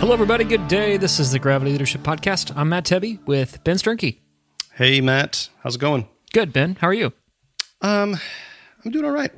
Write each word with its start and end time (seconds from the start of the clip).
Hello, 0.00 0.14
everybody. 0.14 0.44
Good 0.44 0.66
day. 0.66 0.96
This 0.96 1.20
is 1.20 1.30
the 1.30 1.38
Gravity 1.38 1.72
Leadership 1.72 2.02
Podcast. 2.02 2.52
I'm 2.56 2.70
Matt 2.70 2.84
Tebbe 2.84 3.18
with 3.26 3.62
Ben 3.64 3.76
Sternke. 3.76 4.16
Hey, 4.72 5.00
Matt. 5.02 5.50
How's 5.62 5.76
it 5.76 5.80
going? 5.80 6.08
Good, 6.32 6.52
Ben. 6.54 6.76
How 6.80 6.88
are 6.88 6.94
you? 6.94 7.12
Um, 7.82 8.16
I'm 8.84 8.90
doing 8.90 9.04
all 9.04 9.10
right. 9.10 9.30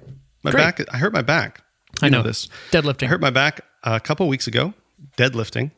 My 0.44 0.52
Great. 0.52 0.62
back. 0.62 0.80
I 0.94 0.98
hurt 0.98 1.12
my 1.12 1.22
back. 1.22 1.62
I 2.00 2.06
You 2.06 2.12
know. 2.12 2.22
this. 2.22 2.48
Deadlifting. 2.70 3.04
I 3.04 3.06
hurt 3.08 3.20
my 3.20 3.30
back 3.30 3.62
a 3.82 3.98
couple 3.98 4.28
weeks 4.28 4.46
ago, 4.46 4.72
deadlifting, 5.16 5.72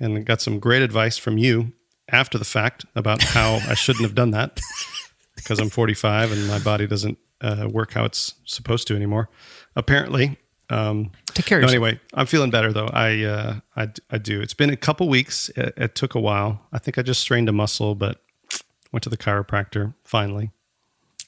and 0.00 0.18
I 0.18 0.20
got 0.22 0.40
some 0.40 0.58
great 0.58 0.82
advice 0.82 1.16
from 1.16 1.38
you 1.38 1.72
after 2.08 2.36
the 2.36 2.44
fact 2.44 2.84
about 2.96 3.22
how 3.22 3.54
I 3.68 3.74
shouldn't 3.74 4.02
have 4.04 4.14
done 4.16 4.32
that 4.32 4.60
because 5.36 5.60
I'm 5.60 5.70
45 5.70 6.32
and 6.32 6.48
my 6.48 6.58
body 6.58 6.86
doesn't 6.88 7.18
uh, 7.40 7.68
work 7.70 7.92
how 7.92 8.04
it's 8.04 8.34
supposed 8.44 8.88
to 8.88 8.96
anymore. 8.96 9.28
Apparently. 9.76 10.38
Um, 10.70 11.10
Take 11.26 11.46
care 11.46 11.60
no, 11.60 11.68
anyway, 11.68 12.00
I'm 12.14 12.26
feeling 12.26 12.50
better 12.50 12.72
though. 12.72 12.86
I, 12.86 13.22
uh, 13.22 13.60
I 13.76 13.88
I 14.10 14.18
do. 14.18 14.40
It's 14.40 14.54
been 14.54 14.70
a 14.70 14.76
couple 14.76 15.08
weeks. 15.08 15.48
It, 15.50 15.74
it 15.76 15.94
took 15.94 16.14
a 16.14 16.20
while. 16.20 16.62
I 16.72 16.78
think 16.78 16.96
I 16.98 17.02
just 17.02 17.20
strained 17.20 17.48
a 17.48 17.52
muscle, 17.52 17.94
but 17.94 18.22
went 18.92 19.02
to 19.02 19.10
the 19.10 19.16
chiropractor 19.16 19.94
finally. 20.04 20.50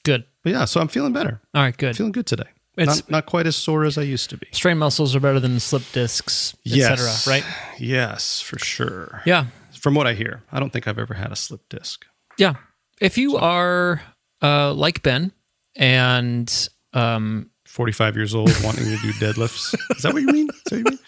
Good. 0.03 0.25
But 0.43 0.53
yeah, 0.53 0.65
so 0.65 0.79
I'm 0.79 0.87
feeling 0.87 1.13
better. 1.13 1.41
All 1.53 1.61
right, 1.61 1.75
good. 1.75 1.95
Feeling 1.97 2.13
good 2.13 2.25
today. 2.25 2.47
It's- 2.77 2.97
not, 2.97 3.09
not 3.11 3.25
quite 3.25 3.47
as 3.47 3.55
sore 3.55 3.83
as 3.85 3.97
I 3.97 4.03
used 4.03 4.29
to 4.29 4.37
be. 4.37 4.47
Strained 4.51 4.79
muscles 4.79 5.15
are 5.15 5.19
better 5.19 5.39
than 5.39 5.59
slip 5.59 5.83
discs, 5.91 6.55
etc. 6.65 7.09
Right? 7.27 7.43
Yes, 7.79 8.39
for 8.39 8.57
sure. 8.59 9.21
Yeah. 9.25 9.47
From 9.81 9.95
what 9.95 10.07
I 10.07 10.13
hear, 10.13 10.43
I 10.51 10.59
don't 10.59 10.71
think 10.71 10.87
I've 10.87 10.99
ever 10.99 11.15
had 11.15 11.31
a 11.31 11.35
slip 11.35 11.67
disc. 11.69 12.05
Yeah. 12.37 12.55
If 13.01 13.17
you 13.17 13.35
are 13.37 14.01
uh, 14.41 14.73
like 14.73 15.01
Ben 15.03 15.31
and 15.75 16.69
um, 16.93 17.49
45 17.77 18.15
years 18.15 18.33
old, 18.33 18.49
wanting 18.63 18.85
to 18.85 18.97
do 18.97 19.13
deadlifts. 19.13 19.75
Is 19.95 20.01
that 20.01 20.11
what 20.11 20.23
you 20.23 20.27
mean? 20.27 20.47
What 20.47 20.79
you 20.79 20.83
mean? 20.83 20.99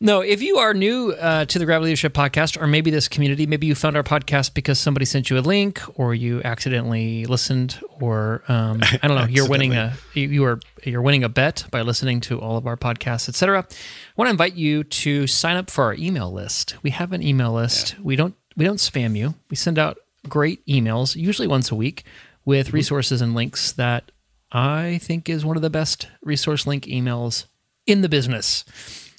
No, 0.00 0.20
if 0.20 0.42
you 0.42 0.58
are 0.58 0.74
new 0.74 1.12
uh, 1.12 1.44
to 1.44 1.58
the 1.60 1.64
Gravity 1.64 1.86
Leadership 1.86 2.12
Podcast, 2.12 2.60
or 2.60 2.66
maybe 2.66 2.90
this 2.90 3.06
community, 3.06 3.46
maybe 3.46 3.66
you 3.66 3.76
found 3.76 3.96
our 3.96 4.02
podcast 4.02 4.52
because 4.52 4.80
somebody 4.80 5.04
sent 5.04 5.30
you 5.30 5.38
a 5.38 5.40
link, 5.40 5.80
or 5.96 6.12
you 6.12 6.42
accidentally 6.44 7.24
listened, 7.26 7.80
or 8.00 8.42
um, 8.48 8.80
I 9.02 9.06
don't 9.08 9.16
know, 9.16 9.26
you're 9.26 9.48
winning 9.48 9.74
a 9.74 9.94
you 10.14 10.44
are 10.44 10.58
you're 10.84 11.02
winning 11.02 11.22
a 11.22 11.28
bet 11.28 11.66
by 11.70 11.82
listening 11.82 12.20
to 12.22 12.40
all 12.40 12.56
of 12.56 12.66
our 12.66 12.76
podcasts, 12.76 13.28
etc. 13.28 13.60
I 13.60 14.12
want 14.16 14.26
to 14.26 14.32
invite 14.32 14.54
you 14.54 14.82
to 14.84 15.28
sign 15.28 15.56
up 15.56 15.70
for 15.70 15.84
our 15.84 15.94
email 15.94 16.32
list. 16.32 16.76
We 16.82 16.90
have 16.90 17.12
an 17.12 17.22
email 17.22 17.52
list. 17.52 17.96
We 18.00 18.16
don't 18.16 18.34
we 18.56 18.64
don't 18.64 18.78
spam 18.78 19.16
you. 19.16 19.34
We 19.50 19.56
send 19.56 19.78
out 19.78 19.98
great 20.28 20.64
emails, 20.66 21.14
usually 21.14 21.48
once 21.48 21.70
a 21.70 21.76
week, 21.76 22.04
with 22.44 22.72
resources 22.72 23.20
and 23.20 23.34
links 23.34 23.72
that 23.72 24.10
I 24.52 24.98
think 25.02 25.28
is 25.28 25.44
one 25.44 25.56
of 25.56 25.62
the 25.62 25.70
best 25.70 26.08
resource 26.22 26.66
link 26.66 26.84
emails 26.86 27.46
in 27.86 28.00
the 28.02 28.08
business. 28.08 28.64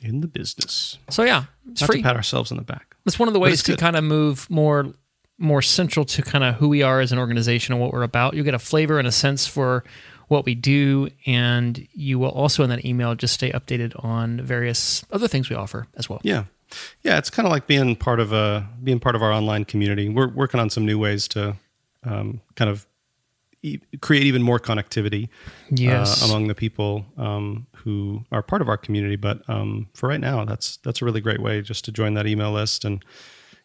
In 0.04 0.22
the 0.22 0.28
business. 0.28 0.98
So 1.10 1.24
yeah, 1.24 1.46
it's 1.72 1.82
Not 1.82 1.88
free. 1.88 1.98
to 1.98 2.04
pat 2.04 2.16
ourselves 2.16 2.52
on 2.52 2.58
the 2.58 2.64
back. 2.64 2.96
It's 3.06 3.20
one 3.20 3.28
of 3.28 3.34
the 3.34 3.40
ways 3.40 3.62
to 3.64 3.72
good. 3.74 3.80
kind 3.80 3.96
of 3.96 4.04
move 4.04 4.50
more 4.50 4.94
more 5.42 5.62
central 5.62 6.04
to 6.06 6.22
kind 6.22 6.44
of 6.44 6.56
who 6.56 6.68
we 6.68 6.82
are 6.84 7.00
as 7.00 7.12
an 7.14 7.18
organization 7.20 7.74
and 7.74 7.82
what 7.82 7.94
we're 7.94 8.04
about. 8.04 8.34
You 8.34 8.44
get 8.44 8.54
a 8.54 8.60
flavor 8.60 9.00
and 9.00 9.08
a 9.08 9.12
sense 9.12 9.48
for 9.48 9.86
what 10.28 10.46
we 10.46 10.54
do, 10.54 11.10
and 11.26 11.88
you 11.94 12.20
will 12.20 12.30
also 12.30 12.62
in 12.64 12.70
that 12.70 12.84
email 12.86 13.16
just 13.16 13.34
stay 13.36 13.50
updated 13.52 13.94
on 14.04 14.42
various 14.42 15.04
other 15.12 15.28
things 15.30 15.50
we 15.50 15.56
offer 15.56 15.88
as 15.96 16.10
well. 16.10 16.20
Yeah. 16.24 16.44
Yeah, 17.04 17.18
it's 17.18 17.30
kind 17.30 17.46
of 17.48 17.52
like 17.52 17.68
being 17.68 17.96
part 17.96 18.20
of 18.20 18.32
a 18.34 18.68
being 18.84 19.00
part 19.00 19.16
of 19.16 19.24
our 19.24 19.32
online 19.32 19.66
community. 19.66 20.08
We're 20.10 20.28
working 20.28 20.60
on 20.60 20.70
some 20.70 20.86
new 20.86 21.00
ways 21.00 21.28
to 21.30 21.56
um, 22.04 22.42
kind 22.56 22.70
of 22.70 22.86
e- 23.62 23.80
create 24.02 24.24
even 24.24 24.42
more 24.42 24.60
connectivity 24.60 25.30
Yes. 25.70 26.22
uh, 26.22 26.26
among 26.28 26.48
the 26.48 26.56
people 26.56 27.06
um, 27.18 27.68
who 27.78 28.24
are 28.32 28.42
part 28.42 28.62
of 28.62 28.70
our 28.70 28.78
community. 28.78 29.16
But 29.16 29.48
um, 29.50 29.88
for 29.94 30.10
right 30.10 30.20
now, 30.20 30.46
that's 30.46 30.78
that's 30.78 31.02
a 31.02 31.06
really 31.06 31.22
great 31.22 31.42
way 31.42 31.62
just 31.62 31.86
to 31.86 31.92
join 31.92 32.14
that 32.16 32.26
email 32.28 32.52
list. 32.52 32.86
And 32.86 33.04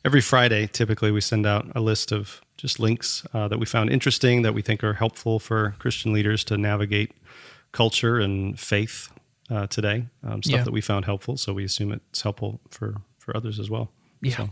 every 0.04 0.20
Friday, 0.20 0.66
typically, 0.66 1.10
we 1.10 1.20
send 1.20 1.46
out 1.46 1.66
a 1.74 1.80
list 1.80 2.12
of 2.12 2.40
just 2.56 2.78
links 2.78 3.26
uh, 3.34 3.48
that 3.48 3.58
we 3.58 3.66
found 3.66 3.90
interesting 3.90 4.42
that 4.42 4.54
we 4.54 4.62
think 4.62 4.82
are 4.84 4.94
helpful 4.94 5.38
for 5.38 5.74
Christian 5.78 6.12
leaders 6.12 6.44
to 6.44 6.56
navigate 6.56 7.12
culture 7.72 8.20
and 8.20 8.58
faith 8.58 9.10
uh, 9.50 9.66
today. 9.66 10.06
Um, 10.22 10.42
stuff 10.42 10.58
Yeah. 10.58 10.64
that 10.64 10.72
we 10.72 10.80
found 10.80 11.04
helpful, 11.04 11.36
so 11.36 11.52
we 11.52 11.64
assume 11.64 11.92
it's 11.92 12.22
helpful 12.22 12.60
for 12.70 12.94
for 13.18 13.36
others 13.36 13.58
as 13.58 13.68
well. 13.70 13.90
Yeah. 14.22 14.36
So, 14.36 14.50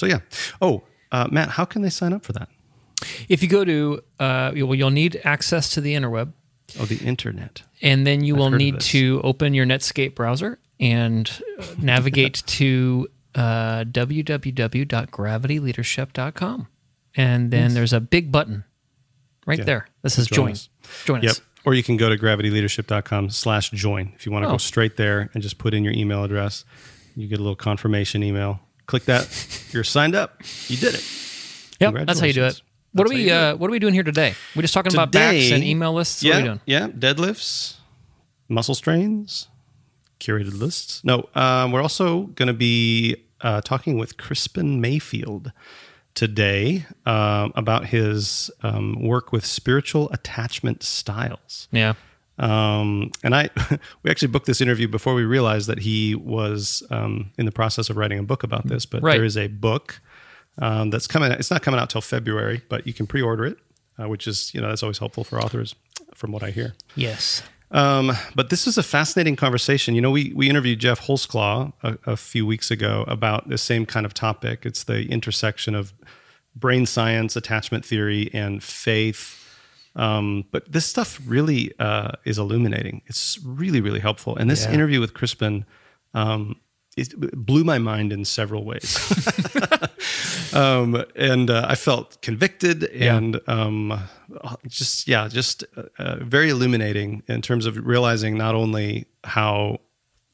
so 0.00 0.06
yeah. 0.06 0.18
Oh, 0.60 0.82
uh, 1.12 1.28
Matt, 1.30 1.50
how 1.50 1.64
can 1.64 1.82
they 1.82 1.90
sign 1.90 2.12
up 2.12 2.24
for 2.24 2.32
that? 2.32 2.48
If 3.28 3.42
you 3.42 3.48
go 3.48 3.64
to, 3.64 4.02
uh, 4.18 4.52
well, 4.54 4.74
you'll 4.74 4.90
need 4.90 5.20
access 5.24 5.70
to 5.74 5.80
the 5.80 5.94
interweb, 5.94 6.32
Oh, 6.80 6.84
the 6.86 6.96
internet. 7.04 7.62
and 7.82 8.06
then 8.06 8.24
you 8.24 8.34
will 8.36 8.46
heard 8.50 8.54
of 8.54 8.58
need 8.60 8.80
to 8.80 9.20
open 9.22 9.52
your 9.54 9.66
Netscape 9.66 10.14
browser 10.14 10.58
and 10.80 11.30
uh, 11.58 11.64
navigate 11.78 12.34
to 12.46 13.08
uh, 13.34 13.84
www.gravityleadership.com. 13.84 16.68
And 17.18 17.50
then 17.50 17.74
there's 17.74 17.92
a 17.92 18.00
big 18.00 18.30
button 18.32 18.64
right 19.46 19.58
Yeah. 19.58 19.64
there 19.64 19.86
that 20.02 20.10
says 20.10 20.26
Join 20.26 20.36
join. 20.46 20.52
us. 20.52 20.68
Join 21.06 21.22
Yep. 21.22 21.30
us. 21.30 21.40
Or 21.64 21.74
you 21.74 21.82
can 21.82 21.96
go 21.96 22.08
to 22.08 22.16
gravityleadership.com 22.16 23.30
slash 23.30 23.70
join. 23.70 24.12
If 24.16 24.26
you 24.26 24.32
want 24.32 24.44
to 24.44 24.48
Oh. 24.48 24.52
go 24.52 24.58
straight 24.58 24.96
there 24.96 25.30
and 25.34 25.42
just 25.42 25.58
put 25.58 25.74
in 25.74 25.82
your 25.82 25.92
email 25.94 26.22
address, 26.24 26.64
you 27.16 27.26
get 27.26 27.38
a 27.38 27.42
little 27.42 27.56
confirmation 27.56 28.22
email. 28.22 28.60
Click 28.86 29.04
that. 29.06 29.26
You're 29.72 29.82
signed 29.84 30.14
up. 30.14 30.40
You 30.68 30.76
did 30.76 30.94
it. 30.94 31.04
Yep, 31.80 32.06
that's 32.06 32.20
how 32.20 32.26
you 32.26 32.32
do 32.32 32.44
it. 32.44 32.60
What 32.96 33.06
are 33.06 33.10
we 33.14 33.30
uh, 33.30 33.56
What 33.56 33.68
are 33.68 33.72
we 33.72 33.78
doing 33.78 33.94
here 33.94 34.02
today? 34.02 34.34
We're 34.54 34.62
just 34.62 34.74
talking 34.74 34.92
about 34.92 35.12
backs 35.12 35.50
and 35.50 35.62
email 35.62 35.92
lists. 35.92 36.22
What 36.22 36.28
yeah, 36.28 36.34
are 36.34 36.38
we 36.40 36.44
doing? 36.48 36.60
Yeah. 36.64 36.88
Deadlifts, 36.88 37.74
muscle 38.48 38.74
strains, 38.74 39.48
curated 40.18 40.58
lists. 40.58 41.04
No, 41.04 41.28
um, 41.34 41.72
we're 41.72 41.82
also 41.82 42.22
going 42.22 42.46
to 42.46 42.54
be 42.54 43.16
uh, 43.42 43.60
talking 43.60 43.98
with 43.98 44.16
Crispin 44.16 44.80
Mayfield 44.80 45.52
today 46.14 46.86
um, 47.04 47.52
about 47.54 47.86
his 47.86 48.50
um, 48.62 49.02
work 49.02 49.30
with 49.30 49.44
spiritual 49.44 50.08
attachment 50.10 50.82
styles. 50.82 51.68
Yeah. 51.70 51.94
Um, 52.38 53.10
and 53.22 53.34
I, 53.34 53.50
we 54.02 54.10
actually 54.10 54.28
booked 54.28 54.46
this 54.46 54.60
interview 54.62 54.88
before 54.88 55.14
we 55.14 55.24
realized 55.24 55.68
that 55.68 55.80
he 55.80 56.14
was 56.14 56.82
um, 56.90 57.30
in 57.36 57.44
the 57.46 57.52
process 57.52 57.90
of 57.90 57.96
writing 57.98 58.18
a 58.18 58.22
book 58.22 58.42
about 58.42 58.66
this. 58.66 58.86
But 58.86 59.02
Right. 59.02 59.16
there 59.16 59.24
is 59.24 59.36
a 59.36 59.48
book 59.48 60.00
um, 60.58 60.90
that's 60.90 61.06
coming. 61.06 61.32
It's 61.32 61.50
not 61.50 61.62
coming 61.62 61.80
out 61.80 61.90
till 61.90 62.00
February, 62.00 62.62
but 62.68 62.86
you 62.86 62.92
can 62.92 63.06
pre-order 63.06 63.44
it, 63.44 63.58
uh, 64.00 64.08
which 64.08 64.26
is 64.26 64.52
you 64.54 64.60
know 64.60 64.68
that's 64.68 64.82
always 64.82 64.98
helpful 64.98 65.24
for 65.24 65.38
authors, 65.40 65.74
from 66.14 66.32
what 66.32 66.42
I 66.42 66.50
hear. 66.50 66.74
Yes. 66.94 67.42
Um, 67.72 68.12
but 68.34 68.48
this 68.48 68.66
is 68.68 68.78
a 68.78 68.82
fascinating 68.82 69.34
conversation. 69.36 69.94
You 69.94 70.00
know, 70.00 70.10
we 70.10 70.32
we 70.34 70.48
interviewed 70.48 70.78
Geoff 70.78 71.00
Holsclaw 71.00 71.72
a, 71.82 71.98
a 72.06 72.16
few 72.16 72.46
weeks 72.46 72.70
ago 72.70 73.04
about 73.08 73.48
the 73.48 73.58
same 73.58 73.86
kind 73.86 74.06
of 74.06 74.14
topic. 74.14 74.64
It's 74.64 74.84
the 74.84 75.06
intersection 75.10 75.74
of 75.74 75.92
brain 76.54 76.86
science, 76.86 77.36
attachment 77.36 77.84
theory, 77.84 78.30
and 78.32 78.62
faith. 78.62 79.42
Um, 79.96 80.44
but 80.52 80.70
this 80.70 80.86
stuff 80.86 81.20
really 81.26 81.72
uh, 81.78 82.12
is 82.24 82.38
illuminating. 82.38 83.02
It's 83.06 83.38
really, 83.44 83.80
really 83.80 84.00
helpful. 84.00 84.36
And 84.36 84.50
this 84.50 84.64
Yeah. 84.64 84.72
interview 84.72 85.00
with 85.00 85.12
Crispin 85.14 85.64
um, 86.14 86.56
it 86.96 87.12
blew 87.36 87.62
my 87.64 87.78
mind 87.78 88.10
in 88.12 88.24
several 88.24 88.64
ways. 88.64 88.96
um, 90.56 91.04
and 91.14 91.50
uh, 91.50 91.66
I 91.68 91.74
felt 91.74 92.20
convicted 92.22 92.84
and 92.84 93.40
um, 93.46 94.08
just, 94.66 95.06
yeah, 95.08 95.28
just 95.28 95.64
uh, 95.76 95.82
uh, 95.98 96.16
very 96.24 96.50
illuminating 96.50 97.22
in 97.28 97.42
terms 97.42 97.66
of 97.66 97.76
realizing 97.86 98.36
not 98.36 98.54
only 98.54 99.06
how 99.24 99.80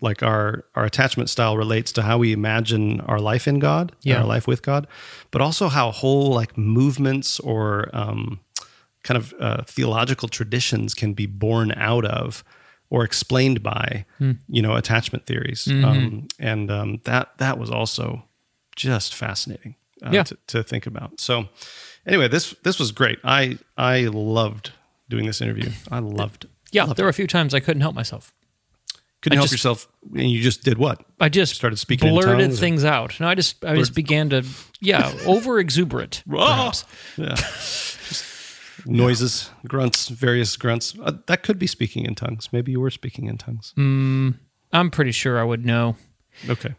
like 0.00 0.22
our 0.22 0.64
our 0.74 0.84
attachment 0.84 1.30
style 1.30 1.56
relates 1.56 1.92
to 1.92 2.02
how 2.02 2.18
we 2.18 2.32
imagine 2.32 3.00
our 3.02 3.20
life 3.20 3.46
in 3.46 3.58
God, 3.60 3.92
Yeah. 4.02 4.18
our 4.20 4.26
life 4.34 4.46
with 4.48 4.62
God, 4.62 4.86
but 5.30 5.40
also 5.40 5.68
how 5.68 5.90
whole 5.92 6.32
like 6.40 6.56
movements 6.58 7.38
or 7.40 7.88
um, 7.92 8.40
kind 9.04 9.16
of 9.18 9.32
uh, 9.40 9.62
theological 9.64 10.28
traditions 10.28 10.94
can 10.94 11.14
be 11.14 11.26
born 11.26 11.72
out 11.76 12.04
of 12.04 12.42
or 12.90 13.04
explained 13.04 13.62
by 13.62 14.04
you 14.48 14.62
know 14.62 14.74
attachment 14.76 15.24
theories. 15.26 15.66
Um, 15.68 16.26
and 16.38 16.70
um, 16.70 17.00
that 17.04 17.38
that 17.38 17.58
was 17.58 17.70
also 17.70 18.24
just 18.76 19.14
fascinating 19.14 19.74
uh, 20.04 20.10
Yeah. 20.12 20.22
to, 20.24 20.36
to 20.48 20.62
think 20.62 20.86
about 20.86 21.20
so 21.20 21.48
anyway 22.06 22.28
this 22.28 22.54
this 22.62 22.78
was 22.78 22.92
great 22.92 23.18
i 23.24 23.58
i 23.76 24.02
loved 24.12 24.72
doing 25.08 25.26
this 25.26 25.40
interview 25.40 25.70
i 25.90 25.98
loved 25.98 26.46
Yeah, 26.72 26.84
loved 26.84 26.96
there 26.96 27.04
were 27.06 27.10
a 27.10 27.14
few 27.14 27.26
times 27.26 27.54
I 27.54 27.60
couldn't 27.60 27.82
help 27.82 27.94
myself. 27.94 28.32
couldn't 29.20 29.36
I 29.38 29.40
help 29.40 29.44
just- 29.50 29.52
yourself 29.52 29.88
and 30.14 30.30
you 30.30 30.40
just 30.42 30.64
did 30.64 30.78
what 30.78 31.04
I 31.20 31.28
just 31.28 31.54
Started 31.54 31.76
speaking 31.78 32.08
in 32.08 32.14
blurted 32.14 32.38
tongues 32.40 32.58
or- 32.58 32.60
things 32.60 32.84
out. 32.84 33.20
No, 33.20 33.28
I 33.28 33.34
just 33.36 33.64
I 33.64 33.76
just 33.76 33.94
began 33.94 34.30
to 34.30 34.42
yeah 34.80 35.12
over 35.26 35.58
exuberant. 35.60 36.22
perhaps. 36.28 36.84
yeah 37.16 37.36
noises 38.86 39.50
grunts 39.68 40.08
various 40.08 40.56
grunts 40.56 40.96
uh, 41.04 41.12
that 41.26 41.42
could 41.42 41.58
be 41.58 41.66
speaking 41.66 42.04
in 42.04 42.14
tongues 42.14 42.48
maybe 42.52 42.72
you 42.72 42.80
were 42.80 42.90
speaking 42.90 43.26
in 43.26 43.38
tongues 43.38 43.72
I'm 43.76 44.90
pretty 44.90 45.12
sure 45.12 45.38
I 45.38 45.44
would 45.44 45.64
know. 45.64 45.96
okay 46.48 46.74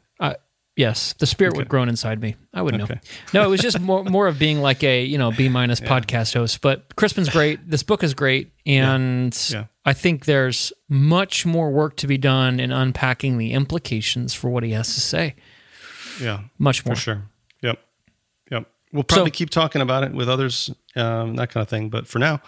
yes, 0.75 1.13
the 1.19 1.25
spirit 1.25 1.55
would 1.55 1.67
groan 1.69 1.89
inside 1.89 2.21
me. 2.21 2.35
I 2.53 2.61
would 2.61 2.75
know. 2.77 2.83
Okay. 2.85 2.99
No, 3.33 3.43
it 3.43 3.47
was 3.47 3.61
just 3.61 3.79
more 3.79 4.03
more 4.17 4.27
of 4.27 4.37
being 4.39 4.61
like 4.61 4.83
a 4.83 5.03
you 5.03 5.17
know 5.17 5.31
B 5.31 5.49
minus 5.49 5.79
podcast 5.79 6.33
host. 6.33 6.61
But 6.61 6.95
Crispin's 6.95 7.29
great. 7.29 7.69
This 7.69 7.83
book 7.83 8.03
is 8.03 8.13
great, 8.13 8.51
and 8.65 9.37
Yeah. 9.51 9.65
I 9.85 9.93
think 9.93 10.25
there's 10.25 10.71
much 10.89 11.45
more 11.45 11.69
work 11.71 11.95
to 11.97 12.07
be 12.07 12.17
done 12.17 12.59
in 12.59 12.71
unpacking 12.71 13.37
the 13.37 13.51
implications 13.53 14.33
for 14.33 14.49
what 14.49 14.63
he 14.63 14.71
has 14.71 14.93
to 14.93 14.99
say. 15.01 15.35
yeah 16.21 16.41
Much 16.57 16.85
more. 16.85 16.95
For 16.95 17.01
sure. 17.01 17.23
Yep. 17.61 17.79
Yep. 18.51 18.65
We'll 18.93 19.03
probably 19.03 19.31
So- 19.31 19.35
keep 19.35 19.49
talking 19.49 19.81
about 19.81 20.03
it 20.03 20.13
with 20.13 20.29
others, 20.29 20.69
um, 20.95 21.35
that 21.35 21.49
kind 21.49 21.61
of 21.63 21.67
thing. 21.69 21.89
But 21.89 22.07
for 22.07 22.19
now, 22.19 22.41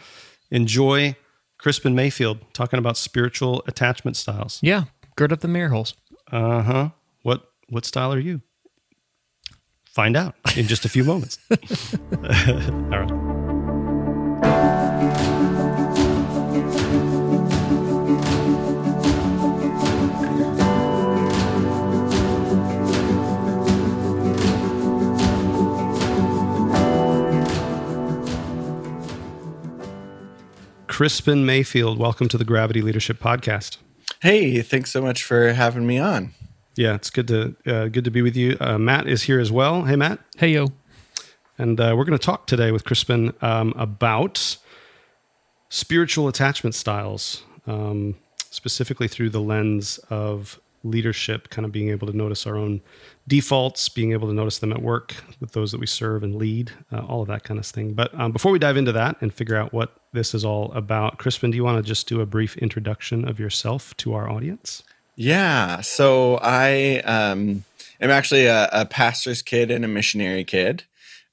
enjoy 0.51 1.16
Crispin 1.57 1.95
Mayfield 1.95 2.39
talking 2.54 2.80
about 2.80 2.98
spiritual 2.98 3.63
attachment 3.68 4.16
styles. 4.18 4.60
Yeah, 4.62 4.83
gird 5.16 5.33
up 5.33 5.39
the 5.42 5.48
mirror 5.48 5.69
holes. 5.69 5.95
Uh 6.31 6.62
huh. 6.62 6.89
What 7.68 7.74
what 7.74 7.86
style 7.86 8.14
are 8.14 8.20
you? 8.20 8.42
Find 9.86 10.16
out 10.16 10.36
in 10.56 10.68
just 10.68 10.86
a 10.86 10.90
few 10.90 11.04
moments. 11.04 11.40
All 11.52 12.20
right. 12.20 13.12
Crispin 30.88 31.46
Mayfield, 31.46 31.98
welcome 31.98 32.30
to 32.30 32.38
the 32.38 32.46
Gravity 32.46 32.82
Leadership 32.82 33.20
Podcast. 33.20 33.78
Hey, 34.22 34.62
thanks 34.62 34.92
so 34.92 35.02
much 35.02 35.24
for 35.24 35.52
having 35.54 35.86
me 35.86 36.00
on. 36.00 36.34
Yeah, 36.75 36.95
it's 36.95 37.10
good 37.10 37.27
to 37.30 37.56
uh, 37.66 37.88
good 37.88 38.04
to 38.04 38.12
be 38.12 38.22
with 38.22 38.36
you. 38.36 38.57
Uh, 38.60 38.77
Matt 38.77 39.07
is 39.07 39.24
here 39.24 39.39
as 39.39 39.51
well. 39.51 39.83
Hey, 39.83 39.95
Matt, 39.95 40.19
Hey 40.38 40.50
yo, 40.50 40.68
and 41.57 41.80
uh, 41.80 41.94
we're 41.98 42.04
going 42.04 42.18
to 42.18 42.25
talk 42.25 42.48
today 42.48 42.72
with 42.72 42.83
Crispin 42.83 43.33
um, 43.42 43.74
about 43.77 44.57
spiritual 45.69 46.27
attachment 46.27 46.75
styles, 46.75 47.44
um, 47.66 48.16
specifically 48.50 49.07
through 49.07 49.30
the 49.30 49.39
lens 49.39 50.00
of 50.10 50.60
leadership, 50.83 51.50
kind 51.50 51.66
of 51.66 51.72
being 51.72 51.89
able 51.89 52.07
to 52.07 52.16
notice 52.16 52.45
our 52.45 52.57
own 52.57 52.81
defaults, 53.25 53.88
being 53.88 54.12
able 54.12 54.28
to 54.28 54.33
notice 54.33 54.60
them 54.60 54.74
at 54.74 54.81
work 54.81 55.16
with 55.39 55.54
those 55.54 55.71
that 55.71 55.80
we 55.80 55.88
serve 55.88 56.24
and 56.24 56.36
lead, 56.36 56.71
uh, 56.92 57.00
all 57.00 57.21
of 57.21 57.28
that 57.30 57.44
kind 57.44 57.60
of 57.60 57.66
thing. 57.66 57.94
But 57.94 58.13
um, 58.19 58.33
before 58.33 58.51
we 58.51 58.60
dive 58.60 58.78
into 58.78 58.92
that 58.92 59.16
and 59.21 59.33
figure 59.33 59.56
out 59.56 59.71
what 59.71 59.95
this 60.12 60.36
is 60.36 60.44
all 60.44 60.74
about, 60.74 61.19
Crispin, 61.19 61.51
do 61.51 61.57
you 61.57 61.63
want 61.63 61.83
to 61.83 61.88
just 61.88 62.07
do 62.07 62.19
a 62.19 62.25
brief 62.25 62.57
introduction 62.57 63.28
of 63.28 63.39
yourself 63.39 63.95
to 63.98 64.13
our 64.13 64.30
audience? 64.30 64.83
Yeah, 65.16 65.82
so 65.82 66.40
I 66.42 67.00
um, 67.06 67.64
am 68.02 68.10
actually 68.10 68.46
a, 68.46 68.70
a 68.72 68.86
pastor's 68.86 69.42
kid 69.42 69.72
and 69.72 69.86
a 69.86 69.88
missionary 69.88 70.44
kid. 70.44 70.84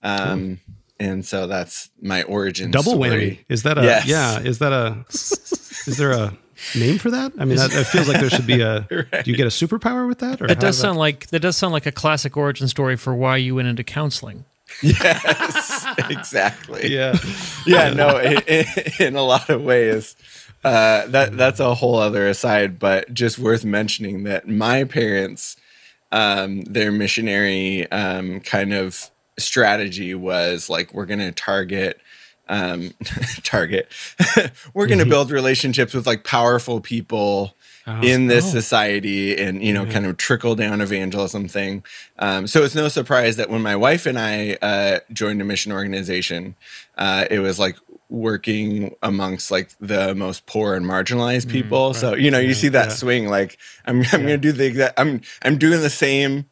Um, 0.03 0.61
and 0.99 1.25
so 1.25 1.47
that's 1.47 1.91
my 2.01 2.23
origin 2.25 2.71
double 2.71 2.93
story. 2.93 3.11
whammy 3.11 3.39
is 3.49 3.65
that 3.65 3.79
a 3.79 3.83
Yes. 3.83 4.07
yeah 4.07 4.41
is 4.41 4.59
that 4.61 4.73
a 4.73 5.05
is 5.11 5.97
there 5.97 6.13
a 6.13 6.37
name 6.77 6.99
for 6.99 7.11
that 7.11 7.33
i 7.39 7.45
mean 7.45 7.57
that, 7.57 7.73
it 7.73 7.85
feels 7.85 8.09
like 8.09 8.21
there 8.21 8.31
should 8.31 8.47
be 8.47 8.61
a 8.61 8.87
do 8.89 9.31
you 9.31 9.37
get 9.37 9.47
a 9.47 9.51
superpower 9.51 10.07
with 10.07 10.21
that 10.21 10.41
or 10.41 10.47
that 10.47 10.57
how 10.57 10.61
does 10.61 10.79
sound 10.79 10.99
like 10.99 11.27
that 11.29 11.41
does 11.41 11.57
sound 11.57 11.73
like 11.73 11.87
a 11.87 11.93
classic 11.93 12.37
origin 12.37 12.69
story 12.69 12.97
for 12.97 13.15
why 13.15 13.37
you 13.37 13.55
went 13.57 13.69
into 13.69 13.83
counseling. 13.83 14.45
Yes, 14.81 15.85
exactly. 16.09 16.89
yeah 16.93 17.17
yeah, 17.67 17.93
no, 17.93 18.09
i 18.09 18.43
i 18.49 18.93
in 19.01 19.17
a 19.17 19.23
lot 19.23 19.51
of 19.51 19.63
ways. 19.63 20.17
Uh, 20.65 21.07
that 21.09 21.37
that's 21.37 21.61
a 21.61 21.75
whole 21.75 21.97
other 21.97 22.27
aside, 22.29 22.79
but 22.79 23.13
just 23.13 23.39
worth 23.39 23.65
mentioning 23.65 24.25
that 24.25 24.49
my 24.49 24.85
parents, 24.85 25.57
um, 26.13 26.63
their 26.63 26.93
missionary 26.93 27.91
um, 27.91 28.41
kind 28.41 28.73
of 28.73 29.11
strategy 29.39 30.15
was 30.15 30.71
like 30.71 30.93
we're 30.95 31.07
gonna 31.07 31.33
target 31.33 32.01
um 32.49 32.93
target. 33.43 33.89
We're 34.75 34.87
gonna 34.87 35.07
build 35.07 35.31
relationships 35.31 35.95
with 35.95 36.07
like 36.07 36.25
powerful 36.25 36.81
people 36.81 37.55
in 38.03 38.27
this 38.29 38.51
society 38.51 39.37
and 39.37 39.63
you 39.63 39.73
know 39.73 39.87
kind 39.87 40.07
of 40.07 40.17
trickle 40.17 40.55
down 40.55 40.81
evangelism 40.81 41.49
thing. 41.49 41.83
Um, 42.19 42.47
so 42.47 42.63
it's 42.63 42.75
no 42.75 42.89
surprise 42.89 43.37
that 43.37 43.51
when 43.51 43.63
my 43.63 43.75
wife 43.75 44.07
and 44.07 44.19
i 44.19 44.57
uh, 44.63 44.99
joined 45.13 45.41
a 45.41 45.45
mission 45.45 45.73
organization 45.73 46.55
uh, 46.99 47.25
it 47.31 47.39
was 47.41 47.59
like 47.59 47.77
working 48.13 48.95
amongst 49.03 49.51
like 49.51 49.71
the 49.81 50.15
most 50.15 50.45
poor 50.47 50.75
and 50.75 50.85
marginalized 50.85 51.49
people. 51.49 51.95
So 51.95 52.15
you 52.15 52.31
know 52.31 52.39
you 52.39 52.55
see 52.55 52.69
that 52.69 52.93
swing 52.93 53.29
like 53.29 53.59
i'm, 53.87 54.03
I'm 54.13 54.23
gonna 54.23 54.39
do 54.39 54.53
the 54.53 54.67
exact 54.67 54.99
i'm 54.99 55.21
i'm 55.43 55.59
doing 55.59 55.81
the 55.81 55.91
same 55.91 56.47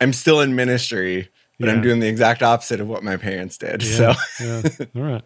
i'm 0.00 0.12
still 0.12 0.40
in 0.40 0.54
ministry 0.54 1.28
but 1.60 1.68
i'm 1.68 1.82
doing 1.82 2.00
the 2.00 2.08
exact 2.08 2.42
opposite 2.42 2.80
of 2.80 2.88
what 2.88 3.02
my 3.02 3.16
parents 3.16 3.58
did 3.58 3.82
so. 3.82 4.12
yeah. 4.40 4.62
All 4.96 5.02
right. 5.02 5.22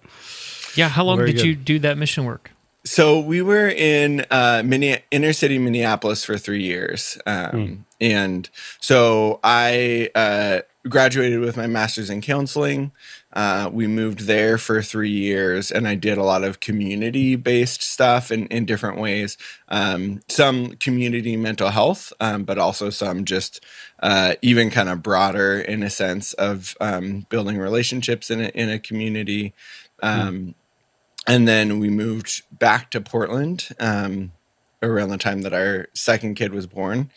Yeah, 0.75 0.89
how 0.89 1.05
long 1.05 1.19
Very 1.19 1.33
did 1.33 1.45
you 1.45 1.55
do 1.57 1.79
that 1.81 1.99
mission 1.99 2.25
work? 2.25 2.53
So 2.85 3.19
we 3.19 3.43
were 3.43 3.69
in 3.69 4.25
uh, 4.31 4.63
Minne- 4.65 5.01
inner 5.11 5.33
city 5.33 5.59
Minneapolis 5.59 6.25
for 6.25 6.39
three 6.39 6.63
years, 6.63 7.19
um, 7.27 7.85
and 8.01 8.49
so 8.81 9.41
I 9.43 10.11
uh, 10.15 10.61
graduated 10.89 11.41
with 11.41 11.57
my 11.57 11.67
master's 11.67 12.11
in 12.11 12.21
counseling. 12.21 12.93
Uh, 13.33 13.69
we 13.73 13.87
moved 13.87 14.21
there 14.21 14.57
for 14.57 14.83
three 14.83 15.11
years, 15.11 15.71
and 15.71 15.87
I 15.87 15.95
did 15.95 16.17
a 16.17 16.25
lot 16.25 16.45
of 16.45 16.61
community-based 16.61 17.83
stuff 17.83 18.33
in, 18.33 18.47
in 18.47 18.65
different 18.65 18.99
ways. 18.99 19.37
Um, 19.69 20.21
some 20.29 20.73
community 20.77 21.37
mental 21.37 21.69
health, 21.69 22.13
um, 22.21 22.45
but 22.45 22.59
also 22.59 22.89
some 22.89 23.27
just 23.27 23.65
uh, 24.03 24.35
even 24.41 24.71
kind 24.71 24.89
of 24.89 25.03
broader 25.03 25.61
in 25.61 25.83
a 25.83 25.91
sense 25.91 26.33
of 26.35 26.75
um, 26.81 27.27
building 27.29 27.59
relationships 27.59 28.31
in 28.31 28.41
a, 28.41 28.49
in 28.49 28.71
a 28.71 28.79
community. 28.79 29.53
Um, 30.03 30.55
and 31.27 31.47
then 31.47 31.79
we 31.79 31.91
moved 31.91 32.43
back 32.59 32.91
to 32.93 33.01
Portland 33.01 33.69
um, 33.79 34.33
around 34.83 35.11
the 35.11 35.19
time 35.19 35.43
that 35.43 35.53
our 35.53 35.89
second 35.93 36.37
kid 36.37 36.55
was 36.55 36.67
born, 36.67 37.11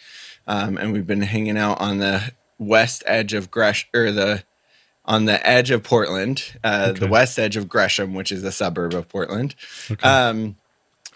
um, 0.45 0.77
and 0.77 0.91
we've 0.91 1.07
been 1.07 1.21
hanging 1.21 1.57
out 1.57 1.79
on 1.79 1.99
the 1.99 2.33
west 2.59 3.01
edge 3.07 3.33
of 3.33 3.49
Gresh 3.49 3.87
or 3.93 4.11
the 4.11 4.43
on 5.05 5.25
the 5.25 5.45
edge 5.47 5.71
of 5.71 5.83
Portland, 5.83 6.57
uh, 6.63 6.91
the 6.91 7.07
west 7.07 7.39
edge 7.39 7.57
of 7.57 7.67
Gresham, 7.67 8.13
which 8.13 8.31
is 8.31 8.43
a 8.43 8.51
suburb 8.51 8.93
of 8.93 9.09
Portland. 9.09 9.55
Um, 10.03 10.55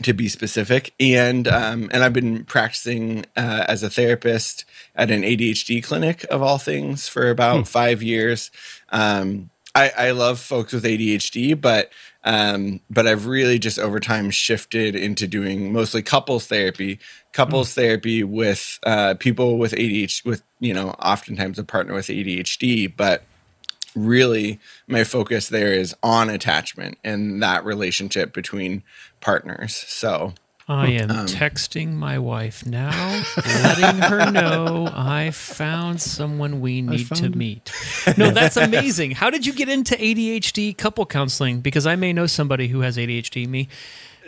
to 0.03 0.13
be 0.13 0.27
specific. 0.27 0.93
And 0.99 1.47
um, 1.47 1.89
and 1.93 2.03
I've 2.03 2.13
been 2.13 2.43
practicing 2.43 3.25
uh, 3.37 3.65
as 3.67 3.81
a 3.81 3.89
therapist 3.89 4.65
at 4.95 5.11
an 5.11 5.21
ADHD 5.21 5.83
clinic 5.83 6.25
of 6.29 6.41
all 6.41 6.57
things 6.57 7.07
for 7.07 7.29
about 7.29 7.57
hmm. 7.57 7.63
five 7.63 8.03
years. 8.03 8.51
Um, 8.89 9.49
I, 9.73 9.91
I 9.97 10.11
love 10.11 10.39
folks 10.39 10.71
with 10.71 10.85
ADHD, 10.85 11.59
but 11.59 11.91
um, 12.23 12.79
but 12.89 13.05
I've 13.05 13.27
really 13.27 13.59
just 13.59 13.77
over 13.77 13.99
time 13.99 14.31
shifted 14.31 14.95
into 14.95 15.27
doing 15.27 15.73
mostly 15.73 16.01
couples 16.01 16.47
therapy, 16.47 16.99
couples 17.33 17.69
mm. 17.69 17.75
therapy 17.75 18.23
with 18.23 18.79
uh, 18.83 19.15
people 19.19 19.59
with 19.59 19.73
ADHD, 19.73 20.25
with 20.25 20.41
you 20.59 20.73
know, 20.73 20.89
oftentimes 20.91 21.59
a 21.59 21.63
partner 21.63 21.93
with 21.93 22.07
ADHD, 22.07 22.91
but 22.95 23.23
really 23.95 24.59
my 24.87 25.03
focus 25.03 25.49
there 25.49 25.73
is 25.73 25.95
on 26.03 26.29
attachment 26.29 26.97
and 27.03 27.41
that 27.41 27.63
relationship 27.65 28.33
between 28.33 28.83
partners. 29.21 29.75
So 29.75 30.33
I 30.67 30.87
am 30.87 31.11
um, 31.11 31.25
texting 31.27 31.93
my 31.93 32.17
wife 32.17 32.65
now, 32.65 33.23
letting 33.45 34.01
her 34.01 34.31
know 34.31 34.89
I 34.91 35.29
found 35.29 36.01
someone 36.01 36.59
we 36.59 36.81
need 36.81 37.07
to 37.15 37.29
meet. 37.29 37.71
No, 38.17 38.31
that's 38.31 38.57
amazing. 38.57 39.11
How 39.11 39.29
did 39.29 39.45
you 39.45 39.53
get 39.53 39.69
into 39.69 39.93
ADHD 39.93 40.75
couple 40.75 41.05
counseling? 41.05 41.61
Because 41.61 41.85
I 41.85 41.95
may 41.95 42.13
know 42.13 42.25
somebody 42.25 42.67
who 42.67 42.79
has 42.79 42.97
ADHD, 42.97 43.47
me, 43.47 43.67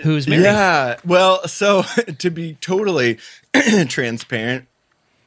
who's 0.03 0.27
married. 0.27 0.43
Yeah. 0.43 0.97
Well, 1.03 1.47
so 1.47 1.81
to 2.19 2.29
be 2.29 2.53
totally 2.61 3.17
transparent, 3.87 4.67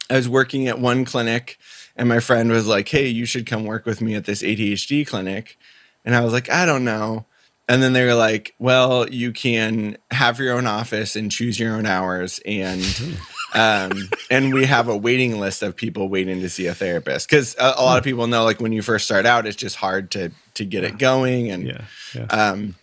I 0.08 0.14
was 0.14 0.28
working 0.28 0.68
at 0.68 0.78
one 0.78 1.04
clinic 1.04 1.58
and 2.00 2.08
my 2.08 2.18
friend 2.18 2.50
was 2.50 2.66
like, 2.66 2.88
Hey, 2.88 3.08
you 3.08 3.26
should 3.26 3.44
come 3.44 3.66
work 3.66 3.84
with 3.84 4.00
me 4.00 4.14
at 4.14 4.24
this 4.24 4.42
ADHD 4.42 5.06
clinic. 5.06 5.58
And 6.02 6.14
I 6.14 6.22
was 6.22 6.32
like, 6.32 6.48
I 6.48 6.64
don't 6.64 6.82
know. 6.82 7.26
And 7.68 7.82
then 7.82 7.92
they 7.92 8.06
were 8.06 8.14
like, 8.14 8.54
well, 8.58 9.06
you 9.08 9.32
can 9.32 9.98
have 10.10 10.40
your 10.40 10.54
own 10.54 10.66
office 10.66 11.14
and 11.14 11.30
choose 11.30 11.60
your 11.60 11.76
own 11.76 11.84
hours. 11.84 12.40
And 12.46 12.82
um, 13.54 14.08
and 14.30 14.54
we 14.54 14.64
have 14.64 14.88
a 14.88 14.96
waiting 14.96 15.38
list 15.38 15.62
of 15.62 15.76
people 15.76 16.08
waiting 16.08 16.40
to 16.40 16.48
see 16.48 16.66
a 16.68 16.74
therapist. 16.74 17.28
Because 17.28 17.54
a, 17.56 17.74
a, 17.76 17.84
lot 17.84 17.98
of 17.98 18.02
people 18.02 18.26
know, 18.26 18.44
like 18.44 18.60
when 18.60 18.72
you 18.72 18.80
first 18.80 19.04
start 19.04 19.26
out, 19.26 19.46
it's 19.46 19.54
just 19.54 19.76
hard 19.76 20.10
to 20.12 20.32
to 20.54 20.64
get 20.64 20.84
it 20.84 20.96
going. 20.96 21.50
And 21.50 21.66
yeah, 21.66 21.84
yeah. 22.14 22.24
Um, 22.24 22.76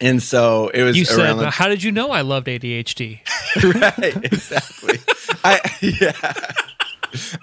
and 0.00 0.20
so 0.20 0.70
it 0.70 0.82
was. 0.82 0.98
You 0.98 1.04
said, 1.04 1.40
"How 1.46 1.68
did 1.68 1.84
you 1.84 1.92
know 1.92 2.10
I 2.10 2.22
loved 2.22 2.48
ADHD?" 2.48 3.20
right, 3.80 4.24
exactly. 4.24 4.98
I 5.44 5.60
yeah. 5.80 6.52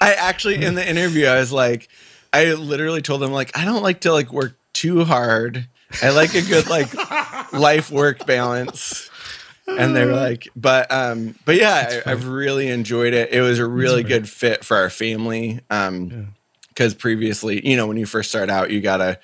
I 0.01 0.13
actually 0.13 0.63
in 0.63 0.75
the 0.75 0.87
interview, 0.87 1.27
I 1.27 1.39
was 1.39 1.51
like, 1.51 1.89
I 2.33 2.53
literally 2.53 3.01
told 3.01 3.21
them 3.21 3.31
like, 3.31 3.57
I 3.57 3.65
don't 3.65 3.83
like 3.83 4.01
to 4.01 4.11
like 4.11 4.31
work 4.31 4.57
too 4.73 5.03
hard 5.05 5.67
I 6.01 6.09
like 6.09 6.35
a 6.35 6.41
good 6.41 6.67
like 6.67 6.93
life 7.53 7.89
work 7.91 8.25
balance. 8.25 9.09
And 9.67 9.95
they 9.95 10.05
were 10.05 10.13
like, 10.13 10.47
but 10.55 10.91
um, 10.91 11.35
but 11.45 11.55
yeah, 11.55 12.01
I, 12.05 12.09
have 12.09 12.27
really 12.27 12.69
enjoyed 12.69 13.13
it. 13.13 13.33
It 13.33 13.41
was 13.41 13.59
a 13.59 13.65
really 13.65 14.03
good 14.03 14.29
fit 14.29 14.63
for 14.63 14.77
our 14.77 14.89
family. 14.89 15.59
Um, 15.69 16.33
because 16.69 16.93
previously, 16.93 17.67
you 17.67 17.75
know, 17.75 17.87
when 17.87 17.97
you 17.97 18.05
first 18.05 18.29
start 18.29 18.51
out, 18.51 18.69
you 18.69 18.81
gotta 18.81 19.19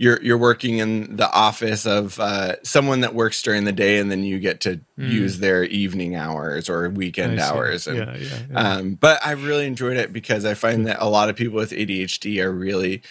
you're 0.00 0.20
you're 0.22 0.38
working 0.38 0.78
in 0.78 1.16
the 1.16 1.30
office 1.30 1.84
of 1.84 2.18
uh, 2.18 2.54
someone 2.62 3.00
that 3.02 3.14
works 3.14 3.42
during 3.42 3.64
the 3.64 3.72
day, 3.72 3.98
and 3.98 4.10
then 4.10 4.24
you 4.24 4.38
get 4.38 4.60
to 4.62 4.80
mm. 4.98 5.10
use 5.10 5.40
their 5.40 5.62
evening 5.64 6.16
hours 6.16 6.70
or 6.70 6.88
weekend 6.88 7.38
hours. 7.38 7.86
And, 7.86 7.98
yeah, 7.98 8.16
yeah, 8.16 8.38
yeah. 8.50 8.58
Um, 8.58 8.94
but 8.94 9.20
I 9.24 9.32
really 9.32 9.66
enjoyed 9.66 9.98
it 9.98 10.10
because 10.10 10.46
I 10.46 10.54
find 10.54 10.86
that 10.86 10.96
a 11.00 11.08
lot 11.10 11.28
of 11.28 11.36
people 11.36 11.56
with 11.56 11.72
ADHD 11.72 12.42
are 12.42 12.50
really 12.50 13.02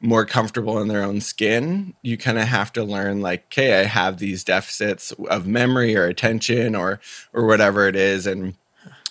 more 0.00 0.26
comfortable 0.26 0.80
in 0.80 0.88
their 0.88 1.04
own 1.04 1.20
skin, 1.20 1.94
you 2.02 2.18
kind 2.18 2.36
of 2.36 2.48
have 2.48 2.72
to 2.72 2.82
learn 2.82 3.20
like, 3.20 3.44
okay, 3.44 3.78
I 3.78 3.84
have 3.84 4.18
these 4.18 4.42
deficits 4.42 5.12
of 5.12 5.46
memory 5.46 5.96
or 5.96 6.06
attention 6.06 6.74
or 6.74 6.98
or 7.32 7.46
whatever 7.46 7.86
it 7.86 7.94
is, 7.94 8.26
and 8.26 8.54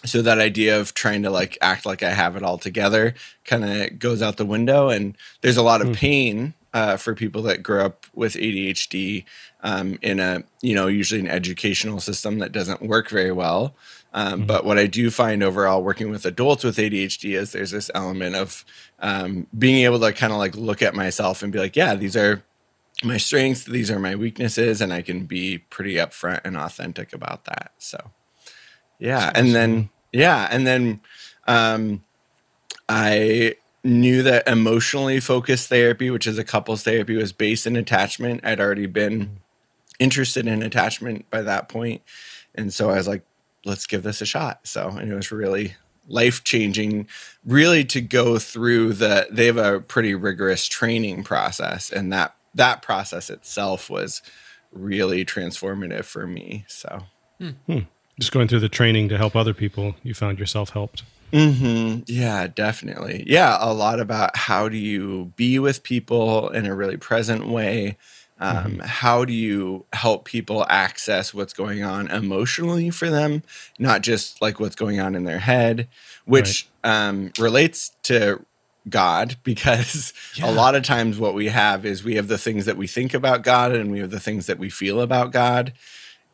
so 0.03 0.21
that 0.21 0.39
idea 0.39 0.77
of 0.77 0.93
trying 0.93 1.23
to 1.23 1.29
like 1.29 1.57
act 1.61 1.85
like 1.85 2.03
I 2.03 2.11
have 2.11 2.35
it 2.35 2.43
all 2.43 2.57
together 2.57 3.13
kind 3.45 3.63
of 3.63 3.99
goes 3.99 4.21
out 4.21 4.35
the 4.35 4.45
window. 4.45 4.89
And 4.89 5.15
there's 5.39 5.55
a 5.55 5.63
lot 5.63 5.79
of 5.79 5.87
hmm. 5.87 5.93
pain 5.93 6.53
uh, 6.73 6.97
for 6.97 7.13
people 7.13 7.41
that 7.43 7.63
grow 7.63 7.85
up 7.85 8.05
with 8.13 8.33
ADHD 8.35 9.25
um, 9.63 9.99
in 10.01 10.19
a 10.19 10.43
you 10.61 10.73
know 10.75 10.87
usually 10.87 11.19
an 11.19 11.27
educational 11.27 11.99
system 11.99 12.39
that 12.39 12.51
doesn't 12.51 12.81
work 12.81 13.09
very 13.09 13.31
well. 13.31 13.75
Um, 14.13 14.39
mm-hmm. 14.39 14.45
But 14.47 14.65
what 14.65 14.77
I 14.77 14.87
do 14.87 15.09
find 15.09 15.41
overall 15.41 15.83
working 15.83 16.09
with 16.09 16.25
adults 16.25 16.63
with 16.63 16.77
ADHD 16.77 17.37
is 17.37 17.51
there's 17.51 17.71
this 17.71 17.89
element 17.95 18.35
of 18.35 18.65
um, 18.99 19.47
being 19.57 19.85
able 19.85 19.99
to 19.99 20.11
kind 20.13 20.33
of 20.33 20.39
like 20.39 20.55
look 20.55 20.81
at 20.81 20.95
myself 20.95 21.43
and 21.43 21.51
be 21.51 21.59
like, 21.59 21.75
yeah, 21.75 21.95
these 21.95 22.17
are 22.17 22.43
my 23.03 23.17
strengths, 23.17 23.63
these 23.63 23.89
are 23.89 23.99
my 23.99 24.15
weaknesses, 24.15 24.81
and 24.81 24.93
I 24.93 25.01
can 25.01 25.25
be 25.25 25.57
pretty 25.57 25.95
upfront 25.95 26.41
and 26.43 26.57
authentic 26.57 27.13
about 27.13 27.45
that. 27.45 27.71
So, 27.77 28.11
yeah, 28.99 29.31
and 29.33 29.55
then 29.55 29.89
yeah, 30.11 30.47
and 30.51 30.67
then 30.67 31.01
um, 31.47 32.03
I 32.89 33.55
knew 33.83 34.23
that 34.23 34.47
emotionally 34.47 35.19
focused 35.19 35.69
therapy, 35.69 36.09
which 36.09 36.27
is 36.27 36.37
a 36.37 36.43
couples 36.43 36.83
therapy, 36.83 37.15
was 37.15 37.33
based 37.33 37.65
in 37.65 37.75
attachment. 37.75 38.41
I'd 38.43 38.59
already 38.59 38.85
been 38.85 39.19
mm-hmm. 39.19 39.33
interested 39.99 40.47
in 40.47 40.61
attachment 40.61 41.29
by 41.29 41.41
that 41.41 41.69
point, 41.69 42.01
and 42.53 42.73
so 42.73 42.89
I 42.89 42.95
was 42.95 43.07
like, 43.07 43.23
let's 43.65 43.87
give 43.87 44.03
this 44.03 44.21
a 44.21 44.25
shot. 44.25 44.67
So, 44.67 44.89
and 44.89 45.11
it 45.11 45.15
was 45.15 45.31
really 45.31 45.75
life 46.07 46.43
changing, 46.43 47.07
really 47.45 47.83
to 47.85 48.01
go 48.01 48.37
through 48.37 48.93
the, 48.93 49.27
they 49.31 49.45
have 49.45 49.57
a 49.57 49.79
pretty 49.79 50.15
rigorous 50.15 50.67
training 50.67 51.23
process. 51.23 51.91
And 51.91 52.11
that, 52.11 52.35
that 52.55 52.81
process 52.81 53.29
itself 53.29 53.89
was 53.89 54.21
really 54.71 55.23
transformative 55.23 56.05
for 56.05 56.27
me. 56.27 56.65
So, 56.67 57.03
hmm. 57.39 57.79
Just 58.21 58.31
going 58.31 58.47
through 58.47 58.59
the 58.59 58.69
training 58.69 59.09
to 59.09 59.17
help 59.17 59.35
other 59.35 59.53
people, 59.53 59.95
you 60.03 60.13
found 60.13 60.39
yourself 60.39 60.69
helped. 60.71 61.03
Mm-hmm. 61.33 62.03
Yeah, 62.07 62.47
definitely. 62.47 63.23
Yeah, 63.25 63.57
a 63.59 63.73
lot 63.73 63.99
about 63.99 64.35
how 64.35 64.69
do 64.69 64.77
you 64.77 65.31
be 65.35 65.59
with 65.59 65.83
people 65.83 66.49
in 66.49 66.65
a 66.65 66.75
really 66.75 66.97
present 66.97 67.47
way 67.47 67.97
um, 68.41 68.55
mm-hmm. 68.55 68.79
How 68.79 69.23
do 69.23 69.33
you 69.33 69.85
help 69.93 70.25
people 70.25 70.65
access 70.67 71.31
what's 71.31 71.53
going 71.53 71.83
on 71.83 72.07
emotionally 72.07 72.89
for 72.89 73.07
them, 73.07 73.43
not 73.77 74.01
just 74.01 74.41
like 74.41 74.59
what's 74.59 74.75
going 74.75 74.99
on 74.99 75.13
in 75.13 75.25
their 75.25 75.39
head, 75.39 75.87
which 76.25 76.67
right. 76.83 77.07
um, 77.07 77.31
relates 77.37 77.91
to 78.03 78.43
God 78.89 79.37
because 79.43 80.11
yeah. 80.35 80.49
a 80.49 80.51
lot 80.51 80.73
of 80.73 80.81
times 80.81 81.19
what 81.19 81.35
we 81.35 81.49
have 81.49 81.85
is 81.85 82.03
we 82.03 82.15
have 82.15 82.27
the 82.27 82.39
things 82.39 82.65
that 82.65 82.77
we 82.77 82.87
think 82.87 83.13
about 83.13 83.43
God 83.43 83.73
and 83.73 83.91
we 83.91 83.99
have 83.99 84.09
the 84.09 84.19
things 84.19 84.47
that 84.47 84.57
we 84.57 84.71
feel 84.71 85.01
about 85.01 85.31
God. 85.31 85.73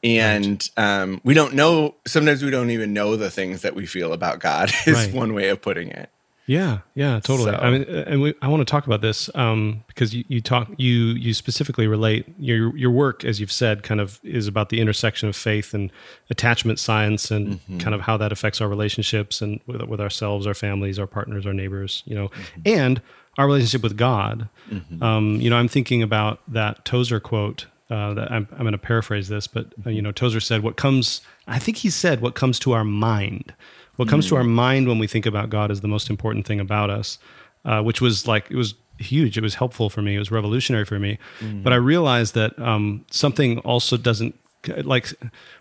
And 0.08 0.70
right. 0.78 1.02
um, 1.02 1.22
we 1.24 1.34
don't 1.34 1.54
know, 1.54 1.96
sometimes 2.06 2.44
we 2.44 2.50
don't 2.50 2.72
even 2.72 2.94
know 2.94 3.16
the 3.16 3.30
things 3.30 3.62
that 3.62 3.76
we 3.76 3.86
feel 3.86 4.14
about 4.14 4.40
God, 4.40 4.72
is 4.86 4.96
right. 4.96 5.14
one 5.14 5.34
way 5.34 5.50
of 5.50 5.62
putting 5.62 5.90
it. 5.90 6.10
Yeah, 6.48 6.80
yeah, 6.96 7.20
totally. 7.20 7.52
So. 7.52 7.58
I 7.58 7.70
mean, 7.70 7.86
uh, 7.90 8.06
and 8.08 8.22
we, 8.22 8.34
I 8.42 8.48
want 8.48 8.62
to 8.62 8.72
talk 8.72 8.88
about 8.88 9.02
this 9.02 9.30
um, 9.36 9.84
because 9.88 10.16
you, 10.16 10.24
you 10.30 10.40
talk 10.40 10.70
you 10.78 10.94
you 10.94 11.34
specifically 11.34 11.88
relate 11.88 12.26
your 12.40 12.76
your 12.78 12.90
work, 12.90 13.26
as 13.26 13.42
you've 13.42 13.52
said, 13.52 13.84
kind 13.84 14.00
of 14.00 14.22
is 14.24 14.48
about 14.48 14.70
the 14.70 14.80
intersection 14.80 15.28
of 15.28 15.36
faith 15.36 15.74
and 15.74 15.92
attachment 16.30 16.80
science, 16.80 17.32
and 17.32 17.60
mm-hmm. 17.60 17.80
kind 17.80 17.94
of 17.94 18.00
how 18.00 18.16
that 18.16 18.32
affects 18.32 18.62
our 18.62 18.70
relationships 18.70 19.42
and 19.42 19.60
with, 19.68 19.82
with 19.84 20.00
ourselves, 20.00 20.48
our 20.48 20.54
families, 20.54 20.98
our 20.98 21.06
partners, 21.06 21.46
our 21.46 21.54
neighbors, 21.54 22.02
you 22.06 22.16
know, 22.16 22.30
mm-hmm. 22.30 22.62
and 22.66 23.02
our 23.38 23.46
relationship 23.46 23.84
with 23.84 23.98
God. 23.98 24.48
Mm-hmm. 24.70 25.04
Um, 25.04 25.42
you 25.42 25.50
know, 25.50 25.58
I'm 25.58 25.68
thinking 25.68 26.02
about 26.02 26.40
that 26.48 26.86
Tozer 26.86 27.20
quote. 27.20 27.66
Uh, 27.90 28.14
that 28.14 28.30
I'm, 28.30 28.48
I'm 28.52 28.64
going 28.64 28.74
to 28.74 28.78
paraphrase 28.78 29.30
this, 29.30 29.48
but 29.48 29.68
uh, 29.86 29.90
you 29.90 30.02
know, 30.02 30.12
Tozer 30.12 30.42
said, 30.42 30.62
"What 30.62 30.76
comes." 30.76 31.22
I 31.48 31.58
think 31.58 31.78
he 31.78 31.90
said, 31.90 32.20
"What 32.20 32.36
comes 32.36 32.60
to 32.60 32.74
our 32.74 32.84
mind." 32.84 33.54
What 33.98 34.08
comes 34.08 34.28
mm. 34.28 34.30
to 34.30 34.36
our 34.38 34.44
mind 34.44 34.88
when 34.88 35.00
we 35.00 35.08
think 35.08 35.26
about 35.26 35.50
God 35.50 35.72
is 35.72 35.82
the 35.82 35.88
most 35.88 36.10
important 36.10 36.46
thing 36.46 36.60
about 36.60 36.90
us, 36.90 37.18
uh, 37.66 37.82
which 37.82 38.00
was 38.00 38.28
like, 38.28 38.50
it 38.50 38.56
was 38.56 38.76
huge. 39.00 39.38
It 39.38 39.42
was 39.42 39.56
helpful 39.56 39.90
for 39.90 40.02
me. 40.02 40.16
It 40.16 40.20
was 40.20 40.32
revolutionary 40.32 40.86
for 40.86 41.00
me. 41.00 41.18
Mm. 41.40 41.64
But 41.64 41.74
I 41.74 41.78
realized 41.78 42.34
that 42.36 42.58
um, 42.60 43.06
something 43.12 43.60
also 43.60 43.98
doesn't, 43.98 44.36
like, 44.84 45.14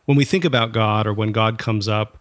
when 0.05 0.17
we 0.17 0.25
think 0.25 0.45
about 0.45 0.73
God 0.73 1.07
or 1.07 1.15
when 1.15 1.33
God 1.33 1.59
comes 1.59 1.89
up, 1.89 2.19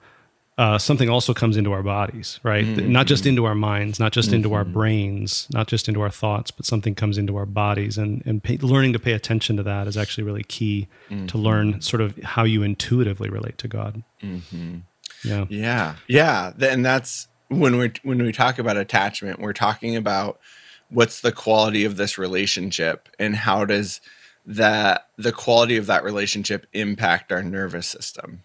uh, 0.58 0.78
something 0.78 1.10
also 1.10 1.34
comes 1.34 1.58
into 1.58 1.74
our 1.74 1.84
bodies, 1.84 2.40
right? 2.42 2.66
Mm-hmm. 2.66 2.92
Not 2.92 3.08
just 3.08 3.26
into 3.26 3.44
our 3.44 3.56
minds, 3.56 4.00
not 4.00 4.14
just 4.14 4.30
mm-hmm. 4.30 4.38
into 4.38 4.54
our 4.54 4.64
mm-hmm. 4.64 4.74
brains, 4.74 5.48
not 5.52 5.68
just 5.68 5.90
into 5.90 6.02
our 6.02 6.10
thoughts, 6.10 6.50
but 6.50 6.66
something 6.66 6.96
comes 6.96 7.18
into 7.18 7.36
our 7.36 7.46
bodies. 7.46 7.98
And, 7.98 8.24
and 8.26 8.42
pay, 8.42 8.58
learning 8.58 8.94
to 8.94 9.00
pay 9.00 9.12
attention 9.12 9.58
to 9.58 9.64
that 9.64 9.88
is 9.88 9.98
actually 9.98 10.24
really 10.24 10.44
key 10.44 10.88
mm-hmm. 11.10 11.26
to 11.28 11.38
learn 11.38 11.82
sort 11.82 12.00
of 12.02 12.18
how 12.24 12.46
you 12.46 12.64
intuitively 12.64 13.30
relate 13.30 13.58
to 13.60 13.68
God. 13.68 14.04
Mm-hmm. 14.24 14.78
Yeah. 15.26 15.46
Yeah. 15.50 15.96
Yeah. 16.08 16.54
And 16.62 16.86
that's 16.86 17.28
when 17.50 17.78
we 17.78 17.92
when 18.04 18.24
we 18.24 18.32
talk 18.32 18.58
about 18.58 18.78
attachment, 18.78 19.40
we're 19.40 19.54
talking 19.54 19.96
about 19.96 20.40
what's 20.90 21.20
the 21.20 21.32
quality 21.32 21.84
of 21.84 21.98
this 21.98 22.18
relationship 22.18 23.10
and 23.20 23.36
how 23.36 23.66
does 23.66 24.00
that 24.46 25.08
the 25.18 25.32
quality 25.32 25.76
of 25.76 25.88
that 25.88 26.04
relationship 26.04 26.66
impact 26.72 27.32
our 27.32 27.44
nervous 27.44 27.88
system. 27.88 28.44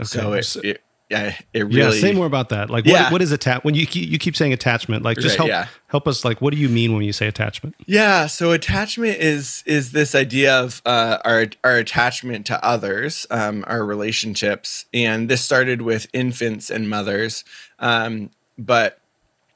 Okay. 0.00 0.06
So 0.06 0.32
it, 0.32 0.56
it 0.64 0.82
yeah, 1.10 1.36
it 1.52 1.64
really. 1.64 1.78
yeah, 1.78 1.90
say 1.90 2.12
more 2.12 2.26
about 2.26 2.48
that. 2.48 2.70
Like, 2.70 2.86
Yeah. 2.86 3.04
what, 3.04 3.12
what 3.12 3.22
is 3.22 3.30
attach? 3.30 3.62
When 3.62 3.74
you 3.74 3.86
keep, 3.86 4.08
you 4.10 4.18
keep 4.18 4.34
saying 4.34 4.52
attachment, 4.52 5.02
like, 5.04 5.18
just 5.18 5.38
Right, 5.38 5.48
help 5.48 5.48
yeah. 5.48 5.66
help 5.88 6.08
us. 6.08 6.24
Like, 6.24 6.40
what 6.40 6.52
do 6.52 6.58
you 6.58 6.68
mean 6.68 6.94
when 6.94 7.02
you 7.04 7.12
say 7.12 7.26
attachment? 7.28 7.74
Yeah, 7.86 8.26
so 8.26 8.52
attachment 8.52 9.18
is 9.18 9.62
is 9.66 9.92
this 9.92 10.14
idea 10.14 10.58
of 10.58 10.80
uh, 10.86 11.18
our 11.24 11.46
our 11.62 11.76
attachment 11.76 12.46
to 12.46 12.64
others, 12.64 13.26
um, 13.30 13.64
our 13.66 13.84
relationships, 13.84 14.86
and 14.94 15.28
this 15.28 15.42
started 15.42 15.82
with 15.82 16.06
infants 16.12 16.70
and 16.70 16.88
mothers, 16.88 17.44
um, 17.78 18.30
but 18.58 18.98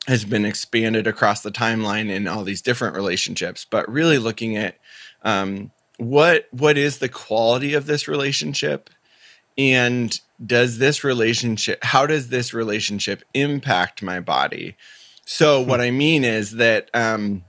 has 0.06 0.24
been 0.24 0.44
expanded 0.44 1.06
across 1.06 1.42
the 1.42 1.50
timeline 1.50 2.10
in 2.10 2.26
all 2.28 2.44
these 2.44 2.62
different 2.62 2.94
relationships. 2.94 3.66
But 3.68 3.90
really 3.90 4.18
looking 4.18 4.56
at 4.56 4.76
um, 5.22 5.70
what 5.96 6.46
what 6.50 6.76
is 6.78 6.98
the 6.98 7.08
quality 7.08 7.72
of 7.74 7.86
this 7.86 8.06
relationship, 8.06 8.90
and 9.56 10.18
does 10.44 10.78
this 10.78 11.02
relationship 11.02 11.82
how 11.82 12.06
does 12.06 12.28
this 12.28 12.54
relationship 12.54 13.24
impact 13.34 14.02
my 14.02 14.20
body? 14.20 14.76
So 15.24 15.60
what 15.60 15.80
I 15.80 15.90
mean 15.90 16.24
is 16.24 16.52
that. 16.52 16.90
Um, 16.94 17.44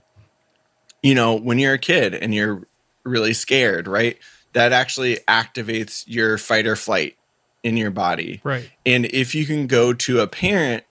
you 1.02 1.14
know, 1.14 1.34
when 1.34 1.58
you're 1.58 1.74
a 1.74 1.78
kid 1.78 2.14
and 2.14 2.34
you're 2.34 2.66
really 3.04 3.32
scared, 3.32 3.88
right? 3.88 4.18
That 4.52 4.72
actually 4.72 5.16
activates 5.28 6.04
your 6.06 6.38
fight 6.38 6.66
or 6.66 6.76
flight 6.76 7.16
in 7.62 7.76
your 7.76 7.90
body. 7.90 8.40
Right. 8.42 8.70
And 8.84 9.06
if 9.06 9.34
you 9.34 9.46
can 9.46 9.66
go 9.66 9.92
to 9.92 10.20
a 10.20 10.26
parent 10.26 10.84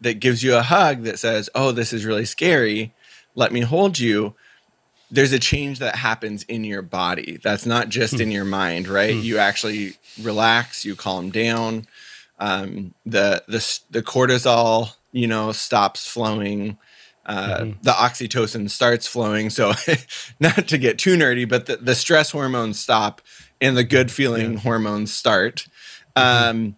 that 0.00 0.20
gives 0.20 0.42
you 0.42 0.56
a 0.56 0.62
hug 0.62 1.02
that 1.04 1.18
says, 1.18 1.50
Oh, 1.54 1.72
this 1.72 1.92
is 1.92 2.04
really 2.04 2.24
scary, 2.24 2.94
let 3.34 3.52
me 3.52 3.60
hold 3.60 3.98
you, 3.98 4.34
there's 5.10 5.32
a 5.32 5.38
change 5.38 5.78
that 5.78 5.96
happens 5.96 6.42
in 6.44 6.64
your 6.64 6.82
body. 6.82 7.38
That's 7.42 7.66
not 7.66 7.88
just 7.88 8.20
in 8.20 8.30
your 8.30 8.44
mind, 8.44 8.88
right? 8.88 9.14
You 9.14 9.38
actually 9.38 9.94
relax, 10.20 10.84
you 10.84 10.96
calm 10.96 11.30
down. 11.30 11.86
Um, 12.38 12.94
the 13.04 13.42
the 13.48 13.80
the 13.90 14.02
cortisol, 14.02 14.94
you 15.12 15.26
know, 15.26 15.52
stops 15.52 16.06
flowing 16.06 16.78
uh, 17.28 17.66
the 17.82 17.90
oxytocin 17.90 18.70
starts 18.70 19.06
flowing. 19.06 19.50
So, 19.50 19.74
not 20.40 20.66
to 20.68 20.78
get 20.78 20.98
too 20.98 21.14
nerdy, 21.16 21.46
but 21.46 21.66
the, 21.66 21.76
the 21.76 21.94
stress 21.94 22.30
hormones 22.30 22.80
stop 22.80 23.20
and 23.60 23.76
the 23.76 23.84
good 23.84 24.10
feeling 24.10 24.56
hormones 24.56 25.12
start. 25.12 25.66
Um, 26.16 26.76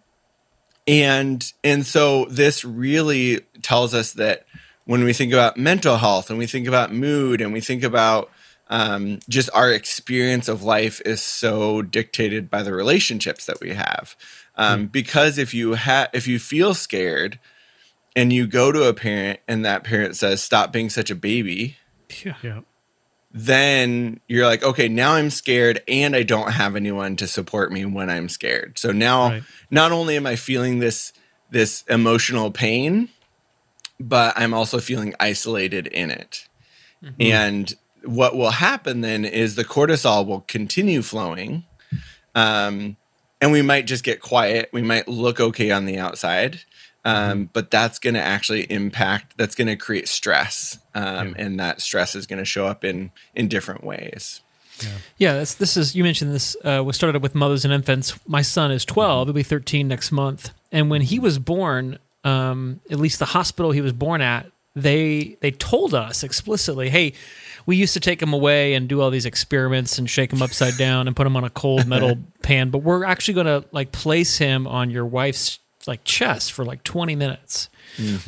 and 0.87 1.51
and 1.63 1.85
so 1.85 2.25
this 2.25 2.65
really 2.65 3.39
tells 3.61 3.93
us 3.93 4.13
that 4.13 4.45
when 4.91 5.03
we 5.03 5.13
think 5.13 5.31
about 5.33 5.55
mental 5.57 5.97
health 5.97 6.29
and 6.29 6.37
we 6.37 6.45
think 6.53 6.67
about 6.67 6.93
mood 6.93 7.39
and 7.41 7.53
we 7.53 7.61
think 7.61 7.83
about 7.83 8.29
um, 8.69 9.19
just 9.29 9.49
our 9.53 9.71
experience 9.71 10.47
of 10.47 10.63
life 10.63 11.01
is 11.05 11.21
so 11.21 11.81
dictated 11.81 12.49
by 12.49 12.61
the 12.63 12.73
relationships 12.73 13.45
that 13.45 13.59
we 13.61 13.71
have. 13.73 14.15
Um, 14.55 14.87
Because 14.87 15.37
if 15.37 15.53
you 15.53 15.73
have 15.87 16.09
if 16.13 16.27
you 16.27 16.37
feel 16.39 16.73
scared, 16.73 17.39
and 18.15 18.33
you 18.33 18.45
go 18.47 18.71
to 18.71 18.83
a 18.83 18.93
parent 18.93 19.39
and 19.47 19.63
that 19.65 19.83
parent 19.85 20.15
says 20.17 20.43
stop 20.43 20.73
being 20.73 20.89
such 20.89 21.09
a 21.09 21.15
baby 21.15 21.77
Yeah. 22.25 22.35
Yeah. 22.43 22.59
then 23.33 24.19
you're 24.27 24.45
like 24.45 24.63
okay 24.63 24.87
now 24.89 25.13
i'm 25.13 25.29
scared 25.29 25.81
and 25.87 26.15
i 26.15 26.23
don't 26.23 26.51
have 26.51 26.75
anyone 26.75 27.15
to 27.17 27.27
support 27.27 27.71
me 27.71 27.85
when 27.85 28.09
i'm 28.09 28.27
scared 28.27 28.77
so 28.77 28.91
now 28.91 29.29
Right. 29.29 29.43
not 29.69 29.91
only 29.93 30.17
am 30.17 30.25
i 30.27 30.35
feeling 30.35 30.79
this 30.79 31.13
this 31.49 31.83
emotional 31.89 32.51
pain 32.51 33.09
but 34.01 34.33
i'm 34.37 34.53
also 34.53 34.79
feeling 34.79 35.13
isolated 35.19 35.87
in 35.87 36.11
it. 36.11 36.47
And 37.19 37.73
what 38.03 38.35
will 38.35 38.51
happen 38.51 39.01
then 39.01 39.25
is 39.25 39.55
the 39.55 39.65
cortisol 39.65 40.25
will 40.25 40.41
continue 40.41 41.01
flowing 41.01 41.63
um, 42.35 42.97
and 43.41 43.51
we 43.51 43.63
might 43.63 43.87
just 43.87 44.03
get 44.03 44.21
quiet. 44.21 44.69
We 44.71 44.83
might 44.83 45.07
look 45.07 45.39
okay 45.39 45.71
on 45.71 45.85
the 45.85 45.97
outside 45.97 46.61
um, 47.03 47.49
but 47.51 47.71
that's 47.71 47.99
going 47.99 48.13
to 48.13 48.21
actually 48.21 48.71
impact 48.71 49.37
that's 49.37 49.55
going 49.55 49.67
to 49.67 49.75
create 49.75 50.07
stress 50.07 50.77
um, 50.93 51.35
and 51.37 51.59
that 51.59 51.81
stress 51.81 52.15
is 52.15 52.27
going 52.27 52.39
to 52.39 52.45
show 52.45 52.67
up 52.67 52.83
in 52.83 53.11
in 53.35 53.47
different 53.47 53.83
ways. 53.83 54.41
Yeah, 55.17 55.33
that's, 55.33 55.55
this 55.55 55.77
is 55.77 55.95
you 55.95 56.03
mentioned 56.03 56.33
this. 56.33 56.55
Uh, 56.63 56.83
we 56.85 56.93
started 56.93 57.21
with 57.21 57.35
mothers 57.35 57.65
and 57.65 57.73
infants. 57.73 58.19
My 58.27 58.41
son 58.41 58.71
is 58.71 58.85
twelve; 58.85 59.27
he'll 59.27 59.33
be 59.33 59.43
thirteen 59.43 59.87
next 59.87 60.11
month. 60.11 60.51
And 60.71 60.89
when 60.89 61.01
he 61.01 61.19
was 61.19 61.39
born, 61.39 61.99
um, 62.23 62.81
at 62.89 62.99
least 62.99 63.19
the 63.19 63.25
hospital 63.25 63.71
he 63.71 63.81
was 63.81 63.93
born 63.93 64.21
at, 64.21 64.51
they 64.75 65.37
they 65.41 65.51
told 65.51 65.93
us 65.93 66.23
explicitly, 66.23 66.89
"Hey, 66.89 67.13
we 67.65 67.75
used 67.75 67.93
to 67.93 67.99
take 67.99 68.21
him 68.21 68.33
away 68.33 68.73
and 68.73 68.87
do 68.87 69.01
all 69.01 69.09
these 69.09 69.25
experiments 69.25 69.97
and 69.97 70.09
shake 70.09 70.31
him 70.31 70.41
upside 70.41 70.77
down 70.77 71.07
and 71.07 71.15
put 71.15 71.27
him 71.27 71.35
on 71.35 71.43
a 71.43 71.49
cold 71.49 71.87
metal 71.87 72.17
pan, 72.41 72.69
but 72.69 72.79
we're 72.79 73.03
actually 73.03 73.33
going 73.33 73.47
to 73.47 73.67
like 73.71 73.91
place 73.91 74.37
him 74.37 74.67
on 74.67 74.89
your 74.89 75.05
wife's 75.05 75.59
like 75.87 76.03
chest 76.03 76.53
for 76.53 76.63
like 76.63 76.83
twenty 76.83 77.15
minutes." 77.15 77.69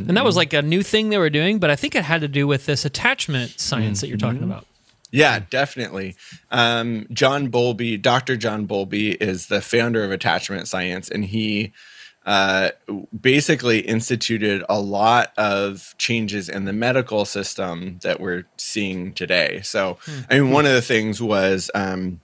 And 0.09 0.17
that 0.17 0.25
was 0.25 0.35
like 0.35 0.51
a 0.51 0.61
new 0.61 0.83
thing 0.83 1.09
they 1.09 1.17
were 1.17 1.29
doing, 1.29 1.59
but 1.59 1.69
I 1.69 1.77
think 1.77 1.95
it 1.95 2.03
had 2.03 2.19
to 2.21 2.27
do 2.27 2.45
with 2.45 2.65
this 2.65 2.83
attachment 2.83 3.59
science 3.61 4.01
that 4.01 4.09
you're 4.09 4.17
talking 4.17 4.43
about. 4.43 4.65
Yeah, 5.09 5.39
definitely. 5.49 6.15
Um, 6.51 7.05
John 7.13 7.47
Bowlby, 7.47 7.97
Dr. 7.97 8.35
John 8.35 8.65
Bowlby, 8.65 9.11
is 9.11 9.47
the 9.47 9.61
founder 9.61 10.03
of 10.03 10.11
attachment 10.11 10.67
science, 10.67 11.07
and 11.07 11.23
he 11.23 11.71
uh, 12.25 12.69
basically 13.19 13.79
instituted 13.79 14.63
a 14.69 14.79
lot 14.79 15.33
of 15.37 15.95
changes 15.97 16.49
in 16.49 16.65
the 16.65 16.73
medical 16.73 17.25
system 17.25 17.99
that 18.03 18.19
we're 18.19 18.45
seeing 18.57 19.13
today. 19.13 19.61
So, 19.63 19.97
I 20.29 20.39
mean, 20.39 20.51
one 20.51 20.65
of 20.65 20.73
the 20.73 20.81
things 20.81 21.21
was, 21.21 21.69
um, 21.75 22.21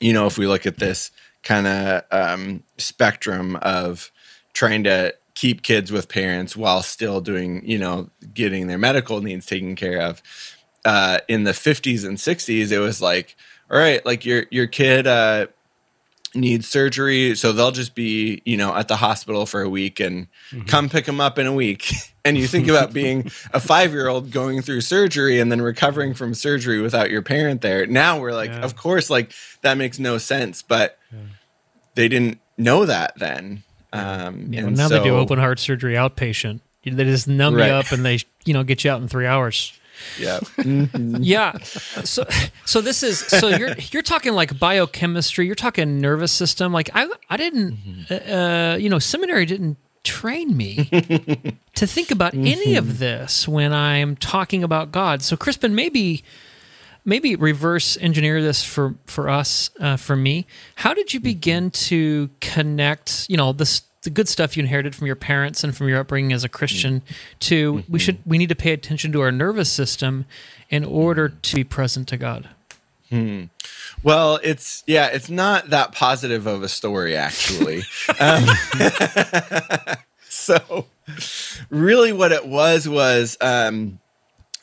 you 0.00 0.12
know, 0.12 0.26
if 0.26 0.38
we 0.38 0.46
look 0.46 0.66
at 0.66 0.78
this 0.78 1.10
kind 1.42 1.66
of 1.66 2.02
um, 2.10 2.62
spectrum 2.78 3.56
of 3.56 4.10
trying 4.52 4.84
to 4.84 5.14
keep 5.34 5.62
kids 5.62 5.92
with 5.92 6.08
parents 6.08 6.56
while 6.56 6.82
still 6.82 7.20
doing, 7.20 7.62
you 7.68 7.78
know, 7.78 8.10
getting 8.34 8.66
their 8.66 8.78
medical 8.78 9.20
needs 9.20 9.46
taken 9.46 9.76
care 9.76 10.00
of 10.00 10.22
uh, 10.84 11.20
in 11.28 11.44
the 11.44 11.52
50s 11.52 12.06
and 12.06 12.16
60s, 12.16 12.72
it 12.72 12.78
was 12.78 13.02
like, 13.02 13.36
all 13.70 13.78
right, 13.78 14.04
like 14.06 14.24
your 14.24 14.46
your 14.50 14.66
kid 14.66 15.06
uh, 15.06 15.46
needs 16.40 16.66
surgery, 16.68 17.34
so 17.36 17.52
they'll 17.52 17.70
just 17.70 17.94
be, 17.94 18.42
you 18.44 18.56
know, 18.56 18.74
at 18.74 18.88
the 18.88 18.96
hospital 18.96 19.46
for 19.46 19.60
a 19.62 19.68
week 19.68 20.00
and 20.00 20.26
come 20.66 20.88
pick 20.88 21.04
them 21.04 21.20
up 21.20 21.38
in 21.38 21.46
a 21.46 21.52
week. 21.52 21.92
and 22.24 22.36
you 22.38 22.46
think 22.46 22.68
about 22.68 22.92
being 22.92 23.30
a 23.52 23.60
five 23.60 23.92
year 23.92 24.08
old 24.08 24.30
going 24.30 24.62
through 24.62 24.80
surgery 24.82 25.40
and 25.40 25.50
then 25.50 25.60
recovering 25.60 26.14
from 26.14 26.34
surgery 26.34 26.80
without 26.80 27.10
your 27.10 27.22
parent 27.22 27.60
there. 27.60 27.86
Now 27.86 28.18
we're 28.20 28.32
like, 28.32 28.50
Yeah. 28.50 28.60
of 28.60 28.76
course, 28.76 29.10
like 29.10 29.32
that 29.62 29.76
makes 29.78 29.98
no 29.98 30.18
sense, 30.18 30.62
but 30.62 30.98
they 31.94 32.08
didn't 32.08 32.38
know 32.56 32.84
that 32.86 33.18
then. 33.18 33.62
Um, 33.92 34.48
Yeah, 34.52 34.66
and 34.66 34.76
now 34.76 34.88
they 34.88 35.02
do 35.02 35.16
open 35.16 35.38
heart 35.38 35.58
surgery 35.58 35.94
outpatient. 35.94 36.60
They 36.84 37.04
just 37.04 37.28
numb 37.28 37.54
Right. 37.54 37.66
you 37.68 37.72
up 37.72 37.92
and 37.92 38.04
they, 38.04 38.18
you 38.44 38.54
know, 38.54 38.62
get 38.64 38.82
you 38.84 38.90
out 38.90 39.00
in 39.02 39.08
three 39.08 39.26
hours. 39.26 39.72
Yeah. 40.18 40.40
Mm-hmm. 40.58 41.16
Yeah. 41.20 41.58
So, 41.58 42.24
so 42.64 42.80
this 42.80 43.02
is 43.02 43.18
so 43.18 43.48
you're 43.48 43.74
you're 43.90 44.02
talking 44.02 44.32
like 44.32 44.58
biochemistry. 44.58 45.46
You're 45.46 45.54
talking 45.54 46.00
nervous 46.00 46.32
system. 46.32 46.72
Like 46.72 46.90
I 46.94 47.08
I 47.28 47.36
didn't, 47.36 47.72
mm-hmm. 47.72 48.32
uh, 48.32 48.34
uh, 48.34 48.76
you 48.76 48.88
know, 48.88 48.98
seminary 48.98 49.46
didn't 49.46 49.76
train 50.04 50.56
me 50.56 50.84
to 51.74 51.86
think 51.86 52.10
about 52.10 52.34
any 52.34 52.76
of 52.76 52.84
mm-hmm. 52.84 52.98
this 52.98 53.46
when 53.46 53.72
I'm 53.72 54.16
talking 54.16 54.64
about 54.64 54.92
God. 54.92 55.22
So 55.22 55.36
Crispin, 55.36 55.74
maybe 55.74 56.24
maybe 57.04 57.36
reverse 57.36 57.96
engineer 58.00 58.42
this 58.42 58.62
for 58.62 58.94
for 59.06 59.28
us 59.28 59.70
uh, 59.80 59.96
for 59.96 60.14
me 60.14 60.46
how 60.76 60.92
did 60.92 61.14
you 61.14 61.20
begin 61.20 61.70
to 61.70 62.28
connect 62.40 63.24
you 63.30 63.36
know 63.36 63.52
this 63.52 63.82
the 64.02 64.10
good 64.10 64.28
stuff 64.28 64.56
you 64.56 64.62
inherited 64.62 64.94
from 64.94 65.06
your 65.06 65.16
parents 65.16 65.64
and 65.64 65.76
from 65.76 65.88
your 65.88 65.98
upbringing 66.00 66.32
as 66.32 66.44
a 66.44 66.48
christian 66.48 67.02
to 67.40 67.84
we 67.88 67.98
should 67.98 68.18
we 68.24 68.38
need 68.38 68.48
to 68.48 68.56
pay 68.56 68.72
attention 68.72 69.12
to 69.12 69.20
our 69.20 69.32
nervous 69.32 69.70
system 69.70 70.24
in 70.70 70.84
order 70.84 71.28
to 71.28 71.56
be 71.56 71.64
present 71.64 72.08
to 72.08 72.16
god 72.16 72.48
Well, 74.02 74.38
it's 74.42 74.84
yeah, 74.86 75.06
it's 75.06 75.30
not 75.30 75.70
that 75.70 75.92
positive 75.92 76.46
of 76.46 76.62
a 76.62 76.68
story 76.68 77.16
actually. 77.16 77.82
um, 78.20 78.44
so, 80.28 80.86
really, 81.70 82.12
what 82.12 82.32
it 82.32 82.46
was 82.46 82.86
was 82.86 83.38
um, 83.40 83.98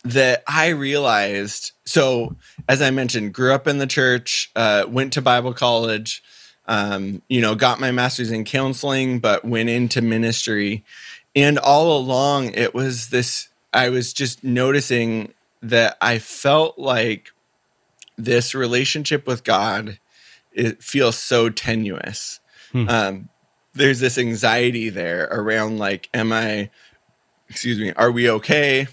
that 0.03 0.43
I 0.47 0.67
realized. 0.69 1.71
So, 1.85 2.35
as 2.69 2.81
I 2.81 2.91
mentioned, 2.91 3.33
grew 3.33 3.51
up 3.51 3.67
in 3.67 3.79
the 3.79 3.87
church, 3.87 4.51
uh, 4.55 4.85
went 4.87 5.13
to 5.13 5.21
Bible 5.21 5.53
college, 5.53 6.23
um, 6.67 7.21
you 7.27 7.41
know, 7.41 7.55
got 7.55 7.79
my 7.79 7.91
master's 7.91 8.31
in 8.31 8.43
counseling, 8.45 9.19
but 9.19 9.45
went 9.45 9.69
into 9.69 10.01
ministry, 10.01 10.83
and 11.35 11.57
all 11.59 11.97
along 11.97 12.51
it 12.53 12.73
was 12.73 13.09
this. 13.09 13.49
I 13.73 13.89
was 13.89 14.13
just 14.13 14.43
noticing 14.43 15.33
that 15.61 15.97
I 16.01 16.19
felt 16.19 16.79
like 16.79 17.31
this 18.17 18.55
relationship 18.55 19.27
with 19.27 19.43
God 19.43 19.99
it 20.53 20.81
feels 20.81 21.17
so 21.17 21.49
tenuous. 21.49 22.39
Um, 22.87 23.27
there's 23.73 23.99
this 23.99 24.17
anxiety 24.17 24.87
there 24.89 25.27
around 25.29 25.79
like, 25.79 26.07
am 26.13 26.31
I, 26.31 26.69
excuse 27.49 27.77
me, 27.77 27.91
are 27.93 28.09
we 28.09 28.29
okay? 28.29 28.87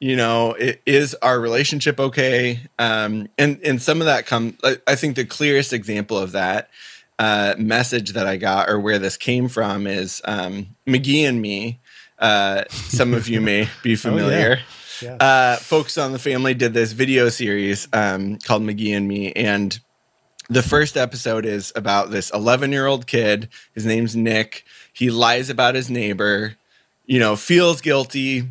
You 0.00 0.16
know, 0.16 0.56
i- 0.58 0.78
is 0.86 1.14
our 1.20 1.38
relationship 1.38 2.00
okay? 2.00 2.60
Um, 2.78 3.28
and 3.36 3.60
and 3.62 3.82
some 3.82 4.00
of 4.00 4.06
that 4.06 4.24
comes. 4.26 4.54
I- 4.64 4.78
I 4.86 4.94
think 4.96 5.16
the 5.16 5.26
clearest 5.26 5.74
example 5.74 6.16
of 6.18 6.32
that 6.32 6.70
uh, 7.18 7.54
message 7.58 8.10
that 8.12 8.26
I 8.26 8.36
got 8.36 8.68
or 8.68 8.78
where 8.78 8.98
this 8.98 9.16
came 9.16 9.48
from 9.48 9.86
is 9.86 10.20
um, 10.24 10.76
McGee 10.86 11.28
and 11.28 11.40
Me. 11.40 11.80
Uh, 12.18 12.64
some 12.70 13.14
of 13.14 13.28
you 13.28 13.40
may 13.40 13.68
be 13.82 13.96
familiar. 13.96 14.60
Oh, 15.02 15.06
yeah. 15.06 15.16
Uh, 15.16 15.56
Focus 15.56 15.98
on 15.98 16.12
the 16.12 16.20
Family 16.20 16.54
did 16.54 16.72
this 16.72 16.92
video 16.92 17.28
series 17.28 17.88
um, 17.92 18.38
called 18.38 18.62
McGee 18.62 18.96
and 18.96 19.08
Me. 19.08 19.32
And 19.32 19.78
the 20.48 20.62
first 20.62 20.96
episode 20.96 21.44
is 21.44 21.72
about 21.74 22.10
this 22.10 22.30
11 22.30 22.70
year 22.70 22.86
old 22.86 23.06
kid. 23.06 23.48
His 23.74 23.84
name's 23.84 24.14
Nick. 24.14 24.64
He 24.92 25.10
lies 25.10 25.50
about 25.50 25.74
his 25.74 25.90
neighbor, 25.90 26.56
you 27.06 27.18
know, 27.18 27.34
feels 27.34 27.80
guilty. 27.80 28.44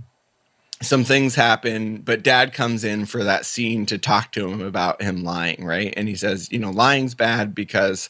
Some 0.81 1.05
things 1.05 1.35
happen, 1.35 2.01
but 2.01 2.23
dad 2.23 2.51
comes 2.51 2.83
in 2.83 3.05
for 3.05 3.23
that 3.23 3.45
scene 3.45 3.85
to 3.85 3.97
talk 3.97 4.33
to 4.33 4.49
him 4.49 4.61
about 4.61 5.01
him 5.01 5.23
lying, 5.23 5.63
right? 5.63 5.93
And 5.95 6.09
he 6.09 6.15
says, 6.15 6.51
you 6.51 6.59
know, 6.59 6.71
lying's 6.71 7.15
bad 7.15 7.55
because 7.55 8.09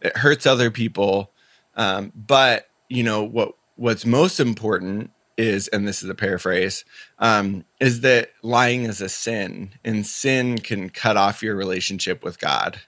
it 0.00 0.16
hurts 0.16 0.46
other 0.46 0.70
people. 0.70 1.30
Um, 1.76 2.12
but, 2.14 2.68
you 2.88 3.02
know, 3.02 3.22
what 3.22 3.54
what's 3.76 4.04
most 4.04 4.40
important 4.40 5.10
is, 5.38 5.68
and 5.68 5.88
this 5.88 6.02
is 6.02 6.10
a 6.10 6.14
paraphrase, 6.14 6.84
um, 7.18 7.64
is 7.80 8.02
that 8.02 8.30
lying 8.42 8.84
is 8.84 9.00
a 9.00 9.08
sin, 9.08 9.70
and 9.84 10.06
sin 10.06 10.58
can 10.58 10.90
cut 10.90 11.16
off 11.16 11.42
your 11.42 11.54
relationship 11.56 12.22
with 12.22 12.38
God. 12.38 12.80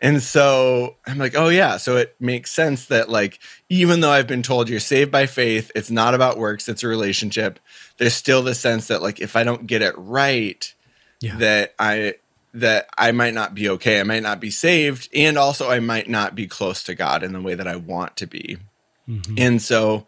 And 0.00 0.22
so 0.22 0.94
I'm 1.08 1.18
like, 1.18 1.34
oh 1.34 1.48
yeah. 1.48 1.76
So 1.78 1.96
it 1.96 2.14
makes 2.20 2.52
sense 2.52 2.86
that 2.86 3.08
like 3.08 3.40
even 3.68 3.98
though 3.98 4.12
I've 4.12 4.28
been 4.28 4.42
told 4.44 4.68
you're 4.68 4.78
saved 4.78 5.10
by 5.10 5.26
faith, 5.26 5.72
it's 5.74 5.90
not 5.90 6.14
about 6.14 6.38
works, 6.38 6.68
it's 6.68 6.84
a 6.84 6.86
relationship. 6.86 7.58
There's 7.96 8.14
still 8.14 8.42
the 8.42 8.54
sense 8.54 8.86
that 8.86 9.02
like 9.02 9.18
if 9.18 9.34
I 9.34 9.42
don't 9.42 9.66
get 9.66 9.82
it 9.82 9.94
right, 9.96 10.72
Yeah. 11.20 11.36
that 11.38 11.74
I 11.80 12.14
that 12.56 12.88
I 12.96 13.12
might 13.12 13.34
not 13.34 13.54
be 13.54 13.68
okay. 13.68 14.00
I 14.00 14.02
might 14.02 14.22
not 14.22 14.40
be 14.40 14.50
saved, 14.50 15.08
and 15.14 15.36
also 15.36 15.70
I 15.70 15.78
might 15.80 16.08
not 16.08 16.34
be 16.34 16.46
close 16.46 16.82
to 16.84 16.94
God 16.94 17.22
in 17.22 17.32
the 17.32 17.40
way 17.40 17.54
that 17.54 17.68
I 17.68 17.76
want 17.76 18.16
to 18.16 18.26
be. 18.26 18.58
And 19.38 19.60
so, 19.60 20.06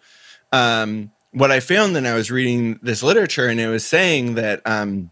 um, 0.50 1.12
what 1.32 1.50
I 1.50 1.61
found 1.61 1.94
then 1.94 2.06
I 2.06 2.14
was 2.14 2.30
reading 2.30 2.80
this 2.82 3.02
literature, 3.02 3.46
and 3.48 3.61
it 3.61 3.68
was 3.68 3.84
saying 3.84 4.34
that, 4.34 4.66
um, 4.66 5.11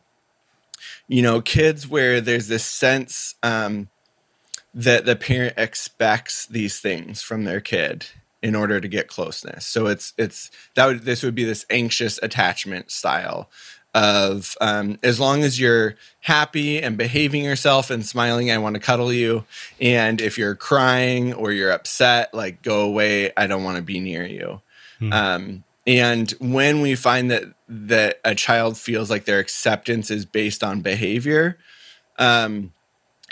you 1.08 1.20
know, 1.22 1.40
kids 1.42 1.86
where 1.86 2.20
there's 2.22 2.48
this 2.48 2.64
sense 2.64 3.34
um, 3.42 3.88
that 4.72 5.04
the 5.04 5.14
parent 5.14 5.54
expects 5.58 6.46
these 6.46 6.80
things 6.80 7.22
from 7.22 7.44
their 7.44 7.60
kid 7.60 8.06
in 8.42 8.54
order 8.54 8.80
to 8.80 8.88
get 8.88 9.08
closeness. 9.08 9.66
So 9.66 9.86
it's 9.86 10.14
it's 10.16 10.50
that 10.74 10.86
would 10.86 11.02
this 11.02 11.22
would 11.22 11.34
be 11.34 11.44
this 11.44 11.66
anxious 11.68 12.18
attachment 12.22 12.90
style 12.90 13.50
of 13.96 14.58
um, 14.60 14.98
as 15.02 15.18
long 15.18 15.42
as 15.42 15.58
you're 15.58 15.94
happy 16.20 16.82
and 16.82 16.98
behaving 16.98 17.42
yourself 17.42 17.88
and 17.88 18.04
smiling, 18.04 18.50
I 18.50 18.58
want 18.58 18.74
to 18.74 18.80
cuddle 18.80 19.10
you. 19.10 19.44
And 19.80 20.20
if 20.20 20.36
you're 20.36 20.54
crying 20.54 21.32
or 21.32 21.50
you're 21.50 21.70
upset, 21.70 22.34
like 22.34 22.60
go 22.60 22.82
away. 22.82 23.32
I 23.38 23.46
don't 23.46 23.64
want 23.64 23.78
to 23.78 23.82
be 23.82 23.98
near 23.98 24.26
you. 24.26 24.60
Um, 25.12 25.64
and 25.86 26.30
when 26.40 26.82
we 26.82 26.94
find 26.94 27.30
that 27.30 27.44
that 27.68 28.20
a 28.22 28.34
child 28.34 28.76
feels 28.76 29.10
like 29.10 29.24
their 29.24 29.38
acceptance 29.38 30.10
is 30.10 30.26
based 30.26 30.62
on 30.62 30.82
behavior, 30.82 31.56
um, 32.18 32.74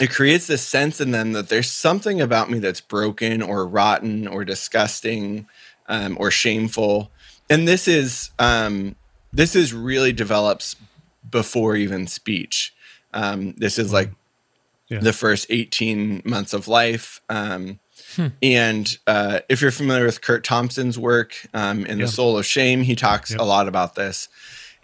it 0.00 0.10
creates 0.10 0.46
this 0.46 0.66
sense 0.66 0.98
in 0.98 1.10
them 1.10 1.32
that 1.32 1.50
there's 1.50 1.70
something 1.70 2.22
about 2.22 2.50
me 2.50 2.58
that's 2.58 2.80
broken 2.80 3.42
or 3.42 3.66
rotten 3.66 4.26
or 4.26 4.46
disgusting 4.46 5.46
um, 5.88 6.16
or 6.18 6.30
shameful. 6.30 7.10
And 7.50 7.68
this 7.68 7.86
is 7.86 8.30
um, 8.38 8.96
this 9.34 9.54
is 9.56 9.72
really 9.72 10.12
develops 10.12 10.76
before 11.28 11.76
even 11.76 12.06
speech. 12.06 12.74
Um, 13.12 13.54
this 13.58 13.78
is 13.78 13.92
like 13.92 14.10
Yeah. 14.88 15.00
the 15.00 15.12
first 15.12 15.46
18 15.50 16.22
months 16.24 16.52
of 16.52 16.68
life. 16.68 17.20
Um, 17.28 17.80
And 18.42 18.96
uh, 19.06 19.40
if 19.48 19.60
you're 19.60 19.70
familiar 19.72 20.04
with 20.04 20.20
Curt 20.20 20.44
Thompson's 20.44 20.98
work 20.98 21.34
um, 21.54 21.84
in 21.86 21.98
Yeah. 21.98 22.04
The 22.06 22.12
Soul 22.12 22.38
of 22.38 22.46
Shame, 22.46 22.82
he 22.82 22.94
talks 22.94 23.30
Yep. 23.32 23.40
a 23.40 23.44
lot 23.44 23.66
about 23.66 23.94
this. 23.96 24.28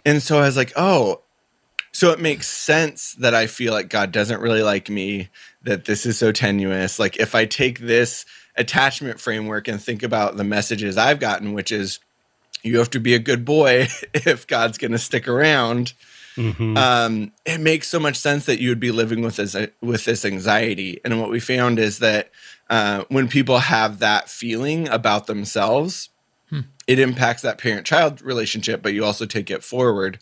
And 0.05 0.21
so 0.21 0.37
I 0.39 0.41
was 0.41 0.57
like, 0.57 0.73
oh, 0.75 1.21
so 1.93 2.11
it 2.11 2.19
makes 2.19 2.47
sense 2.47 3.13
that 3.19 3.33
I 3.35 3.47
feel 3.47 3.73
like 3.73 3.89
God 3.89 4.11
doesn't 4.11 4.41
really 4.41 4.63
like 4.63 4.89
me, 4.89 5.29
that 5.63 5.85
this 5.85 6.05
is 6.05 6.17
so 6.17 6.31
tenuous. 6.31 6.99
Like, 6.99 7.17
if 7.17 7.35
I 7.35 7.45
take 7.45 7.79
this 7.79 8.25
attachment 8.57 9.19
framework 9.19 9.67
and 9.67 9.81
think 9.81 10.01
about 10.03 10.37
the 10.37 10.43
messages 10.43 10.97
I've 10.97 11.19
gotten, 11.19 11.53
which 11.53 11.71
is 11.71 11.99
you 12.63 12.77
have 12.79 12.89
to 12.91 12.99
be 12.99 13.13
a 13.13 13.19
good 13.19 13.43
boy 13.45 13.87
if 14.13 14.45
God's 14.47 14.77
going 14.77 14.91
to 14.91 14.97
stick 14.99 15.27
around. 15.27 15.93
Um, 16.77 17.33
it 17.45 17.59
makes 17.59 17.87
so 17.89 17.99
much 17.99 18.15
sense 18.15 18.45
that 18.45 18.59
you 18.61 18.69
would 18.69 18.79
be 18.79 18.91
living 18.91 19.21
with 19.21 19.35
this 19.35 19.55
with 19.81 20.05
this 20.05 20.23
anxiety. 20.23 21.01
And 21.03 21.19
what 21.19 21.29
we 21.29 21.39
found 21.41 21.77
is 21.77 21.99
that 21.99 22.29
uh, 22.69 23.03
when 23.09 23.27
people 23.27 23.59
have 23.59 23.99
that 23.99 24.29
feeling 24.29 24.87
about 24.87 25.27
themselves, 25.27 26.09
it 26.87 26.99
impacts 26.99 27.41
that 27.43 27.57
parent-child 27.57 28.21
relationship, 28.21 28.81
but 28.81 28.93
you 28.93 29.05
also 29.05 29.25
take 29.25 29.49
it 29.51 29.63
forward 29.63 30.19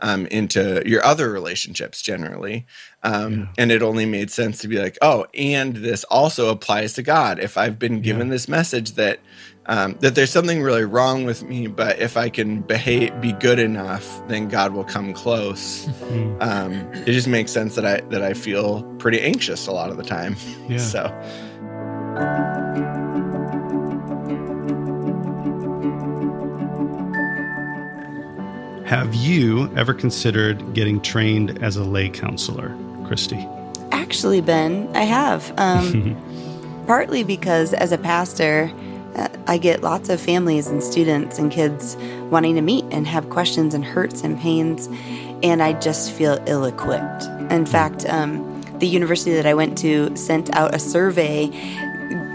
um, 0.00 0.26
into 0.26 0.82
your 0.86 1.02
other 1.04 1.30
relationships 1.30 2.02
generally. 2.02 2.66
Um, 3.02 3.50
And 3.58 3.70
it 3.70 3.82
only 3.82 4.06
made 4.06 4.30
sense 4.30 4.58
to 4.60 4.68
be 4.68 4.78
like, 4.78 4.98
oh, 5.02 5.26
and 5.34 5.76
this 5.76 6.04
also 6.04 6.48
applies 6.50 6.92
to 6.94 7.02
God. 7.02 7.38
If 7.38 7.56
I've 7.56 7.78
been 7.78 8.00
given 8.02 8.28
this 8.30 8.48
message 8.48 8.92
that 8.92 9.20
um, 9.66 9.96
that 10.00 10.14
there's 10.14 10.30
something 10.30 10.62
really 10.62 10.84
wrong 10.84 11.24
with 11.24 11.42
me, 11.42 11.66
but 11.66 11.98
if 11.98 12.16
I 12.16 12.28
can 12.28 12.60
behave, 12.60 13.20
be 13.20 13.32
good 13.32 13.58
enough, 13.58 14.26
then 14.28 14.48
God 14.48 14.72
will 14.72 14.84
come 14.84 15.12
close. 15.12 15.86
um, 16.40 16.72
it 17.06 17.12
just 17.12 17.28
makes 17.28 17.52
sense 17.52 17.74
that 17.74 17.84
I 17.84 18.00
that 18.08 18.22
I 18.22 18.34
feel 18.34 18.82
pretty 18.98 19.20
anxious 19.20 19.66
a 19.66 19.72
lot 19.72 19.90
of 19.90 19.96
the 19.96 20.04
time. 20.04 20.36
Yeah. 20.68 20.78
So 20.90 21.06
Have 28.90 29.14
you 29.14 29.72
ever 29.76 29.94
considered 29.94 30.74
getting 30.74 31.00
trained 31.00 31.62
as 31.62 31.76
a 31.76 31.84
lay 31.84 32.08
counselor, 32.08 32.76
Christy? 33.06 33.46
Actually, 33.92 34.40
Ben, 34.40 34.90
I 34.96 35.02
have. 35.02 35.54
Um, 35.58 36.16
partly 36.88 37.22
because 37.22 37.72
as 37.72 37.92
a 37.92 37.98
pastor, 37.98 38.66
I 39.46 39.58
get 39.58 39.82
lots 39.82 40.08
of 40.08 40.20
families 40.20 40.68
and 40.68 40.82
students 40.82 41.38
and 41.38 41.50
kids 41.50 41.96
wanting 42.30 42.54
to 42.54 42.60
meet 42.60 42.84
and 42.90 43.06
have 43.06 43.30
questions 43.30 43.74
and 43.74 43.84
hurts 43.84 44.22
and 44.22 44.38
pains, 44.38 44.88
and 45.42 45.62
I 45.62 45.72
just 45.72 46.12
feel 46.12 46.38
ill 46.46 46.64
equipped. 46.64 47.24
In 47.50 47.66
fact, 47.66 48.06
um, 48.08 48.62
the 48.78 48.86
university 48.86 49.32
that 49.32 49.46
I 49.46 49.54
went 49.54 49.76
to 49.78 50.14
sent 50.16 50.54
out 50.54 50.74
a 50.74 50.78
survey 50.78 51.50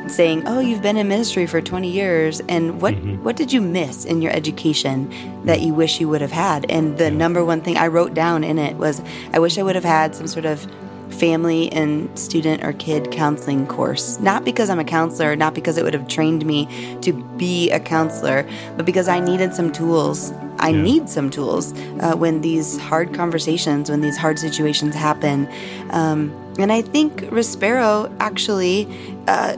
saying, 0.08 0.44
"Oh, 0.46 0.60
you've 0.60 0.82
been 0.82 0.98
in 0.98 1.08
ministry 1.08 1.46
for 1.46 1.62
20 1.62 1.90
years, 1.90 2.42
and 2.48 2.82
what 2.82 2.94
what 3.24 3.36
did 3.36 3.52
you 3.52 3.62
miss 3.62 4.06
in 4.06 4.22
your 4.22 4.32
education 4.32 5.10
that 5.46 5.62
you 5.62 5.74
wish 5.74 6.00
you 6.00 6.10
would 6.10 6.22
have 6.22 6.32
had?" 6.32 6.66
And 6.70 6.98
the 6.98 7.10
number 7.10 7.44
one 7.44 7.62
thing 7.62 7.78
I 7.78 7.88
wrote 7.88 8.14
down 8.14 8.44
in 8.44 8.60
it 8.60 8.76
was, 8.78 9.02
"I 9.34 9.40
wish 9.40 9.58
I 9.58 9.64
would 9.64 9.76
have 9.76 9.86
had 9.86 10.16
some 10.16 10.28
sort 10.28 10.46
of 10.46 10.68
family 11.10 11.72
and 11.72 12.18
student 12.18 12.64
or 12.64 12.74
kid 12.74 13.12
counseling 13.12 13.68
course. 13.68 14.20
Not 14.20 14.44
because 14.44 14.70
I'm 14.70 14.80
a 14.80 14.84
counselor, 14.84 15.36
not 15.36 15.54
because 15.54 15.78
it 15.78 15.84
would 15.84 15.94
have 15.94 16.08
trained 16.08 16.46
me 16.46 16.68
to 17.02 17.14
be 17.38 17.72
a 17.72 17.80
counselor, 17.80 18.48
but 18.76 18.86
because 18.86 19.08
I 19.08 19.20
needed 19.20 19.54
some 19.54 19.72
tools. 19.72 20.34
I 20.60 20.70
Yeah. 20.70 20.82
need 20.82 21.10
some 21.10 21.30
tools 21.30 21.74
uh, 22.00 22.16
when 22.16 22.42
these 22.42 22.78
hard 22.80 23.14
conversations, 23.14 23.90
when 23.90 24.02
these 24.02 24.18
hard 24.18 24.40
situations 24.40 24.96
happen. 24.96 25.48
Um, 25.92 26.32
and 26.58 26.72
I 26.72 26.82
think 26.82 27.22
Respero 27.32 28.12
actually 28.20 28.88
uh, 29.28 29.58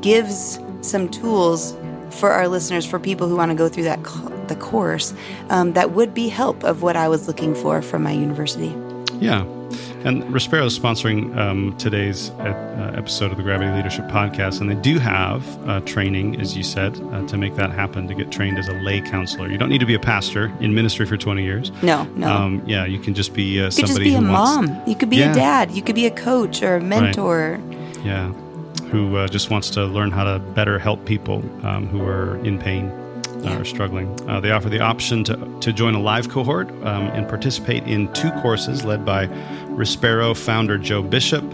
gives 0.00 0.58
some 0.80 1.08
tools 1.08 1.76
for 2.10 2.30
our 2.30 2.48
listeners, 2.48 2.84
for 2.84 2.98
people 2.98 3.28
who 3.28 3.36
want 3.36 3.50
to 3.50 3.54
go 3.56 3.68
through 3.68 3.84
that 3.84 4.00
the 4.48 4.56
course, 4.56 5.14
um, 5.48 5.72
that 5.72 5.92
would 5.92 6.12
be 6.12 6.28
help 6.28 6.62
of 6.64 6.82
what 6.82 6.96
I 6.96 7.08
was 7.08 7.26
looking 7.28 7.54
for 7.54 7.80
from 7.80 8.02
my 8.02 8.12
university. 8.12 8.74
Yeah. 9.20 9.44
And 10.04 10.22
Respero 10.24 10.66
is 10.66 10.78
sponsoring 10.78 11.36
um, 11.36 11.76
today's 11.78 12.30
uh, 12.30 12.42
uh, 12.94 12.98
episode 12.98 13.30
of 13.30 13.36
the 13.36 13.42
Gravity 13.42 13.70
Leadership 13.70 14.06
Podcast, 14.06 14.60
and 14.60 14.68
they 14.70 14.74
do 14.74 14.98
have 14.98 15.68
uh, 15.68 15.80
training, 15.80 16.40
as 16.40 16.56
you 16.56 16.62
said, 16.62 17.00
uh, 17.12 17.26
to 17.28 17.36
make 17.36 17.54
that 17.56 17.70
happen, 17.70 18.08
to 18.08 18.14
get 18.14 18.30
trained 18.32 18.58
as 18.58 18.68
a 18.68 18.72
lay 18.74 19.00
counselor. 19.00 19.48
You 19.48 19.58
don't 19.58 19.68
need 19.68 19.80
to 19.80 19.86
be 19.86 19.94
a 19.94 20.00
pastor 20.00 20.52
in 20.60 20.74
ministry 20.74 21.06
for 21.06 21.16
20 21.16 21.42
years. 21.42 21.70
No, 21.82 22.04
no. 22.16 22.28
Um, 22.32 22.62
yeah, 22.66 22.84
you 22.84 22.98
can 22.98 23.14
just 23.14 23.32
be 23.34 23.60
uh, 23.60 23.66
You 23.66 23.70
could 23.70 23.86
just 23.86 23.98
be 23.98 24.14
a 24.14 24.20
wants, 24.20 24.30
mom. 24.68 24.82
You 24.88 24.96
could 24.96 25.10
be 25.10 25.18
Yeah. 25.18 25.30
a 25.32 25.34
dad. 25.34 25.70
You 25.70 25.82
could 25.82 25.94
be 25.94 26.06
a 26.06 26.10
coach 26.10 26.62
or 26.62 26.76
a 26.76 26.80
mentor. 26.80 27.60
yeah, 28.04 28.32
who 28.90 29.16
uh, 29.16 29.28
just 29.28 29.50
wants 29.50 29.70
to 29.70 29.84
learn 29.86 30.10
how 30.10 30.24
to 30.24 30.38
better 30.38 30.78
help 30.78 31.04
people 31.06 31.36
um, 31.64 31.86
who 31.88 32.02
are 32.02 32.36
in 32.44 32.58
pain 32.58 32.90
uh, 33.44 33.58
or 33.58 33.64
struggling. 33.64 34.08
Uh, 34.28 34.38
they 34.40 34.50
offer 34.50 34.68
the 34.68 34.80
option 34.80 35.24
to, 35.24 35.36
to 35.60 35.72
join 35.72 35.94
a 35.94 36.00
live 36.00 36.28
cohort 36.28 36.68
um, 36.84 37.06
and 37.08 37.26
participate 37.28 37.82
in 37.84 38.12
two 38.12 38.30
courses 38.42 38.84
led 38.84 39.04
by 39.04 39.26
Respero 39.76 40.36
founder 40.36 40.78
Joe 40.78 41.02
Bishop. 41.02 41.44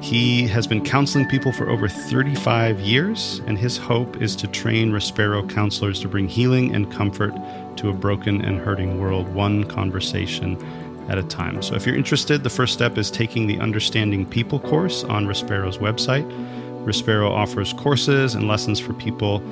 He 0.00 0.46
has 0.48 0.66
been 0.66 0.84
counseling 0.84 1.26
people 1.28 1.52
for 1.52 1.68
over 1.68 1.88
35 1.88 2.80
years, 2.80 3.40
and 3.46 3.58
his 3.58 3.76
hope 3.76 4.20
is 4.20 4.36
to 4.36 4.46
train 4.46 4.92
Respero 4.92 5.48
counselors 5.48 6.00
to 6.00 6.08
bring 6.08 6.28
healing 6.28 6.74
and 6.74 6.90
comfort 6.92 7.34
to 7.76 7.90
a 7.90 7.92
broken 7.92 8.42
and 8.42 8.60
hurting 8.60 9.00
world, 9.00 9.28
one 9.34 9.64
conversation 9.64 10.56
at 11.08 11.18
a 11.18 11.22
time. 11.22 11.62
So, 11.62 11.74
if 11.74 11.86
you're 11.86 11.96
interested, 11.96 12.42
the 12.42 12.50
first 12.50 12.72
step 12.72 12.98
is 12.98 13.10
taking 13.10 13.46
the 13.46 13.58
Understanding 13.60 14.26
People 14.26 14.58
course 14.58 15.04
on 15.04 15.26
Respero's 15.26 15.78
website. 15.78 16.26
Respero 16.84 17.30
offers 17.30 17.72
courses 17.72 18.34
and 18.34 18.48
lessons 18.48 18.78
for 18.78 18.92
people 18.94 19.42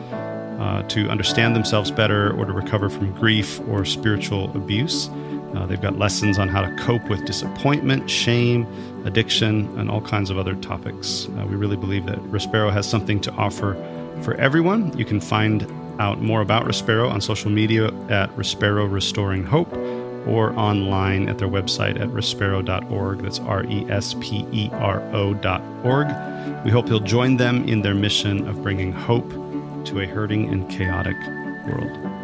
uh, 0.60 0.82
to 0.84 1.08
understand 1.10 1.54
themselves 1.54 1.90
better 1.90 2.32
or 2.38 2.44
to 2.44 2.52
recover 2.52 2.88
from 2.88 3.12
grief 3.12 3.60
or 3.68 3.84
spiritual 3.84 4.50
abuse. 4.56 5.08
Uh, 5.54 5.66
they've 5.66 5.80
got 5.80 5.98
lessons 5.98 6.38
on 6.38 6.48
how 6.48 6.60
to 6.60 6.74
cope 6.76 7.08
with 7.08 7.24
disappointment, 7.24 8.10
shame, 8.10 8.66
addiction, 9.04 9.66
and 9.78 9.90
all 9.90 10.00
kinds 10.00 10.30
of 10.30 10.38
other 10.38 10.54
topics. 10.56 11.28
Uh, 11.38 11.46
we 11.48 11.56
really 11.56 11.76
believe 11.76 12.06
that 12.06 12.18
Respero 12.24 12.72
has 12.72 12.88
something 12.88 13.20
to 13.20 13.32
offer 13.32 13.74
for 14.22 14.34
everyone. 14.34 14.96
You 14.96 15.04
can 15.04 15.20
find 15.20 15.62
out 16.00 16.20
more 16.20 16.40
about 16.40 16.64
Respero 16.64 17.10
on 17.10 17.20
social 17.20 17.50
media 17.50 17.86
at 18.08 18.30
Respero 18.36 18.90
Restoring 18.90 19.44
Hope 19.44 19.72
or 20.26 20.58
online 20.58 21.28
at 21.28 21.38
their 21.38 21.48
website 21.48 22.00
at 22.00 22.08
respero.org. 22.08 23.22
That's 23.22 23.38
R 23.40 23.64
E 23.64 23.86
S 23.90 24.14
P 24.20 24.46
E 24.52 24.70
R 24.72 25.00
O.org. 25.12 26.08
We 26.64 26.70
hope 26.70 26.88
you'll 26.88 27.00
join 27.00 27.36
them 27.36 27.68
in 27.68 27.82
their 27.82 27.94
mission 27.94 28.48
of 28.48 28.62
bringing 28.62 28.92
hope 28.92 29.28
to 29.86 30.00
a 30.00 30.06
hurting 30.06 30.48
and 30.48 30.68
chaotic 30.70 31.16
world. 31.66 32.14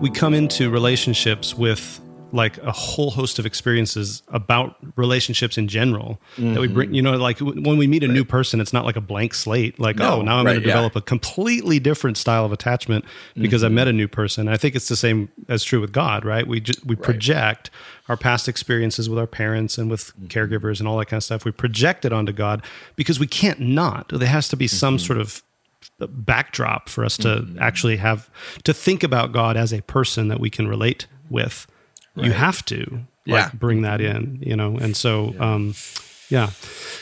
We 0.00 0.10
come 0.10 0.34
into 0.34 0.70
relationships 0.70 1.54
with 1.54 2.00
like 2.32 2.58
a 2.58 2.72
whole 2.72 3.10
host 3.10 3.38
of 3.38 3.46
experiences 3.46 4.22
about 4.28 4.76
relationships 4.96 5.58
in 5.58 5.68
general 5.68 6.20
mm-hmm. 6.36 6.54
that 6.54 6.60
we 6.60 6.68
bring 6.68 6.94
you 6.94 7.02
know 7.02 7.16
like 7.16 7.38
when 7.40 7.76
we 7.76 7.86
meet 7.86 8.02
a 8.02 8.06
right. 8.06 8.14
new 8.14 8.24
person 8.24 8.60
it's 8.60 8.72
not 8.72 8.84
like 8.84 8.96
a 8.96 9.00
blank 9.00 9.34
slate 9.34 9.78
like 9.78 9.96
no, 9.96 10.18
oh 10.18 10.22
now 10.22 10.38
i'm 10.38 10.46
right, 10.46 10.52
going 10.52 10.62
to 10.62 10.66
develop 10.66 10.94
yeah. 10.94 11.00
a 11.00 11.02
completely 11.02 11.78
different 11.78 12.16
style 12.16 12.44
of 12.44 12.52
attachment 12.52 13.04
because 13.34 13.62
mm-hmm. 13.62 13.72
i 13.72 13.74
met 13.74 13.88
a 13.88 13.92
new 13.92 14.06
person 14.06 14.48
i 14.48 14.56
think 14.56 14.74
it's 14.74 14.88
the 14.88 14.96
same 14.96 15.28
as 15.48 15.64
true 15.64 15.80
with 15.80 15.92
god 15.92 16.24
right 16.24 16.46
we 16.46 16.60
just 16.60 16.84
we 16.86 16.94
right. 16.94 17.02
project 17.02 17.70
our 18.08 18.16
past 18.16 18.48
experiences 18.48 19.08
with 19.08 19.18
our 19.18 19.26
parents 19.26 19.78
and 19.78 19.90
with 19.90 20.16
mm-hmm. 20.16 20.26
caregivers 20.26 20.78
and 20.78 20.88
all 20.88 20.98
that 20.98 21.06
kind 21.06 21.18
of 21.18 21.24
stuff 21.24 21.44
we 21.44 21.50
project 21.50 22.04
it 22.04 22.12
onto 22.12 22.32
god 22.32 22.64
because 22.96 23.18
we 23.18 23.26
can't 23.26 23.60
not 23.60 24.08
there 24.08 24.28
has 24.28 24.48
to 24.48 24.56
be 24.56 24.68
some 24.68 24.96
mm-hmm. 24.96 25.06
sort 25.06 25.18
of 25.18 25.42
backdrop 26.06 26.88
for 26.88 27.04
us 27.04 27.16
to 27.16 27.28
mm-hmm. 27.28 27.58
actually 27.60 27.96
have 27.96 28.30
to 28.64 28.72
think 28.72 29.02
about 29.02 29.32
god 29.32 29.56
as 29.56 29.72
a 29.72 29.82
person 29.82 30.28
that 30.28 30.40
we 30.40 30.50
can 30.50 30.66
relate 30.66 31.06
with 31.28 31.66
right. 32.16 32.26
you 32.26 32.32
have 32.32 32.64
to 32.64 33.04
like 33.26 33.44
yeah. 33.44 33.50
bring 33.54 33.82
that 33.82 34.00
in, 34.00 34.38
you 34.44 34.56
know? 34.56 34.76
And 34.76 34.96
so, 34.96 35.34
yeah. 35.34 35.54
um, 35.54 35.74
yeah. 36.28 36.50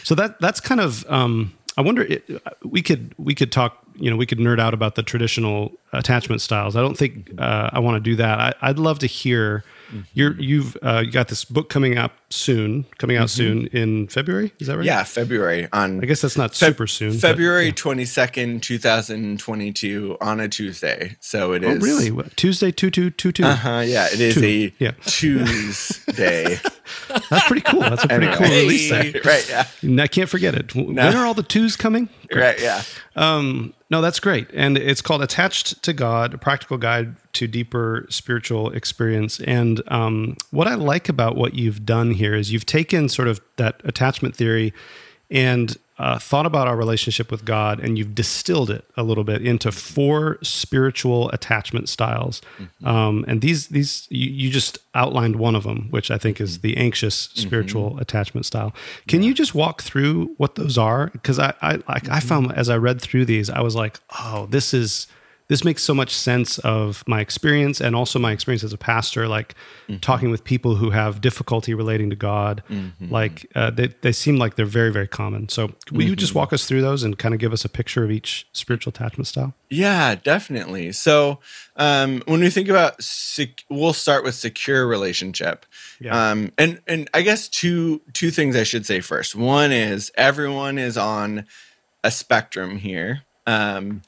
So 0.04 0.14
that, 0.14 0.40
that's 0.40 0.60
kind 0.60 0.80
of, 0.80 1.04
um, 1.08 1.54
I 1.76 1.82
wonder, 1.82 2.02
it, 2.02 2.24
we 2.64 2.82
could, 2.82 3.14
we 3.18 3.34
could 3.34 3.52
talk 3.52 3.84
you 4.00 4.10
know 4.10 4.16
we 4.16 4.26
could 4.26 4.38
nerd 4.38 4.60
out 4.60 4.74
about 4.74 4.94
the 4.94 5.02
traditional 5.02 5.72
attachment 5.92 6.40
styles. 6.40 6.76
I 6.76 6.80
don't 6.80 6.96
think 6.96 7.32
uh, 7.38 7.70
I 7.72 7.80
want 7.80 7.96
to 7.96 8.00
do 8.00 8.16
that. 8.16 8.56
I, 8.60 8.68
would 8.68 8.78
love 8.78 8.98
to 9.00 9.06
hear 9.06 9.64
Mm-hmm. 9.88 10.00
You're 10.12 10.40
you've 10.40 10.76
uh, 10.82 11.02
you 11.04 11.10
got 11.10 11.28
this 11.28 11.44
book 11.44 11.70
coming 11.70 11.96
out 11.96 12.12
soon, 12.30 12.84
coming 12.98 13.16
out 13.16 13.28
mm-hmm. 13.28 13.66
soon 13.66 13.66
in 13.68 14.08
February. 14.08 14.52
Is 14.58 14.66
that 14.66 14.76
right? 14.76 14.84
Yeah, 14.84 15.02
February 15.04 15.66
on. 15.72 16.02
I 16.02 16.06
guess 16.06 16.20
that's 16.20 16.36
not 16.36 16.54
fe- 16.54 16.66
super 16.66 16.86
soon. 16.86 17.12
February 17.12 17.72
twenty 17.72 18.04
second, 18.04 18.62
two 18.62 18.78
thousand 18.78 19.40
twenty 19.40 19.72
two, 19.72 20.18
on 20.20 20.40
a 20.40 20.48
Tuesday. 20.48 21.16
So 21.20 21.52
it 21.52 21.64
oh, 21.64 21.70
is. 21.70 21.82
really? 21.82 22.10
What, 22.10 22.36
Tuesday, 22.36 22.70
two 22.70 22.90
two 22.90 23.10
two 23.10 23.32
two. 23.32 23.44
Uh 23.44 23.54
huh. 23.54 23.82
Yeah, 23.86 24.08
it 24.12 24.20
is 24.20 24.34
two. 24.34 24.44
a 24.44 24.74
yeah. 24.78 24.92
Tuesday. 25.06 26.60
that's 27.30 27.46
pretty 27.46 27.62
cool. 27.62 27.80
That's 27.80 28.04
a 28.04 28.08
pretty 28.08 28.26
anyway. 28.26 28.46
cool 28.46 28.56
release. 28.56 28.90
Day. 28.90 29.20
right. 29.24 29.48
Yeah. 29.48 30.02
I 30.02 30.06
can't 30.06 30.28
forget 30.28 30.54
it. 30.54 30.74
No. 30.74 30.84
When 30.84 31.16
are 31.16 31.24
all 31.24 31.34
the 31.34 31.42
twos 31.42 31.76
coming? 31.76 32.08
Great. 32.30 32.42
Right. 32.42 32.60
Yeah. 32.60 32.82
Um, 33.16 33.74
no, 33.90 34.00
that's 34.02 34.20
great. 34.20 34.48
And 34.52 34.76
it's 34.76 35.00
called 35.00 35.22
Attached 35.22 35.82
to 35.82 35.92
God, 35.92 36.34
a 36.34 36.38
practical 36.38 36.76
guide 36.76 37.16
to 37.38 37.46
deeper 37.46 38.04
spiritual 38.10 38.70
experience. 38.72 39.40
And 39.40 39.80
um, 39.88 40.36
what 40.50 40.66
I 40.66 40.74
like 40.74 41.08
about 41.08 41.36
what 41.36 41.54
you've 41.54 41.86
done 41.86 42.10
here 42.10 42.34
is 42.34 42.52
you've 42.52 42.66
taken 42.66 43.08
sort 43.08 43.28
of 43.28 43.40
that 43.56 43.80
attachment 43.84 44.34
theory 44.34 44.74
and 45.30 45.76
uh, 45.98 46.18
thought 46.18 46.46
about 46.46 46.68
our 46.68 46.76
relationship 46.76 47.30
with 47.30 47.44
God 47.44 47.80
and 47.80 47.98
you've 47.98 48.14
distilled 48.14 48.70
it 48.70 48.84
a 48.96 49.02
little 49.02 49.24
bit 49.24 49.44
into 49.44 49.70
four 49.70 50.38
spiritual 50.42 51.28
attachment 51.30 51.88
styles. 51.88 52.40
Mm-hmm. 52.58 52.86
Um, 52.86 53.24
and 53.28 53.40
these 53.40 53.68
these 53.68 54.06
you, 54.10 54.30
you, 54.30 54.50
just 54.50 54.78
outlined 54.94 55.36
one 55.36 55.56
of 55.56 55.64
them, 55.64 55.88
which 55.90 56.10
I 56.10 56.18
think 56.18 56.40
is 56.40 56.60
the 56.60 56.76
anxious 56.76 57.26
mm-hmm. 57.26 57.40
spiritual 57.40 57.90
mm-hmm. 57.90 58.00
attachment 58.00 58.46
style. 58.46 58.72
Can 59.08 59.22
yeah. 59.22 59.28
you 59.28 59.34
just 59.34 59.54
walk 59.54 59.82
through 59.82 60.34
what 60.38 60.54
those 60.54 60.78
are? 60.78 61.08
Because 61.08 61.38
I 61.38 61.52
I 61.60 61.72
like 61.72 62.04
mm-hmm. 62.04 62.12
I 62.12 62.20
found 62.20 62.52
as 62.52 62.70
I 62.70 62.76
read 62.76 63.00
through 63.00 63.24
these, 63.24 63.50
I 63.50 63.60
was 63.60 63.74
like, 63.74 63.98
oh, 64.20 64.46
this 64.46 64.72
is 64.72 65.08
this 65.48 65.64
makes 65.64 65.82
so 65.82 65.94
much 65.94 66.14
sense 66.14 66.58
of 66.58 67.02
my 67.06 67.20
experience 67.20 67.80
and 67.80 67.96
also 67.96 68.18
my 68.18 68.32
experience 68.32 68.62
as 68.62 68.72
a 68.72 68.78
pastor 68.78 69.26
like 69.26 69.54
mm-hmm. 69.88 69.98
talking 69.98 70.30
with 70.30 70.44
people 70.44 70.76
who 70.76 70.90
have 70.90 71.20
difficulty 71.20 71.74
relating 71.74 72.10
to 72.10 72.16
god 72.16 72.62
mm-hmm. 72.68 73.10
like 73.12 73.46
uh, 73.54 73.70
they, 73.70 73.88
they 74.02 74.12
seem 74.12 74.36
like 74.36 74.54
they're 74.54 74.66
very 74.66 74.92
very 74.92 75.08
common 75.08 75.48
so 75.48 75.70
will 75.90 76.02
you 76.02 76.14
just 76.14 76.30
mm-hmm. 76.30 76.40
walk 76.40 76.52
us 76.52 76.66
through 76.66 76.80
those 76.80 77.02
and 77.02 77.18
kind 77.18 77.34
of 77.34 77.40
give 77.40 77.52
us 77.52 77.64
a 77.64 77.68
picture 77.68 78.04
of 78.04 78.10
each 78.10 78.46
spiritual 78.52 78.90
attachment 78.90 79.26
style 79.26 79.54
yeah 79.70 80.14
definitely 80.14 80.92
so 80.92 81.38
um, 81.76 82.22
when 82.26 82.40
we 82.40 82.50
think 82.50 82.68
about 82.68 83.00
sec- 83.02 83.64
we'll 83.68 83.92
start 83.92 84.24
with 84.24 84.34
secure 84.34 84.86
relationship 84.86 85.64
yeah. 86.00 86.30
um, 86.30 86.52
and 86.58 86.80
and 86.86 87.08
i 87.14 87.22
guess 87.22 87.48
two 87.48 88.00
two 88.12 88.30
things 88.30 88.54
i 88.54 88.62
should 88.62 88.86
say 88.86 89.00
first 89.00 89.34
one 89.34 89.72
is 89.72 90.12
everyone 90.16 90.78
is 90.78 90.96
on 90.96 91.44
a 92.04 92.10
spectrum 92.10 92.78
here 92.78 93.22
um, 93.46 94.02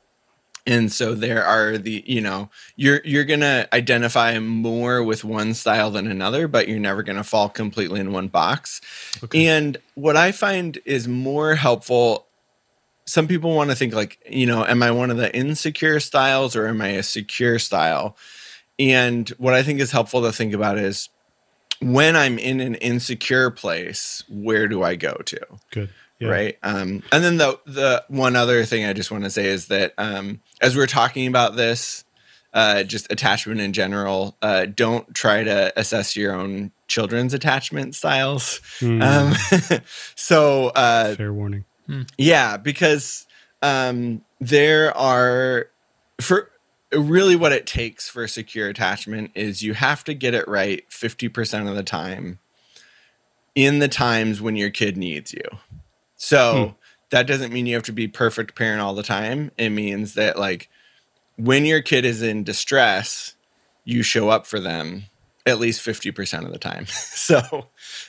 and 0.67 0.93
so 0.93 1.15
there 1.15 1.45
are 1.45 1.79
the 1.79 2.05
you 2.07 2.21
know 2.21 2.49
you're 2.77 3.01
you're 3.05 3.25
gonna 3.25 3.67
identify 3.73 4.39
more 4.39 5.03
with 5.03 5.25
one 5.25 5.55
style 5.55 5.91
than 5.91 6.07
another 6.07 6.49
but 6.49 6.69
you're 6.69 6.79
never 6.79 7.03
gonna 7.03 7.25
fall 7.25 7.49
completely 7.49 8.01
in 8.01 8.13
one 8.13 8.29
box. 8.29 8.81
Okay. 9.23 9.47
and 9.47 9.79
what 9.95 10.17
i 10.17 10.33
find 10.33 10.79
is 10.85 11.09
more 11.09 11.55
helpful 11.55 12.27
some 13.11 13.27
people 13.27 13.55
want 13.55 13.71
to 13.71 13.77
think 13.77 13.93
like 13.93 14.19
you 14.29 14.47
know 14.47 14.65
am 14.65 14.83
i 14.83 14.91
one 14.91 15.11
of 15.11 15.17
the 15.17 15.35
insecure 15.35 15.99
styles 15.99 16.55
or 16.55 16.69
am 16.69 16.81
i 16.81 16.89
a 16.89 17.03
secure 17.03 17.59
style? 17.59 18.17
And 18.79 19.29
what 19.31 19.53
i 19.53 19.63
think 19.63 19.81
is 19.81 19.91
helpful 19.91 20.23
to 20.23 20.33
think 20.33 20.55
about 20.55 20.79
is 20.79 21.09
when 21.81 22.15
i'm 22.15 22.39
in 22.39 22.61
an 22.61 22.77
insecure 22.77 23.51
place 23.51 24.23
where 24.29 24.69
do 24.69 24.83
i 24.83 24.95
go 24.95 25.15
to? 25.15 25.41
Good 25.73 25.91
yeah. 26.21 26.29
right 26.29 26.59
um, 26.63 27.03
and 27.13 27.25
then 27.25 27.37
the 27.39 27.59
the 27.67 28.05
one 28.09 28.37
other 28.37 28.65
thing 28.65 28.85
i 28.85 28.93
just 28.93 29.11
want 29.11 29.25
to 29.25 29.31
say 29.31 29.47
is 29.47 29.67
that 29.67 29.93
um, 29.99 30.41
as 30.61 30.77
we're 30.77 30.87
talking 30.87 31.27
about 31.27 31.57
this 31.57 32.05
uh, 32.53 32.83
just 32.83 33.11
attachment 33.13 33.61
in 33.61 33.73
general 33.73 34.37
uh, 34.43 34.67
don't 34.67 35.15
try 35.15 35.45
to 35.45 35.73
assess 35.79 36.17
your 36.17 36.35
own 36.35 36.73
children's 36.89 37.33
attachment 37.33 37.95
styles 37.95 38.61
mm. 38.81 39.03
um, 39.03 39.81
so 40.15 40.69
uh, 40.69 41.15
fair 41.15 41.33
warning 41.33 41.65
hmm. 41.87 42.03
yeah 42.19 42.57
because 42.57 43.27
um, 43.63 44.23
there 44.41 44.97
are 44.97 45.69
for 46.21 46.51
really 46.93 47.37
what 47.37 47.53
it 47.53 47.67
takes 47.67 48.09
for 48.09 48.25
a 48.25 48.29
secure 48.29 48.69
attachment 48.69 49.31
is 49.35 49.63
you 49.63 49.75
have 49.75 50.03
to 50.05 50.15
get 50.15 50.35
it 50.35 50.47
right 50.49 50.89
50% 50.91 51.69
of 51.69 51.77
the 51.77 51.83
time 51.83 52.39
in 53.55 53.79
the 53.79 53.89
times 53.89 54.41
when 54.41 54.57
your 54.57 54.71
kid 54.71 54.97
needs 54.97 55.33
you 55.33 55.45
so 56.21 56.67
hmm. 56.67 56.73
that 57.11 57.27
doesn't 57.27 57.51
mean 57.51 57.65
you 57.65 57.75
have 57.75 57.83
to 57.85 57.93
be 57.93 58.07
perfect 58.07 58.55
parent 58.55 58.83
all 58.83 58.95
the 58.95 59.03
time. 59.03 59.51
It 59.57 59.71
means 59.71 60.15
that 60.15 60.39
like 60.39 60.69
when 61.37 61.65
your 61.65 61.81
kid 61.81 62.05
is 62.05 62.21
in 62.21 62.45
distress, 62.45 63.35
you 63.85 64.03
show 64.03 64.29
up 64.29 64.47
for 64.47 64.61
them 64.61 65.05
at 65.47 65.59
least 65.59 65.85
50% 65.85 66.45
of 66.45 66.53
the 66.53 66.59
time. 66.59 66.85
so 66.87 67.69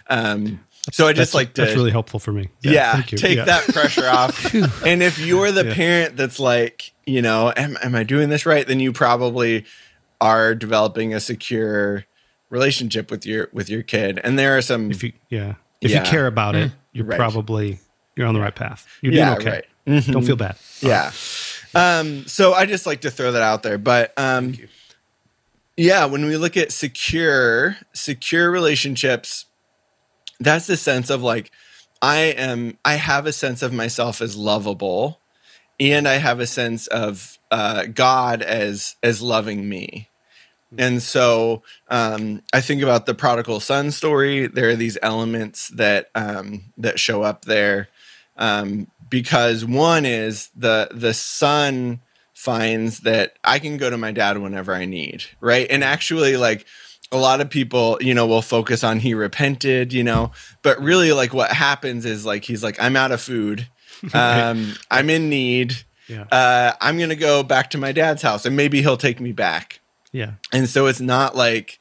um 0.09 0.59
so 0.91 1.07
I 1.07 1.13
just 1.13 1.33
like 1.33 1.53
to 1.53 1.61
That's 1.61 1.75
really 1.75 1.91
helpful 1.91 2.19
for 2.19 2.33
me. 2.33 2.49
Yeah, 2.61 2.97
yeah 2.97 3.01
take 3.03 3.37
yeah. 3.37 3.45
that 3.45 3.63
pressure 3.69 4.07
off. 4.07 4.53
and 4.85 5.01
if 5.01 5.17
you're 5.17 5.51
the 5.51 5.67
yeah. 5.67 5.73
parent 5.73 6.17
that's 6.17 6.39
like, 6.39 6.91
you 7.05 7.21
know, 7.21 7.53
am, 7.55 7.77
am 7.81 7.95
I 7.95 8.03
doing 8.03 8.29
this 8.29 8.45
right? 8.45 8.67
Then 8.67 8.81
you 8.81 8.91
probably 8.91 9.65
are 10.19 10.53
developing 10.53 11.13
a 11.13 11.21
secure 11.21 12.05
relationship 12.49 13.09
with 13.09 13.25
your 13.25 13.47
with 13.53 13.69
your 13.69 13.83
kid. 13.83 14.19
And 14.21 14.37
there 14.37 14.57
are 14.57 14.61
some 14.61 14.91
if 14.91 15.01
you 15.01 15.13
yeah. 15.29 15.53
If 15.79 15.91
you 15.91 16.01
care 16.01 16.27
about 16.27 16.55
it, 16.55 16.71
mm. 16.71 16.75
you're 16.91 17.05
right. 17.05 17.17
probably 17.17 17.79
you're 18.15 18.27
on 18.27 18.33
the 18.33 18.41
right 18.41 18.55
path. 18.55 18.87
You're 19.01 19.13
doing 19.13 19.25
yeah, 19.25 19.35
okay. 19.35 19.49
Right. 19.49 19.65
Mm-hmm. 19.87 20.11
Don't 20.11 20.23
feel 20.23 20.35
bad. 20.35 20.57
Yeah. 20.81 21.11
Um, 21.73 22.27
so 22.27 22.53
I 22.53 22.65
just 22.65 22.85
like 22.85 23.01
to 23.01 23.11
throw 23.11 23.31
that 23.31 23.41
out 23.41 23.63
there. 23.63 23.77
But 23.77 24.13
um, 24.17 24.55
yeah, 25.77 26.05
when 26.05 26.25
we 26.25 26.37
look 26.37 26.57
at 26.57 26.71
secure, 26.71 27.77
secure 27.93 28.51
relationships, 28.51 29.45
that's 30.39 30.67
the 30.67 30.77
sense 30.77 31.09
of 31.09 31.21
like, 31.21 31.51
I 32.01 32.17
am, 32.17 32.77
I 32.83 32.95
have 32.95 33.25
a 33.25 33.33
sense 33.33 33.61
of 33.61 33.71
myself 33.71 34.21
as 34.21 34.35
lovable, 34.35 35.19
and 35.79 36.07
I 36.07 36.15
have 36.15 36.39
a 36.39 36.47
sense 36.47 36.87
of 36.87 37.37
uh, 37.51 37.85
God 37.85 38.41
as 38.41 38.95
as 39.03 39.21
loving 39.21 39.69
me. 39.69 40.09
And 40.77 41.01
so 41.01 41.63
um, 41.89 42.41
I 42.53 42.61
think 42.61 42.81
about 42.81 43.05
the 43.05 43.13
prodigal 43.13 43.59
son 43.59 43.91
story. 43.91 44.47
There 44.47 44.69
are 44.69 44.75
these 44.75 44.97
elements 45.01 45.67
that 45.69 46.09
um, 46.15 46.73
that 46.77 46.99
show 46.99 47.23
up 47.23 47.45
there 47.45 47.89
um, 48.37 48.87
because 49.09 49.65
one 49.65 50.05
is 50.05 50.49
the 50.55 50.89
the 50.91 51.13
son 51.13 52.01
finds 52.33 53.01
that 53.01 53.37
I 53.43 53.59
can 53.59 53.77
go 53.77 53.89
to 53.89 53.97
my 53.97 54.11
dad 54.11 54.39
whenever 54.39 54.73
I 54.73 54.85
need, 54.85 55.25
right? 55.39 55.67
And 55.69 55.83
actually, 55.83 56.37
like 56.37 56.65
a 57.11 57.17
lot 57.17 57.41
of 57.41 57.49
people, 57.49 57.97
you 58.01 58.13
know, 58.13 58.25
will 58.25 58.41
focus 58.41 58.83
on 58.83 58.99
he 58.99 59.13
repented, 59.13 59.93
you 59.93 60.03
know, 60.03 60.31
but 60.63 60.81
really 60.81 61.11
like 61.11 61.33
what 61.33 61.51
happens 61.51 62.05
is 62.05 62.25
like 62.25 62.45
he's 62.45 62.63
like, 62.63 62.81
I'm 62.81 62.95
out 62.95 63.11
of 63.11 63.21
food. 63.21 63.67
Um, 64.15 64.73
I'm 64.89 65.11
in 65.11 65.29
need. 65.29 65.75
Yeah. 66.07 66.23
Uh, 66.31 66.73
I'm 66.81 66.97
gonna 66.97 67.15
go 67.15 67.43
back 67.43 67.69
to 67.71 67.77
my 67.77 67.91
dad's 67.91 68.23
house 68.23 68.47
and 68.47 68.55
maybe 68.55 68.81
he'll 68.81 68.97
take 68.97 69.19
me 69.19 69.31
back. 69.31 69.79
Yeah. 70.11 70.31
And 70.51 70.67
so 70.67 70.87
it's 70.87 70.99
not 70.99 71.35
like 71.35 71.77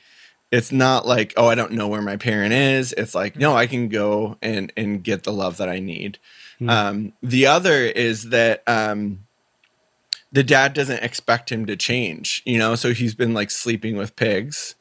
it's 0.52 0.70
not 0.70 1.06
like, 1.06 1.32
oh, 1.38 1.46
I 1.46 1.54
don't 1.54 1.72
know 1.72 1.88
where 1.88 2.02
my 2.02 2.16
parent 2.16 2.52
is. 2.52 2.92
It's 2.92 3.14
like, 3.14 3.36
no, 3.36 3.56
I 3.56 3.66
can 3.66 3.88
go 3.88 4.36
and 4.42 4.70
and 4.76 5.02
get 5.02 5.22
the 5.22 5.32
love 5.32 5.56
that 5.56 5.70
I 5.70 5.78
need. 5.78 6.18
Um, 6.68 7.12
the 7.22 7.46
other 7.46 7.84
is 7.84 8.30
that 8.30 8.62
um, 8.66 9.26
the 10.32 10.42
dad 10.42 10.74
doesn't 10.74 11.02
expect 11.02 11.50
him 11.50 11.66
to 11.66 11.76
change, 11.76 12.42
you 12.44 12.58
know, 12.58 12.74
so 12.74 12.92
he's 12.92 13.14
been 13.14 13.34
like 13.34 13.50
sleeping 13.50 13.96
with 13.96 14.16
pigs 14.16 14.74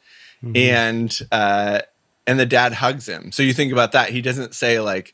and 0.55 1.19
uh 1.31 1.79
and 2.27 2.39
the 2.39 2.45
dad 2.45 2.73
hugs 2.73 3.09
him. 3.09 3.31
So 3.31 3.43
you 3.43 3.53
think 3.53 3.71
about 3.73 3.91
that. 3.93 4.09
He 4.09 4.21
doesn't 4.21 4.53
say 4.53 4.79
like 4.79 5.13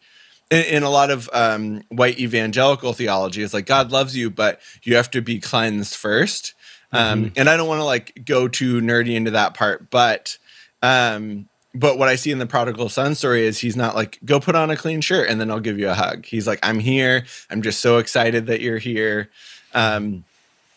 in, 0.51 0.63
in 0.65 0.84
a 0.84 0.89
lot 0.89 1.10
of 1.10 1.30
um, 1.34 1.84
white 1.89 2.19
evangelical 2.19 2.93
theology, 2.93 3.41
it's 3.41 3.54
like 3.54 3.65
God 3.65 3.91
loves 3.91 4.17
you, 4.17 4.30
but 4.30 4.60
you 4.84 4.97
have 4.97 5.10
to 5.12 5.21
be 5.21 5.39
cleansed 5.39 5.95
first. 5.95 6.54
Um, 6.91 7.32
and 7.36 7.49
I 7.49 7.58
don't 7.58 7.67
want 7.67 7.80
to 7.80 7.86
like 7.86 8.23
go 8.25 8.47
too 8.47 8.82
nerdy 8.82 9.15
into 9.15 9.32
that 9.32 9.54
part, 9.54 9.89
but 9.89 10.38
um, 10.82 11.47
but 11.76 11.98
what 11.98 12.08
I 12.08 12.16
see 12.16 12.32
in 12.32 12.40
the 12.40 12.46
prodigal 12.46 12.90
son 12.90 13.14
story 13.16 13.46
is 13.46 13.60
he's 13.60 13.76
not 13.76 13.94
like 13.96 14.18
go 14.26 14.40
put 14.40 14.56
on 14.56 14.72
a 14.72 14.78
clean 14.78 15.02
shirt 15.02 15.30
and 15.30 15.40
then 15.40 15.52
I'll 15.52 15.60
give 15.60 15.78
you 15.78 15.90
a 15.90 15.94
hug. 15.94 16.26
He's 16.26 16.48
like 16.48 16.60
I'm 16.64 16.80
here. 16.80 17.26
I'm 17.50 17.62
just 17.62 17.82
so 17.82 17.98
excited 17.98 18.48
that 18.48 18.62
you're 18.62 18.78
here. 18.80 19.30
Um, 19.74 20.24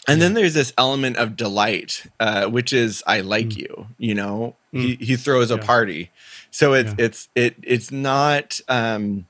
and 0.09 0.21
then 0.23 0.35
there's 0.35 0.55
this 0.55 0.73
element 0.79 1.19
of 1.19 1.37
delight, 1.37 2.07
uh, 2.19 2.47
which 2.47 2.73
is 2.73 3.03
I 3.07 3.21
like 3.21 3.57
you. 3.57 3.89
You 3.99 4.15
know, 4.15 4.57
he 4.73 4.97
he 4.97 5.17
throws 5.17 5.51
a 5.51 5.57
Yeah. 5.57 5.63
party, 5.65 6.11
so 6.51 6.73
it's 6.73 6.95
Yeah. 6.99 7.05
it's 7.05 7.29
it 7.35 7.55
it's 7.63 7.91
not 7.93 8.61
um, 8.69 9.27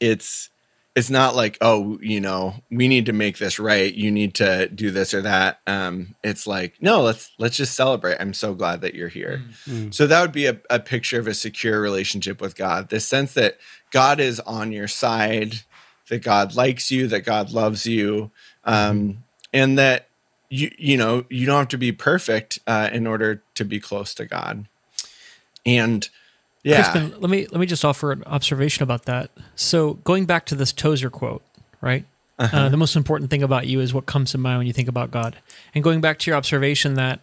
it's 0.00 0.50
it's 0.96 1.10
not 1.10 1.36
like 1.36 1.58
oh 1.60 1.98
you 2.00 2.20
know 2.22 2.54
we 2.70 2.88
need 2.88 3.04
to 3.06 3.12
make 3.12 3.36
this 3.36 3.58
right. 3.58 3.92
You 3.94 4.10
need 4.10 4.34
to 4.36 4.66
do 4.68 4.90
this 4.90 5.12
or 5.12 5.20
that. 5.22 5.60
Um, 5.66 6.16
it's 6.24 6.46
like 6.46 6.80
no, 6.80 7.02
let's 7.02 7.30
let's 7.38 7.58
just 7.58 7.76
celebrate. 7.76 8.16
I'm 8.18 8.32
so 8.32 8.54
glad 8.54 8.80
that 8.80 8.94
you're 8.94 9.08
here. 9.08 9.42
So 9.92 10.06
that 10.06 10.22
would 10.22 10.32
be 10.32 10.46
a, 10.46 10.58
a 10.70 10.80
picture 10.80 11.20
of 11.20 11.26
a 11.26 11.34
secure 11.34 11.80
relationship 11.82 12.40
with 12.40 12.56
God. 12.56 12.88
The 12.88 12.98
sense 12.98 13.34
that 13.34 13.58
God 13.90 14.18
is 14.20 14.40
on 14.40 14.72
your 14.72 14.88
side, 14.88 15.60
that 16.08 16.24
God 16.24 16.56
likes 16.56 16.90
you, 16.90 17.06
that 17.08 17.20
God 17.20 17.50
loves 17.52 17.86
you, 17.86 18.30
um, 18.64 19.22
and 19.52 19.78
that 19.78 20.08
you 20.48 20.74
you 20.78 20.96
know 20.96 21.26
you 21.28 21.44
don't 21.44 21.58
have 21.58 21.68
to 21.68 21.78
be 21.78 21.92
perfect 21.92 22.58
uh, 22.66 22.88
in 22.90 23.06
order 23.06 23.42
to 23.54 23.64
be 23.66 23.80
close 23.80 24.14
to 24.14 24.24
God. 24.24 24.66
And 25.66 26.08
yeah, 26.66 26.82
Crispin, 26.82 27.20
let 27.20 27.30
me 27.30 27.46
let 27.50 27.60
me 27.60 27.66
just 27.66 27.84
offer 27.84 28.12
an 28.12 28.22
observation 28.24 28.82
about 28.82 29.04
that. 29.06 29.30
So 29.54 29.94
going 30.04 30.24
back 30.26 30.46
to 30.46 30.54
this 30.54 30.72
Tozer 30.72 31.10
quote, 31.10 31.42
right? 31.80 32.04
Uh-huh. 32.38 32.56
Uh, 32.56 32.68
the 32.68 32.76
most 32.76 32.96
important 32.96 33.30
thing 33.30 33.42
about 33.42 33.66
you 33.66 33.80
is 33.80 33.94
what 33.94 34.04
comes 34.06 34.32
to 34.32 34.38
mind 34.38 34.58
when 34.58 34.66
you 34.66 34.72
think 34.72 34.88
about 34.88 35.10
God. 35.10 35.36
And 35.74 35.82
going 35.82 36.00
back 36.02 36.18
to 36.18 36.30
your 36.30 36.36
observation 36.36 36.94
that 36.94 37.20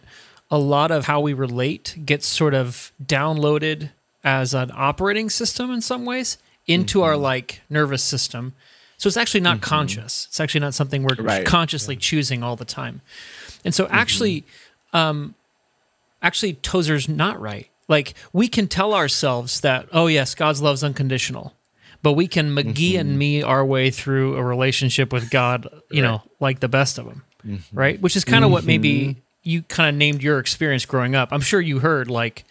a 0.50 0.58
lot 0.58 0.90
of 0.90 1.06
how 1.06 1.20
we 1.20 1.32
relate 1.34 1.96
gets 2.04 2.26
sort 2.26 2.52
of 2.54 2.90
downloaded 3.04 3.90
as 4.24 4.54
an 4.54 4.72
operating 4.74 5.30
system 5.30 5.70
in 5.70 5.80
some 5.80 6.04
ways 6.04 6.38
into 6.66 7.02
our 7.02 7.12
Mm-hmm. 7.12 7.22
like 7.22 7.60
nervous 7.70 8.02
system. 8.02 8.54
So 8.96 9.06
it's 9.08 9.16
actually 9.16 9.40
not 9.40 9.60
conscious. 9.60 10.26
It's 10.30 10.40
actually 10.40 10.60
not 10.62 10.74
something 10.74 11.02
we're 11.02 11.16
Right. 11.22 11.44
consciously 11.46 11.94
choosing 11.96 12.42
all 12.42 12.56
the 12.56 12.64
time. 12.64 13.00
And 13.64 13.74
so 13.74 13.84
Mm-hmm. 13.84 13.94
actually 13.94 14.44
actually 16.22 16.54
Tozer's 16.54 17.08
not 17.08 17.40
right. 17.40 17.68
Like 17.88 18.14
we 18.32 18.48
can 18.48 18.68
tell 18.68 18.94
ourselves 18.94 19.60
that, 19.60 19.88
oh 19.92 20.06
yes, 20.06 20.34
God's 20.34 20.62
love's 20.62 20.82
unconditional, 20.82 21.54
but 22.02 22.12
we 22.12 22.26
can 22.26 22.54
McGee 22.54 22.92
mm-hmm. 22.92 23.00
and 23.00 23.18
me 23.18 23.42
our 23.42 23.64
way 23.64 23.90
through 23.90 24.36
a 24.36 24.42
relationship 24.42 25.12
with 25.12 25.30
God, 25.30 25.68
you 25.90 26.02
know, 26.02 26.22
like 26.40 26.60
the 26.60 26.68
best 26.68 26.98
of 26.98 27.06
them, 27.06 27.24
mm-hmm. 27.46 27.76
right? 27.76 28.00
Which 28.00 28.16
is 28.16 28.24
kind 28.24 28.44
of 28.44 28.50
what 28.50 28.64
maybe 28.64 29.00
mm-hmm. 29.00 29.20
you 29.42 29.62
kind 29.62 29.88
of 29.88 29.98
named 29.98 30.22
your 30.22 30.38
experience 30.38 30.84
growing 30.86 31.14
up. 31.14 31.30
I'm 31.32 31.40
sure 31.40 31.60
you 31.60 31.78
heard 31.78 32.10
like, 32.10 32.44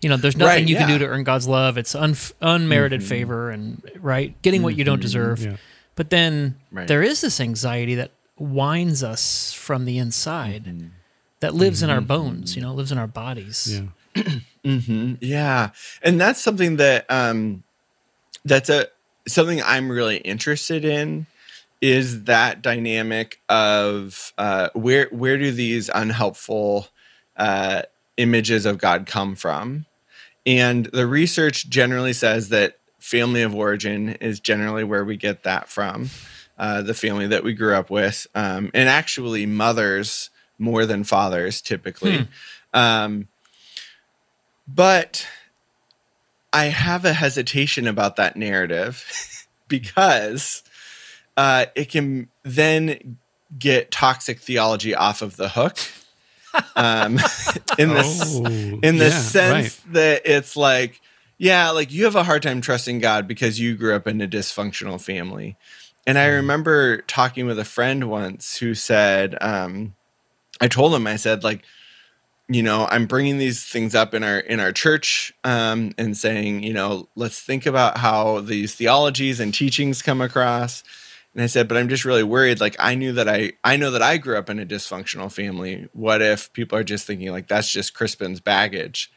you 0.00 0.08
know, 0.08 0.16
there's 0.16 0.36
nothing 0.36 0.62
Right, 0.64 0.68
you 0.68 0.76
can 0.76 0.88
do 0.88 0.98
to 0.98 1.06
earn 1.06 1.24
God's 1.24 1.48
love. 1.48 1.76
It's 1.78 1.94
un- 1.94 2.16
unmerited 2.40 3.02
favor 3.02 3.50
and 3.50 3.82
right, 4.00 4.40
getting 4.42 4.62
what 4.62 4.76
you 4.76 4.84
don't 4.84 5.00
deserve. 5.00 5.40
Yeah. 5.40 5.56
But 5.96 6.10
then 6.10 6.54
Right. 6.70 6.86
there 6.86 7.02
is 7.02 7.20
this 7.20 7.40
anxiety 7.40 7.96
that 7.96 8.12
winds 8.38 9.02
us 9.02 9.52
from 9.52 9.84
the 9.84 9.98
inside 9.98 10.92
that 11.40 11.54
lives 11.54 11.82
in 11.82 11.90
our 11.90 12.00
bones, 12.00 12.56
you 12.56 12.62
know, 12.62 12.72
lives 12.72 12.92
in 12.92 12.98
our 12.98 13.06
bodies. 13.06 13.80
Yeah. 13.80 13.88
Yeah, 15.20 15.70
and 16.02 16.20
that's 16.20 16.40
something 16.40 16.76
that 16.76 17.06
um, 17.08 17.62
that's 18.44 18.68
a 18.68 18.88
something 19.26 19.62
I'm 19.62 19.90
really 19.90 20.18
interested 20.18 20.84
in 20.84 21.26
is 21.80 22.24
that 22.24 22.60
dynamic 22.60 23.40
of 23.48 24.32
uh, 24.36 24.68
where 24.74 25.08
where 25.10 25.38
do 25.38 25.52
these 25.52 25.88
unhelpful 25.94 26.88
uh, 27.36 27.82
images 28.16 28.66
of 28.66 28.78
God 28.78 29.06
come 29.06 29.36
from? 29.36 29.86
And 30.44 30.86
the 30.86 31.06
research 31.06 31.68
generally 31.68 32.12
says 32.12 32.48
that 32.48 32.78
family 32.98 33.42
of 33.42 33.54
origin 33.54 34.10
is 34.14 34.40
generally 34.40 34.82
where 34.84 35.04
we 35.04 35.16
get 35.16 35.44
that 35.44 35.68
from, 35.68 36.10
uh, 36.58 36.82
the 36.82 36.94
family 36.94 37.26
that 37.28 37.44
we 37.44 37.52
grew 37.54 37.74
up 37.74 37.90
with, 37.90 38.26
um, 38.34 38.70
and 38.74 38.88
actually 38.88 39.46
mothers 39.46 40.30
more 40.58 40.84
than 40.84 41.04
fathers 41.04 41.60
typically. 41.60 42.26
Um, 42.74 43.28
but 44.68 45.26
I 46.52 46.66
have 46.66 47.04
a 47.04 47.12
hesitation 47.12 47.86
about 47.86 48.16
that 48.16 48.36
narrative 48.36 49.04
because 49.68 50.62
uh, 51.36 51.66
it 51.74 51.86
can 51.90 52.28
then 52.42 53.18
get 53.58 53.90
toxic 53.90 54.40
theology 54.40 54.94
off 54.94 55.22
of 55.22 55.36
the 55.36 55.48
hook. 55.48 55.78
Um, 56.76 57.18
in 57.78 57.90
this, 57.90 58.34
Oh, 58.36 58.80
in 58.82 58.98
the 58.98 59.06
yeah, 59.06 59.10
sense 59.10 59.80
right. 59.84 59.94
that 59.94 60.22
it's 60.24 60.56
like, 60.56 61.00
yeah, 61.38 61.70
like 61.70 61.92
you 61.92 62.04
have 62.04 62.16
a 62.16 62.24
hard 62.24 62.42
time 62.42 62.60
trusting 62.60 62.98
God 62.98 63.28
because 63.28 63.60
you 63.60 63.76
grew 63.76 63.94
up 63.94 64.06
in 64.06 64.20
a 64.20 64.28
dysfunctional 64.28 65.00
family. 65.00 65.56
And 66.06 66.18
I 66.18 66.26
remember 66.26 67.02
talking 67.02 67.46
with 67.46 67.58
a 67.58 67.64
friend 67.64 68.08
once 68.10 68.56
who 68.58 68.74
said, 68.74 69.36
um, 69.42 69.94
I 70.60 70.66
told 70.68 70.94
him, 70.94 71.06
I 71.06 71.16
said, 71.16 71.44
like, 71.44 71.62
you 72.48 72.62
know, 72.62 72.88
I'm 72.90 73.06
bringing 73.06 73.36
these 73.36 73.64
things 73.64 73.94
up 73.94 74.14
in 74.14 74.24
our 74.24 74.38
in 74.38 74.58
our 74.58 74.72
church 74.72 75.34
um, 75.44 75.92
and 75.98 76.16
saying, 76.16 76.62
you 76.62 76.72
know, 76.72 77.08
let's 77.14 77.40
think 77.40 77.66
about 77.66 77.98
how 77.98 78.40
these 78.40 78.74
theologies 78.74 79.38
and 79.38 79.52
teachings 79.52 80.00
come 80.00 80.20
across. 80.20 80.82
And 81.34 81.42
I 81.42 81.46
said, 81.46 81.68
but 81.68 81.76
I'm 81.76 81.90
just 81.90 82.06
really 82.06 82.22
worried. 82.22 82.58
Like, 82.58 82.74
I 82.78 82.94
knew 82.94 83.12
that 83.12 83.28
I 83.28 83.52
I 83.64 83.76
know 83.76 83.90
that 83.90 84.02
I 84.02 84.16
grew 84.16 84.38
up 84.38 84.48
in 84.48 84.58
a 84.58 84.66
dysfunctional 84.66 85.30
family. 85.30 85.88
What 85.92 86.22
if 86.22 86.50
people 86.54 86.78
are 86.78 86.84
just 86.84 87.06
thinking 87.06 87.30
like 87.30 87.48
that's 87.48 87.70
just 87.70 87.94
Crispin's 87.94 88.40
baggage? 88.40 89.12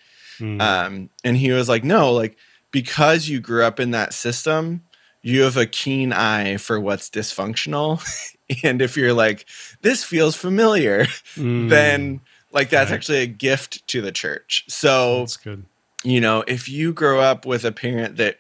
Um, 0.60 1.10
and 1.24 1.38
he 1.38 1.52
was 1.52 1.70
like, 1.70 1.84
no, 1.86 2.12
like 2.12 2.36
because 2.72 3.30
you 3.30 3.40
grew 3.40 3.64
up 3.64 3.80
in 3.80 3.92
that 3.92 4.14
system, 4.14 4.82
you 5.22 5.44
have 5.44 5.56
a 5.56 5.66
keen 5.66 6.12
eye 6.12 6.58
for 6.58 6.80
what's 6.80 7.10
dysfunctional. 7.10 8.04
and 8.64 8.82
if 8.82 8.98
you're 8.98 9.14
like, 9.14 9.46
this 9.82 10.04
feels 10.04 10.36
familiar, 10.36 11.06
then 11.38 12.22
like 12.52 12.70
that's 12.70 12.90
Right. 12.92 12.96
actually 12.96 13.20
a 13.20 13.28
gift 13.28 13.86
to 13.88 14.02
the 14.02 14.12
church. 14.12 14.66
So, 14.68 15.20
That's 15.20 15.38
good. 15.38 15.66
you 16.04 16.20
know, 16.22 16.44
if 16.48 16.68
you 16.70 16.94
grow 16.94 17.20
up 17.20 17.46
with 17.46 17.64
a 17.66 17.72
parent 17.72 18.18
that 18.18 18.38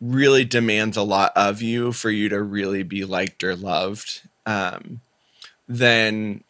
really 0.00 0.44
demands 0.44 0.96
a 0.96 1.02
lot 1.02 1.32
of 1.36 1.60
you 1.60 1.92
for 1.92 2.10
you 2.10 2.28
to 2.30 2.42
really 2.42 2.82
be 2.82 3.04
liked 3.04 3.44
or 3.44 3.54
loved, 3.56 4.22
um, 4.46 5.00
then 5.68 6.42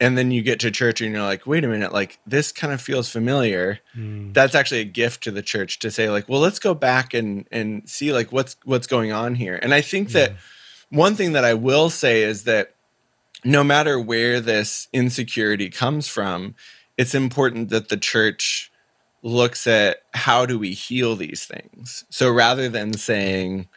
and 0.00 0.18
then 0.18 0.32
you 0.32 0.42
get 0.42 0.58
to 0.58 0.70
church 0.72 1.00
and 1.00 1.12
you're 1.12 1.22
like, 1.22 1.46
wait 1.46 1.64
a 1.64 1.68
minute, 1.68 1.92
like 1.92 2.18
this 2.26 2.50
kind 2.50 2.72
of 2.72 2.80
feels 2.80 3.08
familiar. 3.08 3.78
That's 3.94 4.54
actually 4.54 4.80
a 4.80 4.84
gift 4.84 5.22
to 5.24 5.30
the 5.30 5.42
church 5.42 5.78
to 5.78 5.92
say, 5.92 6.10
like, 6.10 6.28
well, 6.28 6.40
let's 6.40 6.58
go 6.58 6.74
back 6.74 7.14
and 7.14 7.46
and 7.52 7.88
see 7.88 8.12
like 8.12 8.32
what's 8.32 8.56
what's 8.64 8.86
going 8.88 9.12
on 9.12 9.36
here. 9.36 9.58
And 9.62 9.72
I 9.72 9.80
think 9.80 10.08
that 10.10 10.32
one 10.90 11.14
thing 11.14 11.32
that 11.32 11.44
I 11.44 11.54
will 11.54 11.88
say 11.88 12.22
is 12.22 12.44
that 12.44 12.74
no 13.44 13.64
matter 13.64 13.98
where 13.98 14.40
this 14.40 14.88
insecurity 14.92 15.68
comes 15.70 16.08
from, 16.08 16.54
it's 16.96 17.14
important 17.14 17.70
that 17.70 17.88
the 17.88 17.96
church 17.96 18.70
looks 19.22 19.66
at 19.66 19.98
how 20.14 20.46
do 20.46 20.58
we 20.58 20.72
heal 20.72 21.16
these 21.16 21.44
things. 21.44 22.04
So 22.10 22.30
rather 22.30 22.68
than 22.68 22.94
saying, 22.94 23.68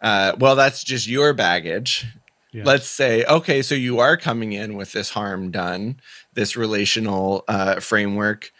uh, 0.00 0.32
well, 0.38 0.54
that's 0.56 0.84
just 0.84 1.06
your 1.08 1.32
baggage, 1.32 2.06
Yeah. 2.52 2.64
let's 2.64 2.86
say, 2.88 3.24
okay, 3.24 3.62
so 3.62 3.74
you 3.74 3.98
are 4.00 4.16
coming 4.16 4.52
in 4.52 4.76
with 4.76 4.92
this 4.92 5.10
harm 5.10 5.50
done, 5.50 6.00
this 6.34 6.56
relational 6.56 7.44
uh, 7.48 7.80
framework. 7.80 8.52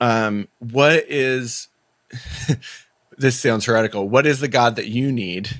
Um, 0.00 0.48
what 0.60 1.04
is 1.08 1.68
this 3.18 3.38
sounds 3.38 3.64
heretical? 3.64 4.08
What 4.08 4.26
is 4.26 4.40
the 4.40 4.48
God 4.48 4.76
that 4.76 4.86
you 4.88 5.10
need? 5.12 5.50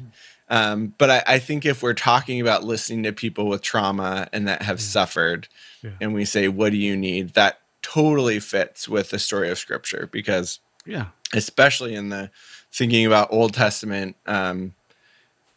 Um, 0.51 0.95
but 0.99 1.11
I, 1.11 1.23
I 1.35 1.39
think 1.39 1.65
if 1.65 1.83
we're 1.83 1.95
talking 1.95 2.41
about 2.41 2.65
listening 2.65 3.05
to 3.05 3.13
people 3.13 3.47
with 3.47 3.63
trauma 3.63 4.29
and 4.33 4.47
that 4.49 4.63
have 4.63 4.81
suffered, 4.81 5.47
Yeah. 5.83 5.91
and 6.01 6.13
we 6.13 6.25
say, 6.25 6.49
"What 6.49 6.73
do 6.73 6.77
you 6.77 6.97
need?" 6.97 7.35
that 7.35 7.61
totally 7.83 8.41
fits 8.41 8.89
with 8.89 9.11
the 9.11 9.19
story 9.19 9.49
of 9.51 9.59
Scripture 9.59 10.09
because, 10.13 10.59
Yeah. 10.85 11.07
especially 11.33 11.95
in 11.95 12.09
the 12.11 12.31
thinking 12.73 13.07
about 13.07 13.33
Old 13.33 13.55
Testament 13.55 14.17
um, 14.27 14.75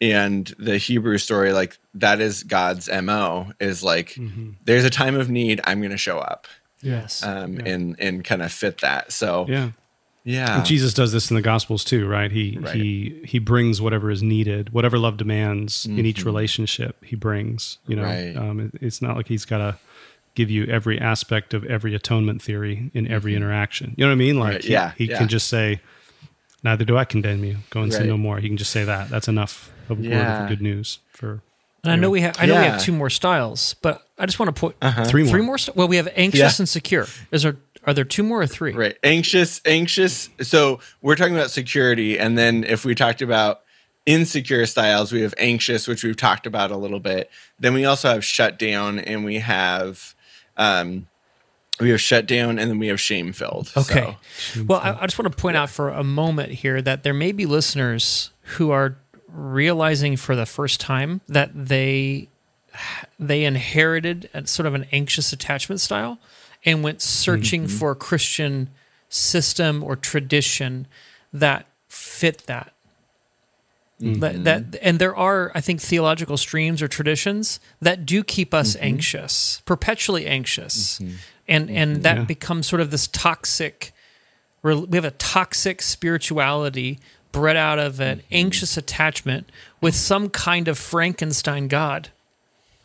and 0.01 0.53
the 0.59 0.77
Hebrew 0.77 1.17
story, 1.17 1.51
like 1.53 1.77
that 1.93 2.19
is 2.21 2.43
God's 2.43 2.89
mo. 2.89 3.51
Is 3.59 3.83
like 3.83 4.17
there's 4.65 4.83
a 4.85 4.89
time 4.89 5.15
of 5.15 5.29
need, 5.29 5.59
I'm 5.63 5.79
going 5.79 5.91
to 5.91 5.97
show 5.97 6.19
up 6.19 6.47
Yes. 6.81 7.23
um, 7.23 7.59
and 7.65 7.95
and 7.99 8.23
kind 8.23 8.41
of 8.41 8.51
fit 8.51 8.79
that. 8.81 9.11
So 9.11 9.45
Yeah. 9.49 9.71
Yeah, 10.25 10.57
And 10.57 10.65
Jesus 10.65 10.93
does 10.93 11.11
this 11.11 11.29
in 11.29 11.35
the 11.35 11.41
Gospels 11.41 11.83
too, 11.83 12.07
right? 12.07 12.31
He 12.31 12.57
Right. 12.61 12.75
he 12.75 13.21
he 13.25 13.39
brings 13.39 13.81
whatever 13.81 14.09
is 14.09 14.23
needed, 14.23 14.71
whatever 14.73 14.97
love 14.97 15.17
demands 15.17 15.85
in 15.85 16.05
each 16.05 16.23
relationship. 16.25 17.03
He 17.03 17.15
brings, 17.15 17.77
you 17.87 17.95
know. 17.95 18.03
Mm-hmm. 18.03 18.37
Right. 18.39 18.49
Um, 18.49 18.59
it- 18.59 18.81
it's 18.81 19.01
not 19.01 19.15
like 19.17 19.27
he's 19.27 19.45
got 19.45 19.57
to 19.59 19.77
give 20.35 20.49
you 20.49 20.65
every 20.65 20.99
aspect 20.99 21.53
of 21.53 21.63
every 21.65 21.93
atonement 21.93 22.41
theory 22.41 22.89
in 22.93 23.05
every 23.07 23.35
interaction. 23.35 23.93
You 23.97 24.05
know 24.05 24.09
what 24.09 24.13
I 24.13 24.15
mean? 24.15 24.39
Like, 24.39 24.47
Mm-hmm. 24.47 24.55
Right, 24.55 24.63
he, 24.63 24.71
yeah, 24.71 24.91
he 24.97 25.05
yeah. 25.05 25.17
can 25.19 25.27
just 25.27 25.47
say, 25.49 25.79
"Neither 26.63 26.85
do 26.85 26.97
I 26.97 27.05
condemn 27.05 27.43
you. 27.43 27.57
Go 27.69 27.81
and 27.81 27.91
sin 27.93 28.07
no 28.07 28.17
more." 28.17 28.39
He 28.39 28.47
can 28.47 28.57
just 28.57 28.71
say 28.71 28.83
that. 28.85 29.09
That's 29.09 29.27
enough 29.27 29.71
of 29.89 29.99
word 29.99 30.07
Yeah. 30.07 30.43
of 30.43 30.49
good 30.49 30.61
news 30.61 30.99
for 31.11 31.41
and 31.83 31.91
I 31.91 31.95
know 31.97 32.09
we 32.09 32.21
have 32.21 32.35
I 32.39 32.45
know 32.45 32.55
we 32.61 32.65
have 32.65 32.81
two 32.81 32.93
more 32.93 33.09
styles, 33.09 33.75
but 33.81 34.07
I 34.17 34.25
just 34.25 34.39
want 34.39 34.55
to 34.55 34.59
point 34.59 34.75
three 35.09 35.23
more. 35.23 35.31
three 35.31 35.41
more. 35.41 35.57
st- 35.57 35.75
Well, 35.75 35.89
we 35.89 35.97
have 35.97 36.07
anxious 36.15 36.39
Yeah. 36.39 36.61
and 36.61 36.69
secure. 36.69 37.07
Is 37.31 37.43
there 37.43 37.57
are 37.85 37.93
there 37.93 38.03
two 38.05 38.23
more 38.23 38.41
or 38.41 38.47
three? 38.47 38.73
Right. 38.73 38.97
Anxious, 39.03 39.61
anxious. 39.65 40.29
So 40.41 40.79
we're 41.01 41.15
talking 41.15 41.35
about 41.35 41.51
security. 41.51 42.17
And 42.17 42.37
then 42.37 42.63
if 42.63 42.85
we 42.85 42.95
talked 42.95 43.21
about 43.21 43.61
insecure 44.05 44.65
styles, 44.65 45.11
we 45.11 45.21
have 45.21 45.33
anxious, 45.37 45.87
which 45.87 46.03
we've 46.03 46.17
talked 46.17 46.45
about 46.45 46.71
a 46.71 46.77
little 46.77 46.99
bit. 46.99 47.29
Then 47.59 47.73
we 47.73 47.85
also 47.85 48.09
have 48.09 48.23
shut 48.23 48.57
down 48.57 48.99
and 48.99 49.23
we 49.23 49.39
have, 49.39 50.15
um, 50.57 51.07
we 51.79 51.89
have 51.89 52.01
shut 52.01 52.25
down 52.25 52.59
and 52.59 52.69
then 52.69 52.79
we 52.79 52.87
have 52.87 53.01
shame 53.01 53.33
filled. 53.33 53.71
Okay. 53.75 54.17
Well, 54.65 54.79
I, 54.79 54.97
I 55.01 55.05
just 55.05 55.17
want 55.17 55.31
to 55.31 55.37
point 55.37 55.57
out 55.57 55.69
for 55.69 55.89
a 55.89 56.03
moment 56.03 56.51
here 56.51 56.81
that 56.81 57.03
there 57.03 57.13
may 57.13 57.31
be 57.31 57.45
listeners 57.45 58.31
who 58.41 58.71
are 58.71 58.97
realizing 59.27 60.15
for 60.15 60.35
the 60.35 60.45
first 60.45 60.79
time 60.79 61.21
that 61.27 61.49
they 61.53 62.29
they 63.19 63.45
inherited 63.45 64.29
a, 64.33 64.45
sort 64.47 64.65
of 64.65 64.73
an 64.73 64.85
anxious 64.91 65.33
attachment 65.33 65.79
style 65.81 66.19
and 66.65 66.83
went 66.83 67.01
searching 67.01 67.63
mm-hmm. 67.63 67.77
for 67.77 67.91
a 67.91 67.95
Christian 67.95 68.69
system 69.09 69.83
or 69.83 69.95
tradition 69.95 70.87
that 71.31 71.67
fit 71.87 72.39
that. 72.47 72.73
Mm-hmm. 74.01 74.19
That, 74.19 74.43
that 74.43 74.79
and 74.81 74.99
there 74.99 75.15
are 75.15 75.51
I 75.55 75.61
think 75.61 75.79
theological 75.81 76.35
streams 76.37 76.81
or 76.81 76.87
traditions 76.87 77.59
that 77.81 78.05
do 78.05 78.23
keep 78.23 78.53
us 78.53 78.75
mm-hmm. 78.75 78.85
anxious, 78.85 79.61
perpetually 79.65 80.25
anxious, 80.25 80.99
and 81.47 81.69
and 81.69 82.03
that 82.03 82.17
Yeah. 82.17 82.23
becomes 82.23 82.67
sort 82.67 82.81
of 82.81 82.91
this 82.91 83.07
toxic. 83.07 83.93
We 84.63 84.87
have 84.93 85.05
a 85.05 85.11
toxic 85.11 85.81
spirituality 85.81 86.99
bred 87.33 87.57
out 87.57 87.79
of 87.79 87.99
an 87.99 88.23
anxious 88.31 88.77
attachment 88.77 89.51
with 89.81 89.93
some 89.95 90.29
kind 90.29 90.67
of 90.69 90.77
Frankenstein 90.77 91.67
god, 91.67 92.09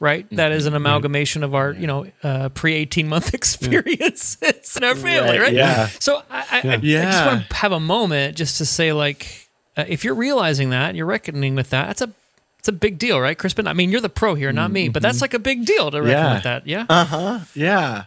right? 0.01 0.26
That 0.32 0.53
is 0.53 0.66
an 0.66 0.74
amalgamation 0.74 1.42
of 1.44 1.55
our 1.55 1.72
you 1.72 1.86
know 1.86 2.07
uh, 2.22 2.49
pre 2.51 2.74
eighteen 2.74 3.09
month 3.09 3.34
experiences 3.82 4.76
in 4.76 4.84
our 4.84 4.94
family, 4.94 5.38
Right, 5.38 5.40
right? 5.40 5.53
yeah. 5.53 5.88
So 6.01 6.22
I, 6.30 6.38
I, 6.38 6.68
I, 6.68 6.72
I 6.74 6.76
just 6.78 7.26
want 7.26 7.49
to 7.49 7.55
have 7.57 7.72
a 7.72 7.80
moment 7.80 8.36
just 8.36 8.59
to 8.59 8.66
say, 8.66 8.92
like, 8.92 9.49
uh, 9.76 9.84
if 9.88 10.05
you're 10.05 10.14
realizing 10.14 10.70
that, 10.70 10.94
you're 10.94 11.07
reckoning 11.07 11.55
with 11.55 11.70
that. 11.70 11.86
That's 11.88 12.03
a 12.03 12.11
it's 12.59 12.68
a 12.68 12.72
big 12.72 12.99
deal, 12.99 13.20
right, 13.20 13.38
Crispin? 13.38 13.68
I 13.68 13.72
mean, 13.72 13.90
you're 13.92 14.01
the 14.01 14.09
pro 14.09 14.34
here, 14.34 14.53
not 14.53 14.72
me, 14.72 14.88
but 14.88 15.01
that's 15.01 15.20
like 15.20 15.32
a 15.32 15.38
big 15.38 15.64
deal 15.64 15.90
to 15.92 15.99
reckon 16.03 16.12
Yeah. 16.12 16.34
with 16.34 16.42
that. 16.42 16.66
Yeah. 16.66 16.86
Uh 16.88 17.05
huh. 17.05 17.38
Yeah. 17.55 18.05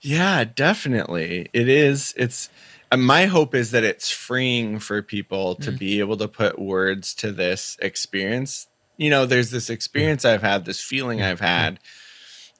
Yeah, 0.00 0.44
definitely. 0.44 1.48
It 1.52 1.68
is. 1.68 2.12
It's 2.16 2.50
uh, 2.92 2.96
my 2.96 3.26
hope 3.26 3.54
is 3.54 3.70
that 3.70 3.84
it's 3.84 4.10
freeing 4.10 4.78
for 4.80 5.00
people 5.00 5.54
to 5.56 5.70
be 5.72 6.00
able 6.00 6.16
to 6.18 6.28
put 6.28 6.58
words 6.58 7.14
to 7.14 7.32
this 7.32 7.76
experience. 7.80 8.66
You 8.96 9.10
know, 9.10 9.26
there's 9.26 9.50
this 9.50 9.68
experience 9.70 10.24
I've 10.24 10.42
had, 10.42 10.64
this 10.64 10.80
feeling 10.80 11.22
I've 11.22 11.40
had, 11.40 11.80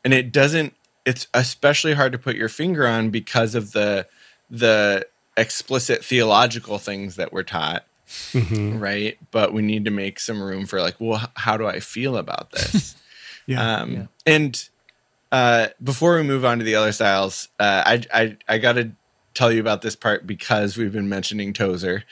and 0.05 0.13
it 0.15 0.33
doesn't. 0.33 0.75
It's 1.07 1.27
especially 1.35 1.95
hard 1.95 2.13
to 2.13 2.19
put 2.19 2.35
your 2.37 2.49
finger 2.49 2.87
on 2.87 3.11
because 3.11 3.55
of 3.55 3.73
the 3.73 4.07
the 4.51 5.07
explicit 5.37 6.05
theological 6.05 6.79
things 6.79 7.17
that 7.17 7.33
we're 7.33 7.43
taught 7.43 7.85
right? 8.79 9.19
But 9.31 9.53
we 9.53 9.63
need 9.63 9.85
to 9.87 9.91
make 9.91 10.21
some 10.21 10.41
room 10.43 10.67
for 10.67 10.81
like 10.81 10.97
well 11.01 11.31
how 11.35 11.57
do 11.57 11.67
i 11.67 11.81
feel 11.81 12.17
about 12.17 12.51
this? 12.53 12.95
Yeah. 13.47 13.81
um, 13.81 14.09
And 14.27 14.69
uh, 15.33 15.69
before 15.83 16.17
we 16.17 16.23
move 16.23 16.45
on 16.45 16.59
to 16.59 16.65
the 16.65 16.77
other 16.77 16.93
styles, 16.93 17.49
uh, 17.59 17.83
I 17.85 18.03
I, 18.13 18.37
I 18.49 18.59
got 18.59 18.75
to 18.75 18.93
tell 19.35 19.53
you 19.53 19.61
about 19.61 19.83
this 19.83 19.97
part 19.97 20.27
because 20.27 20.77
we've 20.77 20.93
been 20.93 21.09
mentioning 21.09 21.53
Tozer, 21.53 22.05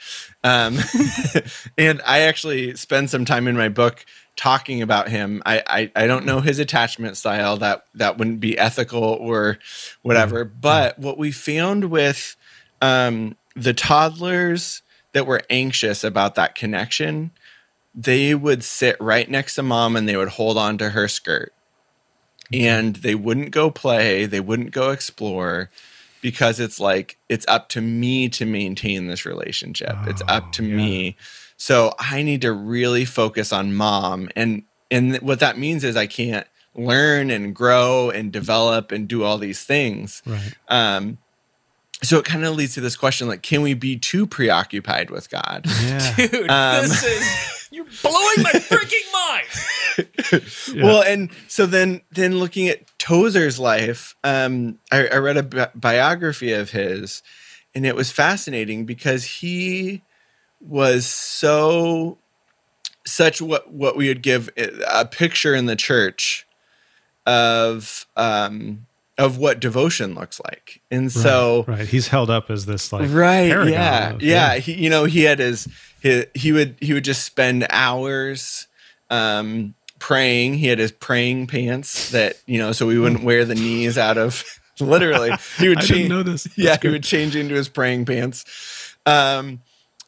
um, 0.43 0.77
and 1.77 2.01
I 2.05 2.19
actually 2.19 2.75
spend 2.75 3.09
some 3.09 3.25
time 3.25 3.47
in 3.47 3.57
my 3.57 3.69
book 3.69 4.05
talking 4.35 4.81
about 4.81 5.09
him. 5.09 5.41
I, 5.45 5.63
I 5.67 6.03
I 6.03 6.07
don't 6.07 6.25
know 6.25 6.39
his 6.41 6.59
attachment 6.59 7.17
style 7.17 7.57
that 7.57 7.85
that 7.95 8.17
wouldn't 8.17 8.39
be 8.39 8.57
ethical 8.57 9.03
or 9.03 9.59
whatever. 10.01 10.43
But 10.43 10.99
what 10.99 11.17
we 11.17 11.31
found 11.31 11.85
with 11.85 12.35
um, 12.81 13.35
the 13.55 13.73
toddlers 13.73 14.81
that 15.13 15.27
were 15.27 15.41
anxious 15.49 16.03
about 16.03 16.35
that 16.35 16.55
connection 16.55 17.31
they 17.95 18.33
would 18.33 18.63
sit 18.63 18.99
right 18.99 19.29
next 19.29 19.55
to 19.55 19.63
mom 19.63 19.95
and 19.95 20.07
they 20.07 20.17
would 20.17 20.29
hold 20.29 20.57
on 20.57 20.77
to 20.79 20.89
her 20.89 21.07
skirt. 21.07 21.53
And 22.51 22.97
they 22.97 23.15
wouldn't 23.15 23.51
go 23.51 23.71
play, 23.71 24.25
they 24.25 24.39
wouldn't 24.39 24.71
go 24.71 24.91
explore 24.91 25.69
because 26.23 26.59
it's 26.59 26.79
like 26.79 27.17
it's 27.29 27.45
up 27.47 27.69
to 27.69 27.81
me 27.81 28.29
to 28.29 28.45
maintain 28.45 29.05
this 29.07 29.25
relationship. 29.27 29.95
it's 30.07 30.23
up 30.27 30.51
to 30.53 30.63
me. 30.63 31.15
So 31.57 31.93
I 31.99 32.23
need 32.23 32.41
to 32.41 32.51
really 32.53 33.05
focus 33.05 33.53
on 33.53 33.75
mom 33.75 34.29
and 34.35 34.63
and 34.89 35.17
what 35.17 35.39
that 35.41 35.57
means 35.59 35.83
is 35.83 35.95
I 35.95 36.07
can't 36.07 36.47
learn 36.75 37.29
and 37.29 37.53
grow 37.53 38.09
and 38.09 38.31
develop 38.31 38.91
and 38.91 39.07
do 39.07 39.23
all 39.23 39.37
these 39.37 39.63
things. 39.63 40.23
right. 40.25 40.53
Um 40.69 41.19
so 42.01 42.17
it 42.19 42.25
kind 42.25 42.43
of 42.43 42.55
leads 42.55 42.73
to 42.73 42.81
this 42.81 42.95
question 42.95 43.27
like 43.27 43.43
can 43.43 43.61
we 43.61 43.73
be 43.75 43.97
too 43.97 44.25
preoccupied 44.25 45.09
with 45.11 45.29
God? 45.29 45.65
Yeah. 45.83 46.15
Dude, 46.15 46.49
Um, 46.49 46.81
this 46.87 47.03
is 47.03 47.67
you're 47.71 47.85
blowing 48.01 48.43
my 48.43 48.51
freaking 48.71 49.13
mind. 49.13 49.47
Well, 50.75 51.03
and 51.03 51.29
so 51.47 51.65
then 51.65 52.01
then 52.11 52.37
looking 52.39 52.67
at 52.67 52.85
Tozer's 52.97 53.59
life, 53.59 54.15
um, 54.23 54.79
I, 54.91 55.07
I 55.07 55.17
read 55.17 55.37
a 55.37 55.43
bi- 55.43 55.69
biography 55.75 56.51
of 56.53 56.71
his, 56.71 57.21
and 57.75 57.85
it 57.85 57.95
was 57.95 58.11
fascinating 58.11 58.85
because 58.85 59.23
he 59.25 60.01
was 60.61 61.05
so 61.05 62.17
such 63.05 63.41
what 63.41 63.71
what 63.71 63.95
we 63.97 64.07
would 64.07 64.21
give 64.21 64.49
a 64.57 65.05
picture 65.05 65.53
in 65.53 65.65
the 65.65 65.75
church 65.75 66.47
of 67.25 68.05
um 68.15 68.85
of 69.17 69.37
what 69.37 69.59
devotion 69.59 70.15
looks 70.15 70.41
like, 70.43 70.81
and 70.89 71.11
so 71.11 71.65
right. 71.67 71.87
He's 71.87 72.07
held 72.07 72.29
up 72.29 72.49
as 72.49 72.65
this 72.65 72.91
like 72.91 73.09
right 73.11 73.47
yeah 73.67 74.11
of- 74.11 74.21
yeah. 74.21 74.55
he, 74.55 74.73
you 74.73 74.89
know 74.89 75.05
he 75.05 75.21
had 75.23 75.39
his, 75.39 75.67
his 76.01 76.25
he 76.33 76.51
would 76.51 76.77
he 76.81 76.93
would 76.93 77.03
just 77.03 77.23
spend 77.23 77.67
hours 77.69 78.67
um 79.09 79.75
praying. 80.03 80.55
He 80.55 80.67
had 80.67 80.79
his 80.79 80.91
praying 80.91 81.47
pants 81.47 82.11
that 82.11 82.35
you 82.45 82.57
know 82.57 82.73
so 82.73 82.85
we 82.85 82.99
wouldn't 82.99 83.23
wear 83.23 83.45
the 83.45 83.55
knees 83.55 83.97
out 83.97 84.17
of 84.17 84.43
literally. 84.81 85.31
He 85.57 85.69
would 85.69 85.79
change 85.91 86.09
know 86.09 86.23
this. 86.23 86.45
yeah 86.57 86.71
That's 86.71 86.83
he 86.83 86.89
would 86.89 87.05
change 87.05 87.37
into 87.37 87.55
his 87.55 87.69
praying 87.69 88.03
pants. 88.03 88.43
Um 89.05 89.61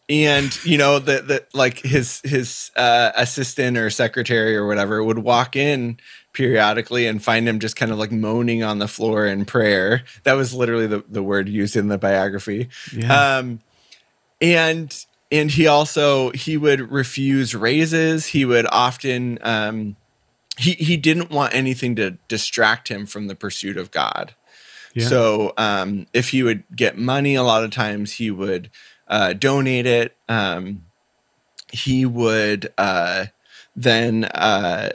and 0.10 0.54
you 0.66 0.78
know 0.78 1.00
that 1.00 1.30
that 1.30 1.56
like 1.56 1.80
his 1.80 2.20
his 2.26 2.72
uh 2.76 3.12
assistant 3.16 3.78
or 3.78 3.90
secretary 3.90 4.58
or 4.58 4.68
whatever 4.68 5.02
would 5.02 5.20
walk 5.20 5.56
in 5.56 5.98
periodically 6.34 7.08
and 7.08 7.24
find 7.24 7.48
him 7.48 7.60
just 7.60 7.78
kind 7.78 7.94
of 7.94 7.98
like 7.98 8.12
moaning 8.12 8.64
on 8.64 8.80
the 8.80 8.90
floor 8.90 9.26
in 9.26 9.46
prayer. 9.46 10.04
That 10.24 10.34
was 10.34 10.54
literally 10.54 10.88
the, 10.88 11.06
the 11.08 11.24
word 11.24 11.48
used 11.48 11.78
in 11.78 11.88
the 11.88 11.98
biography. 11.98 12.68
Yeah. 12.94 13.38
um 13.38 13.62
and 14.42 15.06
and 15.32 15.52
he 15.52 15.68
also 15.68 16.32
he 16.32 16.58
would 16.58 16.92
refuse 16.92 17.56
raises 17.56 18.28
he 18.28 18.46
would 18.46 18.68
often 18.72 19.38
um 19.42 19.96
he 20.58 20.72
he 20.74 20.98
didn't 20.98 21.30
want 21.32 21.54
anything 21.54 21.96
to 21.96 22.12
distract 22.28 22.88
him 22.90 23.06
from 23.06 23.28
the 23.28 23.36
pursuit 23.36 23.78
of 23.78 23.92
god 23.92 24.36
Yeah. 24.94 25.10
so 25.10 25.54
um, 25.58 26.08
if 26.14 26.30
he 26.30 26.42
would 26.42 26.64
get 26.74 26.98
money, 26.98 27.36
a 27.36 27.44
lot 27.44 27.66
of 27.66 27.72
times 27.72 28.14
he 28.14 28.32
would 28.32 28.70
uh, 29.10 29.34
donate 29.34 29.86
it. 29.86 30.16
Um, 30.30 30.86
he 31.70 32.06
would 32.06 32.72
uh, 32.78 33.26
then 33.76 34.24
uh, 34.24 34.92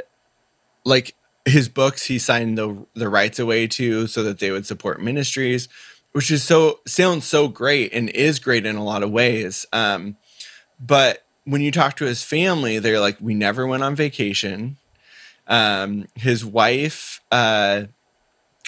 like 0.86 1.14
his 1.44 1.68
books. 1.68 2.06
He 2.06 2.18
signed 2.18 2.56
the 2.56 2.86
the 2.94 3.10
rights 3.10 3.38
away 3.38 3.66
to 3.66 4.06
so 4.06 4.22
that 4.22 4.38
they 4.38 4.50
would 4.50 4.64
support 4.64 5.02
ministries, 5.02 5.68
which 6.12 6.30
is 6.30 6.42
so 6.42 6.80
sounds 6.86 7.24
so 7.24 7.48
great 7.48 7.92
and 7.92 8.08
is 8.10 8.38
great 8.38 8.66
in 8.66 8.76
a 8.76 8.84
lot 8.84 9.02
of 9.02 9.10
ways. 9.10 9.66
Um, 9.72 10.16
but 10.78 11.24
when 11.44 11.60
you 11.60 11.70
talk 11.70 11.96
to 11.96 12.04
his 12.04 12.22
family, 12.22 12.78
they're 12.78 13.00
like, 13.00 13.18
we 13.20 13.34
never 13.34 13.66
went 13.66 13.82
on 13.82 13.94
vacation. 13.94 14.76
Um, 15.46 16.06
his 16.14 16.44
wife 16.44 17.20
uh, 17.30 17.84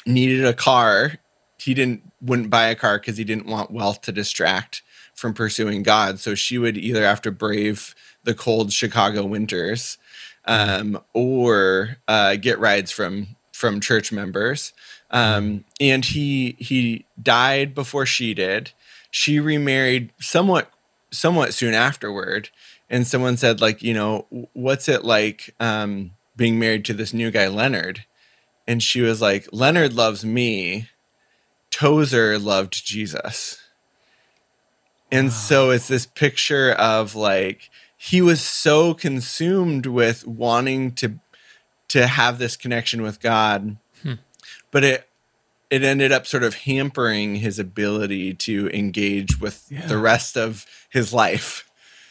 needed 0.06 0.44
a 0.44 0.54
car 0.54 1.18
he 1.62 1.74
didn't 1.74 2.12
wouldn't 2.20 2.50
buy 2.50 2.66
a 2.66 2.74
car 2.74 2.98
because 2.98 3.16
he 3.16 3.24
didn't 3.24 3.46
want 3.46 3.70
wealth 3.70 4.02
to 4.02 4.12
distract 4.12 4.82
from 5.14 5.34
pursuing 5.34 5.82
God. 5.82 6.18
So 6.18 6.34
she 6.34 6.58
would 6.58 6.76
either 6.76 7.04
have 7.04 7.22
to 7.22 7.30
brave 7.30 7.94
the 8.24 8.34
cold 8.34 8.72
Chicago 8.72 9.24
winters 9.24 9.98
um, 10.44 11.00
or 11.12 11.98
uh, 12.08 12.36
get 12.36 12.58
rides 12.58 12.90
from 12.90 13.28
from 13.52 13.80
church 13.80 14.12
members. 14.12 14.72
Um, 15.12 15.64
and 15.80 16.04
he 16.04 16.56
he 16.58 17.04
died 17.22 17.74
before 17.74 18.06
she 18.06 18.34
did. 18.34 18.72
She 19.10 19.38
remarried 19.38 20.10
somewhat 20.18 20.72
somewhat 21.10 21.54
soon 21.54 21.74
afterward. 21.74 22.48
And 22.90 23.06
someone 23.06 23.36
said, 23.36 23.60
like, 23.60 23.82
you 23.82 23.94
know, 23.94 24.26
what's 24.52 24.88
it 24.88 25.04
like 25.04 25.54
um, 25.60 26.12
being 26.36 26.58
married 26.58 26.84
to 26.86 26.94
this 26.94 27.14
new 27.14 27.30
guy, 27.30 27.48
Leonard? 27.48 28.04
And 28.66 28.82
she 28.82 29.00
was 29.00 29.20
like, 29.20 29.48
Leonard 29.50 29.94
loves 29.94 30.24
me. 30.24 30.88
Tozer 31.70 32.38
loved 32.38 32.84
Jesus. 32.84 33.60
And 35.10 35.28
wow. 35.28 35.32
so 35.32 35.70
it's 35.70 35.88
this 35.88 36.06
picture 36.06 36.72
of 36.72 37.14
like 37.14 37.70
he 37.96 38.20
was 38.20 38.40
so 38.40 38.94
consumed 38.94 39.86
with 39.86 40.26
wanting 40.26 40.92
to 40.92 41.18
to 41.88 42.06
have 42.06 42.38
this 42.38 42.56
connection 42.56 43.02
with 43.02 43.20
God. 43.20 43.76
But 44.72 44.82
it 44.82 45.08
it 45.70 45.82
ended 45.82 46.12
up 46.12 46.26
sort 46.26 46.42
of 46.42 46.54
hampering 46.54 47.36
his 47.36 47.58
ability 47.58 48.34
to 48.34 48.68
engage 48.74 49.40
with 49.40 49.66
yeah. 49.70 49.86
the 49.86 49.96
rest 49.96 50.36
of 50.36 50.66
his 50.90 51.14
life. 51.14 51.66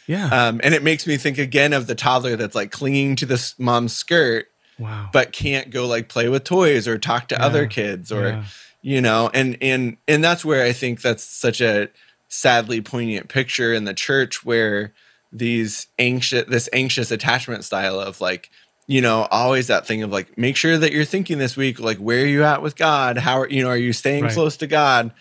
Yeah. 0.08 0.26
Um, 0.26 0.60
and 0.64 0.74
it 0.74 0.82
makes 0.82 1.06
me 1.06 1.16
think 1.16 1.38
again 1.38 1.72
of 1.72 1.86
the 1.86 1.94
toddler 1.94 2.34
that's 2.34 2.56
like 2.56 2.72
clinging 2.72 3.14
to 3.16 3.26
this 3.26 3.56
mom's 3.60 3.92
skirt, 3.92 4.48
wow. 4.80 5.08
but 5.12 5.30
can't 5.30 5.70
go 5.70 5.86
like 5.86 6.08
play 6.08 6.28
with 6.28 6.42
toys 6.42 6.88
or 6.88 6.98
talk 6.98 7.28
to 7.28 7.36
yeah. 7.36 7.46
other 7.46 7.68
kids 7.68 8.10
or, 8.10 8.26
yeah. 8.26 8.44
you 8.82 9.00
know, 9.00 9.30
and, 9.32 9.56
and, 9.60 9.96
and 10.08 10.24
that's 10.24 10.44
where 10.44 10.64
I 10.64 10.72
think 10.72 11.00
that's 11.00 11.22
such 11.22 11.60
a 11.60 11.88
sadly 12.28 12.80
poignant 12.80 13.28
picture 13.28 13.72
in 13.72 13.84
the 13.84 13.94
church 13.94 14.44
where 14.44 14.92
these 15.30 15.86
anxious, 16.00 16.46
this 16.48 16.68
anxious 16.72 17.12
attachment 17.12 17.62
style 17.62 18.00
of 18.00 18.20
like, 18.20 18.50
you 18.92 19.00
know, 19.00 19.26
always 19.30 19.68
that 19.68 19.86
thing 19.86 20.02
of 20.02 20.12
like, 20.12 20.36
make 20.36 20.54
sure 20.54 20.76
that 20.76 20.92
you're 20.92 21.06
thinking 21.06 21.38
this 21.38 21.56
week, 21.56 21.80
like, 21.80 21.96
where 21.96 22.22
are 22.22 22.26
you 22.26 22.44
at 22.44 22.60
with 22.60 22.76
God? 22.76 23.16
How 23.16 23.40
are 23.40 23.48
you 23.48 23.62
know, 23.62 23.70
are 23.70 23.76
you 23.76 23.94
staying 23.94 24.24
right. 24.24 24.32
close 24.32 24.58
to 24.58 24.66
God? 24.66 25.12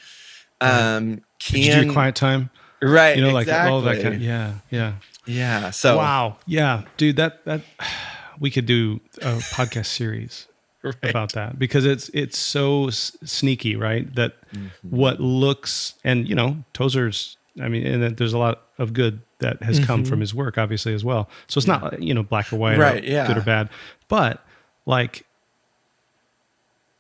Um, 0.60 1.22
can 1.40 1.56
Did 1.62 1.66
you 1.66 1.86
do 1.86 1.94
quiet 1.94 2.16
time? 2.16 2.50
Right. 2.82 3.16
You 3.16 3.24
know, 3.24 3.38
exactly. 3.38 3.64
like 3.64 3.72
all 3.72 3.82
that 3.82 4.02
kind 4.02 4.16
of, 4.16 4.22
yeah, 4.22 4.56
yeah. 4.70 4.94
Yeah. 5.26 5.70
So 5.70 5.96
wow. 5.96 6.36
Yeah. 6.46 6.84
Dude, 6.98 7.16
that 7.16 7.46
that 7.46 7.62
we 8.42 8.52
could 8.52 8.66
do 8.66 9.00
a 9.22 9.38
podcast 9.38 9.86
series 9.86 10.48
right. 10.84 10.96
about 11.04 11.32
that 11.34 11.58
because 11.58 11.86
it's 11.86 12.10
it's 12.10 12.38
so 12.38 12.88
s- 12.88 13.16
sneaky, 13.24 13.78
right? 13.78 14.14
That 14.16 14.34
mm-hmm. 14.52 14.68
what 14.82 15.22
looks 15.22 15.94
and 16.04 16.28
you 16.28 16.36
know, 16.36 16.66
Tozer's 16.74 17.38
I 17.62 17.70
mean, 17.70 17.88
and 17.88 18.18
there's 18.18 18.34
a 18.34 18.38
lot 18.38 18.64
of 18.78 18.92
good 18.94 19.22
that 19.42 19.62
has 19.62 19.78
mm-hmm. 19.78 19.86
come 19.86 20.06
from 20.06 20.20
his 20.20 20.34
work, 20.34 20.58
obviously 20.58 20.94
as 20.94 21.04
well. 21.04 21.30
So 21.48 21.60
it's 21.60 21.68
yeah. 21.68 21.78
not 21.78 22.02
you 22.02 22.14
know 22.14 22.24
black 22.24 22.52
or 22.52 22.56
white, 22.56 22.78
right? 22.78 23.04
Or 23.04 23.08
yeah, 23.08 23.28
good 23.28 23.38
or 23.38 23.42
bad, 23.42 23.70
but 24.08 24.44
like 24.86 25.26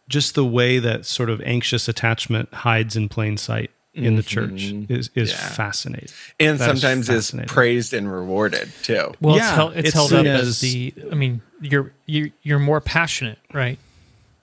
just 0.07 0.35
the 0.35 0.45
way 0.45 0.77
that 0.77 1.05
sort 1.05 1.29
of 1.29 1.41
anxious 1.41 1.87
attachment 1.87 2.53
hides 2.53 2.95
in 2.95 3.07
plain 3.09 3.37
sight 3.37 3.71
in 3.93 4.15
the 4.15 4.23
church 4.23 4.71
mm-hmm. 4.71 4.93
is 4.93 5.09
is 5.15 5.31
yeah. 5.31 5.49
fascinating, 5.49 6.09
and 6.39 6.59
that 6.59 6.77
sometimes 6.77 7.09
is, 7.09 7.33
is, 7.33 7.45
praised 7.47 7.93
and 7.93 8.11
rewarded 8.11 8.71
too. 8.83 9.13
Well, 9.19 9.35
yeah, 9.35 9.47
it's, 9.47 9.55
held, 9.55 9.73
it's, 9.75 9.87
it's 9.87 9.95
held 9.95 10.13
up 10.13 10.25
as, 10.25 10.47
as 10.47 10.59
the. 10.61 10.93
I 11.11 11.15
mean, 11.15 11.41
you're 11.59 11.91
you 12.05 12.31
you're 12.41 12.59
more 12.59 12.79
passionate, 12.79 13.39
right? 13.53 13.79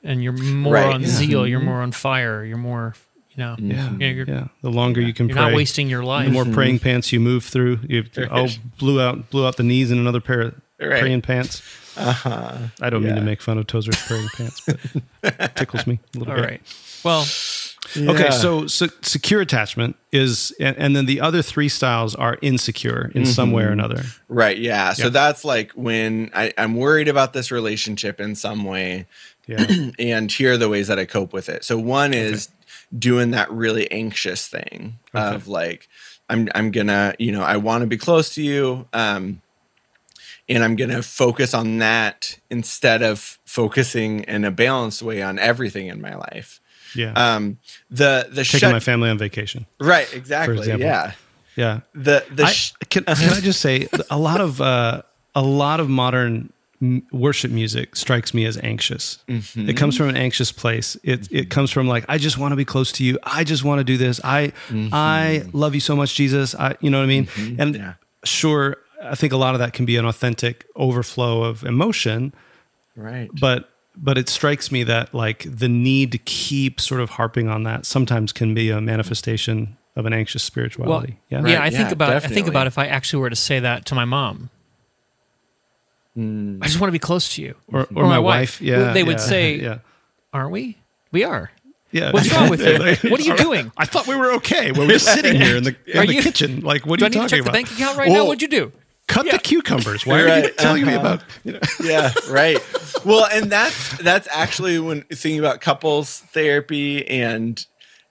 And 0.04 0.22
you're 0.22 0.32
more 0.32 0.74
right, 0.74 0.94
on 0.94 1.02
yeah. 1.02 1.08
zeal. 1.08 1.46
You're 1.46 1.60
mm-hmm. 1.60 1.68
more 1.68 1.82
on 1.82 1.92
fire. 1.92 2.44
You're 2.44 2.56
more 2.56 2.94
know, 3.38 3.56
yeah, 3.58 3.90
you 3.92 4.24
know, 4.24 4.32
yeah. 4.32 4.48
The 4.62 4.70
longer 4.70 5.00
you 5.00 5.14
can 5.14 5.28
you're 5.28 5.36
pray, 5.36 5.46
not 5.46 5.54
wasting 5.54 5.88
your 5.88 6.04
life. 6.04 6.26
The 6.26 6.32
more 6.32 6.44
praying 6.44 6.80
pants 6.80 7.12
you 7.12 7.20
move 7.20 7.44
through, 7.44 7.80
you 7.88 8.04
oh 8.30 8.48
blew 8.78 9.00
out 9.00 9.30
blew 9.30 9.46
out 9.46 9.56
the 9.56 9.62
knees 9.62 9.90
in 9.90 9.98
another 9.98 10.20
pair 10.20 10.40
of 10.40 10.54
right. 10.80 11.00
praying 11.00 11.22
pants. 11.22 11.62
Uh-huh. 11.96 12.58
I 12.80 12.90
don't 12.90 13.02
yeah. 13.02 13.08
mean 13.08 13.16
to 13.16 13.22
make 13.22 13.42
fun 13.42 13.58
of 13.58 13.66
Tozer's 13.66 14.00
praying 14.06 14.28
pants, 14.36 14.60
but 15.20 15.34
it 15.40 15.56
tickles 15.56 15.86
me 15.86 15.98
a 16.14 16.18
little 16.18 16.32
All 16.32 16.40
bit. 16.40 16.48
Right. 16.48 16.62
Well, 17.04 17.26
yeah. 17.96 18.10
okay. 18.10 18.30
So, 18.30 18.66
so, 18.66 18.86
secure 19.02 19.40
attachment 19.40 19.96
is, 20.12 20.54
and, 20.60 20.76
and, 20.76 20.96
then 20.96 21.06
the 21.06 21.20
other 21.20 21.42
three 21.42 21.68
styles 21.68 22.14
are 22.14 22.38
insecure 22.42 23.10
in 23.14 23.22
mm-hmm. 23.22 23.30
some 23.30 23.52
way 23.52 23.64
or 23.64 23.70
another. 23.70 24.02
Right. 24.28 24.58
Yeah. 24.58 24.92
So 24.92 25.10
that's 25.10 25.44
like 25.44 25.72
when 25.72 26.30
I, 26.34 26.52
I'm 26.58 26.76
worried 26.76 27.08
about 27.08 27.32
this 27.32 27.50
relationship 27.50 28.20
in 28.20 28.34
some 28.34 28.64
way. 28.64 29.06
Yeah. 29.46 29.64
and 29.98 30.30
here 30.30 30.52
are 30.52 30.56
the 30.56 30.68
ways 30.68 30.88
that 30.88 30.98
I 30.98 31.04
cope 31.04 31.32
with 31.32 31.48
it. 31.48 31.64
So 31.64 31.78
one 31.78 32.10
okay. 32.10 32.36
Doing 32.96 33.32
that 33.32 33.50
really 33.50 33.90
anxious 33.90 34.48
thing 34.48 34.98
okay. 35.14 35.34
of 35.34 35.48
like 35.48 35.88
I'm 36.28 36.48
I'm 36.54 36.70
gonna 36.70 37.14
you 37.18 37.32
know 37.32 37.42
I 37.42 37.56
want 37.56 37.82
to 37.82 37.86
be 37.86 37.98
close 37.98 38.34
to 38.34 38.42
you 38.42 38.86
um 38.92 39.42
and 40.48 40.64
I'm 40.64 40.76
gonna 40.76 41.02
focus 41.02 41.52
on 41.54 41.78
that 41.78 42.38
instead 42.50 43.02
of 43.02 43.38
focusing 43.44 44.20
in 44.20 44.44
a 44.44 44.50
balanced 44.50 45.02
way 45.02 45.22
on 45.22 45.38
everything 45.38 45.88
in 45.88 46.00
my 46.00 46.14
life. 46.14 46.60
Yeah. 46.94 47.12
Um 47.12 47.58
the 47.90 48.28
the 48.30 48.44
taking 48.44 48.60
shut- 48.60 48.72
my 48.72 48.80
family 48.80 49.10
on 49.10 49.18
vacation. 49.18 49.66
Right, 49.80 50.12
exactly. 50.14 50.66
Yeah. 50.66 51.12
Yeah. 51.56 51.80
The 51.94 52.24
the 52.30 52.44
I, 52.44 52.52
sh- 52.52 52.74
can, 52.88 53.04
can 53.04 53.32
I 53.32 53.40
just 53.40 53.60
say 53.60 53.88
a 54.10 54.18
lot 54.18 54.40
of 54.40 54.60
uh 54.60 55.02
a 55.34 55.42
lot 55.42 55.80
of 55.80 55.88
modern 55.88 56.52
worship 57.12 57.50
music 57.50 57.96
strikes 57.96 58.32
me 58.32 58.44
as 58.44 58.56
anxious. 58.58 59.18
Mm-hmm. 59.28 59.68
It 59.68 59.76
comes 59.76 59.96
from 59.96 60.08
an 60.08 60.16
anxious 60.16 60.52
place. 60.52 60.96
It 61.02 61.22
mm-hmm. 61.22 61.36
it 61.36 61.50
comes 61.50 61.70
from 61.70 61.88
like 61.88 62.04
I 62.08 62.18
just 62.18 62.38
want 62.38 62.52
to 62.52 62.56
be 62.56 62.64
close 62.64 62.92
to 62.92 63.04
you. 63.04 63.18
I 63.24 63.44
just 63.44 63.64
want 63.64 63.80
to 63.80 63.84
do 63.84 63.96
this. 63.96 64.20
I 64.22 64.52
mm-hmm. 64.68 64.88
I 64.92 65.44
love 65.52 65.74
you 65.74 65.80
so 65.80 65.96
much, 65.96 66.14
Jesus. 66.14 66.54
I 66.54 66.76
you 66.80 66.90
know 66.90 66.98
what 66.98 67.04
I 67.04 67.08
mean? 67.08 67.26
Mm-hmm. 67.26 67.60
And 67.60 67.74
yeah. 67.74 67.94
sure, 68.24 68.76
I 69.02 69.14
think 69.14 69.32
a 69.32 69.36
lot 69.36 69.54
of 69.54 69.58
that 69.58 69.72
can 69.72 69.86
be 69.86 69.96
an 69.96 70.04
authentic 70.04 70.66
overflow 70.76 71.42
of 71.42 71.64
emotion. 71.64 72.32
Right. 72.94 73.30
But 73.40 73.70
but 73.96 74.16
it 74.16 74.28
strikes 74.28 74.70
me 74.70 74.84
that 74.84 75.12
like 75.12 75.44
the 75.48 75.68
need 75.68 76.12
to 76.12 76.18
keep 76.18 76.80
sort 76.80 77.00
of 77.00 77.10
harping 77.10 77.48
on 77.48 77.64
that 77.64 77.86
sometimes 77.86 78.32
can 78.32 78.54
be 78.54 78.70
a 78.70 78.80
manifestation 78.80 79.76
of 79.96 80.06
an 80.06 80.12
anxious 80.12 80.44
spirituality. 80.44 81.18
Well, 81.30 81.40
yeah. 81.40 81.44
Right. 81.44 81.52
Yeah, 81.54 81.62
I 81.64 81.70
think 81.70 81.90
about 81.90 82.10
definitely. 82.10 82.34
I 82.34 82.34
think 82.36 82.48
about 82.48 82.66
if 82.68 82.78
I 82.78 82.86
actually 82.86 83.20
were 83.20 83.30
to 83.30 83.36
say 83.36 83.58
that 83.58 83.86
to 83.86 83.96
my 83.96 84.04
mom 84.04 84.50
Mm. 86.18 86.58
I 86.62 86.66
just 86.66 86.80
want 86.80 86.88
to 86.88 86.92
be 86.92 86.98
close 86.98 87.34
to 87.36 87.42
you. 87.42 87.54
Or, 87.68 87.80
or, 87.80 87.86
or 87.94 88.02
my, 88.04 88.08
my, 88.10 88.18
wife. 88.18 88.60
Yeah. 88.60 88.92
They 88.92 89.04
would 89.04 89.18
yeah, 89.18 89.24
say, 89.24 89.54
yeah. 89.54 89.78
Aren't 90.32 90.50
we? 90.50 90.76
We 91.12 91.22
are. 91.24 91.50
Yeah. 91.92 92.10
What's 92.10 92.32
wrong 92.34 92.50
with 92.50 92.60
you? 92.60 93.10
What 93.10 93.20
are 93.20 93.24
you 93.24 93.36
doing? 93.36 93.72
I 93.76 93.84
thought 93.84 94.06
we 94.06 94.16
were 94.16 94.32
okay. 94.34 94.72
We're 94.76 94.88
just 94.88 95.06
sitting 95.06 95.40
here 95.40 95.56
in 95.56 95.64
the, 95.64 95.76
in 95.86 96.06
the 96.06 96.14
you, 96.14 96.22
kitchen. 96.22 96.60
Like, 96.60 96.84
what 96.84 97.00
are 97.00 97.06
you 97.06 97.10
talking 97.10 97.18
about? 97.18 97.28
Do 97.28 97.28
I 97.28 97.28
need 97.28 97.28
to 97.28 97.36
check 97.36 97.44
the 97.44 97.50
bank 97.52 97.70
account 97.70 97.96
right 97.96 98.08
well, 98.08 98.24
now? 98.24 98.28
What'd 98.28 98.42
you 98.42 98.48
do? 98.48 98.72
Cut 99.06 99.24
yeah. 99.24 99.32
the 99.32 99.38
cucumbers. 99.38 100.04
Why 100.04 100.22
right. 100.22 100.30
are 100.30 100.46
you 100.48 100.52
telling 100.54 100.82
uh-huh. 100.82 100.90
me 100.90 100.96
about? 100.98 101.24
You 101.44 101.52
know? 101.52 101.60
yeah, 101.82 102.12
right. 102.28 102.58
Well, 103.06 103.26
and 103.32 103.50
that's 103.50 103.96
that's 103.98 104.28
actually 104.30 104.78
when 104.78 105.02
thinking 105.02 105.38
about 105.38 105.62
couples 105.62 106.20
therapy 106.32 107.06
and 107.08 107.64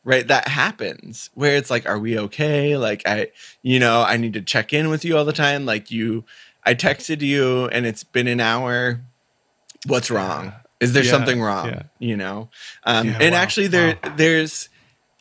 right 0.04 0.28
that 0.28 0.48
happens 0.48 1.30
where 1.36 1.56
it's 1.56 1.70
like, 1.70 1.88
are 1.88 2.00
we 2.00 2.18
okay? 2.18 2.78
Like 2.78 3.04
I, 3.06 3.28
you 3.62 3.80
know, 3.80 4.02
I 4.02 4.18
need 4.18 4.34
to 4.34 4.42
check 4.42 4.74
in 4.74 4.90
with 4.90 5.06
you 5.06 5.18
all 5.18 5.26
the 5.26 5.34
time. 5.34 5.68
Like 5.68 5.92
you 5.92 6.26
I 6.68 6.76
texted 6.76 7.22
you 7.22 7.68
and 7.70 7.86
it's 7.86 8.04
been 8.04 8.28
an 8.28 8.42
hour. 8.42 9.00
What's 9.86 10.12
wrong? 10.12 10.52
Is 10.82 10.92
there 10.92 11.06
yeah, 11.06 11.12
something 11.12 11.42
wrong? 11.42 11.70
Yeah. 11.70 11.84
You 12.00 12.18
know? 12.18 12.50
Um, 12.84 13.08
yeah, 13.08 13.18
and 13.22 13.34
wow, 13.34 13.40
actually 13.40 13.68
there 13.68 13.98
wow. 14.04 14.14
there's 14.18 14.68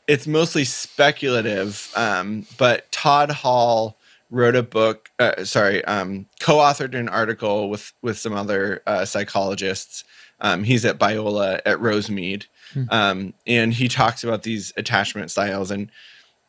it's 0.09 0.27
mostly 0.27 0.65
speculative. 0.65 1.93
Um, 1.95 2.47
but 2.59 2.91
Todd 2.91 3.31
Hall 3.31 3.97
wrote 4.29 4.57
a 4.57 4.63
book, 4.65 5.11
uh, 5.21 5.45
sorry, 5.45 5.85
um, 5.85 6.27
co-authored 6.41 6.99
an 6.99 7.09
article 7.09 7.71
with 7.71 7.93
with 8.03 8.19
some 8.19 8.33
other 8.33 8.83
uh, 8.85 9.05
psychologists. 9.05 10.03
Um, 10.41 10.65
he's 10.65 10.85
at 10.85 10.99
Biola 10.99 11.61
at 11.65 11.79
Rosemead. 11.79 12.47
Hmm. 12.73 12.85
Um, 12.91 13.35
and 13.47 13.73
he 13.73 13.87
talks 13.87 14.25
about 14.25 14.43
these 14.43 14.73
attachment 14.77 15.31
styles 15.31 15.71
and 15.71 15.93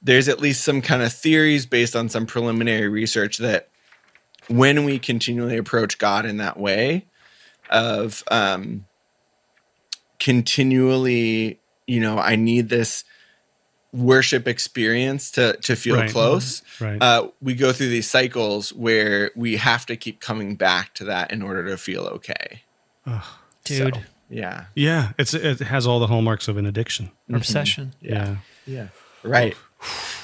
there's 0.02 0.28
at 0.28 0.40
least 0.40 0.64
some 0.64 0.82
kind 0.82 1.02
of 1.02 1.14
theories 1.14 1.66
based 1.66 1.96
on 1.96 2.10
some 2.10 2.26
preliminary 2.26 2.88
research 2.88 3.38
that 3.38 3.70
when 4.48 4.84
we 4.84 5.00
continually 5.00 5.58
approach 5.58 5.98
God 5.98 6.26
in 6.26 6.38
that 6.38 6.58
way 6.58 7.06
of 7.70 8.24
um, 8.30 8.86
continually, 10.20 11.60
you 11.86 12.00
know, 12.00 12.18
I 12.18 12.36
need 12.36 12.70
this 12.70 13.04
worship 13.94 14.48
experience 14.48 15.32
to 15.32 15.58
to 15.58 15.76
feel 15.76 15.96
right. 15.96 16.10
close. 16.10 16.62
Mm-hmm. 16.62 16.84
Right. 16.84 17.02
Uh, 17.02 17.30
we 17.42 17.56
go 17.56 17.72
through 17.72 17.90
these 17.90 18.10
cycles 18.10 18.74
where 18.74 19.32
we 19.36 19.58
have 19.58 19.86
to 19.88 19.96
keep 19.96 20.20
coming 20.20 20.56
back 20.56 20.94
to 20.96 21.06
that 21.06 21.32
in 21.32 21.42
order 21.42 21.66
to 21.68 21.78
feel 21.78 22.04
okay. 22.04 22.64
Oh, 23.06 23.40
dude. 23.64 23.96
So, 23.96 24.02
yeah. 24.30 24.66
Yeah. 24.76 25.14
It's 25.18 25.34
it 25.34 25.60
has 25.60 25.88
all 25.88 26.00
the 26.00 26.08
hallmarks 26.08 26.48
of 26.48 26.58
an 26.58 26.66
addiction. 26.66 27.08
Mm-hmm. 27.08 27.36
Obsession. 27.36 27.94
Yeah. 28.02 28.12
Yeah. 28.12 28.38
yeah. 28.66 28.88
Right. 29.24 29.56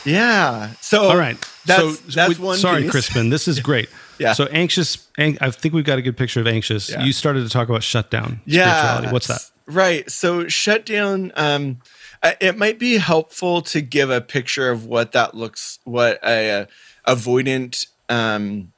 Yeah. 0.05 0.73
So 0.81 1.09
all 1.09 1.17
right. 1.17 1.37
That's 1.65 1.99
so, 1.99 2.11
that's 2.11 2.39
one. 2.39 2.57
Sorry, 2.57 2.83
piece. 2.83 2.91
Crispin. 2.91 3.29
This 3.29 3.47
is 3.47 3.59
great. 3.61 3.89
Yeah. 4.19 4.33
So 4.33 4.45
anxious. 4.45 5.07
Ang- 5.17 5.37
I 5.41 5.49
think 5.51 5.73
we've 5.73 5.85
got 5.85 5.97
a 5.97 6.01
good 6.01 6.17
picture 6.17 6.39
of 6.39 6.47
anxious. 6.47 6.89
Yeah. 6.89 7.03
You 7.03 7.13
started 7.13 7.43
to 7.43 7.49
talk 7.49 7.69
about 7.69 7.83
shutdown. 7.83 8.41
Yeah. 8.45 9.11
What's 9.11 9.27
that? 9.27 9.49
Right. 9.65 10.09
So 10.09 10.47
shutdown. 10.47 11.31
Um, 11.35 11.79
it 12.39 12.57
might 12.57 12.79
be 12.79 12.97
helpful 12.97 13.61
to 13.63 13.81
give 13.81 14.09
a 14.09 14.21
picture 14.21 14.69
of 14.69 14.85
what 14.85 15.11
that 15.11 15.35
looks, 15.35 15.79
what 15.83 16.19
a, 16.23 16.51
uh 16.51 16.65
avoidant 17.07 17.87
um, 18.09 18.71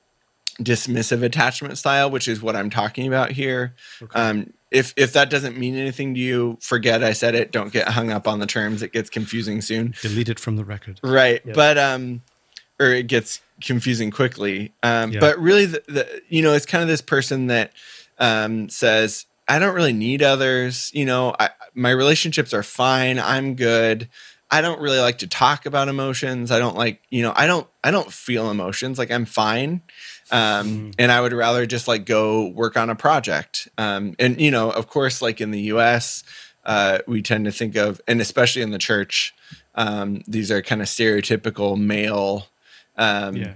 dismissive 0.59 1.23
attachment 1.23 1.77
style, 1.77 2.09
which 2.09 2.27
is 2.27 2.41
what 2.41 2.55
I'm 2.55 2.69
talking 2.69 3.07
about 3.07 3.31
here. 3.31 3.75
Um, 4.13 4.53
if 4.71 4.93
if 4.97 5.13
that 5.13 5.29
doesn't 5.29 5.57
mean 5.57 5.75
anything 5.75 6.15
to 6.15 6.19
you, 6.19 6.57
forget 6.61 7.03
I 7.03 7.13
said 7.13 7.35
it. 7.35 7.51
Don't 7.51 7.71
get 7.71 7.87
hung 7.89 8.11
up 8.11 8.27
on 8.27 8.39
the 8.39 8.47
terms. 8.47 8.81
It 8.81 8.91
gets 8.91 9.09
confusing 9.09 9.61
soon. 9.61 9.93
Delete 10.01 10.29
it 10.29 10.39
from 10.39 10.55
the 10.55 10.65
record. 10.65 10.99
Right. 11.03 11.41
But 11.53 11.77
um 11.77 12.23
or 12.79 12.87
it 12.87 13.07
gets 13.07 13.41
confusing 13.61 14.11
quickly. 14.11 14.73
Um 14.83 15.11
Yeah. 15.11 15.19
but 15.19 15.39
really 15.39 15.65
the, 15.65 15.83
the 15.87 16.21
you 16.29 16.41
know, 16.41 16.53
it's 16.53 16.65
kind 16.65 16.81
of 16.81 16.87
this 16.87 17.01
person 17.01 17.47
that 17.47 17.71
um 18.19 18.69
says 18.69 19.25
I 19.47 19.59
don't 19.59 19.75
really 19.75 19.93
need 19.93 20.23
others, 20.23 20.91
you 20.93 21.05
know, 21.05 21.35
I 21.39 21.49
my 21.73 21.91
relationships 21.91 22.53
are 22.53 22.63
fine. 22.63 23.19
I'm 23.19 23.55
good. 23.55 24.09
I 24.51 24.61
don't 24.61 24.79
really 24.79 24.99
like 24.99 25.17
to 25.19 25.27
talk 25.27 25.65
about 25.65 25.87
emotions. 25.87 26.51
I 26.51 26.59
don't 26.59 26.77
like, 26.77 27.01
you 27.09 27.21
know, 27.21 27.33
I 27.35 27.47
don't 27.47 27.67
I 27.83 27.91
don't 27.91 28.11
feel 28.11 28.49
emotions. 28.49 28.97
Like 28.97 29.11
I'm 29.11 29.25
fine. 29.25 29.81
Um 30.31 30.91
and 30.97 31.11
I 31.11 31.21
would 31.21 31.33
rather 31.33 31.65
just 31.65 31.87
like 31.87 32.05
go 32.05 32.47
work 32.47 32.77
on 32.77 32.89
a 32.89 32.95
project. 32.95 33.67
Um 33.77 34.15
and 34.19 34.39
you 34.39 34.51
know, 34.51 34.69
of 34.71 34.87
course 34.87 35.21
like 35.21 35.41
in 35.41 35.51
the 35.51 35.61
US 35.73 36.23
uh, 36.65 36.99
we 37.07 37.21
tend 37.21 37.45
to 37.45 37.51
think 37.51 37.75
of, 37.75 38.01
and 38.07 38.19
especially 38.19 38.61
in 38.63 38.71
the 38.71 38.79
church, 38.79 39.35
um, 39.75 40.23
these 40.27 40.49
are 40.51 40.61
kind 40.61 40.81
of 40.81 40.87
stereotypical 40.87 41.77
male, 41.79 42.47
um, 42.97 43.35
Yeah. 43.35 43.53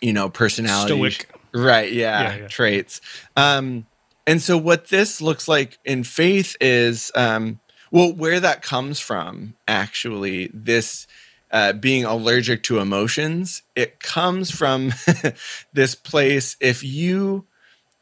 you 0.00 0.12
know, 0.12 0.28
personality, 0.28 1.10
Stoic. 1.10 1.28
right? 1.52 1.90
Yeah, 1.92 2.20
Yeah, 2.22 2.36
yeah. 2.42 2.46
traits. 2.48 3.00
Um, 3.36 3.86
and 4.26 4.40
so, 4.42 4.56
what 4.58 4.88
this 4.88 5.20
looks 5.20 5.48
like 5.48 5.78
in 5.84 6.04
faith 6.04 6.56
is, 6.60 7.10
um, 7.14 7.60
well, 7.90 8.12
where 8.12 8.40
that 8.40 8.62
comes 8.62 9.00
from, 9.00 9.54
actually, 9.66 10.50
this 10.52 11.06
uh, 11.50 11.72
being 11.72 12.04
allergic 12.04 12.62
to 12.64 12.78
emotions, 12.78 13.62
it 13.74 14.00
comes 14.00 14.50
from 14.50 14.92
this 15.72 15.94
place. 15.94 16.56
If 16.60 16.84
you 16.84 17.46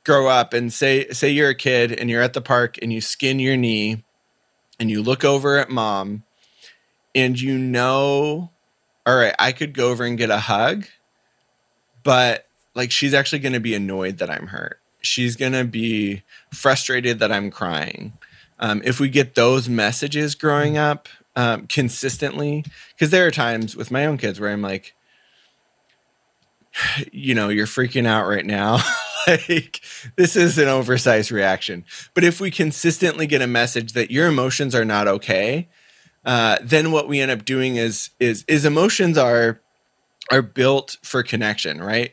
grow 0.05 0.29
up 0.29 0.53
and 0.53 0.73
say 0.73 1.09
say 1.11 1.31
you're 1.31 1.51
a 1.51 1.55
kid 1.55 1.93
and 1.93 2.09
you're 2.09 2.23
at 2.23 2.33
the 2.33 2.41
park 2.41 2.79
and 2.81 2.93
you 2.93 3.01
skin 3.01 3.41
your 3.41 3.57
knee 3.57 4.05
and 4.79 4.89
you 4.91 5.03
look 5.03 5.25
over 5.25 5.59
at 5.59 5.69
mom 5.69 6.23
and 7.15 7.41
you 7.41 7.59
know 7.59 8.51
all 9.07 9.17
right 9.17 9.35
i 9.39 9.53
could 9.53 9.73
go 9.73 9.91
over 9.91 10.05
and 10.05 10.19
get 10.19 10.31
a 10.31 10.39
hug 10.39 10.87
but 12.03 12.47
like 12.77 12.93
she's 12.93 13.15
actually 13.15 13.41
going 13.41 13.53
to 13.53 13.61
be 13.61 13.75
annoyed 13.75 14.19
that 14.19 14.31
i'm 14.31 14.49
hurt. 14.49 14.79
She's 15.01 15.37
going 15.37 15.53
to 15.53 15.65
be 15.65 16.23
frustrated 16.53 17.19
that 17.19 17.33
i'm 17.33 17.51
crying. 17.51 18.13
Um, 18.59 18.81
if 18.85 19.01
we 19.01 19.09
get 19.09 19.35
those 19.35 19.69
messages 19.69 20.35
growing 20.35 20.77
up 20.79 21.09
um, 21.35 21.67
consistently 21.67 22.65
because 22.95 23.11
there 23.11 23.27
are 23.27 23.31
times 23.31 23.77
with 23.77 23.91
my 23.91 24.07
own 24.07 24.19
kids 24.19 24.39
where 24.39 24.51
i'm 24.51 24.63
like 24.63 24.95
you 27.13 27.35
know 27.35 27.49
you're 27.49 27.67
freaking 27.67 28.07
out 28.07 28.29
right 28.29 28.47
now. 28.47 28.79
Like 29.27 29.81
this 30.15 30.37
is 30.37 30.57
an 30.57 30.69
oversized 30.69 31.33
reaction. 31.33 31.85
But 32.15 32.23
if 32.23 32.41
we 32.41 32.53
consistently 32.53 33.27
get 33.27 33.43
a 33.43 33.49
message 33.49 33.93
that 33.95 34.13
your 34.13 34.29
emotions 34.29 34.73
are 34.73 34.85
not 34.85 35.09
okay 35.09 35.67
uh, 36.27 36.59
then 36.63 36.91
what 36.93 37.09
we 37.09 37.21
end 37.21 37.31
up 37.31 37.45
doing 37.45 37.77
is 37.77 38.11
is 38.21 38.45
is 38.49 38.65
emotions 38.65 39.17
are 39.17 39.61
are 40.31 40.43
built 40.43 40.99
for 41.03 41.23
connection 41.23 41.81
right 41.81 42.13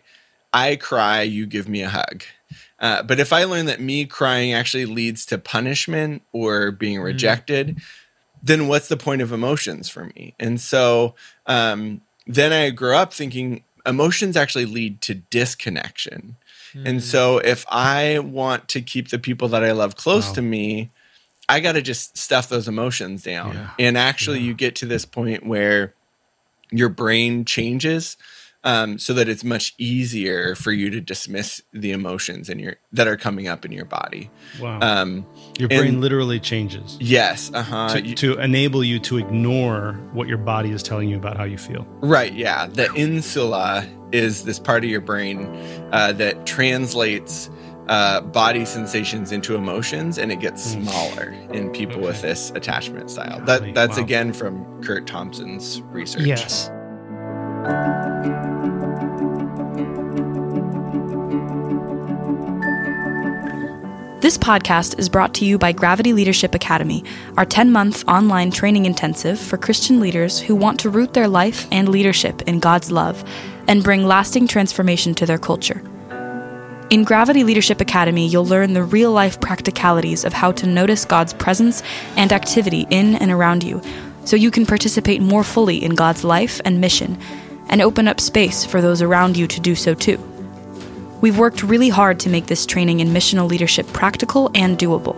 i 0.54 0.76
cry 0.76 1.22
you 1.22 1.46
give 1.46 1.68
me 1.68 1.82
a 1.82 1.90
hug 1.90 2.24
uh, 2.80 3.02
but 3.04 3.20
if 3.20 3.34
i 3.34 3.44
learn 3.44 3.66
that 3.66 3.82
me 3.82 4.06
crying 4.06 4.54
actually 4.54 4.86
leads 4.86 5.26
to 5.26 5.38
punishment 5.38 6.22
or 6.32 6.72
being 6.72 7.02
rejected 7.02 7.82
then 8.46 8.68
what's 8.68 8.90
the 8.90 8.98
point 8.98 9.22
of 9.22 9.32
emotions 9.32 9.88
for 9.88 10.04
me? 10.04 10.36
And 10.38 10.60
so 10.60 11.16
um, 11.46 12.02
then 12.28 12.52
I 12.52 12.72
grew 12.72 12.94
up 12.94 13.14
thinking 13.14 13.64
emotions 13.86 14.36
actually 14.36 14.66
lead 14.66 15.00
to 15.04 15.16
disconnection. 15.16 16.36
And 16.86 17.02
so 17.02 17.38
if 17.38 17.66
I 17.70 18.20
want 18.20 18.68
to 18.70 18.82
keep 18.82 19.10
the 19.10 19.20
people 19.20 19.48
that 19.50 19.64
I 19.64 19.72
love 19.72 19.96
close 19.96 20.28
Wow. 20.28 20.34
to 20.34 20.42
me, 20.42 20.92
I 21.54 21.60
got 21.60 21.74
to 21.74 21.84
just 21.84 22.18
stuff 22.18 22.50
those 22.50 22.68
emotions 22.68 23.22
down. 23.22 23.54
Yeah. 23.54 23.70
And 23.78 23.96
actually, 23.96 24.40
you 24.40 24.56
get 24.56 24.76
to 24.78 24.88
this 24.88 25.06
point 25.06 25.46
where 25.46 25.94
your 26.72 26.90
brain 26.90 27.46
changes 27.46 28.18
um, 28.64 28.98
so 28.98 29.14
that 29.14 29.30
it's 29.30 29.44
much 29.44 29.76
easier 29.78 30.56
for 30.56 30.72
you 30.72 30.90
to 30.90 31.00
dismiss 31.00 31.62
the 31.72 31.92
emotions 31.92 32.50
in 32.50 32.58
your 32.58 32.78
that 32.92 33.08
are 33.08 33.18
coming 33.18 33.48
up 33.48 33.66
in 33.66 33.72
your 33.72 33.86
body. 33.86 34.32
Wow. 34.60 34.80
Um, 34.82 35.28
your 35.60 35.70
brain 35.70 35.90
and- 35.90 36.02
literally 36.02 36.40
changes 36.40 36.98
yes, 37.00 37.52
uh 37.54 37.62
huh. 37.62 37.90
to, 37.90 38.16
to 38.16 38.40
enable 38.40 38.84
you 38.84 38.98
to 39.02 39.20
ignore 39.20 39.94
what 40.14 40.28
your 40.28 40.40
body 40.40 40.72
is 40.72 40.82
telling 40.82 41.08
you 41.08 41.18
about 41.18 41.38
how 41.38 41.44
you 41.44 41.60
feel. 41.60 41.86
Right, 42.02 42.34
yeah. 42.34 42.66
The 42.66 42.92
insula 42.96 43.88
is 44.12 44.44
this 44.44 44.58
part 44.58 44.84
of 44.84 44.90
your 44.90 45.02
brain 45.02 45.46
uh, 45.92 46.14
that 46.14 46.48
translates 46.48 47.52
uh, 47.88 48.22
body 48.22 48.66
sensations 48.66 49.32
into 49.32 49.56
emotions, 49.56 50.18
and 50.18 50.32
it 50.32 50.40
gets 50.40 50.64
smaller 50.64 51.32
in 51.52 51.70
people 51.72 52.02
with 52.02 52.22
this 52.22 52.52
attachment 52.52 53.10
style. 53.12 53.40
Hmm. 53.40 53.46
Golly, 53.46 53.72
That 53.72 53.76
that's 53.76 53.98
wow. 53.98 54.04
again 54.04 54.34
from 54.34 54.84
Curt 54.84 55.08
Thompson's 55.08 55.82
research. 55.92 56.24
Yes. 56.24 56.70
This 64.22 64.38
podcast 64.38 64.98
is 64.98 65.10
brought 65.10 65.34
to 65.34 65.46
you 65.46 65.58
by 65.58 65.74
Gravity 65.74 66.14
Leadership 66.14 66.56
Academy, 66.56 67.04
our 67.36 67.46
10 67.46 67.74
month 67.74 68.08
online 68.08 68.52
training 68.52 68.86
intensive 68.86 69.38
for 69.38 69.58
Christian 69.58 70.00
leaders 70.00 70.40
who 70.40 70.56
want 70.56 70.80
to 70.80 70.90
root 70.90 71.14
their 71.14 71.28
life 71.28 71.68
and 71.74 71.90
leadership 71.90 72.42
in 72.44 72.62
God's 72.62 72.90
love 72.90 73.22
and 73.68 73.84
bring 73.84 74.06
lasting 74.06 74.48
transformation 74.48 75.14
to 75.16 75.26
their 75.26 75.38
culture. 75.38 75.84
In 76.94 77.04
Gravity 77.04 77.44
Leadership 77.44 77.82
Academy, 77.82 78.28
you'll 78.28 78.46
learn 78.46 78.74
the 78.74 78.84
real 78.84 79.12
life 79.12 79.42
practicalities 79.42 80.24
of 80.26 80.32
how 80.32 80.52
to 80.52 80.68
notice 80.68 81.06
God's 81.06 81.34
presence 81.34 81.82
and 82.16 82.32
activity 82.32 82.86
in 82.92 83.16
and 83.16 83.32
around 83.32 83.64
you 83.64 83.82
so 84.26 84.36
you 84.36 84.52
can 84.52 84.68
participate 84.68 85.20
more 85.20 85.44
fully 85.44 85.84
in 85.84 85.96
God's 85.96 86.24
life 86.24 86.62
and 86.64 86.80
mission 86.80 87.18
and 87.68 87.82
open 87.82 88.08
up 88.08 88.20
space 88.20 88.64
for 88.64 88.80
those 88.80 89.02
around 89.02 89.38
you 89.38 89.48
to 89.48 89.60
do 89.60 89.74
so 89.74 89.96
too. 89.96 90.20
We've 91.20 91.40
worked 91.40 91.64
really 91.64 91.90
hard 91.90 92.20
to 92.20 92.30
make 92.30 92.46
this 92.46 92.68
training 92.68 93.00
in 93.00 93.08
missional 93.08 93.50
leadership 93.50 93.88
practical 93.88 94.52
and 94.54 94.78
doable. 94.78 95.16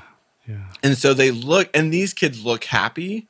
Yeah. 0.48 0.68
And 0.82 0.98
so 0.98 1.14
they 1.14 1.30
look, 1.30 1.70
and 1.74 1.94
these 1.94 2.14
kids 2.14 2.46
look 2.46 2.64
happy. 2.64 3.28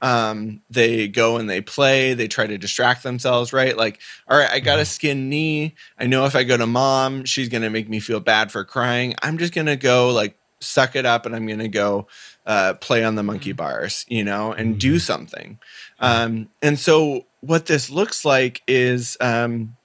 Um, 0.00 0.62
they 0.70 1.06
go 1.06 1.36
and 1.36 1.48
they 1.48 1.60
play, 1.60 2.14
they 2.14 2.26
try 2.26 2.46
to 2.46 2.56
distract 2.56 3.02
themselves, 3.02 3.52
right? 3.52 3.76
Like, 3.76 4.00
all 4.26 4.38
right, 4.38 4.48
I 4.48 4.60
got 4.60 4.78
a 4.78 4.86
skin 4.86 5.28
knee. 5.28 5.74
I 5.98 6.06
know 6.06 6.24
if 6.24 6.34
I 6.34 6.42
go 6.42 6.56
to 6.56 6.66
mom, 6.66 7.26
she's 7.26 7.50
going 7.50 7.64
to 7.64 7.68
make 7.68 7.86
me 7.86 8.00
feel 8.00 8.18
bad 8.18 8.50
for 8.50 8.64
crying. 8.64 9.14
I'm 9.20 9.36
just 9.36 9.52
going 9.52 9.66
to 9.66 9.76
go 9.76 10.08
like 10.08 10.38
suck 10.60 10.96
it 10.96 11.04
up 11.04 11.26
and 11.26 11.36
I'm 11.36 11.46
going 11.46 11.58
to 11.58 11.68
go 11.68 12.06
uh, 12.46 12.72
play 12.80 13.04
on 13.04 13.14
the 13.14 13.22
monkey 13.22 13.52
bars, 13.52 14.06
you 14.08 14.24
know, 14.24 14.52
and 14.52 14.80
do 14.80 14.98
something. 14.98 15.58
Um, 15.98 16.48
and 16.62 16.78
so 16.78 17.26
what 17.40 17.66
this 17.66 17.90
looks 17.90 18.24
like 18.24 18.62
is, 18.66 19.18
um, 19.20 19.76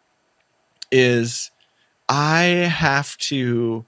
is 0.94 1.52
I 2.10 2.42
have 2.70 3.18
to, 3.18 3.86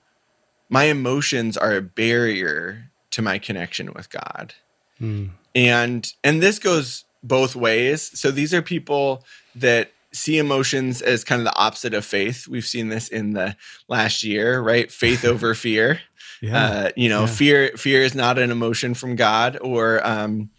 my 0.70 0.86
emotions 0.86 1.56
are 1.58 1.76
a 1.76 1.82
barrier 1.82 2.90
to 3.12 3.22
my 3.22 3.38
connection 3.40 3.94
with 3.94 4.10
God. 4.10 4.54
And 5.00 6.12
and 6.24 6.42
this 6.42 6.58
goes 6.60 7.06
both 7.24 7.56
ways. 7.56 8.02
So 8.20 8.32
these 8.32 8.54
are 8.54 8.62
people 8.64 9.24
that 9.56 9.92
see 10.12 10.40
emotions 10.40 11.02
as 11.04 11.24
kind 11.24 11.40
of 11.40 11.46
the 11.46 11.56
opposite 11.56 11.94
of 11.94 12.04
faith. 12.06 12.48
We've 12.48 12.66
seen 12.66 12.90
this 12.90 13.08
in 13.08 13.34
the 13.34 13.56
last 13.88 14.24
year, 14.24 14.60
right? 14.60 14.92
Faith 14.92 15.24
over 15.32 15.54
fear. 15.54 16.02
Yeah. 16.42 16.66
Uh, 16.66 16.90
you 16.96 17.10
know, 17.10 17.22
Yeah. 17.22 17.28
fear 17.28 17.72
fear 17.78 18.02
is 18.02 18.16
not 18.16 18.40
an 18.40 18.50
emotion 18.52 18.94
from 18.96 19.16
God 19.16 19.58
or 19.62 20.06
um 20.06 20.50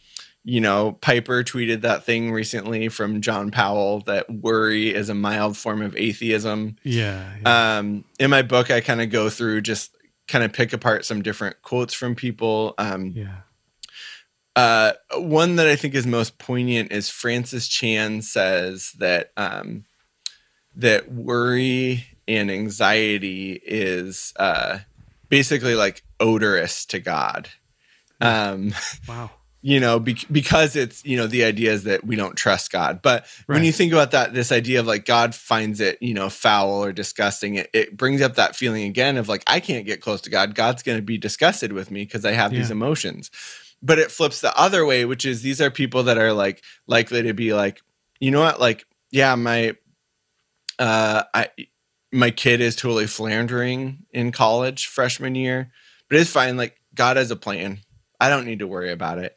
you 0.49 0.63
know, 0.63 0.93
Piper 1.03 1.45
tweeted 1.45 1.83
that 1.83 2.05
thing 2.05 2.33
recently 2.33 2.89
from 2.89 3.21
John 3.21 3.51
Powell 3.51 4.01
that 4.07 4.31
worry 4.31 4.95
is 4.95 5.11
a 5.11 5.15
mild 5.15 5.59
form 5.59 5.83
of 5.83 5.95
atheism. 5.95 6.77
Yeah. 6.83 7.35
yeah. 7.43 7.77
Um, 7.77 8.07
in 8.19 8.31
my 8.31 8.41
book, 8.41 8.71
I 8.71 8.81
kind 8.81 9.03
of 9.03 9.11
go 9.11 9.29
through 9.29 9.61
just 9.61 9.95
kind 10.27 10.43
of 10.43 10.55
pick 10.55 10.73
apart 10.73 11.05
some 11.05 11.21
different 11.21 11.61
quotes 11.61 11.93
from 11.93 12.15
people. 12.15 12.73
Um, 12.79 13.13
yeah. 13.15 13.41
uh, 14.57 14.93
one 15.17 15.57
that 15.57 15.69
I 15.69 15.77
think 15.77 15.95
is 15.95 16.07
most 16.07 16.39
poignant 16.39 16.93
is 16.93 17.11
Francis 17.11 17.69
Chan 17.69 18.23
says 18.23 18.93
that 18.99 19.33
um, 19.37 19.85
that 20.75 21.13
worry 21.13 22.07
and 22.27 22.51
anxiety 22.51 23.61
is 23.63 24.33
uh, 24.37 24.79
basically 25.29 25.75
like 25.75 26.05
odorous 26.19 26.87
to 26.87 27.01
God. 27.01 27.51
Um, 28.23 28.73
Wow. 29.07 29.31
You 29.61 29.81
know, 29.81 29.99
be- 29.99 30.27
because 30.31 30.77
it's, 30.77 31.05
you 31.05 31.17
know, 31.17 31.27
the 31.27 31.45
idea 31.45 31.73
is 31.73 31.85
that 31.85 32.05
we 32.05 32.15
don't 32.15 32.37
trust 32.37 32.71
God. 32.71 33.03
But 33.03 33.27
when 33.47 33.65
you 33.65 33.73
think 33.73 33.93
about 33.93 34.13
that, 34.13 34.33
this 34.33 34.53
idea 34.53 34.81
of 34.81 34.87
like 34.87 35.05
God 35.05 35.35
finds 35.35 35.81
it, 35.81 35.99
you 36.01 36.15
know, 36.15 36.29
foul 36.29 36.85
or 36.85 36.93
disgusting, 36.93 37.57
it, 37.57 37.71
it 37.73 37.97
brings 37.97 38.23
up 38.23 38.37
that 38.37 38.55
feeling 38.55 38.85
again 38.85 39.17
of 39.17 39.29
like, 39.29 39.43
I 39.47 39.59
can't 39.61 39.87
get 39.87 40.01
close 40.01 40.21
to 40.23 40.31
God. 40.31 40.55
God's 40.55 40.83
going 40.83 40.99
to 40.99 41.03
be 41.03 41.19
disgusted 41.19 41.73
with 41.73 41.91
me 41.91 42.05
because 42.05 42.25
I 42.25 42.33
have 42.33 42.53
these 42.53 42.71
emotions. 42.71 43.31
But 43.83 43.99
it 43.99 44.11
flips 44.11 44.41
the 44.41 44.57
other 44.59 44.85
way, 44.87 45.05
which 45.05 45.25
is 45.25 45.43
these 45.43 45.61
are 45.61 45.71
people 45.71 46.05
that 46.05 46.19
are 46.19 46.33
like 46.33 46.63
likely 46.87 47.23
to 47.23 47.33
be 47.33 47.53
like, 47.53 47.81
you 48.21 48.31
know 48.31 48.41
what, 48.41 48.61
like, 48.61 48.87
yeah, 49.11 49.35
my, 49.35 49.77
uh, 50.79 51.25
I, 51.35 51.49
my 52.13 52.31
kid 52.31 52.61
is 52.61 52.77
totally 52.77 53.07
floundering 53.07 54.07
in 54.13 54.33
college 54.33 54.87
freshman 54.87 55.35
year, 55.35 55.73
but 56.09 56.19
it's 56.19 56.31
fine. 56.31 56.57
Like 56.57 56.81
God 56.95 57.17
has 57.17 57.31
a 57.31 57.37
plan. 57.37 57.81
I 58.21 58.29
don't 58.29 58.47
need 58.47 58.59
to 58.59 58.67
worry 58.67 58.91
about 58.91 59.19
it. 59.19 59.37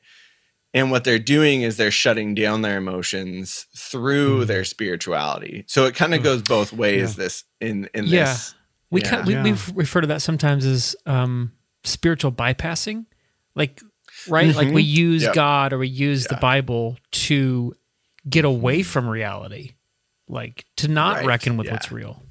And 0.73 0.89
what 0.89 1.03
they're 1.03 1.19
doing 1.19 1.63
is 1.63 1.75
they're 1.77 1.91
shutting 1.91 2.33
down 2.33 2.61
their 2.61 2.77
emotions 2.77 3.65
through 3.75 4.41
hmm. 4.41 4.45
their 4.45 4.63
spirituality. 4.63 5.65
So 5.67 5.85
it 5.85 5.95
kind 5.95 6.13
of 6.13 6.21
hmm. 6.21 6.25
goes 6.25 6.41
both 6.41 6.71
ways. 6.71 7.15
This 7.15 7.43
in 7.59 7.89
in 7.93 8.05
Yeah. 8.05 8.25
this. 8.25 8.55
We 8.89 9.01
Yeah. 9.01 9.09
kind 9.09 9.27
we, 9.27 9.33
Yeah. 9.33 9.43
we 9.43 9.55
refer 9.73 10.01
to 10.01 10.07
that 10.07 10.21
sometimes 10.21 10.65
as 10.65 10.95
um, 11.05 11.53
spiritual 11.83 12.31
bypassing, 12.31 13.05
like 13.55 13.81
right, 14.27 14.55
like 14.55 14.67
mm-hmm. 14.67 14.75
we 14.75 14.83
use 14.83 15.23
Yep. 15.23 15.33
God 15.33 15.73
or 15.73 15.79
we 15.79 15.87
use 15.87 16.25
the 16.27 16.35
Bible 16.35 16.97
to 17.11 17.73
get 18.29 18.45
away 18.45 18.79
mm-hmm. 18.79 18.89
from 18.89 19.09
reality, 19.09 19.71
like 20.27 20.65
to 20.77 20.87
not 20.87 21.17
Right. 21.17 21.25
reckon 21.25 21.57
with 21.57 21.67
Yeah. 21.67 21.73
what's 21.73 21.91
real. 21.91 22.23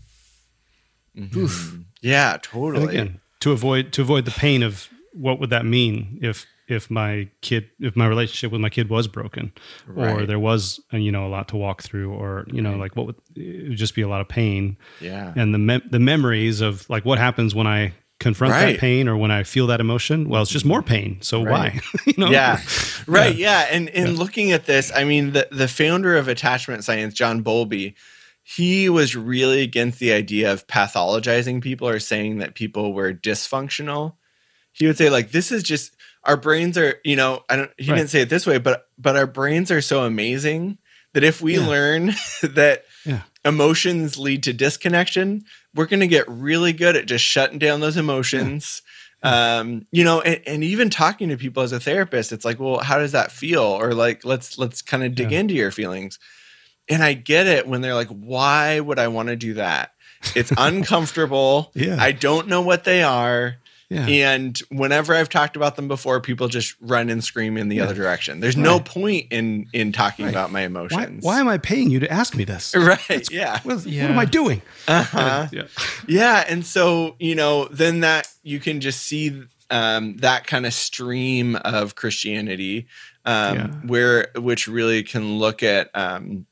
Mm-hmm. 1.16 1.82
Yeah, 2.00 2.34
And 2.34 2.42
totally. 2.42 2.88
again, 2.88 3.20
to 3.40 3.52
avoid 3.52 3.92
to 3.92 4.02
avoid 4.02 4.24
the 4.24 4.30
pain 4.30 4.62
of 4.62 4.88
what 5.12 5.40
would 5.40 5.50
that 5.50 5.66
mean 5.66 6.18
if 6.22 6.46
if 6.70 6.90
my 6.90 7.28
kid 7.40 7.68
if 7.80 7.96
my 7.96 8.06
relationship 8.06 8.52
with 8.52 8.60
my 8.60 8.68
kid 8.70 8.88
was 8.88 9.08
broken 9.08 9.52
or 9.96 10.26
there 10.26 10.38
was 10.38 10.80
uh, 10.92 10.96
you 10.96 11.10
know 11.12 11.26
a 11.26 11.28
lot 11.28 11.48
to 11.48 11.56
walk 11.56 11.82
through 11.82 12.12
or 12.12 12.46
you 12.52 12.62
know 12.62 12.76
like 12.76 12.96
what 12.96 13.06
would 13.06 13.16
it 13.36 13.68
would 13.70 13.76
just 13.78 13.94
be 13.94 14.02
a 14.02 14.08
lot 14.08 14.20
of 14.20 14.28
pain. 14.28 14.76
Yeah. 15.00 15.32
and 15.36 15.52
the 15.54 15.58
mem- 15.58 15.88
the 15.90 15.98
memories 15.98 16.60
of 16.60 16.88
like 16.88 17.04
what 17.04 17.18
happens 17.18 17.54
when 17.54 17.66
I 17.66 17.92
confront 18.18 18.52
Right. 18.52 18.72
that 18.72 18.80
pain 18.80 19.08
or 19.08 19.16
when 19.16 19.30
I 19.30 19.42
feel 19.44 19.66
that 19.68 19.80
emotion? 19.80 20.28
Well 20.28 20.42
it's 20.42 20.50
just 20.50 20.64
more 20.66 20.82
pain 20.82 21.18
so 21.22 21.42
Right. 21.42 21.74
why? 21.74 21.80
You 22.06 22.14
know? 22.18 22.30
Yeah. 22.30 22.60
Right 23.06 23.34
yeah, 23.34 23.66
and 23.70 23.88
in 23.88 24.14
looking 24.16 24.52
at 24.52 24.66
this 24.66 24.92
i 24.94 25.04
mean 25.04 25.32
the, 25.32 25.48
the 25.50 25.66
founder 25.68 26.16
of 26.16 26.28
attachment 26.28 26.84
science 26.84 27.14
john 27.14 27.40
bowlby 27.40 27.94
he 28.42 28.88
was 28.88 29.14
really 29.16 29.62
against 29.62 29.98
the 30.00 30.12
idea 30.12 30.52
of 30.52 30.66
pathologizing 30.66 31.62
people 31.62 31.88
or 31.88 31.98
saying 32.00 32.38
that 32.38 32.54
people 32.54 32.92
were 32.92 33.12
dysfunctional. 33.12 34.14
He 34.72 34.86
would 34.86 34.96
say 34.98 35.08
like 35.08 35.30
this 35.30 35.52
is 35.52 35.62
just 35.62 35.94
our 36.24 36.36
brains 36.36 36.76
are 36.78 36.96
you 37.04 37.16
know 37.16 37.42
i 37.48 37.56
don't 37.56 37.70
he 37.78 37.90
Right. 37.90 37.98
didn't 37.98 38.10
say 38.10 38.20
it 38.22 38.28
this 38.28 38.46
way 38.46 38.58
but 38.58 38.86
but 38.98 39.16
our 39.16 39.26
brains 39.26 39.70
are 39.70 39.80
so 39.80 40.04
amazing 40.04 40.78
that 41.14 41.24
if 41.24 41.40
we 41.40 41.58
learn 41.58 42.06
that 42.42 42.84
Yeah. 43.04 43.22
emotions 43.44 44.18
lead 44.18 44.42
to 44.44 44.52
disconnection 44.52 45.44
we're 45.74 45.86
going 45.86 46.00
to 46.00 46.06
get 46.08 46.28
really 46.28 46.72
good 46.72 46.96
at 46.96 47.06
just 47.06 47.24
shutting 47.24 47.58
down 47.58 47.80
those 47.80 47.96
emotions. 47.96 48.82
Um 49.22 49.86
you 49.92 50.02
know 50.04 50.20
and, 50.22 50.40
and 50.46 50.64
even 50.64 50.88
talking 50.90 51.28
to 51.28 51.36
people 51.36 51.62
as 51.62 51.72
a 51.72 51.78
therapist 51.80 52.32
it's 52.32 52.44
like 52.44 52.58
well 52.58 52.78
how 52.78 52.98
does 52.98 53.12
that 53.12 53.30
feel? 53.32 53.62
Or 53.62 53.92
like 53.94 54.24
let's 54.24 54.58
let's 54.58 54.80
kind 54.82 55.04
of 55.04 55.14
dig 55.14 55.30
Yeah. 55.30 55.40
into 55.40 55.54
your 55.54 55.70
feelings. 55.70 56.18
And 56.88 57.02
i 57.02 57.12
get 57.12 57.46
it 57.46 57.66
when 57.68 57.82
they're 57.82 57.94
like 57.94 58.08
why 58.08 58.80
would 58.80 58.98
i 58.98 59.08
want 59.08 59.28
to 59.28 59.36
do 59.36 59.54
that? 59.54 59.92
It's 60.34 60.52
uncomfortable. 60.58 61.70
Yeah. 61.74 61.96
i 62.00 62.12
don't 62.12 62.48
know 62.48 62.62
what 62.62 62.84
they 62.84 63.02
are 63.02 63.56
Yeah. 63.90 64.06
and 64.06 64.56
whenever 64.70 65.14
i've 65.14 65.28
talked 65.28 65.56
about 65.56 65.74
them 65.74 65.88
before 65.88 66.20
people 66.20 66.46
just 66.46 66.76
run 66.80 67.10
and 67.10 67.24
scream 67.24 67.56
in 67.56 67.68
the 67.68 67.80
other 67.80 67.92
direction 67.94 68.38
there's 68.38 68.56
no 68.56 68.78
point 68.78 69.26
in 69.32 69.66
in 69.72 69.90
talking 69.90 70.28
about 70.28 70.52
my 70.52 70.60
emotions 70.60 71.24
why 71.24 71.40
am 71.40 71.48
I 71.48 71.58
paying 71.58 71.90
you 71.90 71.98
to 71.98 72.08
ask 72.10 72.36
me 72.36 72.44
this 72.44 72.72
right 72.76 73.28
yeah 73.32 73.58
what, 73.64 73.74
is- 73.78 73.86
Yeah. 73.86 74.02
what 74.04 74.10
am 74.12 74.18
I 74.20 74.24
doing 74.26 74.62
uh-huh. 74.86 75.48
yeah 75.50 75.62
Yeah, 76.06 76.44
and 76.48 76.64
so 76.64 77.16
you 77.18 77.34
know, 77.34 77.64
then 77.66 78.00
that 78.00 78.28
you 78.44 78.60
can 78.60 78.80
just 78.80 79.00
see 79.02 79.42
um, 79.70 80.16
that 80.18 80.46
kind 80.46 80.66
of 80.66 80.72
stream 80.72 81.56
of 81.56 81.94
Christianity, 81.94 82.86
um, 83.24 83.56
Yeah. 83.56 83.66
where 83.86 84.28
which 84.36 84.66
really 84.68 85.02
can 85.02 85.38
look 85.38 85.62
at, 85.62 85.90
um, 85.94 86.46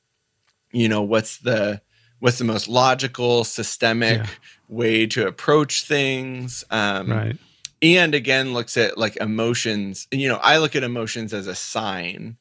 you 0.73 0.89
know, 0.89 1.03
what's 1.03 1.39
the 1.39 1.81
what's 2.21 2.39
the 2.39 2.45
most 2.45 2.69
logical, 2.69 3.45
systemic 3.45 4.19
Yeah. 4.19 4.27
Way 4.69 5.07
to 5.09 5.27
approach 5.27 5.85
things, 5.85 6.65
um, 6.71 7.11
right 7.11 7.37
and 7.81 8.13
again 8.15 8.53
looks 8.55 8.77
at 8.77 8.99
like 8.99 9.17
emotions. 9.19 10.09
You 10.11 10.29
know, 10.29 10.41
I 10.43 10.59
look 10.59 10.75
at 10.75 10.83
emotions 10.83 11.33
as 11.33 11.47
a 11.47 11.55
sign 11.55 12.37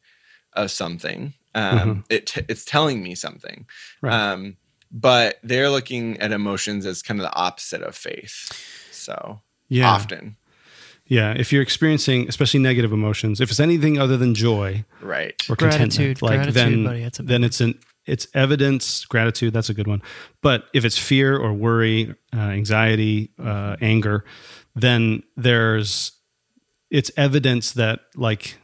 of 0.54 0.72
something. 0.72 1.34
Um, 1.54 2.04
It 2.10 2.26
t- 2.28 2.42
it's 2.48 2.66
telling 2.66 3.04
me 3.04 3.14
something. 3.16 3.68
Right. 4.02 4.14
Um, 4.14 4.58
but 4.92 5.38
they're 5.44 5.70
looking 5.70 6.20
at 6.20 6.32
emotions 6.32 6.86
as 6.88 7.04
kind 7.04 7.20
of 7.20 7.24
the 7.26 7.36
opposite 7.36 7.82
of 7.84 7.96
faith. 7.96 8.52
So 8.92 9.42
Yeah. 9.70 9.90
often, 9.92 10.38
Yeah, 11.06 11.34
if 11.38 11.54
you're 11.54 11.62
experiencing 11.62 12.28
especially 12.28 12.60
negative 12.60 12.92
emotions, 12.92 13.40
if 13.40 13.50
it's 13.52 13.60
anything 13.60 13.98
other 14.00 14.18
than 14.18 14.34
joy 14.34 14.84
right? 15.02 15.36
or 15.50 15.56
Gratitude, 15.56 16.22
like 16.22 16.38
gratitude, 16.38 16.54
then 16.56 16.84
buddy, 16.84 17.04
that's 17.04 17.20
a 17.20 17.24
big 17.24 17.30
then 17.30 17.44
it's 17.44 17.62
an 17.62 17.80
it's 18.08 18.26
evidence 18.34 19.06
gratitude. 19.06 19.54
That's 19.54 19.70
a 19.70 19.74
good 19.74 19.88
one. 19.88 20.02
But 20.42 20.66
if 20.74 20.86
it's 20.86 20.98
fear 20.98 21.38
or 21.38 21.54
worry, 21.54 22.16
uh, 22.34 22.40
anxiety, 22.40 23.32
uh, 23.44 23.76
anger, 23.82 24.24
then 24.76 25.24
there's 25.36 26.12
it's 26.90 27.12
evidence 27.18 27.74
that 27.74 28.00
like 28.16 28.58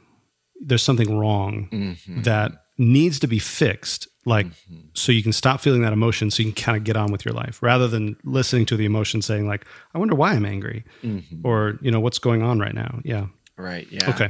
there's 0.62 0.82
something 0.84 1.18
wrong 1.18 1.68
Mm-hmm. 1.72 2.22
that 2.24 2.52
needs 2.78 3.20
to 3.20 3.28
be 3.28 3.38
fixed 3.40 4.08
like 4.26 4.48
so 4.94 5.12
you 5.12 5.22
can 5.22 5.34
stop 5.34 5.60
feeling 5.62 5.82
that 5.84 5.94
emotion 5.94 6.32
so 6.32 6.42
you 6.42 6.52
can 6.52 6.64
kind 6.64 6.78
of 6.78 6.84
get 6.84 6.96
on 6.98 7.12
with 7.12 7.24
your 7.26 7.34
life 7.36 7.62
rather 7.62 7.88
than 7.88 8.16
listening 8.24 8.66
to 8.66 8.76
the 8.76 8.86
emotion 8.86 9.22
saying 9.22 9.46
like 9.46 9.64
i 9.94 10.00
wonder 10.00 10.16
why 10.16 10.32
i'm 10.34 10.46
angry 10.46 10.84
Mm-hmm. 11.04 11.46
or 11.46 11.78
you 11.82 11.92
know 11.92 12.00
what's 12.00 12.18
going 12.18 12.42
on 12.42 12.58
right 12.60 12.74
now 12.74 13.00
yeah 13.04 13.28
Right. 13.58 13.86
Yeah. 13.92 14.10
okay 14.10 14.30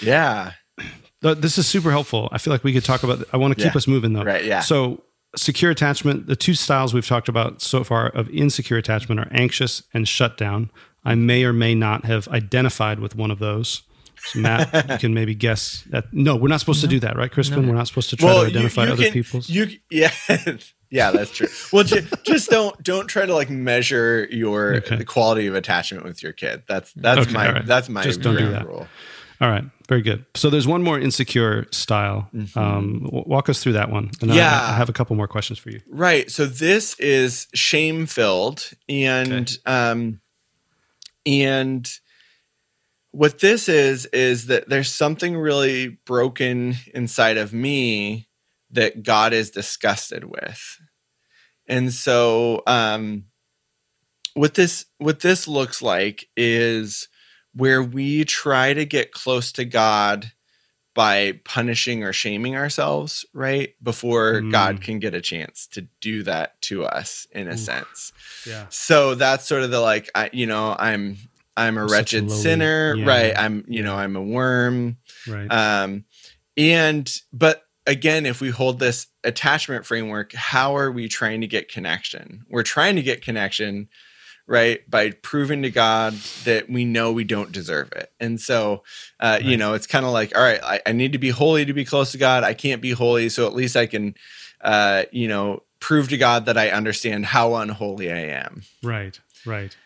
Yeah. 0.00 0.52
Th- 1.22 1.38
this 1.38 1.58
is 1.58 1.66
super 1.66 1.90
helpful 1.90 2.28
i 2.32 2.38
feel 2.38 2.52
like 2.52 2.64
we 2.64 2.72
could 2.72 2.84
talk 2.84 3.02
about 3.02 3.24
i 3.32 3.36
want 3.36 3.52
to 3.52 3.62
keep 3.62 3.72
Yeah. 3.72 3.78
us 3.78 3.86
moving 3.86 4.12
though 4.12 4.24
Right, 4.24 4.44
yeah. 4.44 4.60
so 4.60 5.02
secure 5.36 5.70
attachment 5.70 6.26
the 6.26 6.36
two 6.36 6.54
styles 6.54 6.92
we've 6.92 7.06
talked 7.06 7.28
about 7.28 7.62
so 7.62 7.84
far 7.84 8.08
of 8.08 8.28
insecure 8.30 8.76
attachment 8.76 9.20
are 9.20 9.28
anxious 9.32 9.82
and 9.94 10.06
shutdown 10.08 10.70
i 11.04 11.14
may 11.14 11.44
or 11.44 11.52
may 11.52 11.74
not 11.74 12.04
have 12.04 12.28
identified 12.28 12.98
with 13.00 13.14
one 13.16 13.30
of 13.30 13.38
those 13.38 13.82
So 14.32 14.38
Matt, 14.40 14.72
you 14.90 14.98
can 14.98 15.14
maybe 15.14 15.34
guess 15.34 15.82
that. 15.90 16.04
No, 16.12 16.36
we're 16.36 16.46
not 16.46 16.60
supposed 16.60 16.80
to 16.82 16.86
do 16.86 17.00
that, 17.00 17.16
right, 17.16 17.28
Crispin? 17.32 17.66
We're 17.66 17.74
not 17.74 17.88
supposed 17.88 18.08
to 18.10 18.16
try 18.16 18.32
to 18.32 18.46
identify 18.46 18.84
other 18.86 19.02
can, 19.02 19.12
people's. 19.12 19.48
You 19.50 19.66
yeah. 19.90 20.12
Yeah, 20.90 21.10
that's 21.10 21.30
true. 21.32 21.48
Well, 21.72 21.82
ju- 21.84 22.06
just 22.22 22.48
don't 22.50 22.80
don't 22.84 23.08
try 23.08 23.24
to 23.26 23.34
like 23.34 23.48
measure 23.50 24.28
your 24.30 24.76
Okay. 24.76 24.94
the 24.96 25.04
quality 25.06 25.46
of 25.48 25.54
attachment 25.56 26.04
with 26.04 26.22
your 26.22 26.32
kid. 26.34 26.62
That's 26.68 26.92
that's 26.92 27.22
Okay, 27.22 27.32
my 27.32 27.46
all 27.48 27.52
right. 27.54 27.66
that's 27.66 27.88
my 27.88 28.02
Just 28.04 28.20
don't 28.20 28.36
do 28.36 28.50
that. 28.50 28.64
rule. 28.66 28.86
All 29.40 29.48
right, 29.50 29.64
very 29.92 30.02
good. 30.02 30.24
So 30.34 30.48
there's 30.48 30.66
one 30.66 30.82
more 30.82 30.98
insecure 30.98 31.66
style. 31.70 32.30
Um, 32.56 33.06
walk 33.12 33.48
us 33.50 33.62
through 33.62 33.74
that 33.74 33.90
one, 33.90 34.10
and 34.22 34.32
I- 34.32 34.36
Yeah. 34.36 34.60
I, 34.68 34.72
I 34.72 34.76
have 34.76 34.88
a 34.88 34.92
couple 34.92 35.14
more 35.16 35.28
questions 35.28 35.58
for 35.58 35.68
you. 35.70 35.80
Right. 35.90 36.30
So 36.30 36.46
this 36.46 36.98
is 36.98 37.46
shame 37.54 38.06
filled 38.06 38.70
and 38.88 39.58
um 39.66 40.20
and 41.26 41.88
what 43.10 43.40
this 43.40 43.68
is 43.68 44.06
is 44.06 44.46
that 44.46 44.68
there's 44.70 44.90
something 44.90 45.36
really 45.36 45.88
broken 46.06 46.76
inside 46.94 47.36
of 47.36 47.52
me 47.52 48.28
that 48.70 49.02
God 49.02 49.34
is 49.34 49.50
disgusted 49.50 50.24
with. 50.24 50.78
And 51.66 51.92
so 51.92 52.62
um 52.66 53.24
what 54.34 54.54
this 54.54 54.86
what 54.96 55.20
this 55.20 55.46
looks 55.46 55.82
like 55.82 56.28
is 56.36 57.08
where 57.54 57.82
we 57.82 58.24
try 58.24 58.72
to 58.72 58.84
get 58.84 59.12
close 59.12 59.52
to 59.52 59.64
God 59.64 60.32
by 60.94 61.40
punishing 61.44 62.04
or 62.04 62.12
shaming 62.12 62.54
ourselves, 62.54 63.24
right? 63.32 63.74
Before 63.82 64.40
Mm. 64.42 64.52
God 64.52 64.80
can 64.82 64.98
get 64.98 65.14
a 65.14 65.20
chance 65.22 65.66
to 65.68 65.86
do 66.00 66.22
that 66.24 66.60
to 66.62 66.84
us 66.84 67.26
in 67.32 67.48
a 67.48 67.56
sense. 67.56 68.12
Yeah. 68.46 68.66
So 68.68 69.14
that's 69.14 69.46
sort 69.46 69.62
of 69.62 69.70
the 69.70 69.80
like 69.80 70.10
I 70.14 70.28
you 70.32 70.46
know, 70.46 70.76
I'm 70.78 71.16
I'm 71.56 71.78
a 71.78 71.84
a 71.84 71.88
wretched 71.88 72.28
lowly- 72.28 72.42
sinner, 72.42 72.94
yeah. 72.94 73.06
right? 73.06 73.32
I'm 73.38 73.64
you 73.68 73.82
know, 73.82 73.94
I'm 73.96 74.16
a 74.16 74.22
worm. 74.22 74.98
Right. 75.26 75.48
Um 75.50 76.04
and 76.58 77.10
but 77.32 77.64
again, 77.86 78.26
if 78.26 78.40
we 78.42 78.50
hold 78.50 78.78
this 78.78 79.06
attachment 79.24 79.86
framework, 79.86 80.34
how 80.34 80.76
are 80.76 80.92
we 80.92 81.08
trying 81.08 81.40
to 81.40 81.46
get 81.46 81.70
connection? 81.70 82.44
We're 82.50 82.62
trying 82.62 82.96
to 82.96 83.02
get 83.02 83.22
connection 83.22 83.88
right 84.46 84.88
by 84.90 85.10
proving 85.10 85.62
to 85.62 85.70
god 85.70 86.12
that 86.44 86.68
we 86.68 86.84
know 86.84 87.12
we 87.12 87.24
don't 87.24 87.52
deserve 87.52 87.90
it 87.92 88.12
and 88.20 88.40
so 88.40 88.82
uh, 89.20 89.38
you 89.40 89.56
know 89.56 89.74
it's 89.74 89.86
kind 89.86 90.04
of 90.04 90.12
like 90.12 90.36
all 90.36 90.42
right 90.42 90.62
I, 90.62 90.80
I 90.86 90.92
need 90.92 91.12
to 91.12 91.18
be 91.18 91.30
holy 91.30 91.64
to 91.64 91.72
be 91.72 91.84
close 91.84 92.12
to 92.12 92.18
god 92.18 92.44
i 92.44 92.54
can't 92.54 92.82
be 92.82 92.92
holy 92.92 93.28
so 93.28 93.46
at 93.46 93.54
least 93.54 93.76
i 93.76 93.86
can 93.86 94.14
uh, 94.60 95.04
you 95.10 95.28
know 95.28 95.62
prove 95.80 96.08
to 96.08 96.16
god 96.16 96.46
that 96.46 96.56
i 96.56 96.70
understand 96.70 97.26
how 97.26 97.54
unholy 97.56 98.10
i 98.12 98.18
am 98.18 98.62
right. 98.82 99.18
Right. 99.44 99.76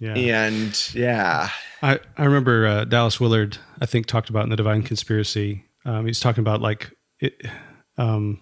Yeah. 0.00 0.14
and 0.14 0.94
yeah 0.94 1.50
I, 1.82 2.00
I 2.16 2.24
remember 2.24 2.66
uh, 2.66 2.84
Dallas 2.84 3.20
Willard, 3.20 3.58
I 3.80 3.86
think, 3.86 4.06
talked 4.06 4.30
about 4.30 4.44
in 4.44 4.50
the 4.50 4.56
Divine 4.56 4.82
Conspiracy. 4.82 5.64
Um, 5.84 6.06
he's 6.06 6.20
talking 6.20 6.40
about 6.40 6.60
like 6.60 6.92
it, 7.20 7.40
um, 7.96 8.40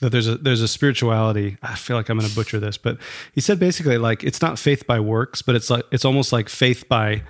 that 0.00 0.10
there's 0.10 0.28
a 0.28 0.36
there's 0.36 0.60
a 0.60 0.68
spirituality. 0.68 1.56
I 1.62 1.74
feel 1.76 1.96
like 1.96 2.08
I'm 2.08 2.18
going 2.18 2.28
to 2.28 2.34
butcher 2.34 2.58
this, 2.60 2.76
but 2.76 2.98
he 3.32 3.40
said 3.40 3.58
basically 3.58 3.98
like 3.98 4.22
it's 4.24 4.42
not 4.42 4.58
faith 4.58 4.86
by 4.86 5.00
works, 5.00 5.42
but 5.42 5.54
it's 5.54 5.70
like 5.70 5.84
it's 5.92 6.04
almost 6.04 6.32
like 6.32 6.48
faith 6.48 6.88
by 6.88 7.22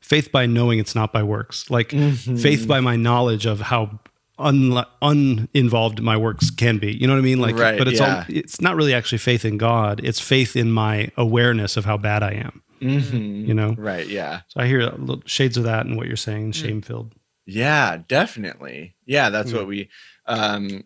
faith 0.00 0.32
by 0.32 0.46
knowing 0.46 0.78
it's 0.78 0.94
not 0.94 1.12
by 1.12 1.22
works, 1.22 1.70
like 1.70 1.90
faith 1.90 2.66
by 2.66 2.80
my 2.80 2.96
knowledge 2.96 3.46
of 3.46 3.60
how 3.60 4.00
un, 4.38 4.84
uninvolved 5.00 6.02
my 6.02 6.16
works 6.16 6.50
can 6.50 6.78
be. 6.78 6.92
You 6.92 7.06
know 7.06 7.12
what 7.12 7.20
I 7.20 7.22
mean? 7.22 7.38
Like, 7.40 7.56
Right, 7.56 7.78
but 7.78 7.86
it's 7.88 8.00
yeah. 8.00 8.16
all, 8.18 8.24
it's 8.28 8.60
not 8.60 8.74
really 8.76 8.94
actually 8.94 9.18
faith 9.18 9.44
in 9.44 9.58
God. 9.58 10.00
It's 10.02 10.18
faith 10.20 10.56
in 10.56 10.72
my 10.72 11.10
awareness 11.16 11.76
of 11.76 11.84
how 11.84 11.96
bad 11.96 12.22
I 12.22 12.32
am. 12.32 12.62
Mhm. 12.80 13.46
You 13.46 13.54
know, 13.54 13.74
right 13.78 14.08
yeah 14.08 14.40
so 14.48 14.60
I 14.60 14.66
hear 14.66 14.92
shades 15.24 15.56
of 15.56 15.62
that 15.64 15.86
in 15.86 15.94
what 15.96 16.08
you're 16.08 16.16
saying, 16.16 16.50
shame 16.52 16.82
filled. 16.82 17.14
Yeah, 17.46 17.98
definitely. 18.08 18.96
Yeah, 19.06 19.30
that's 19.30 19.52
Yeah. 19.52 19.58
what 19.58 19.66
we 19.68 19.88
um 20.26 20.82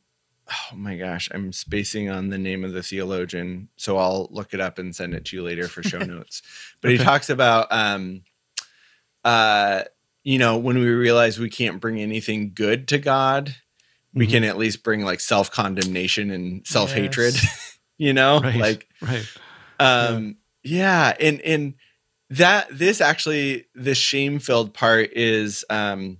oh 0.51 0.76
my 0.76 0.97
gosh, 0.97 1.28
I'm 1.32 1.53
spacing 1.53 2.09
on 2.09 2.28
the 2.28 2.38
name 2.38 2.64
of 2.64 2.72
the 2.72 2.82
theologian, 2.82 3.68
so 3.76 3.97
I'll 3.99 4.28
look 4.30 4.55
it 4.55 4.61
up 4.61 4.78
and 4.78 4.94
send 4.94 5.14
it 5.14 5.24
to 5.26 5.36
you 5.36 5.42
later 5.42 5.66
for 5.68 5.82
show 5.82 5.99
notes. 6.05 6.42
But 6.80 6.92
he 6.92 6.99
talks 6.99 7.28
about 7.30 7.66
um 7.70 8.22
uh 9.24 9.82
you 10.22 10.38
know, 10.38 10.57
when 10.59 10.78
we 10.78 10.86
realize 10.88 11.38
we 11.38 11.49
can't 11.51 11.80
bring 11.80 12.01
anything 12.01 12.51
good 12.53 12.88
to 12.88 12.99
God, 12.99 13.55
we 14.12 14.26
Mhm. 14.26 14.30
can 14.30 14.44
at 14.44 14.59
least 14.59 14.82
bring 14.82 15.03
like 15.03 15.20
self-condemnation 15.20 16.30
and 16.32 16.66
self-hatred, 16.66 17.34
Yes. 17.34 17.78
you 17.99 18.12
know? 18.12 18.40
Right. 18.40 18.57
Like 18.57 18.88
Right. 19.01 19.26
um 19.78 20.36
yeah 20.64 21.14
and 21.20 21.40
and 21.42 21.74
that 22.30 22.66
this 22.72 23.01
actually 23.01 23.66
the 23.74 23.94
shame 23.94 24.38
filled 24.40 24.74
part 24.74 25.11
is 25.12 25.64
um 25.70 26.18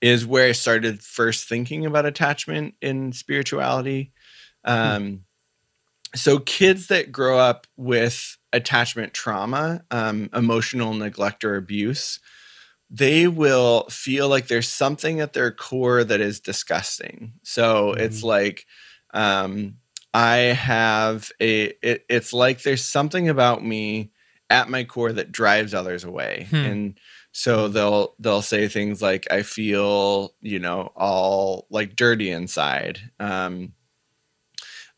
is 0.00 0.26
where 0.26 0.48
i 0.48 0.52
started 0.52 1.02
first 1.02 1.48
thinking 1.48 1.86
about 1.86 2.06
attachment 2.06 2.74
in 2.80 3.12
spirituality 3.12 4.12
um 4.64 5.24
so 6.14 6.38
kids 6.38 6.86
that 6.86 7.12
grow 7.12 7.38
up 7.38 7.66
with 7.76 8.36
attachment 8.52 9.12
trauma 9.12 9.82
um 9.90 10.28
emotional 10.34 10.94
neglect 10.94 11.44
or 11.44 11.56
abuse 11.56 12.20
they 12.88 13.26
will 13.26 13.84
feel 13.90 14.28
like 14.28 14.46
there's 14.46 14.68
something 14.68 15.20
at 15.20 15.32
their 15.32 15.50
core 15.50 16.04
that 16.04 16.20
is 16.20 16.40
disgusting 16.40 17.32
so 17.42 17.92
it's 17.92 18.22
like 18.22 18.66
um 19.12 19.76
I 20.16 20.36
have 20.36 21.30
a 21.42 21.74
it, 21.82 22.06
it's 22.08 22.32
like 22.32 22.62
there's 22.62 22.82
something 22.82 23.28
about 23.28 23.62
me 23.62 24.12
at 24.48 24.70
my 24.70 24.84
core 24.84 25.12
that 25.12 25.30
drives 25.30 25.74
others 25.74 26.04
away. 26.04 26.46
Hmm. 26.48 26.56
And 26.56 27.00
so 27.38 27.68
they'll 27.68 28.14
they'll 28.18 28.40
say 28.40 28.66
things 28.66 29.02
like 29.02 29.30
I 29.30 29.42
feel, 29.42 30.32
you 30.40 30.58
know, 30.58 30.90
all 30.96 31.66
like 31.68 31.94
dirty 31.94 32.30
inside. 32.30 33.10
Um 33.20 33.74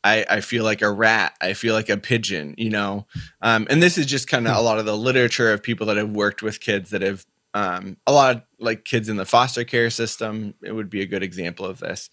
I, 0.05 0.24
I 0.30 0.41
feel 0.41 0.62
like 0.62 0.80
a 0.80 0.91
rat. 0.91 1.34
I 1.41 1.55
feel 1.55 1.74
like 1.74 1.89
a 1.89 1.97
pigeon, 1.97 2.55
you 2.57 2.70
know. 2.70 3.09
Um, 3.43 3.66
and 3.68 3.82
this 3.82 3.99
is 3.99 4.07
just 4.07 4.28
kind 4.28 4.47
of 4.47 4.57
a 4.57 4.61
lot 4.61 4.78
of 4.78 4.86
the 4.86 4.97
literature 4.97 5.53
of 5.53 5.64
people 5.64 5.89
that 5.89 5.97
have 5.97 6.11
worked 6.11 6.41
with 6.41 6.61
kids 6.61 6.91
that 6.91 7.03
have 7.03 7.26
um, 7.53 7.97
a 8.07 8.12
lot 8.12 8.36
of 8.36 8.43
like 8.61 8.84
kids 8.84 9.09
in 9.09 9.16
the 9.16 9.26
foster 9.26 9.64
care 9.64 9.91
system. 9.91 10.55
It 10.62 10.70
would 10.70 10.89
be 10.89 11.03
a 11.03 11.07
good 11.07 11.24
example 11.24 11.66
of 11.66 11.80
this. 11.80 12.09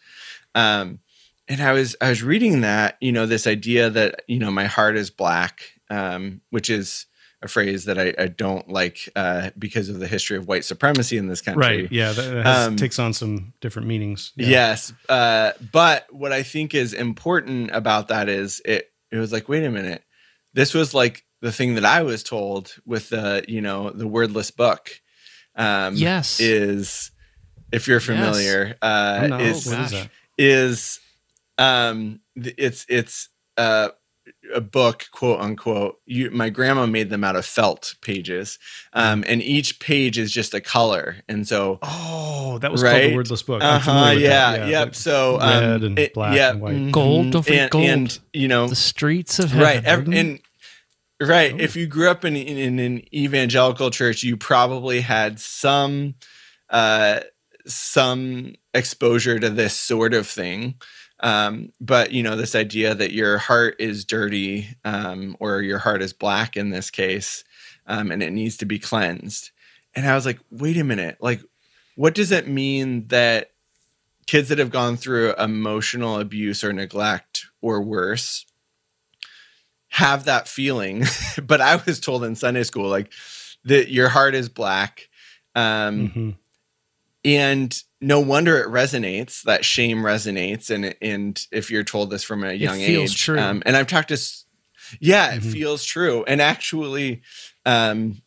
Um, 0.56 1.02
and 1.48 1.62
I 1.62 1.72
was 1.74 1.96
I 2.02 2.10
was 2.10 2.24
reading 2.24 2.62
that 2.62 2.98
you 3.00 3.12
know 3.12 3.28
this 3.28 3.46
idea 3.46 3.92
that 3.92 4.24
you 4.28 4.40
know 4.40 4.50
my 4.50 4.66
heart 4.66 4.98
is 4.98 5.12
black, 5.12 5.80
um, 5.92 6.42
which 6.50 6.72
is 6.72 7.06
a 7.42 7.48
phrase 7.48 7.86
that 7.86 8.00
I, 8.00 8.14
I 8.18 8.28
don't 8.28 8.68
like 8.70 9.10
uh, 9.16 9.52
because 9.58 9.90
of 9.90 10.00
the 10.00 10.08
history 10.08 10.38
of 10.38 10.48
white 10.48 10.66
supremacy 10.66 11.18
in 11.18 11.28
this 11.28 11.42
country. 11.42 11.62
Right. 11.82 11.92
Yeah. 11.92 12.12
That, 12.14 12.34
that 12.34 12.46
has, 12.46 12.68
Um, 12.68 12.76
takes 12.76 12.98
on 12.98 13.14
some 13.14 13.54
different 13.62 13.88
meanings. 13.88 14.32
Yeah. 14.36 14.48
Yes, 14.48 14.94
uh, 15.10 15.52
but 15.72 16.08
what 16.14 16.32
I 16.32 16.44
think 16.44 16.74
is 16.74 16.94
important 16.94 17.72
about 17.72 18.08
that 18.08 18.30
is 18.30 18.62
it. 18.66 18.92
It 19.12 19.18
was 19.18 19.32
like, 19.32 19.48
wait 19.48 19.64
a 19.64 19.70
minute, 19.70 20.04
this 20.54 20.74
was 20.74 20.94
like 20.94 21.24
the 21.42 21.52
thing 21.52 21.76
that 21.76 21.86
I 21.86 22.02
was 22.02 22.24
told 22.24 22.76
with 22.86 23.10
the 23.10 23.46
you 23.48 23.62
know 23.62 23.92
the 23.92 24.08
wordless 24.08 24.52
book. 24.52 24.90
Um, 25.56 25.96
Yes. 25.96 26.40
is 26.40 27.12
if 27.72 27.88
you're 27.88 28.00
familiar, 28.02 28.76
uh, 28.82 29.20
I'm 29.32 29.40
is 29.42 29.66
what 29.68 29.80
is 29.80 29.92
that? 29.92 30.10
is 30.38 31.00
um 31.58 32.20
th- 32.42 32.56
it's 32.58 32.86
it's 32.90 33.30
uh 33.58 33.90
a 34.54 34.62
book 34.62 35.06
quote 35.12 35.40
unquote 35.40 36.00
you 36.06 36.32
my 36.32 36.50
grandma 36.50 36.86
made 36.86 37.10
them 37.10 37.24
out 37.24 37.36
of 37.36 37.46
felt 37.46 37.96
pages 38.02 38.58
um 38.94 39.24
and 39.28 39.42
each 39.42 39.80
page 39.80 40.18
is 40.18 40.32
just 40.32 40.54
a 40.54 40.62
color 40.62 41.18
and 41.28 41.48
so 41.48 41.78
Oh, 41.82 42.58
that 42.62 42.72
was 42.72 42.82
called 42.82 42.94
Right? 42.94 43.10
the 43.10 43.16
wordless 43.16 43.44
book. 43.44 43.62
Uh-huh 43.64 43.80
familiar 43.80 44.16
with 44.16 44.24
yeah, 44.24 44.66
yep 44.68 44.88
like 44.88 44.96
so 44.96 45.40
um, 45.40 45.64
red 45.64 45.84
and 45.84 46.00
it- 46.00 46.14
black 46.14 46.36
yeah, 46.36 46.52
and 46.52 46.62
white. 46.62 46.76
mhm. 46.76 46.92
Gold, 46.92 47.32
don't 47.32 47.44
forget 47.44 47.62
and, 47.64 47.72
gold. 47.72 47.86
and 47.86 48.20
you 48.34 48.48
know 48.48 48.68
The 48.68 48.76
streets 48.76 49.40
of 49.40 49.52
heaven. 49.52 49.64
right 49.64 49.84
ev- 49.86 50.08
and 50.08 50.40
right 51.22 51.54
Oh. 51.54 51.58
if 51.60 51.76
you 51.76 51.86
grew 51.88 52.10
up 52.10 52.24
in, 52.26 52.36
in, 52.36 52.58
in 52.58 52.80
an 52.80 53.04
evangelical 53.14 53.90
church 53.92 54.24
you 54.24 54.38
probably 54.38 55.02
had 55.02 55.40
some 55.40 56.16
uh 56.70 57.20
some 57.68 58.54
exposure 58.74 59.40
to 59.40 59.50
this 59.50 59.76
sort 59.76 60.14
of 60.14 60.28
thing 60.28 60.76
um 61.26 61.72
but 61.82 62.12
you 62.12 62.22
know 62.24 62.36
this 62.38 62.56
idea 62.56 62.94
that 62.96 63.12
your 63.12 63.38
heart 63.40 63.76
is 63.80 64.06
dirty 64.06 64.68
um 64.86 65.36
or 65.42 65.62
your 65.62 65.80
heart 65.80 66.02
is 66.02 66.14
black 66.14 66.56
in 66.56 66.70
this 66.70 66.90
case 66.92 67.44
um 67.88 68.12
and 68.12 68.22
it 68.24 68.32
needs 68.32 68.56
to 68.58 68.66
be 68.66 68.80
cleansed. 68.80 69.52
And 69.96 70.08
i 70.08 70.14
was 70.16 70.26
like 70.26 70.40
wait 70.52 70.78
a 70.78 70.84
minute. 70.84 71.18
Like 71.20 71.42
what 71.96 72.14
does 72.16 72.32
it 72.32 72.48
mean 72.48 73.08
that 73.08 73.52
kids 74.28 74.50
that 74.50 74.60
have 74.60 74.70
gone 74.72 74.98
through 74.98 75.34
emotional 75.36 76.20
abuse 76.20 76.64
or 76.64 76.74
neglect 76.74 77.46
or 77.62 77.82
worse 77.82 78.46
have 79.90 80.26
that 80.26 80.48
feeling? 80.48 81.06
But 81.44 81.62
i 81.62 81.76
was 81.86 82.00
told 82.00 82.24
in 82.24 82.36
sunday 82.36 82.64
school 82.64 82.90
like 82.90 83.12
that 83.66 83.90
your 83.92 84.10
heart 84.10 84.36
is 84.36 84.50
black 84.50 85.10
um 85.56 86.10
Mhm. 86.10 86.36
and 87.24 87.84
no 88.02 88.20
wonder 88.20 88.58
it 88.60 88.68
resonates 88.68 89.42
that 89.44 89.64
shame 89.66 90.00
resonates 90.00 90.70
and 90.70 90.96
and 91.02 91.46
if 91.52 91.72
you're 91.72 91.84
told 91.84 92.10
this 92.10 92.24
from 92.24 92.44
a 92.44 92.54
young 92.54 92.78
feels 92.80 93.12
age 93.12 93.22
true. 93.22 93.40
um 93.40 93.64
and 93.66 93.76
i've 93.78 93.88
talked 93.88 94.10
to 94.10 94.18
yeah 95.00 95.34
it 95.34 95.42
Mhm. 95.42 95.52
feels 95.52 95.84
true 95.86 96.24
and 96.26 96.42
actually 96.42 97.22
um 97.66 98.22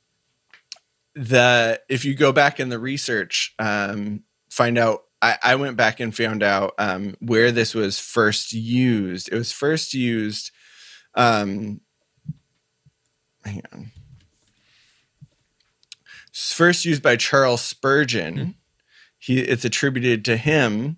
the 1.15 1.81
if 1.89 2.05
you 2.05 2.15
go 2.15 2.31
back 2.33 2.61
in 2.61 2.69
the 2.69 2.79
research, 2.79 3.55
um, 3.59 4.23
find 4.51 4.79
out. 4.79 5.03
I, 5.21 5.37
I 5.43 5.55
went 5.57 5.77
back 5.77 5.99
and 5.99 6.17
found 6.17 6.45
out 6.45 6.75
um, 6.79 7.17
where 7.19 7.51
this 7.51 7.75
was 7.75 7.99
first 7.99 8.53
used. 8.53 9.29
It 9.33 9.35
was 9.35 9.51
first 9.51 9.95
used. 9.95 10.53
Um, 11.17 11.81
hang 13.45 13.63
on. 13.73 13.91
First 16.33 16.85
used 16.85 17.03
by 17.03 17.17
Charles 17.17 17.63
Spurgeon. 17.63 18.55
He 19.29 19.41
it's 19.41 19.65
attributed 19.67 20.25
to 20.25 20.39
him. 20.39 20.97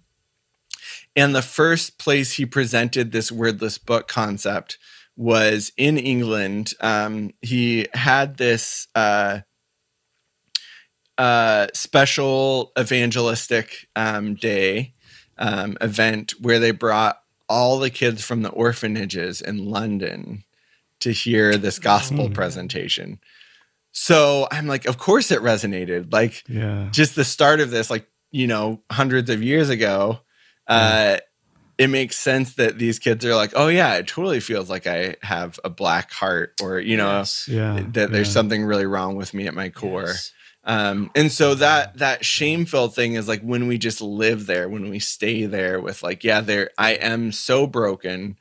And 1.16 1.35
the 1.35 1.43
first 1.43 1.99
place 1.99 2.35
he 2.35 2.47
presented 2.47 3.11
this 3.11 3.33
wordless 3.33 3.76
book 3.76 4.07
concept 4.07 4.78
was 5.16 5.72
in 5.76 5.99
England. 5.99 6.72
Um, 6.81 7.33
he 7.43 7.89
had 7.93 8.37
this 8.37 8.87
uh, 8.95 9.41
uh, 11.18 11.66
special 11.74 12.70
evangelistic 12.78 13.89
um, 13.97 14.37
day 14.37 14.95
um, 15.37 15.76
event 15.81 16.35
where 16.41 16.61
they 16.61 16.70
brought 16.70 17.20
all 17.49 17.81
the 17.81 17.91
kids 17.91 18.24
from 18.24 18.43
the 18.43 18.51
orphanages 18.51 19.41
in 19.41 19.66
London 19.68 20.45
to 21.01 21.11
hear 21.11 21.57
this 21.57 21.81
gospel 21.81 22.31
presentation. 22.31 23.18
So 23.93 24.47
I'm 24.51 24.66
like, 24.66 24.87
of 24.87 24.99
course 24.99 25.31
it 25.31 25.41
resonated. 25.41 26.12
Like, 26.12 26.45
Yeah. 26.49 26.89
just 26.93 27.16
the 27.16 27.24
start 27.24 27.61
of 27.61 27.70
this, 27.70 27.91
like, 27.91 28.07
you 28.31 28.47
know, 28.47 28.83
hundreds 28.91 29.31
of 29.31 29.43
years 29.43 29.68
ago, 29.70 30.20
uh, 30.66 31.18
it 31.78 31.89
makes 31.89 32.16
sense 32.16 32.55
that 32.55 32.78
these 32.78 32.99
kids 32.99 33.24
are 33.24 33.35
like, 33.35 33.53
oh, 33.57 33.68
yeah, 33.68 33.95
it 33.95 34.07
totally 34.07 34.41
feels 34.41 34.68
like 34.68 34.87
I 34.87 35.16
have 35.22 35.59
a 35.64 35.70
black 35.70 36.12
heart 36.12 36.53
or, 36.62 36.78
you 36.78 36.97
know, 36.97 37.18
Yes. 37.18 37.49
Yeah. 37.49 37.83
that 37.93 38.12
there's 38.12 38.28
yeah. 38.28 38.33
something 38.35 38.64
really 38.64 38.87
wrong 38.87 39.16
with 39.16 39.33
me 39.33 39.47
at 39.47 39.55
my 39.55 39.70
core. 39.70 40.09
Yes. 40.09 40.33
Um, 40.62 41.11
and 41.14 41.33
so 41.33 41.55
that 41.55 41.97
that 41.99 42.22
shame 42.22 42.66
filled 42.66 42.95
thing 42.95 43.14
is 43.14 43.26
like 43.26 43.41
when 43.41 43.66
we 43.66 43.78
just 43.78 44.03
live 44.03 44.45
there, 44.47 44.68
when 44.68 44.91
we 44.91 44.99
stay 44.99 45.47
there 45.47 45.81
with 45.81 46.03
like, 46.03 46.22
yeah, 46.22 46.43
there 46.43 46.68
I 46.76 46.93
am 46.93 47.33
so 47.33 47.66
broken, 47.66 48.37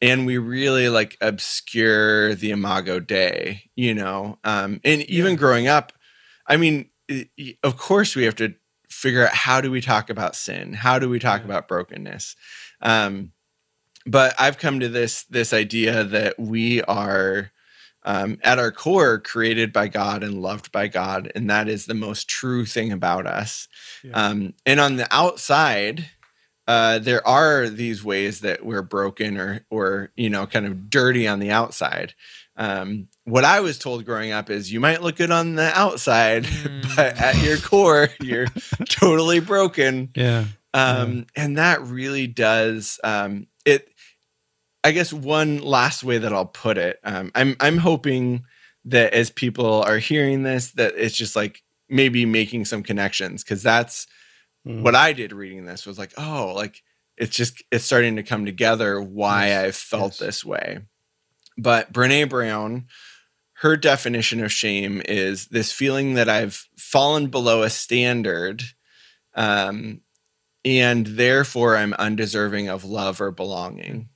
and 0.00 0.24
we 0.24 0.38
really 0.38 0.88
like 0.88 1.18
obscure 1.20 2.34
the 2.34 2.50
Imago 2.50 2.98
Dei, 2.98 3.64
you 3.76 3.92
know. 3.92 4.38
Um, 4.42 4.80
and 4.84 5.02
even 5.02 5.36
growing 5.36 5.68
up, 5.68 5.92
I 6.46 6.56
mean, 6.56 6.88
of 7.62 7.76
course 7.76 8.16
we 8.16 8.24
have 8.24 8.36
to 8.36 8.54
figure 9.00 9.26
out 9.26 9.32
how 9.32 9.60
do 9.60 9.70
we 9.70 9.80
talk 9.80 10.10
about 10.10 10.36
sin, 10.36 10.74
how 10.74 10.98
do 10.98 11.08
we 11.08 11.18
talk 11.18 11.42
about 11.44 11.68
brokenness. 11.68 12.36
Um, 12.82 13.32
but 14.06 14.34
I've 14.38 14.58
come 14.58 14.80
to 14.80 14.88
this 14.88 15.24
this 15.24 15.52
idea 15.52 16.04
that 16.04 16.38
we 16.38 16.82
are 16.82 17.50
um, 18.02 18.38
at 18.42 18.58
our 18.58 18.72
core 18.72 19.18
created 19.18 19.72
by 19.72 19.88
God 19.88 20.22
and 20.22 20.40
loved 20.40 20.72
by 20.72 20.88
God, 20.88 21.30
and 21.34 21.48
that 21.50 21.68
is 21.68 21.86
the 21.86 21.94
most 21.94 22.28
true 22.28 22.64
thing 22.64 22.92
about 22.92 23.26
us. 23.26 23.68
Um, 24.14 24.54
and 24.64 24.80
on 24.80 24.96
the 24.96 25.06
outside, 25.14 26.10
uh, 26.66 26.98
there 26.98 27.26
are 27.26 27.68
these 27.68 28.02
ways 28.04 28.40
that 28.40 28.64
we're 28.64 28.82
broken 28.82 29.36
or 29.36 29.64
or 29.70 30.12
you 30.16 30.30
know 30.30 30.46
kind 30.46 30.66
of 30.66 30.90
dirty 30.90 31.26
on 31.26 31.38
the 31.38 31.50
outside. 31.50 32.14
Um, 32.56 33.08
what 33.30 33.44
I 33.44 33.60
was 33.60 33.78
told 33.78 34.04
growing 34.04 34.32
up 34.32 34.50
is 34.50 34.72
you 34.72 34.80
might 34.80 35.02
look 35.02 35.16
good 35.16 35.30
on 35.30 35.54
the 35.54 35.70
outside, 35.78 36.46
but 36.96 37.18
at 37.18 37.36
your 37.42 37.56
core, 37.58 38.08
you're 38.20 38.46
totally 38.88 39.40
broken 39.40 40.10
Yeah. 40.14 40.44
um, 40.74 41.26
and 41.36 41.56
that 41.58 41.80
really 41.82 42.26
does 42.26 42.98
um, 43.04 43.46
it. 43.64 43.88
I 44.82 44.92
guess 44.92 45.12
one 45.12 45.58
last 45.58 46.02
way 46.02 46.18
that 46.18 46.32
I'll 46.32 46.46
put 46.46 46.78
it, 46.78 46.98
um, 47.04 47.30
I'm 47.34 47.54
I'm 47.60 47.76
hoping 47.78 48.44
that 48.86 49.12
as 49.12 49.30
people 49.30 49.82
are 49.82 49.98
hearing 49.98 50.42
this, 50.42 50.70
that 50.72 50.94
it's 50.96 51.14
just 51.16 51.36
like 51.36 51.62
maybe 51.88 52.24
making 52.24 52.64
some 52.64 52.82
connections 52.82 53.42
because 53.44 53.62
that's 53.62 54.06
Mm. 54.66 54.82
what 54.82 54.94
I 54.94 55.14
did 55.14 55.32
reading 55.32 55.64
this 55.64 55.86
was 55.86 55.98
like, 55.98 56.12
oh, 56.18 56.52
like 56.54 56.82
it's 57.16 57.34
just 57.34 57.62
it's 57.72 57.82
starting 57.84 58.16
to 58.16 58.22
come 58.22 58.44
together 58.44 59.00
why 59.00 59.48
Yes, 59.48 59.64
I've 59.64 59.76
felt 59.76 60.12
yes. 60.12 60.18
this 60.18 60.44
way. 60.44 60.80
But 61.56 61.92
Brene 61.94 62.28
Brown, 62.28 62.86
her 63.60 63.76
definition 63.76 64.42
of 64.42 64.50
shame 64.52 65.02
is 65.06 65.46
this 65.48 65.70
feeling 65.72 66.14
that 66.14 66.28
I've 66.28 66.66
fallen 66.78 67.26
below 67.28 67.62
a 67.62 67.70
standard, 67.70 68.62
um, 69.34 70.00
and 70.64 71.06
therefore 71.06 71.76
I'm 71.76 71.92
undeserving 71.94 72.68
of 72.68 72.84
love 72.84 73.20
or 73.20 73.30
belonging. 73.30 74.08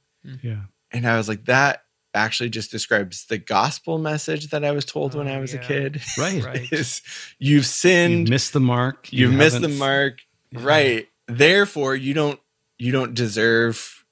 Yeah. 0.42 0.62
And 0.90 1.06
I 1.06 1.16
was 1.16 1.28
like, 1.28 1.44
that 1.46 1.82
actually 2.14 2.48
just 2.50 2.70
describes 2.70 3.26
the 3.26 3.38
gospel 3.38 3.98
message 3.98 4.48
that 4.50 4.64
I 4.64 4.70
was 4.70 4.84
told 4.84 5.14
when 5.14 5.28
Oh, 5.28 5.34
I 5.34 5.40
was 5.40 5.52
yeah. 5.52 5.60
a 5.60 5.64
kid. 5.66 6.00
Right. 6.18 6.42
Right. 6.44 6.72
is 6.72 7.02
you've 7.38 7.66
sinned, 7.66 8.20
You've 8.20 8.30
missed 8.30 8.52
the 8.52 8.60
mark. 8.60 9.12
you've 9.12 9.32
You 9.32 9.36
missed 9.38 9.60
the 9.60 9.68
haven't- 9.68 9.78
mark 9.78 10.18
right 10.52 11.08
therefore 11.26 11.96
you 11.96 12.14
don't 12.14 12.38
you 12.78 12.92
don't 12.92 13.12
deserve 13.14 14.04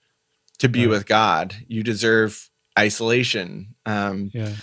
to 0.58 0.68
be 0.68 0.80
Right. 0.80 0.90
with 0.90 1.06
god 1.06 1.54
you 1.68 1.84
deserve 1.84 2.50
isolation 2.76 3.76
um 3.86 4.30
Yeah. 4.34 4.54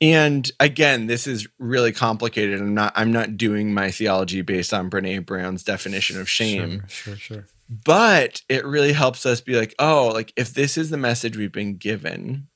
And 0.00 0.50
again 0.60 1.06
this 1.06 1.26
is 1.26 1.46
really 1.58 1.92
complicated. 1.92 2.60
I'm 2.60 2.74
not 2.74 2.92
i'm 2.96 3.12
not 3.12 3.36
doing 3.36 3.72
my 3.72 3.90
theology 3.90 4.42
based 4.42 4.74
on 4.74 4.90
brene 4.90 5.24
brown's 5.24 5.62
definition 5.62 6.20
of 6.20 6.28
shame. 6.28 6.84
Sure, 6.88 7.16
sure, 7.16 7.36
sure. 7.36 7.46
but 7.84 8.42
it 8.48 8.64
really 8.64 8.92
helps 8.92 9.24
us 9.26 9.40
be 9.40 9.58
like 9.58 9.74
oh 9.78 10.10
like 10.12 10.32
if 10.36 10.52
this 10.54 10.76
is 10.76 10.90
the 10.90 10.96
message 10.96 11.36
we've 11.36 11.52
been 11.52 11.76
given 11.76 12.48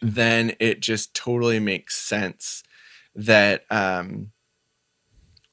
then 0.00 0.54
it 0.58 0.80
just 0.80 1.14
totally 1.14 1.60
makes 1.60 1.96
sense 1.96 2.62
that 3.14 3.64
um 3.70 4.32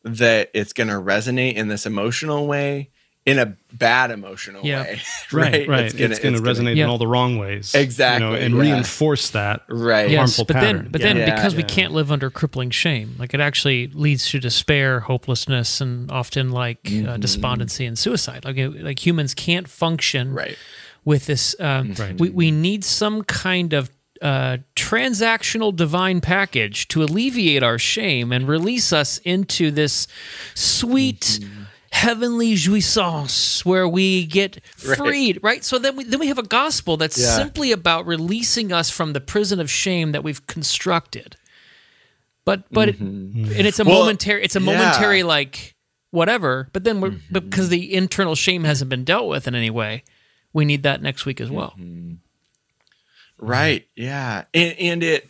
that 0.04 0.50
it's 0.54 0.74
going 0.74 0.88
to 0.88 0.94
resonate 0.94 1.56
in 1.56 1.68
this 1.68 1.86
emotional 1.86 2.48
way 2.48 2.90
in 3.30 3.40
a 3.40 3.56
bad 3.74 4.12
emotional 4.12 4.66
Yeah. 4.66 4.84
way 4.84 5.02
Right, 5.32 5.68
right. 5.68 5.86
It's 5.86 5.94
gonna- 5.94 6.18
going 6.20 6.34
to 6.36 6.40
gonna- 6.42 6.42
resonate 6.42 6.78
in 6.78 6.84
all 6.90 6.98
the 6.98 7.08
wrong 7.08 7.38
ways. 7.38 7.76
Exactly, 7.76 8.26
You 8.26 8.32
know, 8.34 8.38
and 8.38 8.56
yeah. 8.56 8.62
reinforce 8.62 9.30
that. 9.32 9.62
right 9.70 10.10
Yes, 10.10 10.18
harmful 10.18 10.46
but 10.46 10.54
pattern. 10.56 10.76
then, 10.84 10.88
but 10.92 11.02
then, 11.02 11.18
Yeah. 11.18 11.36
because 11.36 11.56
we 11.56 11.64
can't 11.64 11.94
live 11.94 12.12
under 12.12 12.30
crippling 12.30 12.70
shame, 12.72 13.16
like 13.20 13.34
it 13.34 13.40
actually 13.40 13.88
leads 13.88 14.28
to 14.30 14.40
despair, 14.40 15.02
hopelessness, 15.02 15.82
and 15.82 16.10
often 16.12 16.50
like 16.52 16.80
uh, 17.08 17.18
despondency 17.18 17.86
and 17.86 17.98
suicide. 17.98 18.44
Like, 18.46 18.58
like 18.82 19.06
humans 19.06 19.34
can't 19.34 19.68
function 19.68 20.34
right 20.34 20.58
with 21.06 21.26
this. 21.28 21.56
Um, 21.60 21.94
Right. 21.98 22.20
we, 22.20 22.30
we 22.30 22.52
need 22.52 22.84
some 22.84 23.24
kind 23.24 23.74
of 23.74 23.90
uh, 24.22 24.58
transactional 24.76 25.74
divine 25.74 26.20
package 26.20 26.88
to 26.90 27.02
alleviate 27.04 27.64
our 27.64 27.80
shame 27.80 28.34
and 28.34 28.48
release 28.50 28.92
us 28.92 29.18
into 29.20 29.72
this 29.72 30.08
sweet. 30.56 31.40
Heavenly 32.00 32.54
jouissance, 32.56 33.66
where 33.66 33.88
we 33.88 34.26
get 34.26 34.64
freed, 34.78 35.40
right? 35.44 35.64
So 35.66 35.78
then 35.80 35.96
we 35.98 36.04
then 36.06 36.20
we 36.20 36.28
have 36.28 36.38
a 36.38 36.44
gospel 36.44 36.96
that's 36.98 37.18
Yeah. 37.20 37.36
simply 37.36 37.72
about 37.74 38.06
releasing 38.08 38.72
us 38.72 38.90
from 38.90 39.12
the 39.14 39.20
prison 39.20 39.60
of 39.60 39.70
shame 39.70 40.14
that 40.14 40.24
we've 40.24 40.46
constructed. 40.48 41.36
But 42.46 42.64
but 42.72 42.90
it, 42.90 43.00
and 43.00 43.52
it's 43.68 43.80
a 43.80 43.84
Well, 43.84 44.00
momentary 44.00 44.44
it's 44.44 44.56
a 44.56 44.62
yeah. 44.62 44.66
momentary 44.66 45.24
like 45.24 45.76
whatever. 46.12 46.70
But 46.74 46.84
then 46.86 47.02
we're 47.02 47.12
Mm-hmm. 47.12 47.34
because 47.34 47.68
the 47.70 47.94
internal 47.94 48.36
shame 48.36 48.64
hasn't 48.64 48.90
been 48.90 49.04
dealt 49.04 49.28
with 49.28 49.48
in 49.48 49.54
any 49.54 49.70
way, 49.70 50.04
we 50.54 50.64
need 50.66 50.84
that 50.84 51.02
next 51.02 51.26
week 51.26 51.42
as 51.42 51.52
well. 51.52 51.74
Mm-hmm. 51.78 52.16
Right. 53.46 53.88
Yeah. 53.96 54.46
And, 54.54 54.78
and 54.80 55.04
it 55.04 55.30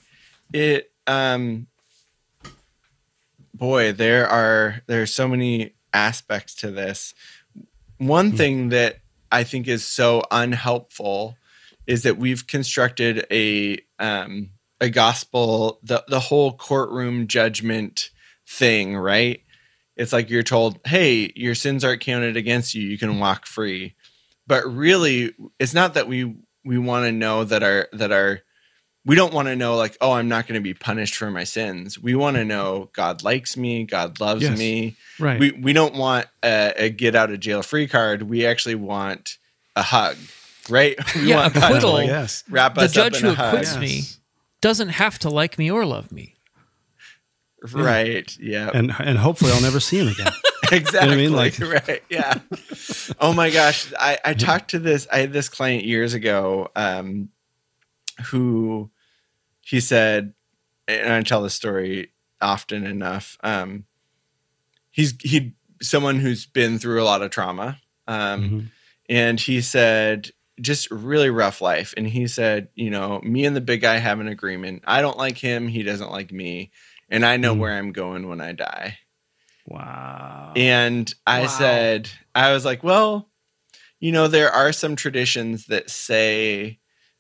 it 0.54 0.92
um 1.08 1.68
boy, 3.54 3.92
there 3.92 4.28
are 4.28 4.82
there 4.88 5.02
are 5.02 5.06
so 5.08 5.28
many 5.28 5.74
aspects 5.94 6.56
to 6.56 6.72
this. 6.72 7.14
One 7.98 8.32
thing 8.32 8.70
that 8.70 9.00
I 9.32 9.44
think 9.44 9.68
is 9.68 9.86
so 9.86 10.24
unhelpful 10.32 11.36
is 11.86 12.04
that 12.04 12.18
we've 12.18 12.48
constructed 12.48 13.26
a 13.32 13.80
um 14.00 14.52
a 14.80 14.90
gospel 14.90 15.80
the 15.84 16.04
the 16.08 16.20
whole 16.20 16.54
courtroom 16.54 17.28
judgment 17.28 18.10
thing, 18.48 18.96
right? 18.96 19.42
It's 19.96 20.14
like 20.14 20.30
you're 20.30 20.44
told, 20.44 20.80
"Hey, 20.86 21.32
your 21.36 21.56
sins 21.56 21.84
aren't 21.84 22.02
counted 22.02 22.38
against 22.38 22.74
you. 22.74 22.84
You 22.84 22.98
can 22.98 23.20
walk 23.20 23.46
free." 23.46 23.96
But 24.48 24.66
really, 24.66 25.34
it's 25.60 25.74
not 25.74 25.96
that 25.96 26.08
we 26.08 26.36
we 26.64 26.78
want 26.78 27.06
to 27.06 27.12
know 27.12 27.44
that 27.44 27.64
our 27.64 27.90
that 27.94 28.12
our 28.12 28.42
we 29.10 29.16
don't 29.16 29.34
want 29.34 29.48
to 29.48 29.56
know 29.56 29.76
like 29.76 29.98
oh 30.02 30.12
i'm 30.12 30.28
not 30.28 30.46
going 30.48 30.54
to 30.60 30.64
be 30.64 30.74
punished 30.74 31.16
for 31.16 31.30
my 31.32 31.44
sins 31.44 31.98
we 31.98 32.14
want 32.16 32.36
to 32.38 32.46
know 32.46 32.90
god 32.94 33.24
likes 33.24 33.58
me 33.58 33.84
god 33.84 34.20
loves 34.20 34.44
Yes. 34.44 34.58
me 34.58 34.96
Right. 35.20 35.40
we 35.40 35.52
we 35.52 35.74
don't 35.74 35.96
want 35.96 36.28
a, 36.44 36.74
a 36.86 36.90
get 36.90 37.16
out 37.16 37.32
of 37.32 37.40
jail 37.40 37.62
free 37.64 37.88
card 37.88 38.24
we 38.24 38.46
actually 38.46 38.76
want 38.76 39.38
a 39.76 39.82
hug 39.82 40.16
right 40.70 40.96
we 41.16 41.30
Yeah, 41.30 41.38
want 41.38 41.54
God 41.56 41.60
to, 41.62 41.66
acquittal. 41.68 41.94
like, 41.94 42.08
yes. 42.08 42.44
wrap 42.50 42.76
The 42.76 42.82
us 42.82 42.92
judge 42.94 43.16
up 43.16 43.20
in 43.22 43.26
who 43.26 43.32
a 43.34 43.36
hug. 43.36 43.54
acquits 43.56 43.78
me 43.78 44.02
doesn't 44.62 44.90
have 44.90 45.18
to 45.20 45.30
like 45.30 45.58
me 45.58 45.72
or 45.72 45.86
love 45.86 46.12
me. 46.12 46.36
right 47.74 48.38
yeah 48.40 48.70
And 48.74 48.94
and 49.00 49.18
hopefully 49.18 49.52
I'll 49.52 49.62
never 49.62 49.80
see 49.80 50.00
him 50.00 50.08
again. 50.10 50.32
exactly. 50.72 51.14
I 51.14 51.16
mean? 51.16 51.34
Like- 51.34 51.60
right. 51.60 52.04
Yeah. 52.10 52.36
oh 53.20 53.34
my 53.34 53.50
gosh. 53.50 53.92
I, 54.00 54.18
I 54.24 54.34
talked 54.36 54.70
to 54.72 54.80
this, 54.80 55.08
I 55.12 55.18
had 55.20 55.34
this 55.34 55.50
client 55.50 55.84
years 55.84 56.14
ago, 56.14 56.70
um, 56.76 57.30
who 58.28 58.92
he 59.70 59.80
said, 59.80 60.34
and 60.88 61.14
I 61.14 61.22
tell 61.22 61.44
this 61.44 61.54
story 61.54 62.12
often 62.42 62.86
enough. 62.86 63.38
Um, 63.44 63.86
he's 64.90 65.14
he 65.22 65.54
someone 65.82 66.20
who's 66.20 66.46
been 66.46 66.80
through 66.80 67.02
a 67.02 67.06
lot 67.06 67.22
of 67.22 67.32
trauma, 67.32 67.80
um, 68.08 68.42
Mm-hmm. 68.42 68.60
and 69.10 69.40
he 69.40 69.62
said 69.62 70.32
just 70.62 70.90
really 70.92 71.30
rough 71.30 71.62
life. 71.62 71.94
And 71.96 72.06
he 72.08 72.28
said, 72.28 72.68
you 72.76 72.90
know, 72.90 73.22
me 73.24 73.46
and 73.46 73.56
the 73.56 73.62
big 73.62 73.82
guy 73.82 73.98
have 73.98 74.20
an 74.20 74.28
agreement. 74.28 74.84
I 74.86 75.02
don't 75.02 75.18
like 75.18 75.38
him. 75.38 75.68
He 75.70 75.84
doesn't 75.84 76.12
like 76.12 76.32
me, 76.32 76.72
and 77.10 77.26
I 77.26 77.38
know 77.38 77.56
Mm. 77.56 77.60
where 77.60 77.74
I'm 77.78 77.92
going 77.92 78.28
when 78.28 78.42
I 78.42 78.52
die. 78.54 78.98
Wow. 79.66 80.54
And 80.56 81.14
I 81.28 81.42
Wow. 81.42 81.48
said, 81.48 82.10
I 82.34 82.52
was 82.52 82.66
like, 82.66 82.84
well, 82.84 83.30
you 84.00 84.12
know, 84.12 84.28
there 84.28 84.52
are 84.52 84.72
some 84.72 84.96
traditions 84.96 85.68
that 85.68 85.90
say 85.90 86.80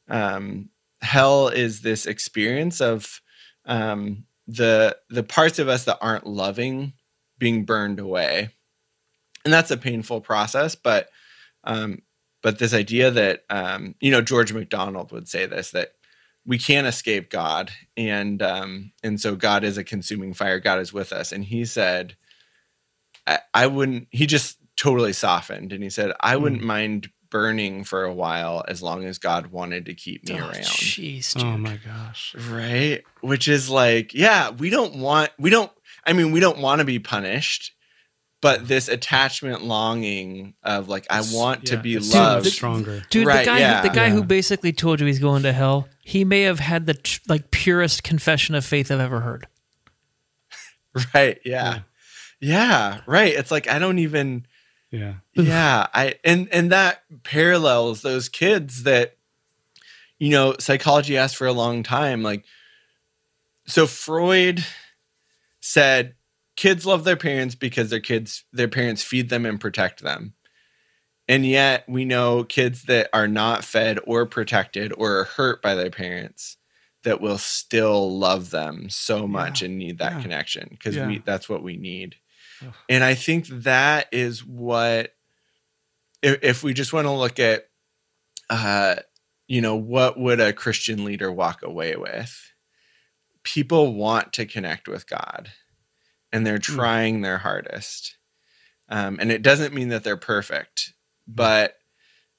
um, 0.10 0.70
hell 1.02 1.48
is 1.48 1.82
this 1.82 2.06
experience 2.06 2.82
of 2.82 3.22
um, 3.66 4.26
the 4.48 4.98
the 5.10 5.24
parts 5.24 5.60
of 5.60 5.68
us 5.68 5.86
that 5.86 6.00
aren't 6.02 6.28
loving 6.28 6.94
being 7.38 7.66
burned 7.66 8.00
away, 8.00 8.50
and 9.46 9.54
that's 9.54 9.72
a 9.72 9.78
painful 9.78 10.22
process. 10.22 10.76
But 10.76 11.10
um, 11.64 12.02
but 12.42 12.60
this 12.60 12.74
idea 12.74 13.12
that 13.12 13.44
um, 13.50 13.96
you 14.02 14.12
know 14.12 14.22
George 14.22 14.54
MacDonald 14.54 15.12
would 15.12 15.28
say 15.28 15.46
this 15.46 15.72
that 15.72 15.94
we 16.46 16.58
can't 16.58 16.88
escape 16.88 17.30
God, 17.30 17.72
and 17.96 18.42
um, 18.42 18.92
and 19.04 19.20
so 19.22 19.36
God 19.36 19.64
is 19.64 19.78
a 19.78 19.84
consuming 19.84 20.34
fire. 20.34 20.60
God 20.60 20.80
is 20.80 20.94
with 20.94 21.14
us, 21.14 21.32
and 21.32 21.46
he 21.46 21.66
said. 21.66 22.16
I, 23.28 23.40
I 23.54 23.68
wouldn't 23.68 24.08
he 24.12 24.26
just 24.26 24.58
totally 24.76 25.12
softened 25.12 25.74
and 25.74 25.84
he 25.84 25.90
said 25.90 26.14
i 26.22 26.38
wouldn't 26.38 26.64
mind 26.64 27.10
burning 27.30 27.84
for 27.84 28.04
a 28.04 28.14
while 28.14 28.64
as 28.68 28.82
long 28.82 29.06
as 29.06 29.18
god 29.18 29.48
wanted 29.48 29.86
to 29.86 29.94
keep 29.94 30.28
me 30.28 30.36
Oh, 30.36 30.40
around 30.48 30.56
Jeez, 30.56 31.36
oh 31.38 31.40
dude. 31.42 31.50
oh 31.50 31.58
my 31.58 31.80
gosh. 31.86 32.36
right 32.50 33.04
which 33.22 33.48
is 33.48 33.70
like 33.70 34.14
yeah 34.14 34.50
we 34.50 34.70
don't 34.70 34.96
want 34.96 35.30
we 35.38 35.50
don't 35.50 35.72
i 36.06 36.14
mean 36.14 36.32
we 36.32 36.40
don't 36.40 36.58
want 36.60 36.80
to 36.80 36.86
be 36.86 37.00
punished 37.00 37.74
but 38.42 38.62
mm. 38.62 38.68
this 38.68 38.88
attachment 38.88 39.64
longing 39.64 40.54
of 40.64 40.88
like 40.90 41.06
i 41.10 41.22
want 41.32 41.66
to 41.68 41.78
be 41.78 41.96
it's 41.96 42.12
so 42.12 42.18
much 42.18 42.28
loved 42.36 42.46
stronger. 42.48 43.02
Dude, 43.10 43.28
Right, 43.28 43.40
the 43.40 43.46
guy, 43.46 43.60
yeah. 43.60 43.82
who, 43.82 43.90
the 43.90 43.94
guy 43.96 44.10
who 44.10 44.24
basically 44.24 44.72
told 44.74 45.00
you 45.02 45.06
he's 45.08 45.20
going 45.20 45.44
to 45.44 45.52
hell, 45.54 45.88
he 46.04 46.24
may 46.24 46.42
have 46.44 46.60
had 46.60 46.86
the 46.86 46.94
tr- 46.94 47.20
like 47.28 47.52
purest 47.52 48.04
confession 48.04 48.56
of 48.56 48.64
faith 48.66 48.90
I've 48.92 49.00
ever 49.02 49.20
heard. 49.20 49.48
right 51.14 51.40
yeah. 51.46 51.80
yeah 52.40 53.02
right 53.06 53.34
it's 53.34 53.52
like 53.52 53.70
i 53.70 53.78
don't 53.78 54.00
even 54.00 54.46
Yeah. 54.92 55.16
yeah 55.36 55.88
i 55.94 56.16
and 56.24 56.48
and 56.52 56.72
that 56.72 57.04
parallels 57.24 58.02
those 58.02 58.28
kids 58.30 58.84
that 58.84 59.18
you 60.18 60.32
know 60.32 60.56
psychology 60.60 61.16
asked 61.18 61.36
for 61.38 61.48
a 61.48 61.54
long 61.54 61.84
time 61.84 62.24
like 62.24 62.44
so 63.68 63.86
freud 63.86 64.66
said 65.62 66.16
kids 66.56 66.86
love 66.86 67.04
their 67.04 67.16
parents 67.18 67.56
because 67.56 67.90
their 67.90 68.00
kids 68.00 68.46
their 68.52 68.68
parents 68.68 69.04
feed 69.04 69.30
them 69.30 69.46
and 69.46 69.60
protect 69.62 70.02
them 70.02 70.34
and 71.28 71.46
yet 71.46 71.88
we 71.88 72.06
know 72.06 72.44
kids 72.44 72.84
that 72.84 73.10
are 73.14 73.28
not 73.28 73.64
fed 73.64 74.00
or 74.06 74.26
protected 74.26 74.92
or 74.98 75.20
are 75.20 75.24
hurt 75.26 75.62
by 75.62 75.76
their 75.76 75.92
parents 75.92 76.58
that 77.04 77.22
will 77.22 77.38
still 77.38 78.18
love 78.18 78.50
them 78.50 78.90
so 78.90 79.28
much 79.28 79.62
and 79.62 79.78
need 79.78 80.00
that 80.00 80.14
Yeah. 80.14 80.22
connection 80.22 80.68
because 80.72 80.96
Yeah. 80.96 81.08
we 81.08 81.20
that's 81.20 81.48
what 81.48 81.64
we 81.64 81.78
need 81.78 82.16
and 82.90 83.04
i 83.04 83.14
think 83.14 83.48
that 83.48 84.08
is 84.12 84.46
what 84.46 85.14
if, 86.22 86.40
if 86.44 86.64
we 86.64 86.74
just 86.74 86.94
want 86.94 87.06
to 87.06 87.12
look 87.12 87.40
at 87.40 87.70
uh 88.50 88.96
you 89.48 89.62
know 89.62 89.76
what 89.76 90.20
would 90.20 90.40
a 90.40 90.54
christian 90.54 91.04
leader 91.04 91.32
walk 91.32 91.64
away 91.64 91.96
with? 91.96 92.54
People 93.42 93.96
want 93.96 94.34
to 94.34 94.46
connect 94.46 94.88
with 94.88 95.08
god 95.08 95.52
and 96.32 96.46
they're 96.46 96.60
trying 96.60 97.22
their 97.22 97.40
hardest. 97.40 98.18
Um, 98.90 99.18
and 99.20 99.32
it 99.32 99.42
doesn't 99.42 99.74
mean 99.74 99.90
that 99.90 100.04
they're 100.04 100.18
perfect 100.18 100.94
but 101.30 101.76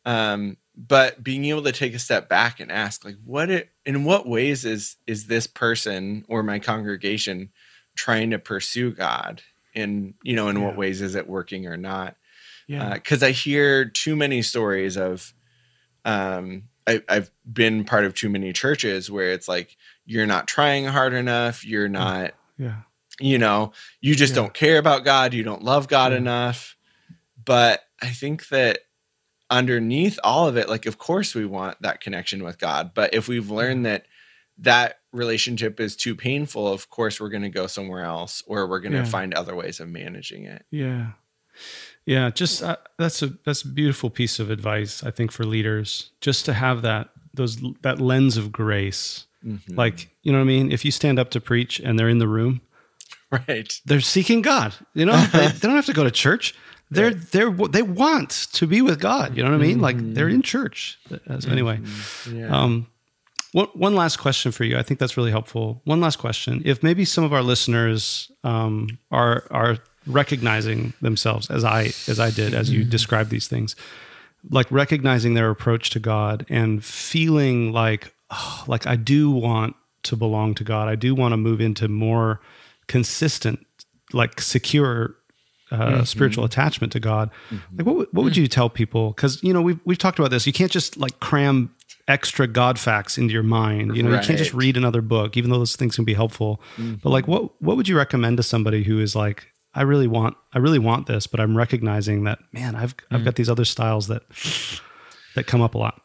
um, 0.04 0.56
but 0.76 1.22
being 1.22 1.44
able 1.44 1.62
to 1.62 1.72
take 1.72 1.94
a 1.94 1.98
step 1.98 2.28
back 2.28 2.58
and 2.58 2.72
ask 2.72 3.04
like 3.04 3.16
what 3.24 3.50
it 3.50 3.70
in 3.84 4.04
what 4.04 4.26
ways 4.26 4.64
is 4.64 4.96
is 5.06 5.26
this 5.26 5.46
person 5.46 6.24
or 6.28 6.42
my 6.42 6.58
congregation 6.58 7.50
trying 7.96 8.30
to 8.30 8.38
pursue 8.38 8.92
god 8.92 9.42
and 9.74 10.14
you 10.22 10.34
know 10.36 10.48
in 10.48 10.62
what 10.62 10.76
ways 10.76 11.00
is 11.00 11.14
it 11.14 11.28
working 11.28 11.66
or 11.66 11.76
not 11.76 12.16
Yeah. 12.66 12.94
because 12.94 13.22
I 13.22 13.30
hear 13.32 13.84
too 13.84 14.16
many 14.16 14.42
stories 14.42 14.96
of, 14.96 15.32
um, 16.04 16.64
I, 16.86 17.02
I've 17.08 17.30
been 17.50 17.84
part 17.84 18.04
of 18.04 18.14
too 18.14 18.28
many 18.28 18.52
churches 18.52 19.10
where 19.10 19.32
it's 19.32 19.48
like 19.48 19.76
you're 20.06 20.26
not 20.26 20.48
trying 20.48 20.86
hard 20.86 21.12
enough, 21.12 21.64
you're 21.64 21.88
not, 21.88 22.32
yeah. 22.58 22.82
you 23.20 23.38
know, 23.38 23.72
you 24.00 24.14
just 24.14 24.32
Yeah. 24.34 24.42
don't 24.42 24.54
care 24.54 24.78
about 24.78 25.04
God, 25.04 25.34
you 25.34 25.42
don't 25.42 25.62
love 25.62 25.88
God 25.88 26.12
Yeah. 26.12 26.18
enough. 26.18 26.76
But 27.44 27.82
I 28.02 28.08
think 28.08 28.48
that 28.48 28.80
underneath 29.50 30.18
all 30.22 30.46
of 30.48 30.56
it, 30.56 30.68
like 30.68 30.86
of 30.86 30.96
course 30.98 31.34
we 31.34 31.44
want 31.44 31.80
that 31.82 32.00
connection 32.00 32.42
with 32.42 32.58
God, 32.58 32.92
but 32.94 33.12
if 33.14 33.28
we've 33.28 33.50
learned 33.50 33.84
that 33.86 34.06
that 34.58 34.99
relationship 35.12 35.80
is 35.80 35.96
too 35.96 36.14
painful, 36.14 36.68
of 36.68 36.88
course 36.90 37.20
we're 37.20 37.28
going 37.30 37.42
to 37.42 37.48
go 37.48 37.66
somewhere 37.66 38.04
else, 38.04 38.42
or 38.46 38.66
we're 38.68 38.80
going 38.80 38.92
to 38.92 38.98
Yeah. 38.98 39.04
find 39.04 39.34
other 39.34 39.54
ways 39.54 39.80
of 39.80 39.88
managing 39.88 40.44
it. 40.44 40.64
Yeah. 40.70 41.12
Yeah, 42.06 42.30
just 42.30 42.62
uh, 42.62 42.76
that's 42.98 43.22
a 43.22 43.28
that's 43.44 43.62
a 43.62 43.68
beautiful 43.68 44.08
piece 44.10 44.38
of 44.40 44.50
advice 44.50 45.04
I 45.04 45.10
think 45.10 45.30
for 45.32 45.44
leaders 45.44 46.10
just 46.20 46.44
to 46.46 46.54
have 46.54 46.82
that 46.82 47.10
those 47.34 47.58
that 47.82 48.00
lens 48.00 48.36
of 48.36 48.50
grace. 48.50 49.26
Mm-hmm. 49.44 49.74
Like, 49.74 50.08
you 50.22 50.32
know 50.32 50.38
what 50.38 50.44
I 50.44 50.46
mean? 50.46 50.72
If 50.72 50.84
you 50.84 50.90
stand 50.90 51.18
up 51.18 51.30
to 51.30 51.40
preach 51.40 51.78
and 51.80 51.98
they're 51.98 52.08
in 52.08 52.18
the 52.18 52.28
room, 52.28 52.60
Right. 53.30 53.72
they're 53.86 54.00
seeking 54.00 54.42
God. 54.42 54.74
You 54.94 55.04
know, 55.06 55.16
they, 55.26 55.46
they 55.60 55.68
don't 55.68 55.76
have 55.76 55.86
to 55.86 55.92
go 55.92 56.04
to 56.04 56.10
church. 56.10 56.54
They're 56.90 57.12
they're 57.14 57.50
they 57.50 57.82
want 57.82 58.30
to 58.54 58.66
be 58.66 58.82
with 58.82 58.98
God. 58.98 59.36
You 59.36 59.44
know 59.44 59.50
what 59.50 59.60
I 59.60 59.62
mean? 59.66 59.80
Like 59.80 59.96
they're 59.98 60.28
in 60.28 60.42
church. 60.42 60.98
Uh, 61.28 61.38
So 61.40 61.50
anyway, 61.50 61.80
Yeah. 62.32 62.48
um, 62.48 62.88
one 63.52 63.66
one 63.74 63.94
last 63.94 64.18
question 64.18 64.52
for 64.52 64.64
you. 64.64 64.78
I 64.78 64.82
think 64.82 65.00
that's 65.00 65.16
really 65.16 65.30
helpful. 65.30 65.80
One 65.84 66.00
last 66.00 66.16
question: 66.16 66.62
If 66.64 66.82
maybe 66.82 67.04
some 67.04 67.24
of 67.24 67.32
our 67.32 67.42
listeners 67.42 68.30
um, 68.44 68.98
are 69.10 69.44
are 69.50 69.78
recognizing 70.06 70.92
themselves 71.02 71.50
as 71.50 71.64
I 71.64 71.92
as 72.08 72.18
I 72.20 72.30
did 72.30 72.54
as 72.54 72.70
you 72.70 72.84
described 72.84 73.30
these 73.30 73.48
things, 73.48 73.76
like 74.50 74.70
recognizing 74.70 75.34
their 75.34 75.50
approach 75.50 75.90
to 75.90 76.00
God 76.00 76.46
and 76.48 76.84
feeling 76.84 77.72
like 77.72 78.12
oh, 78.30 78.64
like 78.66 78.86
I 78.86 78.96
do 78.96 79.30
want 79.30 79.76
to 80.04 80.16
belong 80.16 80.54
to 80.54 80.64
God. 80.64 80.88
I 80.88 80.94
do 80.94 81.14
want 81.14 81.32
to 81.32 81.36
move 81.36 81.60
into 81.60 81.86
more 81.88 82.40
consistent, 82.86 83.64
like 84.12 84.40
secure 84.40 85.14
uh, 85.70 86.04
spiritual 86.04 86.44
attachment 86.44 86.92
to 86.92 87.00
God. 87.00 87.30
Like, 87.76 87.86
what, 87.86 87.96
would- 87.96 88.08
what 88.12 88.24
would 88.24 88.36
you 88.36 88.48
tell 88.48 88.68
people? 88.68 89.12
Because 89.12 89.42
you 89.42 89.52
know 89.52 89.62
we've 89.62 89.78
we've 89.84 89.98
talked 89.98 90.18
about 90.18 90.30
this. 90.30 90.46
You 90.46 90.52
can't 90.52 90.72
just 90.72 90.96
like 90.96 91.20
cram 91.20 91.74
extra 92.10 92.46
God 92.46 92.78
facts 92.78 93.16
into 93.16 93.32
your 93.32 93.42
mind. 93.42 93.96
You 93.96 94.02
know, 94.02 94.10
you 94.10 94.20
can't 94.20 94.36
just 94.36 94.52
read 94.52 94.76
another 94.76 95.00
book, 95.00 95.36
even 95.36 95.50
though 95.50 95.58
those 95.58 95.76
things 95.76 95.94
can 95.94 96.04
be 96.04 96.14
helpful. 96.14 96.60
But 96.76 97.10
like, 97.10 97.28
what 97.28 97.62
what 97.62 97.76
would 97.76 97.88
you 97.88 97.96
recommend 97.96 98.36
to 98.36 98.42
somebody 98.42 98.82
who 98.82 98.98
is 98.98 99.14
like, 99.14 99.46
I 99.72 99.82
really 99.82 100.08
want, 100.08 100.36
I 100.52 100.58
really 100.58 100.80
want 100.80 101.06
this, 101.06 101.28
but 101.28 101.38
I'm 101.38 101.56
recognizing 101.56 102.24
that, 102.24 102.40
man, 102.52 102.74
I've 102.74 102.94
I've 103.10 103.24
got 103.24 103.36
these 103.36 103.48
other 103.48 103.64
styles 103.64 104.08
that 104.08 104.22
that 105.36 105.46
come 105.46 105.62
up 105.62 105.74
a 105.74 105.78
lot. 105.78 106.02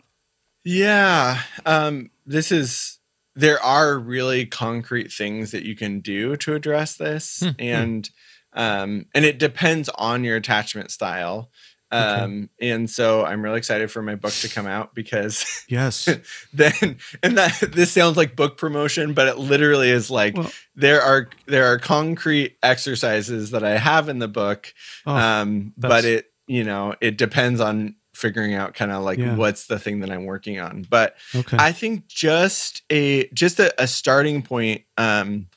Yeah. 0.63 1.41
Um, 1.65 2.11
this 2.25 2.51
is, 2.51 2.99
there 3.35 3.61
are 3.61 3.99
really 3.99 4.45
concrete 4.45 5.11
things 5.11 5.51
that 5.51 5.63
you 5.63 5.75
can 5.75 5.99
do 5.99 6.35
to 6.37 6.53
address 6.55 6.95
this. 6.95 7.43
And, 7.59 8.09
um, 8.53 9.05
and 9.13 9.25
it 9.25 9.37
depends 9.37 9.89
on 9.89 10.23
your 10.23 10.37
attachment 10.37 10.89
style. 10.89 11.49
Um, 11.91 12.49
and 12.59 12.89
so 12.89 13.23
I'm 13.23 13.41
really 13.41 13.57
excited 13.57 13.89
for 13.91 14.01
my 14.01 14.15
book 14.15 14.33
to 14.41 14.49
come 14.49 14.65
out 14.67 14.93
because 14.95 15.45
Yes. 15.69 16.09
then, 16.53 16.97
and 17.23 17.37
that 17.37 17.57
this 17.71 17.91
sounds 17.91 18.17
like 18.17 18.35
book 18.35 18.57
promotion, 18.57 19.13
but 19.13 19.27
it 19.27 19.37
literally 19.37 19.89
is 19.89 20.09
like 20.11 20.35
Well- 20.35 20.51
there 20.75 21.01
are, 21.01 21.29
there 21.45 21.65
are 21.67 21.77
concrete 21.79 22.57
exercises 22.61 23.51
that 23.51 23.63
I 23.63 23.77
have 23.77 24.09
in 24.09 24.19
the 24.19 24.27
book. 24.27 24.73
Oh, 25.05 25.15
um, 25.15 25.73
but 25.77 26.03
it, 26.05 26.31
you 26.47 26.63
know, 26.63 26.95
it 27.01 27.17
depends 27.17 27.61
on 27.61 27.95
figuring 28.13 28.53
out 28.53 28.73
kind 28.73 28.91
of 28.91 29.03
like 29.03 29.17
Yeah. 29.19 29.35
what's 29.35 29.67
the 29.67 29.77
thing 29.79 29.99
that 30.01 30.09
I'm 30.11 30.25
working 30.25 30.59
on. 30.59 30.85
But 30.89 31.15
okay. 31.35 31.57
I 31.59 31.71
think 31.71 32.07
just 32.07 32.81
a 32.89 33.27
just 33.29 33.59
a, 33.59 33.73
a 33.81 33.87
starting 33.87 34.41
point. 34.41 34.83
Um, 34.97 35.47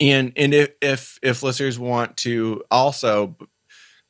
and 0.00 0.32
and 0.36 0.52
if 0.52 0.70
if 0.82 1.18
if 1.22 1.42
listeners 1.42 1.78
want 1.78 2.16
to 2.18 2.62
also 2.70 3.36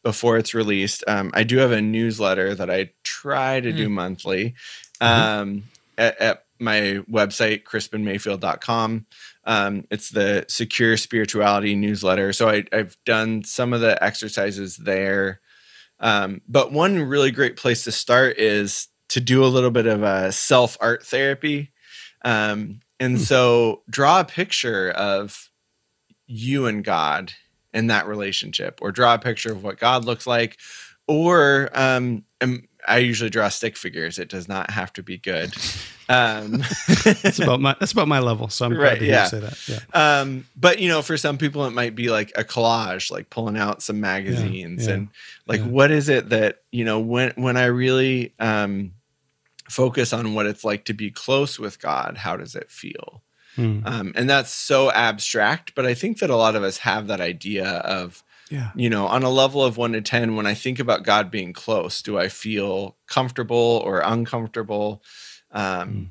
before 0.06 0.38
it's 0.38 0.54
released, 0.54 1.02
um, 1.08 1.32
I 1.34 1.42
do 1.42 1.56
have 1.56 1.72
a 1.72 1.82
newsletter 1.82 2.54
that 2.54 2.70
I 2.70 2.90
try 3.02 3.58
to 3.58 3.72
do 3.72 3.88
monthly. 3.88 4.54
Um, 5.00 5.64
at, 5.98 6.20
at 6.20 6.44
my 6.60 7.00
website, 7.10 7.64
krispinmayfield.com. 7.64 9.06
Um, 9.42 9.84
it's 9.90 10.10
the 10.10 10.46
secure 10.48 10.96
spirituality 10.96 11.74
newsletter. 11.74 12.32
So 12.32 12.48
I, 12.48 12.62
I've 12.72 12.96
done 13.04 13.42
some 13.42 13.72
of 13.72 13.80
the 13.80 14.00
exercises 14.00 14.76
there. 14.76 15.40
Um, 15.98 16.40
but 16.46 16.70
one 16.70 17.00
really 17.00 17.32
great 17.32 17.56
place 17.56 17.82
to 17.82 17.90
start 17.90 18.38
is 18.38 18.86
to 19.08 19.20
do 19.20 19.44
a 19.44 19.46
little 19.46 19.72
bit 19.72 19.86
of 19.86 20.04
a 20.04 20.30
self 20.30 20.76
art 20.80 21.04
therapy. 21.04 21.72
Um, 22.24 22.78
and 23.00 23.20
so 23.20 23.82
draw 23.90 24.20
a 24.20 24.24
picture 24.24 24.88
of 24.88 25.50
you 26.28 26.66
and 26.66 26.84
God 26.84 27.32
in 27.76 27.88
that 27.88 28.06
relationship, 28.08 28.78
or 28.80 28.90
draw 28.90 29.14
a 29.14 29.18
picture 29.18 29.52
of 29.52 29.62
what 29.62 29.78
God 29.78 30.04
looks 30.04 30.26
like, 30.26 30.58
or 31.06 31.70
um, 31.74 32.24
I 32.88 32.98
usually 32.98 33.30
draw 33.30 33.48
stick 33.48 33.76
figures. 33.76 34.18
It 34.18 34.28
does 34.28 34.48
not 34.48 34.70
have 34.70 34.92
to 34.94 35.02
be 35.02 35.18
good. 35.18 35.54
Um, 36.08 36.62
that's 37.04 37.38
about 37.38 37.60
my 37.60 37.76
that's 37.78 37.92
about 37.92 38.08
my 38.08 38.20
level. 38.20 38.48
So 38.48 38.64
I'm 38.64 38.74
glad 38.74 38.82
right, 38.82 38.98
to 38.98 39.06
yeah. 39.06 39.26
say 39.26 39.40
that. 39.40 39.68
Yeah. 39.68 40.20
Um, 40.20 40.46
but 40.56 40.78
you 40.78 40.88
know, 40.88 41.02
for 41.02 41.16
some 41.16 41.36
people, 41.36 41.66
it 41.66 41.72
might 41.72 41.94
be 41.94 42.08
like 42.08 42.32
a 42.36 42.44
collage, 42.44 43.10
like 43.10 43.28
pulling 43.28 43.56
out 43.56 43.82
some 43.82 44.00
magazines 44.00 44.84
yeah, 44.84 44.88
yeah, 44.88 44.94
and 44.94 45.08
like 45.46 45.60
what 45.62 45.90
is 45.90 46.08
it 46.08 46.30
that 46.30 46.62
you 46.72 46.84
know 46.84 47.00
when 47.00 47.32
when 47.36 47.56
I 47.56 47.66
really 47.66 48.34
um, 48.38 48.92
focus 49.68 50.12
on 50.12 50.34
what 50.34 50.46
it's 50.46 50.64
like 50.64 50.84
to 50.86 50.94
be 50.94 51.10
close 51.10 51.58
with 51.58 51.80
God, 51.80 52.16
how 52.18 52.36
does 52.36 52.54
it 52.54 52.70
feel? 52.70 53.22
Hmm. 53.56 53.80
Um, 53.84 54.12
and 54.14 54.30
that's 54.30 54.50
so 54.50 54.90
abstract, 54.92 55.74
but 55.74 55.86
I 55.86 55.94
think 55.94 56.18
that 56.18 56.30
a 56.30 56.36
lot 56.36 56.54
of 56.54 56.62
us 56.62 56.78
have 56.78 57.08
that 57.08 57.20
idea 57.20 57.66
of 57.66 58.22
yeah. 58.50 58.70
You 58.76 58.90
know, 58.90 59.06
on 59.06 59.22
a 59.22 59.30
level 59.30 59.64
of 59.64 59.76
one 59.76 59.92
to 59.92 60.00
10, 60.00 60.36
when 60.36 60.46
I 60.46 60.54
think 60.54 60.78
about 60.78 61.02
God 61.02 61.30
being 61.30 61.52
close, 61.52 62.00
do 62.00 62.16
I 62.16 62.28
feel 62.28 62.96
comfortable 63.06 63.82
or 63.84 64.00
uncomfortable? 64.00 65.02
Um, 65.50 65.88
mm. 65.90 66.08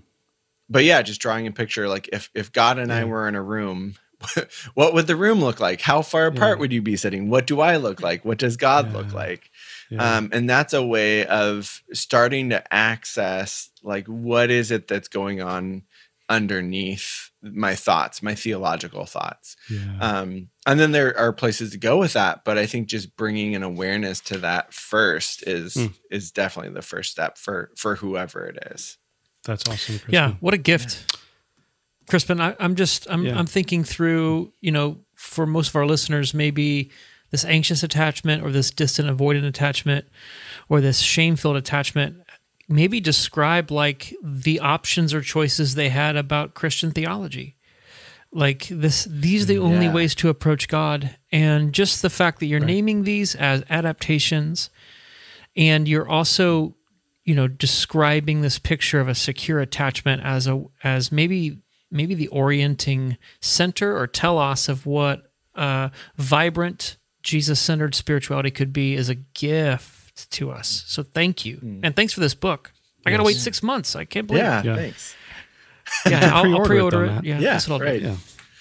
But 0.69 0.84
yeah, 0.84 1.01
just 1.01 1.22
drawing 1.22 1.47
a 1.47 1.51
picture 1.51 1.88
like 1.88 2.09
if, 2.11 2.30
if 2.34 2.51
God 2.51 2.77
and 2.77 2.89
yeah. 2.89 2.97
I 2.97 3.03
were 3.05 3.27
in 3.27 3.35
a 3.35 3.41
room, 3.41 3.95
what 4.73 4.93
would 4.93 5.07
the 5.07 5.15
room 5.15 5.39
look 5.39 5.59
like? 5.59 5.81
How 5.81 6.01
far 6.01 6.26
apart 6.26 6.57
yeah. 6.57 6.61
would 6.61 6.73
you 6.73 6.81
be 6.81 6.97
sitting? 6.97 7.30
What 7.30 7.47
do 7.47 7.61
I 7.61 7.77
look 7.77 8.01
like? 8.01 8.26
What 8.26 8.39
does 8.39 8.57
God 8.57 8.91
look 8.91 9.13
like? 9.13 9.51
Um, 9.97 10.30
and 10.34 10.49
that's 10.49 10.73
a 10.73 10.84
way 10.84 11.26
of 11.26 11.84
starting 11.93 12.49
to 12.49 12.73
access 12.73 13.69
like 13.84 14.07
what 14.07 14.49
is 14.49 14.72
it 14.72 14.88
that's 14.88 15.07
going 15.07 15.41
on 15.41 15.84
underneath 16.27 17.30
my 17.53 17.76
thoughts, 17.76 18.23
my 18.23 18.35
theological 18.35 19.05
thoughts. 19.05 19.55
Yeah. 19.69 19.97
Um, 19.99 20.49
and 20.65 20.80
then 20.80 20.91
there 20.91 21.17
are 21.17 21.31
places 21.31 21.72
to 21.72 21.77
go 21.77 21.97
with 21.97 22.13
that, 22.13 22.43
but 22.43 22.57
I 22.57 22.65
think 22.65 22.88
just 22.88 23.15
bringing 23.15 23.55
an 23.55 23.63
awareness 23.63 24.19
to 24.22 24.38
that 24.39 24.73
first 24.73 25.43
is 25.47 25.76
mm. 25.76 25.93
is 26.09 26.31
definitely 26.31 26.73
the 26.73 26.81
first 26.81 27.11
step 27.11 27.38
for 27.38 27.72
for 27.77 27.95
whoever 27.95 28.45
it 28.45 28.57
is. 28.72 28.97
That's 29.43 29.67
awesome. 29.67 29.95
Krispin. 29.95 30.11
Yeah, 30.11 30.34
what 30.39 30.53
a 30.53 30.57
gift, 30.57 31.05
yeah. 31.11 32.11
Krispin. 32.11 32.41
I, 32.41 32.55
am 32.63 32.76
just 32.76 33.07
I'm 33.09 33.26
yeah. 33.26 33.38
I'm 33.38 33.45
thinking 33.45 33.84
through. 33.84 34.53
You 34.61 34.72
know, 34.72 34.97
for 35.15 35.45
most 35.45 35.69
of 35.69 35.76
our 35.76 35.85
listeners, 35.85 36.34
maybe 36.34 36.91
this 37.31 37.45
anxious 37.45 37.84
attachment 37.84 38.43
or 38.43 38.51
this 38.51 38.72
distant 38.72 39.09
avoidant 39.09 39.45
attachment 39.45 40.05
or 40.69 40.81
this 40.81 40.99
shame 40.99 41.35
filled 41.35 41.57
attachment 41.57 42.22
maybe 42.67 42.99
describe 42.99 43.71
like 43.71 44.13
the 44.23 44.59
options 44.59 45.13
or 45.13 45.21
choices 45.21 45.75
they 45.75 45.89
had 45.89 46.15
about 46.15 46.53
Christian 46.53 46.91
theology. 46.91 47.55
Like 48.31 48.67
this 48.67 49.07
these 49.09 49.43
are 49.43 49.53
the 49.53 49.59
only 49.59 49.87
ways 49.87 50.13
to 50.15 50.29
approach 50.29 50.67
God 50.67 51.15
and 51.31 51.71
just 51.71 52.01
the 52.01 52.09
fact 52.09 52.39
that 52.39 52.47
you're 52.47 52.59
right. 52.59 52.67
naming 52.67 53.03
these 53.03 53.33
as 53.33 53.63
adaptations 53.69 54.69
and 55.55 55.87
you're 55.87 56.07
also 56.07 56.75
you 57.23 57.33
know 57.33 57.47
describing 57.47 58.41
this 58.41 58.59
picture 58.59 58.99
of 58.99 59.07
a 59.07 59.15
secure 59.15 59.61
attachment 59.61 60.21
as 60.23 60.47
a 60.47 60.65
as 60.83 61.13
maybe 61.13 61.59
maybe 61.91 62.13
the 62.13 62.27
orienting 62.27 63.17
center 63.39 63.97
or 63.97 64.05
telos 64.05 64.67
of 64.67 64.85
what 64.85 65.31
uh, 65.55 65.89
vibrant 66.17 66.97
Jesus-centered 67.23 67.95
spirituality 67.95 68.51
could 68.51 68.73
be 68.73 68.95
is 68.95 69.07
a 69.07 69.15
gift 69.15 70.05
to 70.15 70.51
us. 70.51 70.83
So 70.87 71.03
thank 71.03 71.45
you. 71.45 71.57
Mm. 71.57 71.81
And 71.83 71.95
thanks 71.95 72.13
for 72.13 72.19
this 72.19 72.35
book. 72.35 72.71
I 73.05 73.11
got 73.11 73.17
to 73.17 73.23
wait 73.23 73.37
six 73.37 73.61
months. 73.61 73.95
I 73.95 74.05
can't 74.05 74.25
believe 74.25 74.43
yeah, 74.43 74.59
it. 74.59 74.65
Yeah, 74.65 74.75
thanks. 74.75 75.15
Yeah, 76.07 76.31
I'll, 76.33 76.55
I'll 76.55 76.65
pre-order 76.65 77.05
it. 77.05 77.23
Yeah, 77.23 77.39
yeah 77.39 77.51
that's 77.51 77.67
what 77.67 77.81
I'll 77.81 77.87
right. 77.87 78.01
do. 78.01 78.07
Yeah. 78.07 78.15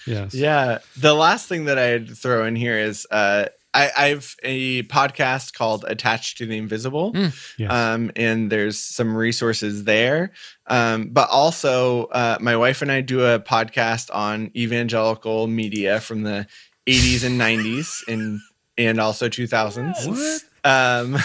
Yes. 0.05 0.33
Yeah. 0.35 0.79
The 0.97 1.13
last 1.13 1.47
thing 1.49 1.65
that 1.65 1.79
I'd 1.79 2.15
throw 2.15 2.45
in 2.45 2.55
here 2.55 2.77
is 2.77 3.07
uh, 3.09 3.47
I, 3.73 3.91
I, 3.97 4.07
have 4.09 4.35
a 4.43 4.83
podcast 4.83 5.53
called 5.53 5.83
Attached 5.87 6.37
to 6.37 6.45
the 6.45 6.57
Invisible. 6.57 7.11
Mm. 7.13 7.57
Yes. 7.57 7.71
Um, 7.71 8.11
and 8.15 8.51
there's 8.51 8.77
some 8.77 9.15
resources 9.15 9.83
there. 9.83 10.31
Um, 10.67 11.09
but 11.09 11.29
also, 11.29 12.05
uh, 12.05 12.37
my 12.39 12.55
wife 12.55 12.81
and 12.81 12.91
I 12.91 13.01
do 13.01 13.25
a 13.25 13.39
podcast 13.39 14.13
on 14.13 14.51
evangelical 14.55 15.47
media 15.47 15.99
from 15.99 16.23
the 16.23 16.47
80s 16.87 17.25
and 17.25 17.41
90s 17.41 18.07
and, 18.07 18.39
and 18.77 19.01
also 19.01 19.27
2000s. 19.27 20.07
What? 20.07 20.41
Um, 20.65 21.17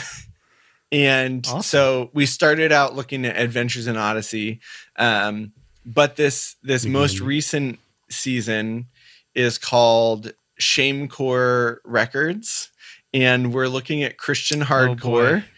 and 0.93 1.45
awesome. 1.47 1.63
so 1.63 2.11
we 2.13 2.27
started 2.27 2.71
out 2.71 2.95
looking 2.95 3.25
at 3.25 3.37
Adventures 3.37 3.89
in 3.89 3.97
Odyssey, 3.97 4.61
um, 4.97 5.53
but 5.85 6.15
this 6.15 6.55
this 6.63 6.85
mm-hmm. 6.85 6.93
most 6.93 7.19
recent 7.21 7.81
season 8.09 8.87
is 9.35 9.59
called 9.59 10.33
Shamecore 10.61 11.79
Records, 11.85 12.71
and 13.13 13.53
we're 13.53 13.69
looking 13.69 14.05
at 14.05 14.19
Christian 14.19 14.63
oh, 14.63 14.67
hardcore. 14.67 15.43
Oh 15.43 15.49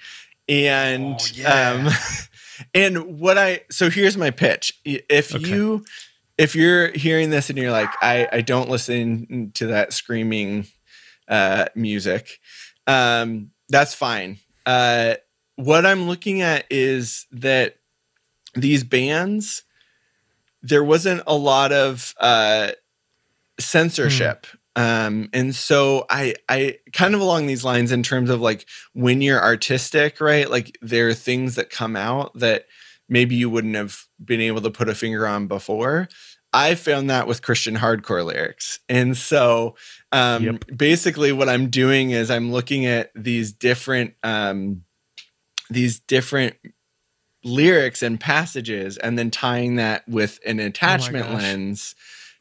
and 0.49 1.19
oh, 1.21 1.27
yeah. 1.35 1.71
um, 1.71 1.93
and 2.75 3.19
what 3.19 3.39
I 3.39 3.63
so 3.71 3.91
here's 3.91 4.17
my 4.17 4.31
pitch. 4.31 4.79
If 4.85 5.35
okay. 5.35 5.49
you 5.49 5.85
if 6.39 6.55
you're 6.55 6.91
hearing 6.93 7.31
this 7.31 7.51
and 7.51 7.59
you're 7.59 7.73
like, 7.73 7.91
I 8.01 8.29
I 8.33 8.41
don't 8.41 8.69
listen 8.69 9.53
to 9.55 9.67
that 9.69 9.93
screaming 9.93 10.67
uh, 11.29 11.67
music. 11.75 12.41
Um, 12.87 13.51
that's 13.73 13.95
fine. 13.95 14.39
Uh, 14.67 15.15
what 15.57 15.85
I'm 15.87 16.07
looking 16.07 16.43
at 16.43 16.67
is 16.71 17.27
that 17.33 17.79
these 18.55 18.85
bands, 18.85 19.65
there 20.63 20.85
wasn't 20.85 21.23
a 21.27 21.35
lot 21.35 21.73
of 21.73 22.15
uh, 22.21 22.73
censorship. 23.59 24.47
Mm. 24.47 24.59
Um, 24.75 25.29
and 25.33 25.55
so 25.55 26.07
I, 26.09 26.35
I 26.49 26.79
kind 26.93 27.15
of 27.15 27.21
along 27.21 27.47
these 27.47 27.65
lines 27.65 27.93
in 27.93 28.03
terms 28.03 28.31
of 28.31 28.41
like 28.41 28.67
when 28.93 29.21
you're 29.21 29.43
artistic, 29.43 30.21
right? 30.21 30.49
Like 30.51 30.79
there 30.81 31.09
are 31.09 31.15
things 31.15 31.57
that 31.57 31.71
come 31.71 31.97
out 31.97 32.33
that 32.39 32.67
maybe 33.09 33.35
you 33.35 33.51
wouldn't 33.51 33.75
have 33.75 34.07
been 34.23 34.41
able 34.41 34.61
to 34.63 34.71
put 34.71 34.89
a 34.89 34.95
finger 34.95 35.27
on 35.27 35.47
before. 35.47 36.09
I 36.53 36.75
found 36.75 37.09
that 37.11 37.27
with 37.27 37.43
Christian 37.43 37.77
hardcore 37.77 38.25
lyrics. 38.25 38.81
And 38.89 39.17
so 39.17 39.77
um, 40.11 40.45
yep. 40.45 40.65
basically 40.75 41.33
what 41.33 41.49
I'm 41.49 41.71
doing 41.71 42.11
is 42.11 42.31
I'm 42.31 42.53
looking 42.53 42.85
at 42.87 43.11
these 43.15 43.53
different 43.53 44.15
um, 44.23 44.85
these 45.71 46.01
different 46.01 46.57
lyrics 47.45 48.03
and 48.03 48.21
passages 48.21 48.99
and 48.99 49.19
then 49.19 49.31
tying 49.31 49.77
that 49.77 50.07
with 50.07 50.39
an 50.47 50.61
oh 50.61 50.67
attachment 50.67 51.27
oh 51.31 51.35
lens 51.35 51.95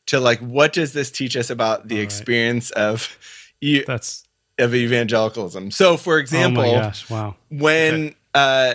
to 0.08 0.20
like 0.20 0.40
what 0.40 0.74
does 0.74 0.94
this 0.94 1.10
teach 1.10 1.36
us 1.36 1.50
about 1.50 1.88
the 1.88 1.98
All 1.98 2.04
experience 2.04 2.72
right. 2.76 2.84
of 2.84 3.18
you 3.62 3.84
that's 3.86 4.28
of 4.60 4.76
evangelicalism. 4.76 5.72
So 5.72 5.98
for 5.98 6.20
example, 6.20 6.64
oh 6.64 6.82
gosh, 6.82 7.10
wow. 7.10 7.36
when 7.50 8.08
okay. 8.08 8.16
uh 8.34 8.74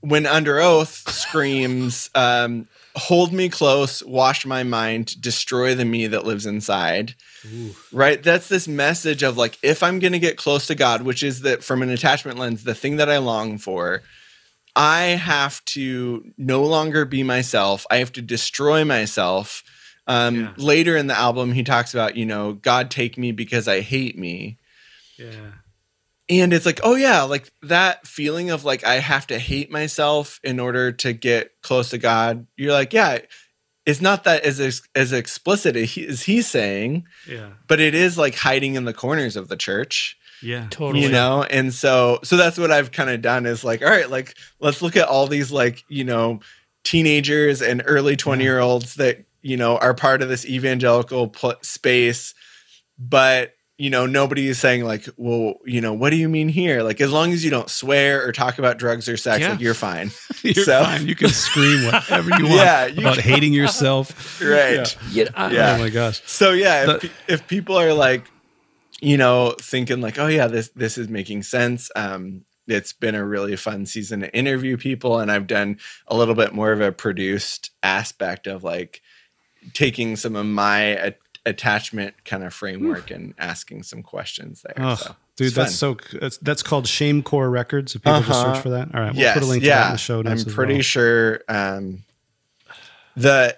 when 0.00 0.24
Underoath 0.24 1.08
screams 1.08 2.10
um 2.14 2.68
hold 2.94 3.32
me 3.32 3.48
close, 3.48 4.02
wash 4.04 4.44
my 4.44 4.62
mind, 4.62 5.20
destroy 5.20 5.74
the 5.74 5.84
me 5.84 6.06
that 6.06 6.26
lives 6.26 6.46
inside. 6.46 7.14
Ooh. 7.46 7.74
Right? 7.92 8.22
That's 8.22 8.48
this 8.48 8.68
message 8.68 9.22
of 9.22 9.36
like, 9.36 9.58
if 9.62 9.82
I'm 9.82 9.98
going 9.98 10.12
to 10.12 10.18
get 10.18 10.36
close 10.36 10.66
to 10.66 10.74
God, 10.74 11.02
which 11.02 11.22
is 11.22 11.40
that 11.42 11.64
from 11.64 11.82
an 11.82 11.90
attachment 11.90 12.38
lens, 12.38 12.64
the 12.64 12.74
thing 12.74 12.96
that 12.96 13.10
I 13.10 13.18
long 13.18 13.58
for, 13.58 14.02
I 14.74 15.02
have 15.02 15.64
to 15.66 16.32
no 16.38 16.64
longer 16.64 17.04
be 17.04 17.22
myself. 17.22 17.86
I 17.90 17.96
have 17.96 18.12
to 18.12 18.22
destroy 18.22 18.84
myself. 18.84 19.62
Um, 20.06 20.40
yeah. 20.40 20.52
Later 20.56 20.96
in 20.96 21.06
the 21.06 21.16
album, 21.16 21.52
he 21.52 21.62
talks 21.62 21.94
about, 21.94 22.16
you 22.16 22.26
know, 22.26 22.54
God 22.54 22.90
take 22.90 23.16
me 23.16 23.32
because 23.32 23.68
I 23.68 23.80
hate 23.80 24.18
me. 24.18 24.58
Yeah 25.18 25.52
and 26.28 26.52
it's 26.52 26.66
like 26.66 26.80
oh 26.84 26.94
yeah 26.94 27.22
like 27.22 27.50
that 27.62 28.06
feeling 28.06 28.50
of 28.50 28.64
like 28.64 28.84
i 28.84 28.94
have 28.94 29.26
to 29.26 29.38
hate 29.38 29.70
myself 29.70 30.38
in 30.44 30.60
order 30.60 30.92
to 30.92 31.12
get 31.12 31.52
close 31.62 31.90
to 31.90 31.98
god 31.98 32.46
you're 32.56 32.72
like 32.72 32.92
yeah 32.92 33.18
it's 33.84 34.00
not 34.00 34.24
that 34.24 34.42
as 34.44 34.82
as 34.94 35.12
explicit 35.12 35.76
as 35.76 36.22
he's 36.22 36.46
saying 36.46 37.04
yeah. 37.28 37.50
but 37.66 37.80
it 37.80 37.94
is 37.94 38.16
like 38.16 38.34
hiding 38.36 38.74
in 38.74 38.84
the 38.84 38.94
corners 38.94 39.36
of 39.36 39.48
the 39.48 39.56
church. 39.56 40.16
Yeah. 40.40 40.66
Totally. 40.70 41.04
You 41.04 41.08
know? 41.10 41.44
And 41.44 41.72
so 41.72 42.18
so 42.22 42.36
that's 42.36 42.58
what 42.58 42.70
i've 42.70 42.92
kind 42.92 43.10
of 43.10 43.22
done 43.22 43.46
is 43.46 43.64
like 43.64 43.82
all 43.82 43.90
right 43.90 44.10
like 44.10 44.34
let's 44.60 44.82
look 44.82 44.96
at 44.96 45.08
all 45.08 45.26
these 45.26 45.50
like 45.50 45.84
you 45.88 46.04
know 46.04 46.40
teenagers 46.84 47.62
and 47.62 47.82
early 47.86 48.16
20 48.16 48.42
year 48.42 48.58
olds 48.58 48.96
that 48.96 49.24
you 49.40 49.56
know 49.56 49.78
are 49.78 49.94
part 49.94 50.20
of 50.20 50.28
this 50.28 50.44
evangelical 50.44 51.28
pl- 51.28 51.54
space 51.62 52.34
but 52.98 53.54
you 53.82 53.90
know, 53.90 54.06
nobody 54.06 54.46
is 54.46 54.60
saying 54.60 54.84
like, 54.84 55.08
well, 55.16 55.54
you 55.64 55.80
know, 55.80 55.92
what 55.92 56.10
do 56.10 56.16
you 56.16 56.28
mean 56.28 56.48
here? 56.48 56.84
Like, 56.84 57.00
as 57.00 57.10
long 57.10 57.32
as 57.32 57.44
you 57.44 57.50
don't 57.50 57.68
swear 57.68 58.24
or 58.24 58.30
talk 58.30 58.60
about 58.60 58.78
drugs 58.78 59.08
or 59.08 59.16
sex, 59.16 59.40
yeah. 59.40 59.50
like, 59.50 59.60
you're 59.60 59.74
fine. 59.74 60.12
you're 60.44 60.64
so, 60.64 60.84
fine. 60.84 61.08
You 61.08 61.16
can 61.16 61.30
scream 61.30 61.86
whatever 61.86 62.30
you 62.38 62.44
want 62.44 62.54
yeah, 62.54 62.86
you 62.86 63.00
about 63.00 63.18
can. 63.18 63.32
hating 63.32 63.52
yourself. 63.52 64.40
right. 64.40 64.96
Yeah. 65.10 65.24
yeah. 65.50 65.74
Oh 65.74 65.78
my 65.80 65.90
gosh. 65.90 66.22
So 66.26 66.52
yeah, 66.52 66.92
if, 66.92 67.22
if 67.28 67.48
people 67.48 67.76
are 67.76 67.92
like, 67.92 68.30
you 69.00 69.16
know, 69.16 69.56
thinking 69.60 70.00
like, 70.00 70.16
oh 70.16 70.28
yeah, 70.28 70.46
this 70.46 70.68
this 70.76 70.96
is 70.96 71.08
making 71.08 71.42
sense. 71.42 71.90
Um, 71.96 72.44
it's 72.68 72.92
been 72.92 73.16
a 73.16 73.26
really 73.26 73.56
fun 73.56 73.86
season 73.86 74.20
to 74.20 74.32
interview 74.32 74.76
people, 74.76 75.18
and 75.18 75.28
I've 75.28 75.48
done 75.48 75.80
a 76.06 76.16
little 76.16 76.36
bit 76.36 76.54
more 76.54 76.70
of 76.70 76.80
a 76.80 76.92
produced 76.92 77.72
aspect 77.82 78.46
of 78.46 78.62
like 78.62 79.02
taking 79.74 80.14
some 80.14 80.36
of 80.36 80.46
my 80.46 81.14
attachment 81.44 82.24
kind 82.24 82.44
of 82.44 82.54
framework 82.54 83.10
and 83.10 83.34
asking 83.38 83.82
some 83.82 84.02
questions 84.02 84.62
there. 84.62 84.74
Oh, 84.78 84.94
so, 84.94 85.16
dude, 85.36 85.52
that's 85.54 85.78
fun. 85.78 85.98
so. 86.12 86.18
That's, 86.20 86.36
that's 86.38 86.62
called 86.62 86.86
Shame 86.86 87.22
Core 87.22 87.50
Records. 87.50 87.94
If 87.94 88.02
people 88.02 88.20
just 88.20 88.30
Uh-huh. 88.30 88.54
search 88.54 88.62
for 88.62 88.70
that, 88.70 88.94
all 88.94 89.00
right, 89.00 89.12
we'll 89.12 89.20
yes, 89.22 89.34
put 89.34 89.42
a 89.42 89.46
link 89.46 89.62
yeah. 89.64 89.74
to 89.74 89.80
that 89.80 89.86
in 89.86 89.92
the 89.92 89.98
show 89.98 90.22
notes. 90.22 90.44
I'm 90.46 90.52
pretty 90.52 90.74
well. 90.74 90.82
sure 90.82 91.40
um, 91.48 92.04
the 93.16 93.56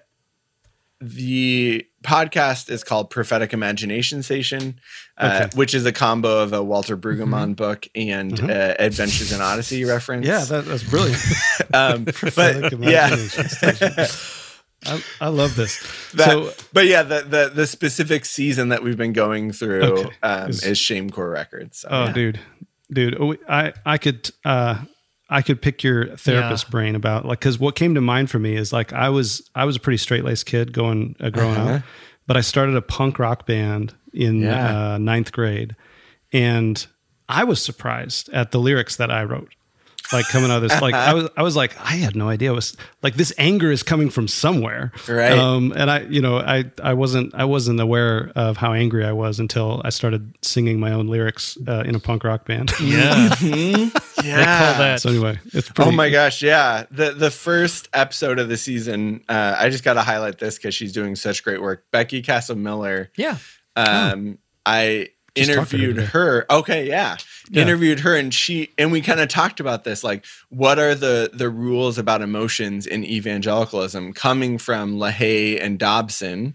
the 1.01 1.86
podcast 2.02 2.70
is 2.70 2.82
called 2.85 3.11
Prophetic 3.11 3.52
Imagination 3.52 4.23
Station, 4.23 4.81
uh, 5.19 5.40
Okay. 5.43 5.56
which 5.56 5.74
is 5.74 5.85
a 5.85 5.93
combo 5.93 6.39
of 6.43 6.52
a 6.55 6.62
Walter 6.62 6.97
Brueggemann 6.97 7.56
book 7.56 7.86
and 7.94 8.40
uh, 8.40 8.74
Adventures 8.78 9.31
in 9.32 9.40
Odyssey 9.43 9.85
reference. 9.86 10.27
Yeah, 10.27 10.44
that, 10.44 10.65
that's 10.65 10.82
brilliant. 10.85 11.20
um, 11.74 12.05
Prophetic 12.06 12.78
but 12.78 12.89
yeah. 12.89 14.06
Imagination 14.86 15.02
Station. 15.02 15.19
I, 15.20 15.24
I 15.27 15.28
love 15.28 15.56
this. 15.56 15.82
That, 16.15 16.27
so 16.31 16.52
but 16.73 16.86
yeah, 16.86 17.02
the, 17.02 17.23
the 17.23 17.51
the 17.55 17.66
specific 17.66 18.24
season 18.24 18.69
that 18.69 18.82
we've 18.85 18.97
been 18.97 19.12
going 19.12 19.51
through 19.52 19.82
Okay. 19.82 20.11
um, 20.23 20.51
Is- 20.51 20.62
is 20.65 20.78
Shame 20.78 21.11
Core 21.11 21.31
Records. 21.31 21.78
So, 21.81 21.89
Oh, 21.90 22.05
yeah. 22.05 22.12
dude, 22.12 22.40
dude, 22.93 23.39
I 23.48 23.73
I 23.85 23.98
could 23.98 24.31
uh 24.44 24.85
I 25.28 25.43
could 25.43 25.61
pick 25.62 25.82
your 25.82 26.16
therapist 26.16 26.66
Yeah. 26.66 26.70
brain 26.70 26.94
about 26.94 27.24
like 27.24 27.40
because 27.40 27.59
what 27.59 27.74
came 27.74 27.94
to 27.97 28.01
mind 28.01 28.31
for 28.31 28.39
me 28.39 28.55
is 28.56 28.73
like 28.73 28.93
I 28.93 29.09
was 29.09 29.48
I 29.55 29.65
was 29.65 29.77
a 29.77 29.81
pretty 29.81 29.97
straight 29.97 30.24
laced 30.24 30.47
kid 30.47 30.73
going 30.73 31.16
uh, 31.19 31.31
growing 31.31 31.56
Uh-huh. 31.56 31.74
up, 31.77 31.82
but 32.27 32.36
I 32.36 32.40
started 32.43 32.77
a 32.77 32.82
punk 32.82 33.19
rock 33.19 33.47
band 33.47 33.94
in 34.12 34.40
Yeah. 34.43 34.93
uh, 34.94 34.98
ninth 34.98 35.32
grade, 35.32 35.74
and 36.32 36.86
I 37.28 37.43
was 37.43 37.61
surprised 37.61 38.28
at 38.32 38.52
the 38.52 38.61
lyrics 38.61 38.94
that 38.97 39.11
I 39.11 39.24
wrote. 39.24 39.48
Like 40.12 40.28
coming 40.28 40.51
out 40.51 40.62
of 40.62 40.68
this, 40.68 40.81
like 40.82 40.94
I 40.94 41.14
was, 41.14 41.28
I 41.36 41.43
was 41.43 41.56
like, 41.56 41.76
I 41.81 41.94
had 41.97 42.14
no 42.14 42.28
idea. 42.28 42.52
It 42.52 42.55
was 42.55 42.76
like 43.02 43.14
this 43.14 43.32
anger 43.39 43.72
is 43.72 43.82
coming 43.82 44.10
from 44.10 44.28
somewhere, 44.28 44.93
Right. 45.09 45.32
Um, 45.32 45.72
and 45.74 45.90
I, 45.90 46.01
you 46.01 46.20
know, 46.20 46.39
I, 46.39 46.64
I 46.82 46.93
wasn't, 46.94 47.35
I 47.35 47.47
wasn't 47.47 47.81
aware 47.81 48.31
of 48.36 48.59
how 48.59 48.74
angry 48.74 49.05
I 49.05 49.12
was 49.12 49.40
until 49.40 49.81
I 49.85 49.89
started 49.89 50.36
singing 50.43 50.78
my 50.78 50.93
own 50.93 51.06
lyrics 51.09 51.56
uh, 51.66 51.82
in 51.86 51.94
a 51.94 52.01
punk 52.01 52.22
rock 52.24 52.44
band. 52.47 52.70
Yeah. 52.81 53.35
yeah. 53.43 53.89
call 53.89 54.78
that- 54.78 55.01
so 55.01 55.09
anyway, 55.10 55.39
it's 55.52 55.70
pretty. 55.70 55.90
Oh 55.90 55.93
my 55.93 56.10
gosh, 56.10 56.43
yeah. 56.43 56.85
The 56.90 57.12
the 57.12 57.31
first 57.31 57.89
episode 57.93 58.39
of 58.39 58.48
the 58.48 58.56
season, 58.56 59.24
uh, 59.28 59.56
I 59.59 59.70
just 59.70 59.85
got 59.85 59.94
to 59.94 60.02
highlight 60.02 60.39
this 60.39 60.56
because 60.59 60.74
she's 60.74 60.93
doing 60.93 61.16
such 61.16 61.43
great 61.43 61.62
work. 61.62 61.86
Becky 61.90 62.20
Castle 62.22 62.56
Miller. 62.56 63.10
Yeah. 63.16 63.39
Um, 63.74 64.39
I 64.66 65.09
Just 65.35 65.52
talked 65.52 65.72
her 65.72 65.76
interviewed 65.78 65.98
her. 66.09 66.47
Okay, 66.51 66.86
yeah. 66.89 67.16
Yeah. 67.50 67.62
interviewed 67.62 68.00
her, 68.00 68.16
and 68.16 68.32
she 68.32 68.70
and 68.78 68.90
we 68.90 69.00
kind 69.02 69.20
of 69.20 69.28
talked 69.28 69.60
about 69.60 69.84
this, 69.84 70.02
like 70.02 70.24
what 70.48 70.78
are 70.78 70.94
the 70.94 71.30
the 71.32 71.50
rules 71.50 71.98
about 71.98 72.22
emotions 72.22 72.86
in 72.86 73.04
evangelicalism, 73.04 74.12
coming 74.14 74.56
from 74.58 74.96
LaHaye 74.96 75.62
and 75.62 75.78
Dobson. 75.78 76.54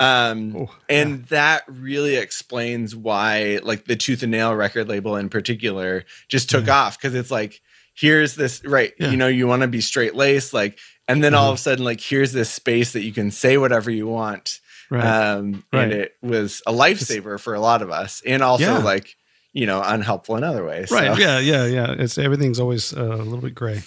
Um, 0.00 0.56
Oh, 0.56 0.74
and 0.88 1.26
that 1.26 1.62
really 1.68 2.16
explains 2.16 2.96
why, 2.96 3.60
like, 3.62 3.84
the 3.84 3.96
Tooth 3.96 4.22
and 4.22 4.32
Nail 4.32 4.54
record 4.54 4.88
label 4.88 5.14
in 5.16 5.28
particular 5.28 6.04
just 6.28 6.48
took 6.48 6.68
off 6.68 6.96
because 6.98 7.14
it's 7.14 7.30
like, 7.30 7.60
here's 7.94 8.34
this, 8.34 8.64
right? 8.64 8.94
Yeah. 8.98 9.10
You 9.10 9.18
know, 9.18 9.28
you 9.28 9.46
want 9.46 9.60
to 9.60 9.68
be 9.68 9.82
straight 9.82 10.14
laced, 10.14 10.54
like, 10.54 10.78
and 11.06 11.22
then 11.22 11.34
all 11.34 11.50
of 11.50 11.56
a 11.56 11.58
sudden, 11.58 11.84
like, 11.84 12.00
here's 12.00 12.32
this 12.32 12.48
space 12.50 12.92
that 12.94 13.02
you 13.02 13.12
can 13.12 13.30
say 13.30 13.58
whatever 13.58 13.90
you 13.90 14.06
want. 14.06 14.60
Right. 14.88 15.04
Um, 15.04 15.64
Right. 15.70 15.82
and 15.84 15.92
it 15.92 16.16
was 16.22 16.62
a 16.66 16.72
lifesaver 16.72 17.38
for 17.38 17.52
a 17.54 17.60
lot 17.60 17.82
of 17.82 17.90
us, 17.90 18.22
and 18.24 18.42
also 18.42 18.64
Yeah. 18.64 18.78
like, 18.78 19.16
you 19.52 19.66
know, 19.66 19.82
unhelpful 19.84 20.36
in 20.36 20.44
other 20.44 20.64
ways. 20.64 20.90
right. 20.90 21.14
So- 21.16 21.20
Yeah. 21.20 21.38
Yeah. 21.38 21.66
Yeah. 21.66 21.94
It's 21.98 22.18
everything's 22.18 22.60
always 22.60 22.92
uh, 22.96 23.02
a 23.04 23.16
little 23.24 23.40
bit 23.40 23.54
gray. 23.54 23.82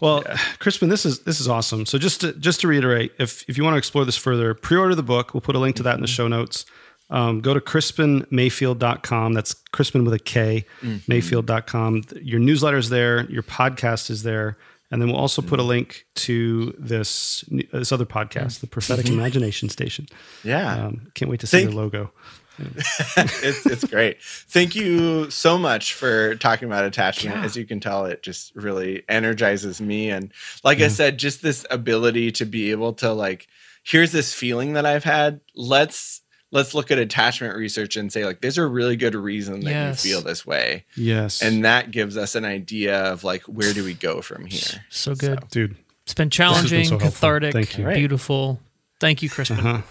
Well, 0.00 0.22
Krispin, 0.60 0.90
this 0.90 1.04
is 1.04 1.20
this 1.20 1.40
is 1.40 1.48
awesome. 1.48 1.84
So 1.86 1.98
just 1.98 2.20
to 2.20 2.32
just 2.34 2.60
to 2.60 2.68
reiterate, 2.68 3.12
if 3.18 3.44
if 3.48 3.56
you 3.58 3.64
want 3.64 3.74
to 3.74 3.78
explore 3.78 4.04
this 4.04 4.16
further, 4.16 4.54
pre-order 4.54 4.94
the 4.94 5.02
book. 5.02 5.34
We'll 5.34 5.40
put 5.40 5.56
a 5.56 5.58
link 5.58 5.74
to 5.76 5.82
that 5.84 5.96
in 5.96 6.02
the 6.02 6.06
show 6.06 6.28
notes. 6.28 6.64
Um, 7.10 7.40
go 7.40 7.52
to 7.54 7.60
krispinmayfield.com. 7.60 9.32
That's 9.32 9.54
Krispin 9.72 10.04
with 10.04 10.14
a 10.14 10.18
K, 10.18 10.64
mayfield.com. 11.08 12.02
Your 12.22 12.38
newsletter 12.40 12.76
is 12.76 12.90
there. 12.90 13.28
Your 13.30 13.42
podcast 13.42 14.10
is 14.10 14.22
there. 14.22 14.56
And 14.90 15.02
then 15.02 15.08
we'll 15.10 15.18
also 15.20 15.42
put 15.42 15.58
a 15.58 15.62
link 15.62 16.06
to 16.16 16.74
this 16.78 17.44
this 17.50 17.92
other 17.92 18.06
podcast, 18.06 18.60
the 18.60 18.66
Prophetic 18.66 19.08
Imagination 19.08 19.68
Station. 19.68 20.06
yeah. 20.42 20.86
Um, 20.86 21.08
can't 21.14 21.30
wait 21.30 21.40
to 21.40 21.46
see 21.46 21.58
Thank- 21.58 21.72
your 21.72 21.82
logo. 21.82 22.10
it's 23.16 23.66
it's 23.66 23.84
great. 23.86 24.20
Thank 24.22 24.74
you 24.74 25.30
so 25.30 25.56
much 25.58 25.94
for 25.94 26.34
talking 26.36 26.68
about 26.68 26.84
attachment. 26.84 27.36
As 27.44 27.56
you 27.56 27.64
can 27.64 27.80
tell, 27.80 28.04
it 28.06 28.22
just 28.22 28.54
really 28.56 29.02
energizes 29.08 29.80
me. 29.80 30.10
And 30.10 30.32
like 30.64 30.80
I 30.80 30.88
said, 30.88 31.18
just 31.18 31.42
this 31.42 31.64
ability 31.70 32.32
to 32.32 32.44
be 32.44 32.70
able 32.70 32.92
to 32.94 33.12
like, 33.12 33.46
here's 33.82 34.12
this 34.12 34.34
feeling 34.34 34.72
that 34.74 34.84
I've 34.86 35.04
had. 35.04 35.40
Let's 35.54 36.22
let's 36.50 36.74
look 36.74 36.90
at 36.90 36.98
attachment 36.98 37.54
research 37.56 37.94
and 37.96 38.10
say 38.12 38.24
like, 38.24 38.40
there's 38.40 38.56
a 38.58 38.66
really 38.66 38.96
good 38.96 39.14
reason 39.14 39.60
that 39.60 39.70
Yes. 39.70 40.04
you 40.04 40.12
feel 40.12 40.22
this 40.22 40.46
way, 40.46 40.84
Yes. 40.96 41.42
and 41.42 41.64
that 41.64 41.90
gives 41.90 42.16
us 42.16 42.34
an 42.34 42.44
idea 42.46 42.98
of 43.12 43.22
like 43.22 43.42
where 43.42 43.72
do 43.74 43.84
we 43.84 43.94
go 43.94 44.22
from 44.22 44.46
here. 44.46 44.84
So 44.90 45.14
good. 45.14 45.48
dude. 45.50 45.76
It's 46.04 46.14
been 46.14 46.24
has 46.24 46.26
been 46.26 46.30
challenging, 46.30 46.84
so 46.86 46.90
helpful. 46.98 47.10
cathartic, 47.10 47.52
Thank 47.52 47.76
you. 47.78 47.84
Beautiful. 47.86 48.60
Thank 48.98 49.22
you, 49.22 49.28
Krispin. 49.28 49.58
Uh-huh. 49.58 49.82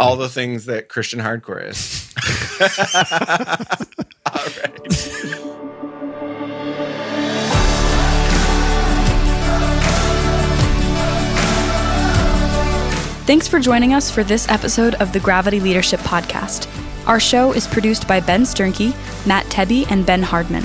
Yeah. 0.00 0.06
All 0.06 0.16
the 0.16 0.28
things 0.28 0.66
that 0.66 0.88
Christian 0.88 1.20
hardcore 1.20 1.68
is. 1.68 2.12
All 4.26 4.44
right. 4.62 4.86
Thanks 13.26 13.46
for 13.46 13.60
joining 13.60 13.94
us 13.94 14.10
for 14.10 14.24
this 14.24 14.48
episode 14.48 14.94
of 14.96 15.12
the 15.12 15.20
Gravity 15.20 15.60
Leadership 15.60 16.00
Podcast. 16.00 16.66
Our 17.06 17.20
show 17.20 17.52
is 17.52 17.66
produced 17.66 18.08
by 18.08 18.20
Ben 18.20 18.42
Sternke, 18.42 18.94
Matt 19.26 19.46
Tebbe, 19.46 19.86
and 19.90 20.04
Ben 20.04 20.22
Hardman. 20.22 20.64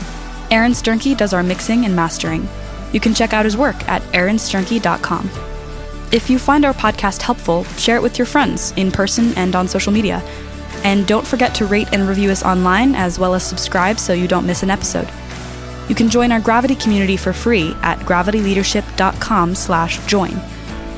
Aaron 0.50 0.72
Sternke 0.72 1.16
does 1.16 1.34
our 1.34 1.44
mixing 1.44 1.86
and 1.86 1.96
mastering. 1.96 2.48
You 2.92 3.00
can 3.00 3.14
check 3.14 3.34
out 3.34 3.46
his 3.46 3.58
work 3.58 3.76
at 3.88 4.02
aaronsternke.com. 4.14 5.30
If 6.12 6.30
you 6.30 6.38
find 6.40 6.66
our 6.66 6.74
podcast 6.74 7.22
helpful, 7.22 7.64
share 7.78 7.96
it 7.98 8.04
with 8.04 8.18
your 8.18 8.26
friends 8.26 8.74
in 8.78 8.92
person 8.92 9.34
and 9.36 9.56
on 9.56 9.68
social 9.68 9.92
media. 9.92 10.24
And 10.84 11.08
don't 11.08 11.26
forget 11.26 11.56
to 11.56 11.66
rate 11.66 11.88
and 11.92 12.08
review 12.08 12.30
us 12.30 12.44
online 12.44 12.94
as 12.96 13.18
well 13.18 13.34
as 13.34 13.44
subscribe 13.44 13.98
so 14.00 14.14
you 14.14 14.28
don't 14.28 14.46
miss 14.46 14.62
an 14.64 14.70
episode. 14.70 15.10
You 15.90 15.96
can 15.96 16.10
join 16.10 16.32
our 16.32 16.40
Gravity 16.40 16.76
community 16.76 17.18
for 17.18 17.34
free 17.34 17.76
at 17.82 18.00
gravityleadership.com/join. 18.00 20.42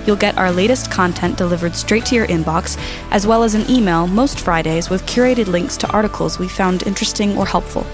You'll 0.06 0.16
get 0.16 0.38
our 0.38 0.52
latest 0.52 0.92
content 0.92 1.38
delivered 1.38 1.76
straight 1.76 2.06
to 2.06 2.16
your 2.16 2.28
inbox, 2.28 2.78
as 3.12 3.28
well 3.28 3.44
as 3.44 3.56
an 3.56 3.70
email 3.70 4.08
most 4.08 4.40
Fridays 4.40 4.90
with 4.90 5.06
curated 5.06 5.48
links 5.48 5.76
to 5.78 5.90
articles 5.90 6.40
we 6.40 6.48
found 6.48 6.84
interesting 6.84 7.38
or 7.38 7.46
helpful. 7.46 7.86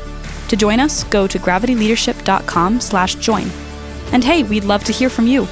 To 0.49 0.56
join 0.56 0.80
us, 0.80 1.03
go 1.06 1.26
to 1.26 1.40
gravityleadership.com/join. 1.40 3.52
And 4.11 4.23
hey, 4.23 4.44
we'd 4.44 4.65
love 4.65 4.84
to 4.84 4.91
hear 4.91 5.10
from 5.10 5.26
you. 5.26 5.48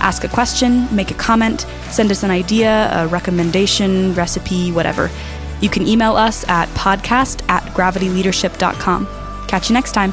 Ask 0.00 0.24
a 0.24 0.28
question, 0.28 0.94
make 0.94 1.10
a 1.10 1.14
comment, 1.14 1.66
send 1.90 2.10
us 2.10 2.22
an 2.22 2.30
idea, 2.30 2.90
a 2.92 3.06
recommendation, 3.08 4.14
recipe, 4.14 4.72
whatever. 4.72 5.10
You 5.60 5.68
can 5.68 5.86
email 5.86 6.16
us 6.16 6.48
at 6.48 6.68
podcast 6.70 7.42
at 7.48 7.62
gravityleadership.com. 7.74 9.06
Catch 9.48 9.70
you 9.70 9.74
next 9.74 9.92
time. 9.92 10.12